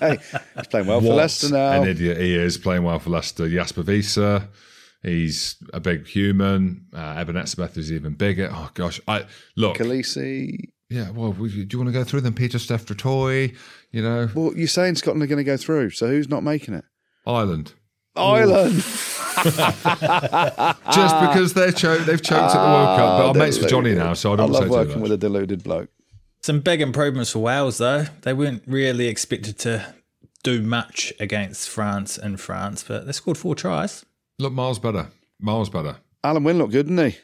Mate, 0.00 0.20
he's 0.56 0.66
playing 0.68 0.86
well 0.86 1.00
for 1.00 1.08
What 1.08 1.16
Leicester 1.16 1.48
now. 1.50 1.82
An 1.82 1.88
idiot 1.88 2.16
he 2.18 2.34
is 2.36 2.58
playing 2.58 2.84
well 2.84 2.98
for 3.00 3.10
Leicester. 3.10 3.48
Jasper 3.48 3.82
Wiese, 3.82 4.18
he's 5.02 5.56
a 5.74 5.80
big 5.80 6.06
human. 6.06 6.86
Uh, 6.94 7.14
Eben 7.18 7.34
Etzebeth 7.36 7.76
is 7.76 7.90
even 7.90 8.14
bigger. 8.14 8.50
Oh 8.52 8.70
gosh, 8.74 9.00
I 9.08 9.24
look. 9.56 9.76
Kolisi. 9.78 10.70
Yeah, 10.88 11.10
well, 11.10 11.32
we- 11.32 11.48
do 11.64 11.66
you 11.76 11.78
want 11.82 11.88
to 11.88 11.92
go 11.92 12.04
through 12.04 12.20
them? 12.20 12.34
Pieter-Steph 12.34 12.86
du 12.86 12.94
Toit, 12.94 13.52
you 13.90 14.02
know, 14.02 14.28
Well, 14.36 14.52
you're 14.56 14.68
saying 14.68 14.94
Scotland 14.94 15.24
are 15.24 15.26
going 15.26 15.38
to 15.38 15.44
go 15.44 15.56
through, 15.56 15.90
so 15.90 16.06
who's 16.06 16.28
not 16.28 16.44
making 16.44 16.74
it? 16.74 16.84
Ireland. 17.26 17.72
Ireland. 18.14 18.84
Just 20.92 21.20
because 21.20 21.54
they're 21.54 21.72
cho- 21.72 21.98
they've 21.98 22.22
choked 22.22 22.54
at 22.54 22.64
the 22.64 22.72
World 22.72 22.98
Cup. 22.98 23.18
But 23.18 23.26
ah, 23.26 23.30
I'm 23.30 23.38
mates 23.38 23.58
with 23.58 23.68
Johnny 23.68 23.94
now, 23.94 24.14
so 24.14 24.30
I 24.30 24.34
I 24.34 24.36
don't 24.36 24.50
love 24.52 24.68
working 24.68 25.00
with 25.00 25.12
a 25.12 25.16
deluded 25.16 25.62
bloke. 25.62 25.90
Some 26.42 26.60
big 26.60 26.80
improvements 26.80 27.32
for 27.32 27.40
Wales, 27.40 27.78
though. 27.78 28.06
They 28.22 28.32
weren't 28.32 28.62
really 28.66 29.08
expected 29.08 29.58
to 29.60 29.94
do 30.42 30.62
much 30.62 31.12
against 31.18 31.68
France 31.68 32.16
in 32.18 32.36
France, 32.36 32.84
but 32.86 33.06
they 33.06 33.12
scored 33.12 33.38
four 33.38 33.54
tries. 33.54 34.04
Look, 34.38 34.52
miles 34.52 34.78
better. 34.78 35.08
Miles 35.40 35.70
better. 35.70 35.96
Alun 36.24 36.44
Wyn 36.44 36.58
looked 36.58 36.72
good, 36.72 36.86
didn't 36.86 37.10
he? 37.10 37.18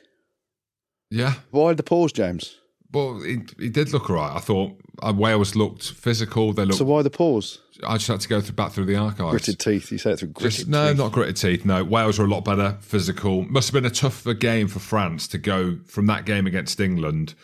Yeah. 1.11 1.35
Why 1.51 1.75
the 1.75 1.83
pause, 1.83 2.13
James? 2.13 2.57
Well, 2.93 3.21
he, 3.23 3.39
he 3.59 3.69
did 3.69 3.93
look 3.93 4.11
all 4.11 4.17
right. 4.17 4.37
I 4.37 4.39
thought 4.41 4.73
uh, 5.03 5.13
Wales 5.17 5.55
looked 5.57 5.93
physical. 5.93 6.53
They 6.53 6.65
looked. 6.65 6.79
So 6.79 6.85
why 6.85 7.03
the 7.03 7.11
pause? 7.11 7.59
I 7.87 7.95
just 7.97 8.09
had 8.09 8.21
to 8.21 8.29
go 8.29 8.41
through, 8.41 8.55
back 8.55 8.73
through 8.73 8.85
the 8.85 8.97
archives. 8.97 9.31
Gritted 9.31 9.59
teeth. 9.59 9.91
You 9.91 9.99
say 9.99 10.13
it 10.13 10.19
through 10.19 10.29
gritted 10.29 10.57
Just, 10.59 10.69
no, 10.69 10.89
teeth. 10.89 10.99
not 10.99 11.13
gritted 11.13 11.37
teeth. 11.37 11.65
No, 11.65 11.83
Wales 11.83 12.19
were 12.19 12.27
a 12.27 12.29
lot 12.29 12.45
better, 12.45 12.77
physical. 12.81 13.43
Must 13.43 13.69
have 13.69 13.75
been 13.83 13.91
a 13.91 13.95
tougher 13.95 14.35
game 14.35 14.69
for 14.69 14.79
France 14.79 15.27
to 15.29 15.39
go 15.39 15.79
from 15.87 16.07
that 16.07 16.27
game 16.27 16.47
against 16.47 16.79
England, 16.81 17.35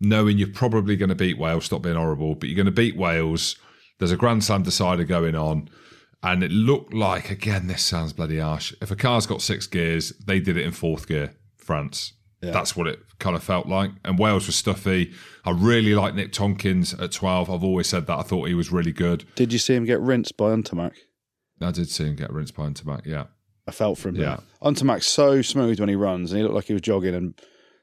knowing 0.00 0.38
you're 0.38 0.48
probably 0.48 0.96
going 0.96 1.08
to 1.08 1.14
beat 1.14 1.38
Wales. 1.38 1.66
Stop 1.66 1.82
being 1.82 1.96
horrible, 1.96 2.34
but 2.34 2.48
you're 2.48 2.56
going 2.56 2.66
to 2.66 2.72
beat 2.72 2.96
Wales. 2.96 3.56
There's 3.98 4.12
a 4.12 4.16
Grand 4.16 4.42
Slam 4.44 4.62
decider 4.62 5.04
going 5.04 5.34
on, 5.34 5.68
and 6.22 6.42
it 6.42 6.50
looked 6.50 6.94
like 6.94 7.30
again. 7.30 7.66
This 7.66 7.82
sounds 7.82 8.12
bloody 8.12 8.38
harsh. 8.38 8.74
If 8.80 8.90
a 8.90 8.96
car's 8.96 9.26
got 9.26 9.42
six 9.42 9.66
gears, 9.66 10.10
they 10.24 10.40
did 10.40 10.56
it 10.56 10.64
in 10.64 10.72
fourth 10.72 11.06
gear. 11.08 11.34
France. 11.56 12.12
That's 12.52 12.76
what 12.76 12.86
it 12.86 13.00
kind 13.18 13.36
of 13.36 13.42
felt 13.42 13.66
like. 13.66 13.90
And 14.04 14.18
Wales 14.18 14.46
was 14.46 14.56
stuffy. 14.56 15.12
I 15.44 15.50
really 15.50 15.94
like 15.94 16.14
Nick 16.14 16.32
Tompkins 16.32 16.94
at 16.94 17.12
12. 17.12 17.50
I've 17.50 17.64
always 17.64 17.88
said 17.88 18.06
that. 18.06 18.18
I 18.18 18.22
thought 18.22 18.48
he 18.48 18.54
was 18.54 18.72
really 18.72 18.92
good. 18.92 19.24
Did 19.34 19.52
you 19.52 19.58
see 19.58 19.74
him 19.74 19.84
get 19.84 20.00
rinsed 20.00 20.36
by 20.36 20.54
Ntamack? 20.54 20.94
I 21.60 21.70
did 21.70 21.88
see 21.88 22.04
him 22.04 22.16
get 22.16 22.32
rinsed 22.32 22.54
by 22.54 22.68
Ntamack, 22.68 23.06
yeah. 23.06 23.24
I 23.66 23.70
felt 23.70 23.98
for 23.98 24.10
him. 24.10 24.16
Yeah. 24.16 24.40
Ntamack's 24.62 25.06
so 25.06 25.42
smooth 25.42 25.80
when 25.80 25.88
he 25.88 25.94
runs, 25.94 26.30
and 26.30 26.38
he 26.38 26.42
looked 26.42 26.54
like 26.54 26.66
he 26.66 26.74
was 26.74 26.82
jogging. 26.82 27.14
And 27.14 27.40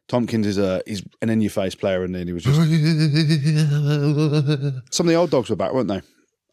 Tompkins 0.07 0.45
is 0.45 0.57
a 0.57 0.81
he's 0.85 1.03
an 1.21 1.29
in 1.29 1.41
your 1.41 1.49
face 1.49 1.73
player, 1.73 2.03
and 2.03 2.13
then 2.13 2.27
he 2.27 2.33
was 2.33 2.43
just 2.43 2.55
some 4.91 5.07
of 5.07 5.09
the 5.09 5.15
old 5.15 5.31
dogs 5.31 5.49
were 5.49 5.55
back, 5.55 5.73
weren't 5.73 5.87
they? 5.87 6.01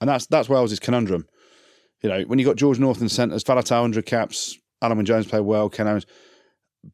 And 0.00 0.09
that's 0.09 0.26
that's 0.26 0.48
Wales's 0.48 0.78
conundrum. 0.78 1.26
You 2.02 2.09
know, 2.09 2.22
when 2.22 2.38
you 2.38 2.44
got 2.44 2.56
George 2.56 2.78
North 2.78 3.02
in 3.02 3.09
centres, 3.09 3.44
Faletau 3.44 3.80
100 3.80 4.06
caps, 4.06 4.56
Alan 4.80 5.04
Jones 5.04 5.26
played 5.26 5.40
well, 5.40 5.68
Ken 5.68 5.88
Owens. 5.88 6.06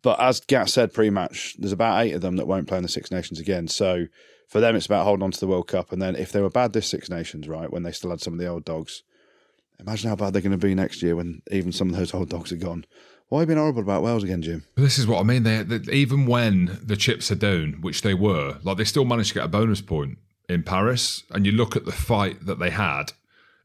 But 0.03 0.21
as 0.21 0.41
Gat 0.41 0.69
said 0.69 0.93
pre-match, 0.93 1.57
there's 1.59 1.73
about 1.73 2.05
eight 2.05 2.13
of 2.13 2.21
them 2.21 2.37
that 2.37 2.47
won't 2.47 2.69
play 2.69 2.79
in 2.79 2.83
the 2.83 2.89
Six 2.89 3.11
Nations 3.11 3.39
again. 3.39 3.69
So 3.69 4.07
for 4.49 4.61
them, 4.61 4.77
it's 4.77 4.87
about 4.87 5.05
holding 5.05 5.23
on 5.23 5.31
to 5.31 5.41
the 5.41 5.47
World 5.47 5.69
Cup. 5.69 5.93
And 5.93 6.01
then 6.01 6.17
if 6.17 6.33
they 6.33 6.41
were 6.41 6.51
bad 6.51 6.73
this 6.73 6.87
Six 6.89 7.11
Nations, 7.11 7.49
right, 7.49 7.73
when 7.73 7.83
they 7.83 7.93
still 7.93 8.11
had 8.11 8.21
some 8.21 8.33
of 8.33 8.39
the 8.39 8.47
old 8.47 8.65
dogs, 8.65 9.03
imagine 9.79 10.09
how 10.09 10.17
bad 10.17 10.33
they're 10.33 10.43
going 10.43 10.53
to 10.53 10.59
be 10.59 10.75
next 10.75 11.03
year 11.03 11.17
when 11.17 11.43
even 11.51 11.73
some 11.73 11.91
of 11.91 11.97
those 11.97 12.15
old 12.15 12.29
dogs 12.29 12.53
are 12.53 12.57
gone. 12.57 12.85
Why 13.29 13.39
are 13.39 13.43
you 13.43 13.47
being 13.47 13.59
horrible 13.59 13.83
about 13.83 14.03
Wales 14.03 14.23
again, 14.23 14.43
Jim? 14.43 14.65
This 14.77 14.99
is 14.99 15.07
what 15.07 15.21
I 15.21 15.23
mean. 15.23 15.43
They, 15.45 15.63
they 15.63 15.93
even 15.93 16.27
when 16.27 16.79
the 16.83 16.97
chips 16.97 17.31
are 17.31 17.37
down, 17.37 17.79
which 17.81 18.03
they 18.03 18.15
were, 18.15 18.59
like 18.63 18.77
they 18.77 18.85
still 18.85 19.05
managed 19.05 19.31
to 19.31 19.35
get 19.35 19.45
a 19.45 19.49
bonus 19.49 19.81
point 19.81 20.19
in 20.49 20.63
Paris. 20.63 21.25
And 21.31 21.47
you 21.47 21.53
look 21.53 21.75
at 21.75 21.85
the 21.85 21.93
fight 21.93 22.45
that 22.47 22.59
they 22.59 22.71
had 22.71 23.13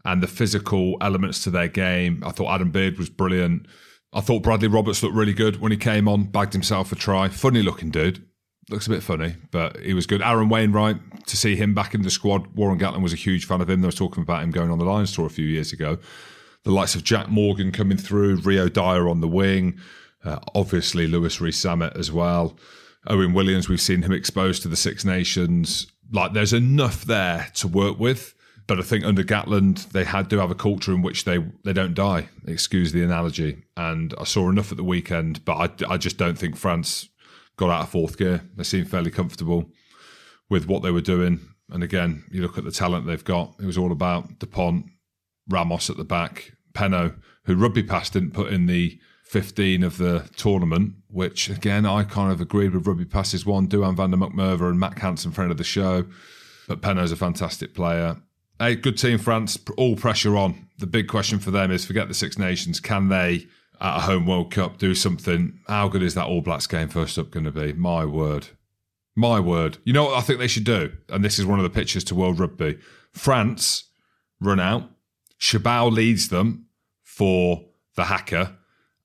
and 0.05 0.23
the 0.23 0.27
physical 0.27 0.97
elements 1.01 1.43
to 1.43 1.51
their 1.51 1.67
game. 1.67 2.23
I 2.25 2.32
thought 2.32 2.53
Adam 2.53 2.71
Beard 2.71 2.97
was 2.97 3.09
brilliant. 3.09 3.65
I 4.12 4.22
thought 4.22 4.43
Bradley 4.43 4.68
Roberts 4.68 5.03
looked 5.03 5.16
really 5.16 5.34
good 5.34 5.62
when 5.62 5.72
he 5.72 5.78
came 5.78 6.07
on, 6.07 6.24
bagged 6.24 6.53
himself 6.53 6.91
a 6.91 6.95
try. 6.95 7.30
Funny 7.30 7.62
looking 7.62 7.91
dude. 7.91 8.26
Looks 8.70 8.88
a 8.88 8.91
bit 8.91 9.01
funny, 9.01 9.36
but 9.51 9.78
he 9.80 9.93
was 9.95 10.05
good. 10.05 10.22
Aaron 10.22 10.47
Wainwright, 10.47 11.26
to 11.26 11.38
see 11.38 11.55
him 11.55 11.74
back 11.74 11.95
in 11.95 12.03
the 12.03 12.12
squad. 12.12 12.55
Warren 12.55 12.80
Gatland 12.80 13.01
was 13.01 13.14
a 13.14 13.18
huge 13.18 13.45
fan 13.45 13.62
of 13.62 13.70
him. 13.70 13.82
They 13.82 13.88
were 13.88 13.91
talking 13.91 14.22
about 14.22 14.43
him 14.43 14.51
going 14.51 14.70
on 14.70 14.78
the 14.78 14.86
Lions 14.86 15.14
tour 15.14 15.26
a 15.26 15.30
few 15.30 15.45
years 15.45 15.74
ago. 15.74 15.97
The 16.64 16.72
likes 16.72 16.93
of 16.93 17.03
Jack 17.03 17.30
Morgan 17.30 17.72
coming 17.72 17.97
through, 17.97 18.38
Rio 18.38 18.70
Dyer 18.70 19.10
on 19.10 19.22
the 19.22 19.28
wing, 19.28 19.80
uh, 20.24 20.39
obviously 20.53 21.07
Louis 21.07 21.39
Rees-Zammit 21.39 21.97
as 21.97 22.12
well. 22.12 22.60
Owen 23.07 23.34
Williams, 23.34 23.70
we've 23.70 23.82
seen 23.82 24.01
him 24.03 24.12
exposed 24.12 24.62
to 24.64 24.68
the 24.68 24.76
Six 24.76 25.05
Nations. 25.05 25.88
Like, 26.12 26.34
there's 26.34 26.53
enough 26.53 27.05
there 27.05 27.49
to 27.55 27.68
work 27.68 27.97
with. 27.97 28.36
But 28.70 28.78
I 28.78 28.84
think 28.84 29.03
under 29.03 29.24
Gatland, 29.24 29.93
they 29.93 30.03
had 30.03 30.30
to 30.30 30.38
have 30.38 30.51
a 30.51 30.55
culture 30.55 30.93
in 30.93 31.01
which 31.01 31.24
they 31.24 31.39
they 31.63 31.74
don't 31.74 31.95
die. 31.95 32.30
Excuse 32.45 32.91
the 32.91 33.03
analogy. 33.03 33.63
And 33.76 34.13
I 34.20 34.26
saw 34.26 34.47
enough 34.47 34.70
at 34.72 34.78
the 34.78 34.84
weekend, 34.84 35.43
but 35.43 35.82
I, 35.84 35.93
I 35.95 35.97
just 35.97 36.20
don't 36.20 36.38
think 36.38 36.55
France 36.55 37.09
got 37.57 37.72
out 37.72 37.82
of 37.82 37.89
fourth 37.89 38.20
gear. 38.20 38.43
They 38.55 38.63
seemed 38.63 38.88
fairly 38.88 39.09
comfortable 39.09 39.72
with 40.51 40.67
what 40.67 40.84
they 40.84 40.91
were 40.91 41.01
doing. 41.01 41.39
And 41.72 41.82
again, 41.82 42.26
you 42.30 42.43
look 42.43 42.59
at 42.59 42.63
the 42.63 42.70
talent 42.70 43.07
they've 43.07 43.24
got. 43.24 43.55
It 43.59 43.65
was 43.65 43.78
all 43.78 43.91
about 43.91 44.38
Dupont, 44.38 44.86
Ramos 45.49 45.89
at 45.89 45.97
the 45.97 46.03
back, 46.03 46.51
Penaud, 46.74 47.15
who 47.45 47.55
Rugby 47.55 47.82
Pass 47.82 48.11
didn't 48.11 48.36
put 48.36 48.53
in 48.53 48.67
the 48.67 48.99
15 49.24 49.82
of 49.82 49.97
the 49.97 50.30
tournament, 50.36 50.93
which 51.07 51.49
again, 51.49 51.88
I 51.88 52.03
kind 52.03 52.32
of 52.32 52.39
agreed 52.39 52.76
with 52.76 52.86
Rugby 52.86 53.05
Pass's 53.05 53.47
one, 53.47 53.67
Duhan 53.67 53.95
van 53.95 54.11
der 54.11 54.17
McMurver 54.17 54.70
and 54.70 54.80
Mack 54.80 54.99
Hansen, 54.99 55.32
friend 55.32 55.49
of 55.49 55.57
the 55.57 55.63
show. 55.63 56.05
But 56.67 56.82
Penaud's 56.82 57.11
a 57.11 57.15
fantastic 57.15 57.74
player. 57.74 58.17
Hey, 58.62 58.76
good 58.76 58.97
team, 58.97 59.20
France. 59.20 59.57
All 59.78 59.95
pressure 59.95 60.36
on. 60.36 60.68
The 60.80 60.86
big 60.86 61.07
question 61.07 61.39
for 61.39 61.49
them 61.49 61.72
is 61.72 61.86
forget 61.86 62.10
the 62.10 62.14
Six 62.14 62.38
Nations. 62.38 62.82
Can 62.82 63.07
they, 63.07 63.47
at 63.80 63.97
a 63.97 64.01
home 64.01 64.28
World 64.28 64.51
Cup, 64.51 64.78
do 64.78 64.93
something? 64.93 65.57
How 65.70 65.88
good 65.88 66.03
is 66.03 66.14
that 66.16 66.26
All 66.26 66.41
Blacks 66.41 66.68
game 66.68 66.89
first 66.89 67.18
up 67.18 67.32
going 67.32 67.45
to 67.45 67.53
be? 67.53 67.72
My 67.72 68.03
word. 68.03 68.47
My 69.16 69.39
word. 69.39 69.78
You 69.86 69.93
know 69.93 70.03
what 70.03 70.18
I 70.18 70.22
think 70.22 70.39
they 70.39 70.47
should 70.47 70.66
do? 70.66 70.91
And 71.07 71.24
this 71.24 71.39
is 71.39 71.45
one 71.45 71.60
of 71.60 71.64
the 71.64 71.70
pictures 71.70 72.03
to 72.05 72.16
World 72.16 72.38
Rugby. 72.38 72.78
France 73.14 73.86
run 74.41 74.60
out. 74.60 74.89
Chabal 75.39 75.89
leads 75.89 76.28
them 76.28 76.66
for 77.01 77.64
the 77.95 78.05
haka, 78.05 78.57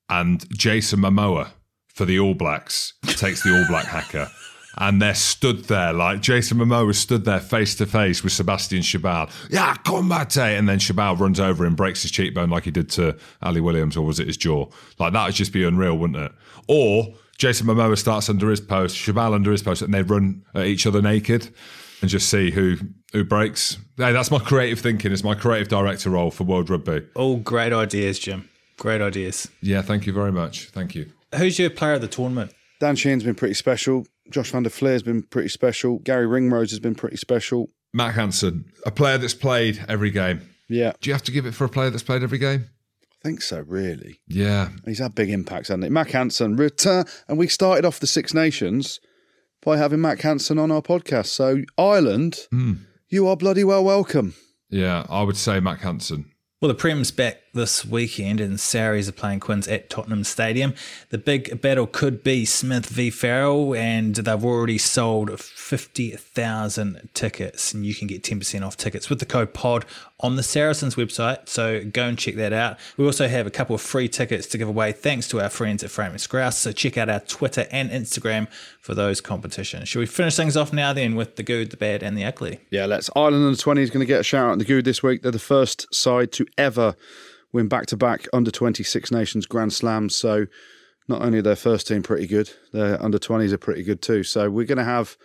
and 0.09 0.49
Jason 0.49 0.99
Momoa 0.99 1.51
for 1.87 2.03
the 2.03 2.19
All 2.19 2.33
Blacks 2.33 2.95
takes 3.03 3.41
the 3.41 3.57
All 3.57 3.65
Black 3.69 3.85
haka. 3.85 4.29
And 4.77 5.01
they're 5.01 5.15
stood 5.15 5.65
there 5.65 5.93
like 5.93 6.21
Jason 6.21 6.57
Momoa 6.57 6.85
was 6.85 6.99
stood 6.99 7.23
there 7.23 7.39
face 7.39 7.75
to 7.75 7.85
face 7.85 8.23
with 8.23 8.33
Sebastian 8.33 8.79
Chabal. 8.79 9.31
Yeah, 9.49 9.75
combate. 9.85 10.57
And 10.57 10.67
then 10.67 10.79
Chabal 10.79 11.17
runs 11.17 11.39
over 11.39 11.65
and 11.65 11.77
breaks 11.77 12.01
his 12.01 12.11
cheekbone 12.11 12.49
like 12.49 12.65
he 12.65 12.71
did 12.71 12.89
to 12.91 13.17
Ali 13.41 13.61
Williams, 13.61 13.95
or 13.95 14.05
was 14.05 14.19
it 14.19 14.27
his 14.27 14.37
jaw? 14.37 14.67
Like 14.99 15.13
that 15.13 15.25
would 15.25 15.35
just 15.35 15.53
be 15.53 15.63
unreal, 15.63 15.97
wouldn't 15.97 16.19
it? 16.19 16.31
Or 16.67 17.13
Jason 17.37 17.67
Momoa 17.67 17.97
starts 17.97 18.29
under 18.29 18.49
his 18.49 18.61
post, 18.61 18.97
Chabal 18.97 19.33
under 19.33 19.51
his 19.51 19.63
post, 19.63 19.81
and 19.81 19.93
they 19.93 20.03
run 20.03 20.43
at 20.53 20.65
each 20.65 20.85
other 20.85 21.01
naked 21.01 21.49
and 22.01 22.09
just 22.09 22.29
see 22.29 22.51
who 22.51 22.77
who 23.13 23.23
breaks. 23.23 23.77
Hey, 23.97 24.11
that's 24.11 24.29
my 24.29 24.39
creative 24.39 24.79
thinking. 24.79 25.11
It's 25.11 25.23
my 25.23 25.35
creative 25.35 25.69
director 25.69 26.09
role 26.09 26.31
for 26.31 26.43
World 26.43 26.69
Rugby. 26.69 27.07
All 27.15 27.37
great 27.37 27.71
ideas, 27.71 28.19
Jim. 28.19 28.49
Great 28.77 29.01
ideas. 29.01 29.49
Yeah, 29.61 29.81
thank 29.81 30.05
you 30.05 30.11
very 30.11 30.33
much. 30.33 30.69
Thank 30.71 30.95
you. 30.95 31.11
Who's 31.33 31.57
your 31.57 31.69
player 31.69 31.93
of 31.93 32.01
the 32.01 32.09
tournament? 32.09 32.53
Dan 32.81 32.97
Sheehan's 32.97 33.23
been 33.23 33.35
pretty 33.35 33.53
special. 33.53 34.05
Josh 34.29 34.51
van 34.51 34.63
der 34.63 34.69
Flier's 34.69 35.03
been 35.03 35.23
pretty 35.23 35.49
special. 35.49 35.99
Garry 35.99 36.27
Ringrose 36.27 36.71
has 36.71 36.79
been 36.79 36.95
pretty 36.95 37.17
special. 37.17 37.69
Mack 37.93 38.15
Hansen, 38.15 38.65
a 38.85 38.91
player 38.91 39.17
that's 39.17 39.33
played 39.33 39.83
every 39.87 40.11
game. 40.11 40.49
Yeah, 40.67 40.93
Do 40.99 41.09
you 41.09 41.13
have 41.13 41.23
to 41.23 41.31
give 41.31 41.45
it 41.45 41.53
for 41.53 41.65
a 41.65 41.69
player 41.69 41.89
that's 41.89 42.03
played 42.03 42.23
every 42.23 42.39
game? 42.39 42.65
I 43.11 43.15
think 43.23 43.41
so, 43.41 43.61
really. 43.61 44.19
Yeah. 44.27 44.69
He's 44.85 44.99
had 44.99 45.15
big 45.15 45.29
impacts, 45.29 45.69
hasn't 45.69 45.83
he? 45.83 45.89
Mack 45.89 46.09
Hansen, 46.09 46.55
return. 46.55 47.05
And 47.27 47.37
we 47.37 47.47
started 47.47 47.85
off 47.85 47.99
the 47.99 48.07
Six 48.07 48.33
Nations 48.33 48.99
by 49.63 49.77
having 49.77 50.01
Mack 50.01 50.21
Hansen 50.21 50.59
on 50.59 50.71
our 50.71 50.81
podcast. 50.81 51.27
So, 51.27 51.61
Ireland, 51.77 52.47
hmm. 52.51 52.73
you 53.09 53.27
are 53.27 53.37
bloody 53.37 53.63
well 53.63 53.83
welcome. 53.83 54.33
Yeah, 54.69 55.05
I 55.09 55.21
would 55.23 55.37
say 55.37 55.59
Mack 55.59 55.81
Hansen. 55.81 56.31
Well, 56.61 56.69
the 56.69 56.75
Prem's 56.75 57.11
back 57.11 57.37
this 57.55 57.83
weekend, 57.85 58.39
and 58.39 58.59
Sarries 58.59 59.09
are 59.09 59.13
playing 59.13 59.39
Quins 59.39 59.67
at 59.67 59.89
Tottenham 59.89 60.23
Stadium. 60.23 60.75
The 61.09 61.17
big 61.17 61.61
battle 61.61 61.87
could 61.87 62.21
be 62.21 62.45
Smith 62.45 62.85
v 62.85 63.09
Farrell, 63.09 63.73
and 63.73 64.13
they've 64.13 64.45
already 64.45 64.77
sold 64.77 65.39
50,000 65.39 67.09
tickets, 67.13 67.73
and 67.73 67.85
you 67.85 67.95
can 67.95 68.07
get 68.07 68.21
10% 68.21 68.63
off 68.63 68.77
tickets 68.77 69.09
with 69.09 69.19
the 69.19 69.25
code 69.25 69.53
POD 69.53 69.85
on 70.19 70.35
the 70.35 70.43
Saracens 70.43 70.95
website. 70.95 71.49
So 71.49 71.83
go 71.83 72.05
and 72.07 72.17
check 72.17 72.35
that 72.35 72.53
out. 72.53 72.77
We 72.97 73.05
also 73.05 73.27
have 73.27 73.47
a 73.47 73.51
couple 73.51 73.75
of 73.75 73.81
free 73.81 74.07
tickets 74.07 74.47
to 74.47 74.57
give 74.57 74.67
away 74.67 74.91
thanks 74.91 75.27
to 75.29 75.41
our 75.41 75.49
friends 75.49 75.83
at 75.83 75.89
Frame 75.89 76.15
Grouse. 76.27 76.57
So 76.57 76.71
check 76.71 76.97
out 76.97 77.09
our 77.09 77.21
Twitter 77.21 77.67
and 77.71 77.89
Instagram 77.89 78.49
for 78.79 78.93
those 78.93 79.21
competitions. 79.21 79.89
Should 79.89 79.99
we 79.99 80.05
finish 80.05 80.35
things 80.35 80.55
off 80.55 80.71
now 80.71 80.93
then 80.93 81.15
with 81.15 81.35
the 81.35 81.43
good, 81.43 81.71
the 81.71 81.77
bad, 81.77 82.03
and 82.03 82.17
the 82.17 82.25
ugly? 82.25 82.59
Yeah, 82.69 82.85
let's. 82.85 83.09
Ireland 83.15 83.45
under 83.45 83.57
20 83.57 83.81
is 83.81 83.89
going 83.89 84.01
to 84.01 84.05
get 84.05 84.19
a 84.19 84.23
shout 84.23 84.49
out 84.49 84.53
in 84.53 84.59
the 84.59 84.65
good 84.65 84.85
this 84.85 85.01
week. 85.01 85.21
They're 85.21 85.31
the 85.31 85.39
first 85.39 85.93
side 85.93 86.31
to 86.33 86.45
ever 86.57 86.95
win 87.55 87.67
back 87.67 87.87
to 87.87 87.97
back 87.97 88.27
under 88.33 88.51
26 88.51 89.11
Nations 89.11 89.45
Grand 89.45 89.73
Slams. 89.73 90.15
So 90.15 90.45
not 91.07 91.21
only 91.21 91.41
their 91.41 91.55
first 91.55 91.87
team 91.87 92.03
pretty 92.03 92.27
good, 92.27 92.51
their 92.73 93.01
under 93.01 93.17
20s 93.17 93.51
are 93.51 93.57
pretty 93.57 93.83
good 93.83 94.01
too. 94.01 94.23
So 94.23 94.49
we're 94.49 94.65
going 94.65 94.77
to 94.77 94.83
have 94.83 95.17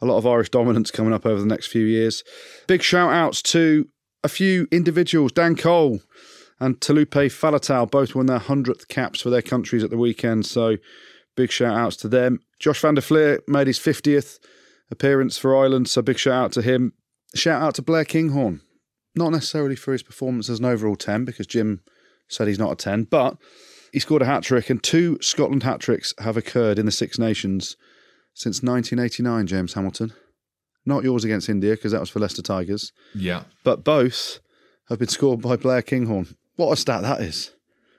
a 0.00 0.06
lot 0.06 0.16
of 0.16 0.26
Irish 0.26 0.48
dominance 0.48 0.90
coming 0.90 1.12
up 1.12 1.26
over 1.26 1.38
the 1.38 1.46
next 1.46 1.66
few 1.66 1.84
years. 1.84 2.24
Big 2.66 2.82
shout 2.82 3.12
outs 3.12 3.42
to 3.42 3.86
a 4.24 4.28
few 4.28 4.66
individuals 4.72 5.32
Dan 5.32 5.54
Cole 5.54 6.00
and 6.58 6.80
Taulupe 6.80 7.30
Faletau 7.30 7.90
both 7.90 8.14
won 8.14 8.26
their 8.26 8.38
100th 8.38 8.88
caps 8.88 9.20
for 9.20 9.30
their 9.30 9.42
countries 9.42 9.84
at 9.84 9.90
the 9.90 9.98
weekend. 9.98 10.46
So 10.46 10.78
big 11.36 11.50
shout 11.52 11.76
outs 11.76 11.96
to 11.98 12.08
them. 12.08 12.40
Josh 12.58 12.80
van 12.80 12.94
der 12.94 13.02
Flier 13.02 13.40
made 13.46 13.66
his 13.66 13.78
50th 13.78 14.38
appearance 14.90 15.36
for 15.36 15.56
Ireland. 15.56 15.88
So 15.88 16.00
big 16.00 16.18
shout 16.18 16.44
out 16.44 16.52
to 16.52 16.62
him. 16.62 16.94
Shout 17.34 17.60
out 17.60 17.74
to 17.74 17.82
Blair 17.82 18.04
Kinghorn. 18.04 18.60
Not 19.14 19.30
necessarily 19.30 19.76
for 19.76 19.92
his 19.92 20.02
performance 20.02 20.48
as 20.50 20.58
an 20.58 20.64
overall 20.64 20.96
10, 20.96 21.24
because 21.24 21.46
Jim 21.46 21.80
said 22.28 22.48
he's 22.48 22.58
not 22.58 22.72
a 22.72 22.76
10, 22.76 23.04
but 23.04 23.36
he 23.92 24.00
scored 24.00 24.22
a 24.22 24.26
hat 24.26 24.42
trick, 24.42 24.70
and 24.70 24.82
two 24.82 25.18
Scotland 25.20 25.62
hat 25.62 25.80
tricks 25.80 26.12
have 26.18 26.36
occurred 26.36 26.78
in 26.78 26.86
the 26.86 26.92
Six 26.92 27.18
Nations 27.18 27.76
since 28.34 28.62
1989. 28.62 29.46
James 29.46 29.74
Hamilton, 29.74 30.12
not 30.84 31.04
yours 31.04 31.22
against 31.24 31.48
India 31.48 31.72
because 31.74 31.92
that 31.92 32.00
was 32.00 32.10
for 32.10 32.18
Leicester 32.18 32.42
Tigers, 32.42 32.92
Yeah. 33.14 33.44
but 33.62 33.84
both 33.84 34.40
have 34.88 34.98
been 34.98 35.08
scored 35.08 35.40
by 35.40 35.56
Blair 35.56 35.82
Kinghorn. 35.82 36.34
What 36.56 36.72
a 36.72 36.76
stat 36.76 37.02
that 37.02 37.20
is! 37.20 37.52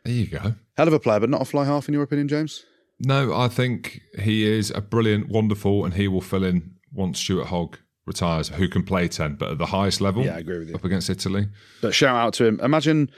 There 0.04 0.14
you 0.14 0.28
go. 0.28 0.56
Hell 0.78 0.88
of 0.88 0.94
a 0.94 1.00
player, 1.00 1.20
but 1.22 1.30
not 1.30 1.42
a 1.42 1.46
fly 1.46 1.64
half 1.66 1.88
in 1.88 1.94
your 1.94 2.04
opinion, 2.04 2.28
James. 2.28 2.64
No, 3.00 3.34
I 3.34 3.48
think 3.48 4.02
he 4.20 4.46
is 4.46 4.72
a 4.72 4.82
brilliant, 4.82 5.30
wonderful, 5.30 5.84
and 5.86 5.94
he 5.94 6.08
will 6.08 6.22
fill 6.22 6.44
in 6.44 6.76
once 6.92 7.20
Stuart 7.20 7.48
Hogg 7.48 7.78
retires, 8.06 8.50
who 8.50 8.68
can 8.68 8.84
play 8.84 9.08
10, 9.08 9.36
but 9.36 9.52
at 9.52 9.58
the 9.58 9.66
highest 9.68 10.02
level. 10.02 10.24
Yeah, 10.24 10.36
I 10.36 10.40
agree 10.40 10.60
with 10.60 10.70
you. 10.70 10.76
Up 10.76 10.86
against 10.86 11.10
Italy. 11.10 11.48
But 11.82 11.94
shout 11.94 12.16
out 12.16 12.34
to 12.36 12.46
him. 12.46 12.60
Imagine 12.62 13.10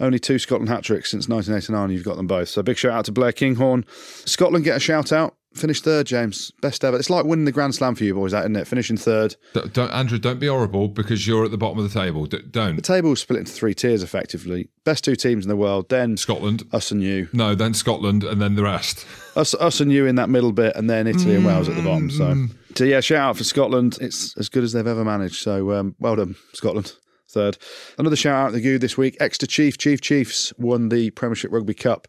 only 0.00 0.18
two 0.18 0.38
Scotland 0.38 0.68
hat 0.68 0.84
tricks 0.84 1.10
since 1.10 1.28
1989. 1.28 1.96
You've 1.96 2.04
got 2.04 2.16
them 2.16 2.26
both. 2.26 2.48
So 2.48 2.62
big 2.62 2.76
shout 2.76 2.92
out 2.92 3.04
to 3.06 3.12
Blair 3.12 3.32
Kinghorn. 3.32 3.84
Scotland 3.88 4.64
get 4.64 4.76
a 4.76 4.80
shout 4.80 5.12
out. 5.12 5.34
Finished 5.58 5.84
third, 5.84 6.06
James. 6.06 6.50
Best 6.62 6.84
ever. 6.84 6.96
It's 6.96 7.10
like 7.10 7.24
winning 7.24 7.44
the 7.44 7.52
Grand 7.52 7.74
Slam 7.74 7.94
for 7.94 8.04
you 8.04 8.14
boys, 8.14 8.32
that 8.32 8.40
isn't 8.40 8.56
it? 8.56 8.66
Finishing 8.66 8.96
third. 8.96 9.36
D- 9.54 9.60
Don't, 9.72 9.90
Andrew, 9.90 10.18
don't 10.18 10.38
be 10.38 10.46
horrible 10.46 10.88
because 10.88 11.26
you're 11.26 11.44
at 11.44 11.50
the 11.50 11.58
bottom 11.58 11.78
of 11.78 11.92
the 11.92 12.00
table. 12.00 12.26
D- 12.26 12.38
don't. 12.50 12.76
The 12.76 12.82
table's 12.82 13.20
split 13.20 13.40
into 13.40 13.52
three 13.52 13.74
tiers 13.74 14.02
effectively. 14.02 14.68
Best 14.84 15.04
two 15.04 15.16
teams 15.16 15.44
in 15.44 15.48
the 15.48 15.56
world, 15.56 15.88
then 15.88 16.16
Scotland. 16.16 16.62
us 16.72 16.90
and 16.90 17.02
you. 17.02 17.28
No, 17.32 17.54
then 17.54 17.74
Scotland, 17.74 18.24
and 18.24 18.40
then 18.40 18.54
the 18.54 18.62
rest. 18.62 19.04
Us, 19.36 19.54
us 19.54 19.78
and 19.80 19.92
you 19.92 20.04
in 20.06 20.16
that 20.16 20.28
middle 20.28 20.50
bit, 20.50 20.74
and 20.74 20.90
then 20.90 21.06
Italy 21.06 21.36
and 21.36 21.44
Wales 21.46 21.68
at 21.68 21.76
the 21.76 21.82
bottom. 21.82 22.10
So, 22.10 22.46
so 22.74 22.82
yeah, 22.82 22.98
shout 22.98 23.18
out 23.30 23.36
for 23.36 23.44
Scotland. 23.44 23.96
It's 24.00 24.36
as 24.36 24.48
good 24.48 24.64
as 24.64 24.72
they've 24.72 24.84
ever 24.84 25.04
managed. 25.04 25.36
So 25.42 25.72
um, 25.74 25.94
well 26.00 26.16
done, 26.16 26.34
Scotland. 26.54 26.94
Third. 27.30 27.56
Another 27.98 28.16
shout 28.16 28.34
out 28.34 28.46
to 28.48 28.52
the 28.54 28.60
Goo 28.60 28.78
this 28.78 28.96
week. 28.98 29.16
Exeter 29.20 29.46
Chief 29.46 29.78
Chief 29.78 30.00
Chiefs 30.00 30.52
won 30.58 30.88
the 30.88 31.10
Premiership 31.10 31.52
Rugby 31.52 31.74
Cup 31.74 32.08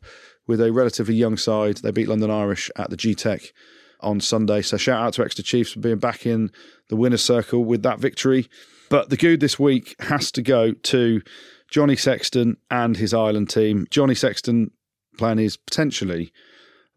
with 0.49 0.59
a 0.59 0.73
relatively 0.73 1.13
young 1.13 1.37
side. 1.37 1.77
They 1.77 1.91
beat 1.91 2.07
London 2.09 2.31
Irish 2.31 2.71
at 2.75 2.89
the 2.89 2.97
Gtech 2.97 3.51
on 3.99 4.19
Sunday. 4.19 4.63
So 4.63 4.77
shout 4.77 4.99
out 4.99 5.13
to 5.13 5.23
Exeter 5.23 5.43
Chiefs 5.43 5.73
for 5.73 5.79
being 5.79 5.99
back 5.99 6.25
in 6.25 6.49
the 6.87 6.95
winner's 6.95 7.23
circle 7.23 7.63
with 7.63 7.83
that 7.83 7.99
victory. 7.99 8.49
But 8.89 9.11
the 9.11 9.15
good 9.15 9.41
this 9.41 9.59
week 9.59 9.95
has 9.99 10.31
to 10.31 10.41
go 10.41 10.71
to 10.71 11.21
Johnny 11.69 11.95
Sexton 11.95 12.57
and 12.71 12.97
his 12.97 13.13
Ireland 13.13 13.51
team. 13.51 13.85
Johnny 13.91 14.15
Sexton 14.15 14.71
playing 15.19 15.37
his 15.37 15.55
potentially 15.55 16.33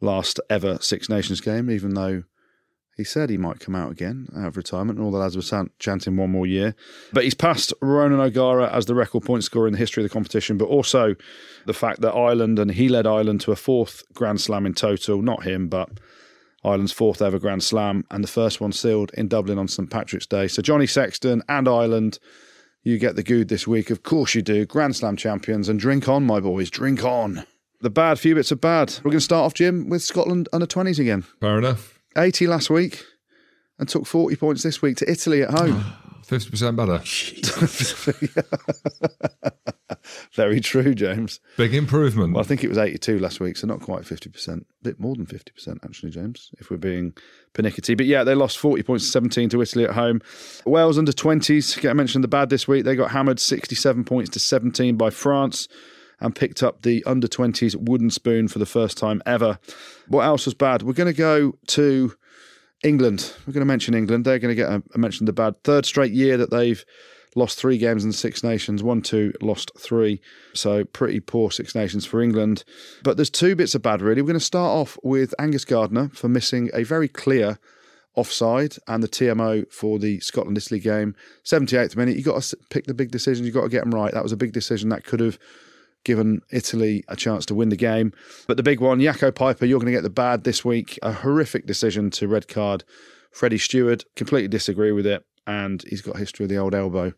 last 0.00 0.40
ever 0.48 0.78
Six 0.80 1.10
Nations 1.10 1.42
game, 1.42 1.70
even 1.70 1.92
though 1.92 2.22
he 2.96 3.04
said 3.04 3.30
he 3.30 3.38
might 3.38 3.60
come 3.60 3.74
out 3.74 3.90
again 3.90 4.28
out 4.36 4.48
of 4.48 4.56
retirement, 4.56 4.98
and 4.98 5.04
all 5.06 5.12
the 5.12 5.18
lads 5.18 5.36
were 5.36 5.42
chan- 5.42 5.70
chanting 5.78 6.16
one 6.16 6.30
more 6.30 6.46
year. 6.46 6.74
But 7.12 7.24
he's 7.24 7.34
passed 7.34 7.72
Ronan 7.80 8.20
O'Gara 8.20 8.70
as 8.72 8.86
the 8.86 8.94
record 8.94 9.24
point 9.24 9.44
scorer 9.44 9.66
in 9.66 9.72
the 9.72 9.78
history 9.78 10.02
of 10.02 10.08
the 10.08 10.12
competition, 10.12 10.58
but 10.58 10.66
also 10.66 11.14
the 11.66 11.72
fact 11.72 12.00
that 12.02 12.12
Ireland, 12.12 12.58
and 12.58 12.70
he 12.70 12.88
led 12.88 13.06
Ireland 13.06 13.40
to 13.42 13.52
a 13.52 13.56
fourth 13.56 14.04
Grand 14.12 14.40
Slam 14.40 14.66
in 14.66 14.74
total, 14.74 15.22
not 15.22 15.44
him, 15.44 15.68
but 15.68 15.88
Ireland's 16.64 16.92
fourth 16.92 17.22
ever 17.22 17.38
Grand 17.38 17.62
Slam, 17.62 18.04
and 18.10 18.22
the 18.22 18.28
first 18.28 18.60
one 18.60 18.72
sealed 18.72 19.10
in 19.14 19.26
Dublin 19.28 19.58
on 19.58 19.68
St 19.68 19.90
Patrick's 19.90 20.26
Day. 20.26 20.46
So 20.46 20.62
Johnny 20.62 20.86
Sexton 20.86 21.42
and 21.48 21.68
Ireland, 21.68 22.18
you 22.84 22.98
get 22.98 23.16
the 23.16 23.22
good 23.22 23.48
this 23.48 23.66
week. 23.66 23.90
Of 23.90 24.02
course 24.02 24.34
you 24.34 24.42
do. 24.42 24.66
Grand 24.66 24.96
Slam 24.96 25.16
champions, 25.16 25.68
and 25.68 25.80
drink 25.80 26.08
on, 26.08 26.24
my 26.24 26.40
boys, 26.40 26.70
drink 26.70 27.04
on. 27.04 27.44
The 27.80 27.90
bad 27.90 28.20
few 28.20 28.36
bits 28.36 28.52
are 28.52 28.56
bad. 28.56 28.94
We're 29.02 29.10
going 29.10 29.18
to 29.18 29.24
start 29.24 29.44
off, 29.44 29.54
Jim, 29.54 29.88
with 29.88 30.02
Scotland 30.02 30.48
under 30.52 30.66
20s 30.66 31.00
again. 31.00 31.22
Fair 31.40 31.58
enough. 31.58 31.91
80 32.16 32.46
last 32.46 32.70
week 32.70 33.04
and 33.78 33.88
took 33.88 34.06
40 34.06 34.36
points 34.36 34.62
this 34.62 34.82
week 34.82 34.96
to 34.98 35.10
Italy 35.10 35.42
at 35.42 35.50
home. 35.50 35.84
50% 36.22 36.76
better. 36.76 36.98
Very 40.34 40.60
true, 40.60 40.94
James. 40.94 41.40
Big 41.56 41.74
improvement. 41.74 42.34
Well, 42.34 42.42
I 42.42 42.46
think 42.46 42.64
it 42.64 42.68
was 42.68 42.78
82 42.78 43.18
last 43.18 43.40
week, 43.40 43.56
so 43.56 43.66
not 43.66 43.80
quite 43.80 44.02
50%. 44.02 44.48
A 44.48 44.64
bit 44.82 44.98
more 44.98 45.14
than 45.14 45.26
50%, 45.26 45.84
actually, 45.84 46.10
James, 46.10 46.50
if 46.58 46.70
we're 46.70 46.76
being 46.78 47.12
pernickety. 47.52 47.94
But 47.94 48.06
yeah, 48.06 48.24
they 48.24 48.34
lost 48.34 48.58
40 48.58 48.82
points 48.82 49.04
to 49.04 49.10
17 49.10 49.50
to 49.50 49.62
Italy 49.62 49.84
at 49.84 49.90
home. 49.90 50.22
Wales 50.64 50.96
under 50.96 51.12
20s, 51.12 51.80
get 51.80 51.94
mentioned 51.96 52.24
the 52.24 52.28
bad 52.28 52.50
this 52.50 52.66
week. 52.66 52.84
They 52.84 52.96
got 52.96 53.10
hammered 53.10 53.38
67 53.40 54.04
points 54.04 54.30
to 54.30 54.38
17 54.38 54.96
by 54.96 55.10
France 55.10 55.68
and 56.22 56.34
picked 56.34 56.62
up 56.62 56.82
the 56.82 57.02
under 57.04 57.26
20s 57.26 57.76
wooden 57.76 58.10
spoon 58.10 58.48
for 58.48 58.58
the 58.58 58.66
first 58.66 58.96
time 58.96 59.20
ever. 59.26 59.58
What 60.08 60.22
else 60.22 60.46
was 60.46 60.54
bad? 60.54 60.82
We're 60.82 60.92
going 60.92 61.12
to 61.12 61.18
go 61.18 61.54
to 61.68 62.14
England. 62.82 63.34
We're 63.46 63.52
going 63.52 63.62
to 63.62 63.66
mention 63.66 63.94
England. 63.94 64.24
They're 64.24 64.38
going 64.38 64.54
to 64.54 64.60
get 64.60 64.70
a, 64.70 64.82
a 64.94 64.98
mention 64.98 65.26
the 65.26 65.32
bad. 65.32 65.62
Third 65.64 65.84
straight 65.84 66.12
year 66.12 66.36
that 66.36 66.50
they've 66.50 66.84
lost 67.34 67.58
three 67.58 67.78
games 67.78 68.04
in 68.04 68.12
Six 68.12 68.44
Nations, 68.44 68.82
one, 68.82 69.02
two, 69.02 69.32
lost 69.40 69.72
three. 69.78 70.20
So 70.54 70.84
pretty 70.84 71.20
poor 71.20 71.50
Six 71.50 71.74
Nations 71.74 72.06
for 72.06 72.22
England. 72.22 72.64
But 73.02 73.16
there's 73.16 73.30
two 73.30 73.56
bits 73.56 73.74
of 73.74 73.82
bad, 73.82 74.00
really. 74.00 74.22
We're 74.22 74.28
going 74.28 74.38
to 74.38 74.44
start 74.44 74.70
off 74.70 74.98
with 75.02 75.34
Angus 75.38 75.64
Gardner 75.64 76.10
for 76.10 76.28
missing 76.28 76.70
a 76.72 76.84
very 76.84 77.08
clear 77.08 77.58
offside 78.14 78.76
and 78.86 79.02
the 79.02 79.08
TMO 79.08 79.70
for 79.72 79.98
the 79.98 80.20
Scotland 80.20 80.58
Italy 80.58 80.80
game. 80.80 81.14
78th 81.44 81.96
minute, 81.96 82.16
you've 82.16 82.26
got 82.26 82.42
to 82.42 82.56
pick 82.68 82.86
the 82.86 82.94
big 82.94 83.10
decisions, 83.10 83.46
you've 83.46 83.54
got 83.54 83.62
to 83.62 83.68
get 83.68 83.84
them 83.84 83.94
right. 83.94 84.12
That 84.12 84.22
was 84.22 84.32
a 84.32 84.36
big 84.36 84.52
decision 84.52 84.90
that 84.90 85.04
could 85.04 85.20
have 85.20 85.38
given 86.04 86.40
Italy 86.50 87.04
a 87.08 87.16
chance 87.16 87.46
to 87.46 87.54
win 87.54 87.68
the 87.68 87.76
game. 87.76 88.12
But 88.46 88.56
the 88.56 88.62
big 88.62 88.80
one, 88.80 88.98
Jaco 88.98 89.30
Peyper, 89.32 89.68
you're 89.68 89.78
going 89.78 89.92
to 89.92 89.96
get 89.96 90.02
the 90.02 90.10
bad 90.10 90.44
this 90.44 90.64
week. 90.64 90.98
A 91.02 91.12
horrific 91.12 91.66
decision 91.66 92.10
to 92.12 92.28
red 92.28 92.48
card 92.48 92.84
Freddie 93.30 93.58
Steward. 93.58 94.04
Completely 94.16 94.48
disagree 94.48 94.92
with 94.92 95.06
it. 95.06 95.24
And 95.46 95.82
he's 95.88 96.02
got 96.02 96.16
history 96.16 96.44
of 96.44 96.50
the 96.50 96.58
old 96.58 96.74
elbow 96.74 97.12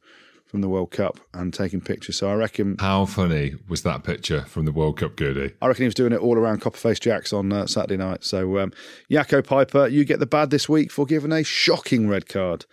from 0.46 0.60
the 0.60 0.68
World 0.68 0.92
Cup 0.92 1.18
and 1.32 1.52
taking 1.52 1.80
pictures. 1.80 2.16
So 2.16 2.30
I 2.30 2.34
reckon 2.34 2.76
How 2.78 3.06
funny 3.06 3.54
was 3.68 3.82
that 3.82 4.04
picture 4.04 4.42
from 4.42 4.66
the 4.66 4.72
World 4.72 4.98
Cup 4.98 5.16
Goody? 5.16 5.52
I 5.60 5.66
reckon 5.66 5.82
he 5.82 5.88
was 5.88 5.94
doing 5.94 6.12
it 6.12 6.20
all 6.20 6.38
around 6.38 6.60
Copperface 6.60 7.00
Jacks 7.00 7.32
on 7.32 7.52
uh, 7.52 7.66
Saturday 7.66 7.96
night. 7.96 8.24
So, 8.24 8.58
um, 8.58 8.72
Jaco 9.10 9.42
Peyper, 9.42 9.90
you 9.90 10.04
get 10.04 10.20
the 10.20 10.26
bad 10.26 10.50
this 10.50 10.68
week 10.68 10.92
for 10.92 11.06
giving 11.06 11.32
a 11.32 11.42
shocking 11.42 12.08
red 12.08 12.28
card. 12.28 12.66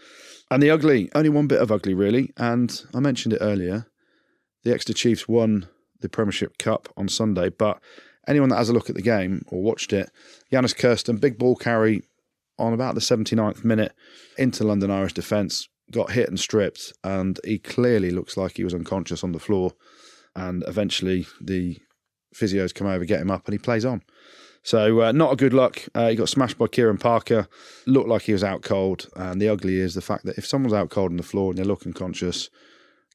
And 0.51 0.61
the 0.61 0.69
ugly, 0.69 1.09
only 1.15 1.29
one 1.29 1.47
bit 1.47 1.59
of 1.59 1.71
ugly, 1.71 1.93
really. 1.93 2.31
And 2.37 2.83
I 2.93 2.99
mentioned 2.99 3.33
it 3.33 3.39
earlier. 3.41 3.87
The 4.63 4.73
Exeter 4.73 4.93
Chiefs 4.93 5.27
won 5.27 5.67
the 6.01 6.09
Premiership 6.09 6.57
Cup 6.57 6.89
on 6.97 7.07
Sunday, 7.07 7.49
but 7.49 7.79
anyone 8.27 8.49
that 8.49 8.57
has 8.57 8.69
a 8.69 8.73
look 8.73 8.89
at 8.89 8.95
the 8.95 9.01
game 9.01 9.43
or 9.47 9.61
watched 9.61 9.93
it, 9.93 10.09
Jannes 10.51 10.73
Kirsten, 10.73 11.17
big 11.17 11.37
ball 11.37 11.55
carry 11.55 12.03
on 12.59 12.73
about 12.73 12.95
the 12.95 13.01
79th 13.01 13.63
minute 13.63 13.93
into 14.37 14.63
London 14.63 14.91
Irish 14.91 15.13
defence, 15.13 15.67
got 15.91 16.11
hit 16.11 16.29
and 16.29 16.39
stripped, 16.39 16.93
and 17.03 17.39
he 17.43 17.57
clearly 17.57 18.11
looks 18.11 18.37
like 18.37 18.57
he 18.57 18.63
was 18.63 18.73
unconscious 18.73 19.23
on 19.23 19.31
the 19.31 19.39
floor. 19.39 19.73
And 20.35 20.63
eventually 20.67 21.27
the 21.41 21.79
physios 22.33 22.73
come 22.73 22.87
over, 22.87 23.03
get 23.03 23.19
him 23.19 23.31
up, 23.31 23.45
and 23.45 23.53
he 23.53 23.57
plays 23.57 23.83
on. 23.83 24.01
So 24.63 25.01
uh, 25.01 25.11
not 25.11 25.33
a 25.33 25.35
good 25.35 25.53
luck. 25.53 25.81
Uh, 25.95 26.09
he 26.09 26.15
got 26.15 26.29
smashed 26.29 26.57
by 26.57 26.67
Kieran 26.67 26.99
Parker. 26.99 27.47
Looked 27.87 28.07
like 28.07 28.23
he 28.23 28.33
was 28.33 28.43
out 28.43 28.61
cold. 28.61 29.09
And 29.15 29.41
the 29.41 29.49
ugly 29.49 29.77
is 29.77 29.95
the 29.95 30.01
fact 30.01 30.23
that 30.25 30.37
if 30.37 30.45
someone's 30.45 30.73
out 30.73 30.91
cold 30.91 31.11
on 31.11 31.17
the 31.17 31.23
floor 31.23 31.49
and 31.49 31.57
they 31.57 31.63
look 31.63 31.85
unconscious, 31.85 32.49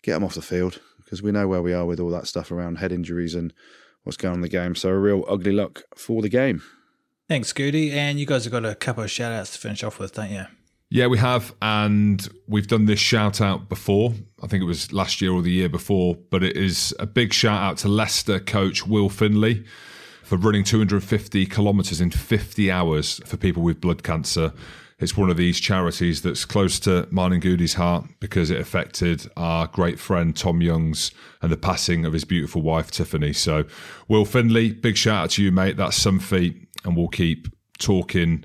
get 0.03 0.15
them 0.15 0.25
off 0.25 0.35
the 0.35 0.43
field 0.43 0.81
because 1.07 1.23
we 1.23 1.33
know 1.33 1.49
where 1.49 1.63
we 1.63 1.73
are 1.73 1.87
with 1.87 2.01
all 2.01 2.11
that 2.11 2.27
stuff 2.27 2.51
around 2.51 2.77
head 2.77 2.93
injuries 2.93 3.35
and 3.35 3.55
what's 4.03 4.19
going 4.19 4.33
on 4.33 4.39
in 4.39 4.43
the 4.43 4.49
game. 4.49 4.75
So 4.75 4.91
a 4.91 4.99
real 4.99 5.25
ugly 5.27 5.53
luck 5.53 5.85
for 5.95 6.21
the 6.21 6.29
game. 6.29 6.63
Thanks, 7.29 7.53
Goody. 7.53 7.93
And 7.93 8.21
you 8.21 8.27
guys 8.27 8.45
have 8.45 8.53
got 8.53 8.67
a 8.67 8.75
couple 8.75 9.03
of 9.03 9.11
shout 9.11 9.33
outs 9.33 9.53
to 9.53 9.59
finish 9.59 9.83
off 9.83 9.99
with, 9.99 10.13
don't 10.13 10.31
you? 10.31 10.45
Yeah, 10.91 11.07
we 11.07 11.19
have, 11.19 11.53
and 11.61 12.29
we've 12.47 12.69
done 12.69 12.85
this 12.85 13.01
shout 13.01 13.41
out 13.41 13.69
before. 13.69 14.15
I 14.43 14.47
think 14.47 14.63
it 14.63 14.67
was 14.67 14.93
last 14.93 15.21
year 15.21 15.33
or 15.33 15.43
the 15.43 15.51
year 15.51 15.69
before, 15.69 16.17
but 16.31 16.45
it 16.45 16.57
is 16.57 16.95
a 17.01 17.07
big 17.07 17.33
shout 17.33 17.61
out 17.61 17.79
to 17.79 17.89
Leicester 17.89 18.39
coach 18.39 18.87
Will 18.87 19.09
Finley 19.09 19.65
for 20.23 20.37
running 20.37 20.63
250 20.63 21.47
kilometres 21.47 22.01
in 22.01 22.11
50 22.13 22.71
hours 22.71 23.21
for 23.27 23.37
people 23.37 23.65
with 23.65 23.81
blood 23.81 24.05
cancer. 24.05 24.53
It's 24.99 25.17
one 25.17 25.29
of 25.29 25.37
these 25.37 25.61
charities 25.61 26.23
that's 26.23 26.47
close 26.47 26.81
to 26.81 27.07
and 27.13 27.43
Goody's 27.43 27.75
heart 27.75 28.07
because 28.19 28.51
it 28.51 28.61
affected 28.61 29.31
our 29.37 29.67
great 29.67 29.99
friend 29.99 30.35
Tom 30.35 30.63
Youngs 30.63 31.11
and 31.43 31.53
the 31.53 31.59
passing 31.59 32.07
of 32.07 32.15
his 32.15 32.25
beautiful 32.25 32.63
wife 32.63 32.91
Tiffany. 32.91 33.35
So, 33.35 33.65
Will 34.09 34.25
Finley, 34.25 34.73
big 34.73 34.97
shout 34.97 35.25
out 35.25 35.31
to 35.31 35.43
you, 35.43 35.53
mate. 35.53 35.77
That's 35.77 35.97
some 35.99 36.19
feat, 36.19 36.67
and 36.85 36.97
we'll 36.97 37.09
keep 37.09 37.49
talking 37.79 38.45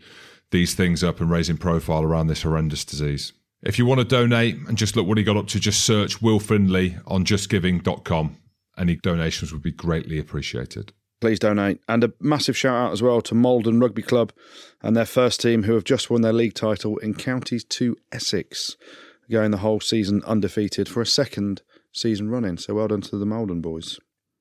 these 0.52 0.76
things 0.76 1.06
up 1.06 1.22
and 1.22 1.32
raising 1.32 1.56
profile 1.56 2.04
around 2.04 2.28
this 2.28 2.42
horrendous 2.42 2.84
disease. 2.84 3.32
If 3.64 3.78
you 3.80 3.86
want 3.86 4.00
to 4.00 4.06
donate 4.06 4.58
and 4.68 4.78
just 4.78 4.98
look 4.98 5.08
what 5.08 5.18
he 5.18 5.24
got 5.24 5.38
up 5.38 5.48
to, 5.48 5.60
just 5.60 5.86
search 5.86 6.22
Will 6.22 6.40
Finley 6.40 6.98
on 7.08 7.24
justgiving.com. 7.24 8.38
Any 8.78 8.98
donations 8.98 9.54
would 9.54 9.62
be 9.62 9.72
greatly 9.72 10.20
appreciated. 10.20 10.92
Please 11.22 11.40
donate. 11.40 11.80
And 11.88 12.04
a 12.04 12.12
massive 12.20 12.58
shout 12.58 12.76
out 12.76 12.92
as 12.92 13.02
well 13.04 13.22
to 13.22 13.36
Maldon 13.36 13.80
Rugby 13.80 14.02
Club 14.02 14.34
and 14.82 14.98
their 14.98 15.06
first 15.06 15.40
team 15.40 15.64
who 15.64 15.76
have 15.76 15.84
just 15.84 16.10
won 16.10 16.22
their 16.22 16.34
league 16.34 16.56
title 16.56 16.98
in 16.98 17.14
Counties 17.14 17.64
2 17.64 17.96
Essex, 18.12 18.76
going 19.30 19.52
the 19.52 19.58
whole 19.58 19.80
season 19.80 20.24
undefeated 20.26 20.90
for 20.90 21.00
a 21.00 21.06
second 21.06 21.62
season 21.94 22.30
running. 22.30 22.58
So 22.58 22.74
well 22.74 22.88
done 22.88 23.02
to 23.02 23.18
the 23.18 23.26
Maldon 23.26 23.62
boys. 23.62 24.00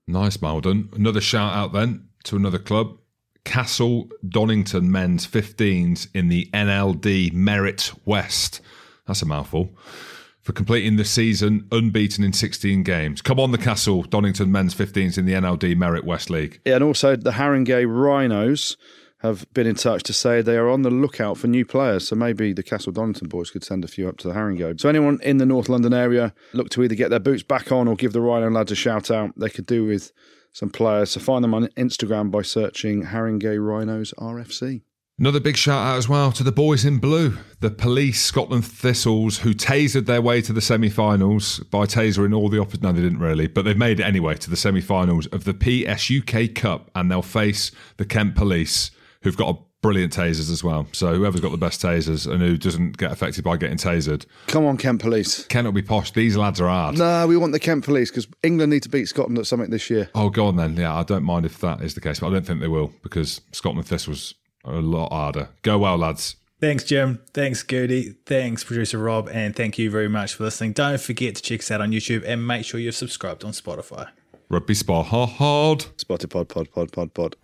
Nice, 0.08 0.40
Maldon. 0.40 0.88
Another 0.94 1.20
shout 1.20 1.54
out 1.54 1.74
then 1.74 2.08
to 2.24 2.36
another 2.36 2.58
club. 2.58 2.96
Castle 3.44 4.08
Donington 4.26 4.90
men's 4.90 5.26
15s 5.26 6.08
in 6.14 6.28
the 6.28 6.48
NLD 6.52 7.32
Merit 7.32 7.92
West. 8.06 8.60
That's 9.06 9.22
a 9.22 9.26
mouthful. 9.26 9.76
For 10.42 10.52
completing 10.52 10.96
the 10.96 11.04
season 11.04 11.66
unbeaten 11.70 12.24
in 12.24 12.32
16 12.32 12.82
games. 12.82 13.20
Come 13.20 13.38
on, 13.38 13.52
the 13.52 13.58
Castle, 13.58 14.02
Donington 14.02 14.50
men's 14.50 14.74
15s 14.74 15.18
in 15.18 15.26
the 15.26 15.34
NLD 15.34 15.76
Merit 15.76 16.04
West 16.04 16.30
League. 16.30 16.60
Yeah, 16.64 16.76
and 16.76 16.84
also 16.84 17.16
the 17.16 17.32
Haringey 17.32 17.86
Rhinos 17.86 18.76
have 19.20 19.46
been 19.52 19.66
in 19.66 19.74
touch 19.74 20.02
to 20.04 20.14
say 20.14 20.40
they 20.40 20.56
are 20.56 20.70
on 20.70 20.80
the 20.80 20.90
lookout 20.90 21.36
for 21.36 21.46
new 21.46 21.64
players. 21.66 22.08
So 22.08 22.16
maybe 22.16 22.54
the 22.54 22.62
Castle 22.62 22.92
Donington 22.92 23.28
boys 23.28 23.50
could 23.50 23.62
send 23.62 23.84
a 23.84 23.88
few 23.88 24.08
up 24.08 24.16
to 24.18 24.28
the 24.28 24.34
Haringey. 24.34 24.80
So 24.80 24.88
anyone 24.88 25.18
in 25.22 25.36
the 25.36 25.44
North 25.44 25.68
London 25.68 25.92
area 25.92 26.32
look 26.54 26.70
to 26.70 26.82
either 26.82 26.94
get 26.94 27.10
their 27.10 27.20
boots 27.20 27.42
back 27.42 27.70
on 27.70 27.86
or 27.86 27.96
give 27.96 28.14
the 28.14 28.22
Rhino 28.22 28.50
lads 28.50 28.72
a 28.72 28.74
shout 28.74 29.10
out. 29.10 29.38
They 29.38 29.50
could 29.50 29.66
do 29.66 29.84
with 29.84 30.10
some 30.52 30.70
players. 30.70 31.10
So 31.10 31.20
find 31.20 31.44
them 31.44 31.54
on 31.54 31.66
Instagram 31.76 32.30
by 32.30 32.42
searching 32.42 33.04
Haringey 33.04 33.62
Rhinos 33.62 34.14
RFC. 34.18 34.82
Another 35.20 35.38
big 35.38 35.58
shout 35.58 35.86
out 35.86 35.98
as 35.98 36.08
well 36.08 36.32
to 36.32 36.42
the 36.42 36.50
boys 36.50 36.86
in 36.86 36.96
blue, 36.96 37.36
the 37.60 37.70
police 37.70 38.22
Scotland 38.22 38.64
Thistles, 38.64 39.40
who 39.40 39.52
tasered 39.52 40.06
their 40.06 40.22
way 40.22 40.40
to 40.40 40.50
the 40.50 40.62
semi 40.62 40.88
finals 40.88 41.58
by 41.70 41.84
tasering 41.84 42.34
all 42.34 42.48
the 42.48 42.58
opposite. 42.58 42.80
No, 42.80 42.90
they 42.90 43.02
didn't 43.02 43.18
really, 43.18 43.46
but 43.46 43.66
they've 43.66 43.76
made 43.76 44.00
it 44.00 44.04
anyway 44.04 44.34
to 44.36 44.48
the 44.48 44.56
semi 44.56 44.80
finals 44.80 45.26
of 45.26 45.44
the 45.44 45.52
PSUK 45.52 46.54
Cup, 46.54 46.90
and 46.94 47.10
they'll 47.10 47.20
face 47.20 47.70
the 47.98 48.06
Kent 48.06 48.34
Police, 48.34 48.92
who've 49.20 49.36
got 49.36 49.54
a 49.54 49.58
brilliant 49.82 50.14
tasers 50.14 50.50
as 50.50 50.64
well. 50.64 50.86
So 50.92 51.14
whoever's 51.14 51.42
got 51.42 51.50
the 51.50 51.58
best 51.58 51.82
tasers 51.82 52.26
and 52.26 52.40
who 52.40 52.56
doesn't 52.56 52.96
get 52.96 53.12
affected 53.12 53.44
by 53.44 53.58
getting 53.58 53.76
tasered, 53.76 54.24
Come 54.46 54.64
on, 54.64 54.78
Kent 54.78 55.02
Police. 55.02 55.44
Kent 55.48 55.66
will 55.66 55.72
be 55.72 55.82
posh. 55.82 56.12
These 56.12 56.38
lads 56.38 56.62
are 56.62 56.68
hard. 56.68 56.96
No, 56.96 57.26
we 57.26 57.36
want 57.36 57.52
the 57.52 57.60
Kent 57.60 57.84
Police 57.84 58.10
because 58.10 58.26
England 58.42 58.72
need 58.72 58.84
to 58.84 58.88
beat 58.88 59.06
Scotland 59.06 59.36
at 59.36 59.46
something 59.46 59.68
this 59.68 59.90
year. 59.90 60.08
Oh, 60.14 60.30
go 60.30 60.46
on 60.46 60.56
then. 60.56 60.78
Yeah, 60.78 60.96
I 60.96 61.02
don't 61.02 61.24
mind 61.24 61.44
if 61.44 61.58
that 61.58 61.82
is 61.82 61.92
the 61.92 62.00
case, 62.00 62.20
but 62.20 62.28
I 62.28 62.30
don't 62.30 62.46
think 62.46 62.60
they 62.60 62.68
will 62.68 62.90
because 63.02 63.42
Scotland 63.52 63.86
Thistles 63.86 64.34
a 64.64 64.72
lot 64.72 65.12
harder. 65.12 65.48
Go 65.62 65.78
well, 65.78 65.98
lads. 65.98 66.36
Thanks, 66.60 66.84
Jim. 66.84 67.20
Thanks, 67.32 67.62
Goody. 67.62 68.16
Thanks, 68.26 68.64
producer 68.64 68.98
Rob. 68.98 69.28
And 69.32 69.56
thank 69.56 69.78
you 69.78 69.90
very 69.90 70.08
much 70.08 70.34
for 70.34 70.44
listening. 70.44 70.72
Don't 70.72 71.00
forget 71.00 71.36
to 71.36 71.42
check 71.42 71.60
us 71.60 71.70
out 71.70 71.80
on 71.80 71.90
YouTube 71.90 72.22
and 72.26 72.46
make 72.46 72.66
sure 72.66 72.78
you're 72.78 72.92
subscribed 72.92 73.44
on 73.44 73.52
Spotify. 73.52 74.08
Rugby 74.50 74.74
Spar 74.74 75.04
hard. 75.04 75.86
Spotted 75.96 76.28
pod, 76.28 76.48
pod, 76.48 76.70
pod, 76.72 76.92
pod, 76.92 77.14
pod. 77.14 77.36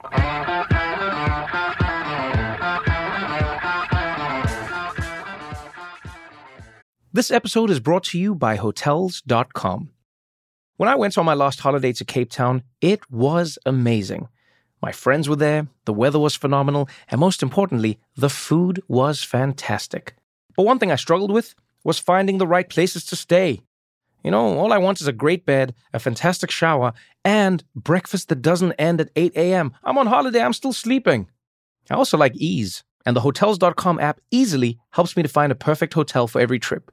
This 7.12 7.30
episode 7.30 7.70
is 7.70 7.80
brought 7.80 8.04
to 8.04 8.18
you 8.18 8.34
by 8.34 8.56
Hotels.com. 8.56 9.90
When 10.76 10.88
I 10.90 10.96
went 10.96 11.16
on 11.16 11.24
my 11.24 11.32
last 11.32 11.60
holiday 11.60 11.94
to 11.94 12.04
Cape 12.04 12.30
Town, 12.30 12.62
it 12.82 13.10
was 13.10 13.58
amazing. 13.64 14.28
My 14.86 14.92
friends 14.92 15.28
were 15.28 15.34
there, 15.34 15.66
the 15.84 15.92
weather 15.92 16.20
was 16.20 16.36
phenomenal, 16.36 16.88
and 17.08 17.18
most 17.18 17.42
importantly, 17.42 17.98
the 18.16 18.30
food 18.30 18.80
was 18.86 19.24
fantastic. 19.24 20.14
But 20.56 20.62
one 20.62 20.78
thing 20.78 20.92
I 20.92 20.94
struggled 20.94 21.32
with 21.32 21.56
was 21.82 21.98
finding 21.98 22.38
the 22.38 22.46
right 22.46 22.68
places 22.68 23.04
to 23.06 23.16
stay. 23.16 23.62
You 24.22 24.30
know, 24.30 24.56
all 24.56 24.72
I 24.72 24.78
want 24.78 25.00
is 25.00 25.08
a 25.08 25.12
great 25.12 25.44
bed, 25.44 25.74
a 25.92 25.98
fantastic 25.98 26.52
shower, 26.52 26.92
and 27.24 27.64
breakfast 27.74 28.28
that 28.28 28.42
doesn't 28.42 28.74
end 28.74 29.00
at 29.00 29.10
8 29.16 29.32
a.m. 29.34 29.72
I'm 29.82 29.98
on 29.98 30.06
holiday, 30.06 30.40
I'm 30.40 30.52
still 30.52 30.72
sleeping. 30.72 31.30
I 31.90 31.94
also 31.94 32.16
like 32.16 32.36
ease, 32.36 32.84
and 33.04 33.16
the 33.16 33.22
Hotels.com 33.22 33.98
app 33.98 34.20
easily 34.30 34.78
helps 34.90 35.16
me 35.16 35.24
to 35.24 35.28
find 35.28 35.50
a 35.50 35.56
perfect 35.56 35.94
hotel 35.94 36.28
for 36.28 36.40
every 36.40 36.60
trip. 36.60 36.92